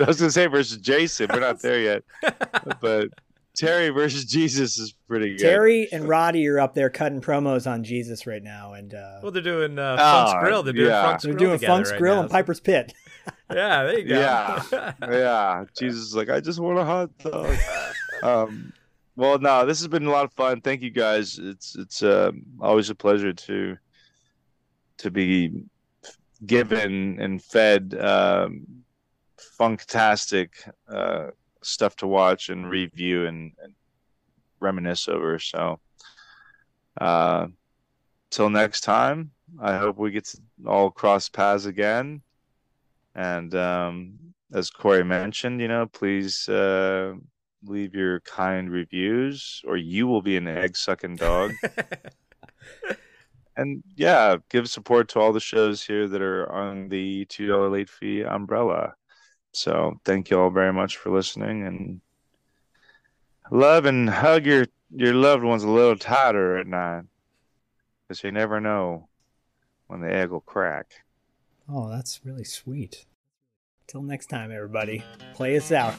I 0.00 0.04
was 0.04 0.18
gonna 0.18 0.32
say 0.32 0.46
versus 0.46 0.78
Jason. 0.78 1.28
We're 1.32 1.38
not 1.40 1.60
there 1.62 1.80
yet, 1.80 2.02
but 2.80 3.08
Terry 3.56 3.90
versus 3.90 4.24
Jesus 4.24 4.76
is 4.76 4.92
pretty 5.06 5.36
good. 5.36 5.38
Terry 5.44 5.88
and 5.92 6.08
Roddy 6.08 6.46
are 6.48 6.58
up 6.58 6.74
there 6.74 6.90
cutting 6.90 7.20
promos 7.20 7.70
on 7.70 7.84
Jesus 7.84 8.26
right 8.26 8.42
now, 8.42 8.72
and 8.72 8.92
uh, 8.92 9.20
Well, 9.22 9.30
they're 9.30 9.40
doing 9.42 9.78
uh, 9.78 9.96
Oh, 9.98 10.26
Funk's 10.26 10.44
Grill. 10.44 10.62
They're 10.64 10.72
doing 10.72 10.88
yeah. 10.88 11.02
Funk's 11.02 11.22
they're 11.22 11.34
Grill 11.34 11.56
doing 11.56 11.58
Funk's 11.60 11.90
right 11.92 12.00
Grill 12.00 12.16
now. 12.16 12.20
and 12.22 12.30
Piper's 12.30 12.60
Pit. 12.60 12.92
Yeah, 13.50 13.84
there 13.84 13.98
you 14.00 14.08
go. 14.08 14.18
Yeah, 14.20 14.92
yeah. 15.02 15.64
Jesus 15.78 16.00
is 16.00 16.16
like, 16.16 16.30
I 16.30 16.40
just 16.40 16.58
want 16.58 16.78
a 16.78 16.84
hot 16.84 17.16
dog. 17.18 17.56
um, 18.24 18.72
well, 19.14 19.38
no, 19.38 19.64
this 19.64 19.78
has 19.78 19.88
been 19.88 20.06
a 20.06 20.10
lot 20.10 20.24
of 20.24 20.32
fun. 20.32 20.60
Thank 20.60 20.82
you 20.82 20.90
guys. 20.90 21.38
It's 21.40 21.76
it's 21.76 22.02
um, 22.02 22.42
always 22.60 22.90
a 22.90 22.94
pleasure 22.94 23.32
to 23.32 23.76
to 24.98 25.10
be 25.10 25.52
given 26.44 27.18
and 27.20 27.42
fed 27.42 27.96
um, 27.98 28.66
funktastic 29.58 30.48
uh, 30.88 31.28
stuff 31.62 31.96
to 31.96 32.06
watch 32.06 32.48
and 32.48 32.68
review 32.70 33.26
and, 33.26 33.52
and 33.62 33.74
reminisce 34.60 35.08
over. 35.08 35.38
So, 35.38 35.80
uh, 37.00 37.46
till 38.30 38.50
next 38.50 38.82
time, 38.82 39.30
I 39.60 39.76
hope 39.76 39.96
we 39.96 40.10
get 40.10 40.24
to 40.26 40.38
all 40.66 40.90
cross 40.90 41.28
paths 41.28 41.66
again. 41.66 42.22
And 43.14 43.54
um, 43.54 44.18
as 44.52 44.70
Corey 44.70 45.04
mentioned, 45.04 45.60
you 45.60 45.68
know, 45.68 45.86
please 45.86 46.48
uh, 46.48 47.14
leave 47.64 47.94
your 47.94 48.20
kind 48.20 48.70
reviews, 48.70 49.62
or 49.66 49.76
you 49.76 50.06
will 50.06 50.22
be 50.22 50.36
an 50.36 50.46
egg 50.46 50.76
sucking 50.76 51.16
dog. 51.16 51.52
and 53.56 53.82
yeah, 53.96 54.36
give 54.50 54.68
support 54.68 55.08
to 55.10 55.20
all 55.20 55.32
the 55.32 55.40
shows 55.40 55.82
here 55.82 56.06
that 56.08 56.22
are 56.22 56.50
on 56.52 56.88
the 56.88 57.24
two 57.26 57.46
dollar 57.46 57.70
late 57.70 57.88
fee 57.88 58.22
umbrella. 58.22 58.94
So 59.52 60.00
thank 60.04 60.30
you 60.30 60.38
all 60.38 60.50
very 60.50 60.72
much 60.72 60.96
for 60.98 61.10
listening, 61.10 61.66
and 61.66 62.00
love 63.50 63.86
and 63.86 64.08
hug 64.10 64.46
your 64.46 64.66
your 64.90 65.14
loved 65.14 65.42
ones 65.42 65.64
a 65.64 65.68
little 65.68 65.96
tighter 65.96 66.58
at 66.58 66.66
night, 66.66 67.04
because 68.06 68.22
you 68.22 68.32
never 68.32 68.60
know 68.60 69.08
when 69.86 70.00
the 70.00 70.12
egg 70.12 70.30
will 70.30 70.40
crack. 70.40 70.86
Oh, 71.68 71.88
that's 71.88 72.20
really 72.24 72.44
sweet. 72.44 73.06
Till 73.86 74.02
next 74.02 74.26
time, 74.26 74.52
everybody, 74.52 75.04
play 75.34 75.56
us 75.56 75.72
out. 75.72 75.94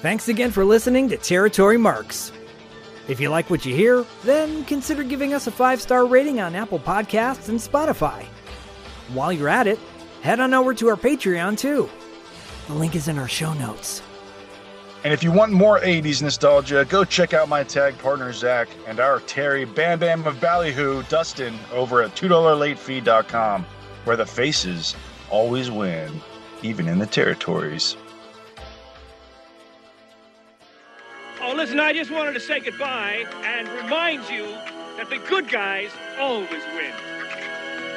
Thanks 0.00 0.28
again 0.28 0.50
for 0.50 0.64
listening 0.64 1.10
to 1.10 1.18
Territory 1.18 1.76
Marks. 1.76 2.32
If 3.06 3.20
you 3.20 3.28
like 3.28 3.50
what 3.50 3.66
you 3.66 3.74
hear, 3.74 4.06
then 4.24 4.64
consider 4.64 5.02
giving 5.02 5.34
us 5.34 5.46
a 5.46 5.50
five 5.50 5.78
star 5.82 6.06
rating 6.06 6.40
on 6.40 6.54
Apple 6.54 6.78
Podcasts 6.78 7.50
and 7.50 7.58
Spotify. 7.58 8.24
While 9.12 9.30
you're 9.30 9.50
at 9.50 9.66
it, 9.66 9.78
head 10.22 10.40
on 10.40 10.54
over 10.54 10.72
to 10.72 10.88
our 10.88 10.96
Patreon 10.96 11.58
too. 11.58 11.90
The 12.66 12.72
link 12.72 12.96
is 12.96 13.08
in 13.08 13.18
our 13.18 13.28
show 13.28 13.52
notes. 13.52 14.00
And 15.04 15.12
if 15.12 15.22
you 15.22 15.32
want 15.32 15.52
more 15.52 15.80
80s 15.80 16.22
nostalgia, 16.22 16.86
go 16.88 17.04
check 17.04 17.34
out 17.34 17.50
my 17.50 17.62
tag 17.62 17.98
partner 17.98 18.32
Zach 18.32 18.68
and 18.86 19.00
our 19.00 19.20
Terry 19.20 19.66
Bam 19.66 19.98
Bam 19.98 20.26
of 20.26 20.40
Ballyhoo, 20.40 21.02
Dustin, 21.10 21.58
over 21.74 22.00
at 22.00 22.16
$2latefee.com, 22.16 23.66
where 24.04 24.16
the 24.16 24.24
faces 24.24 24.96
always 25.28 25.70
win, 25.70 26.22
even 26.62 26.88
in 26.88 26.98
the 26.98 27.06
territories. 27.06 27.98
Oh, 31.42 31.54
listen, 31.54 31.80
I 31.80 31.94
just 31.94 32.10
wanted 32.10 32.34
to 32.34 32.40
say 32.40 32.60
goodbye 32.60 33.24
and 33.44 33.66
remind 33.68 34.28
you 34.28 34.44
that 34.98 35.08
the 35.08 35.16
good 35.26 35.48
guys 35.48 35.90
always 36.18 36.50
win, 36.50 36.92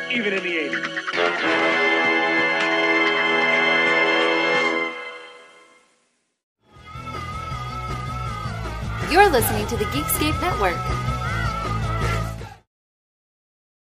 even 0.09 0.31
in 0.31 0.41
the 0.43 0.69
80s. 0.69 2.13
You're 9.11 9.29
listening 9.29 9.67
to 9.67 9.75
the 9.75 9.85
Geekscape 9.85 10.39
Network. 10.41 11.12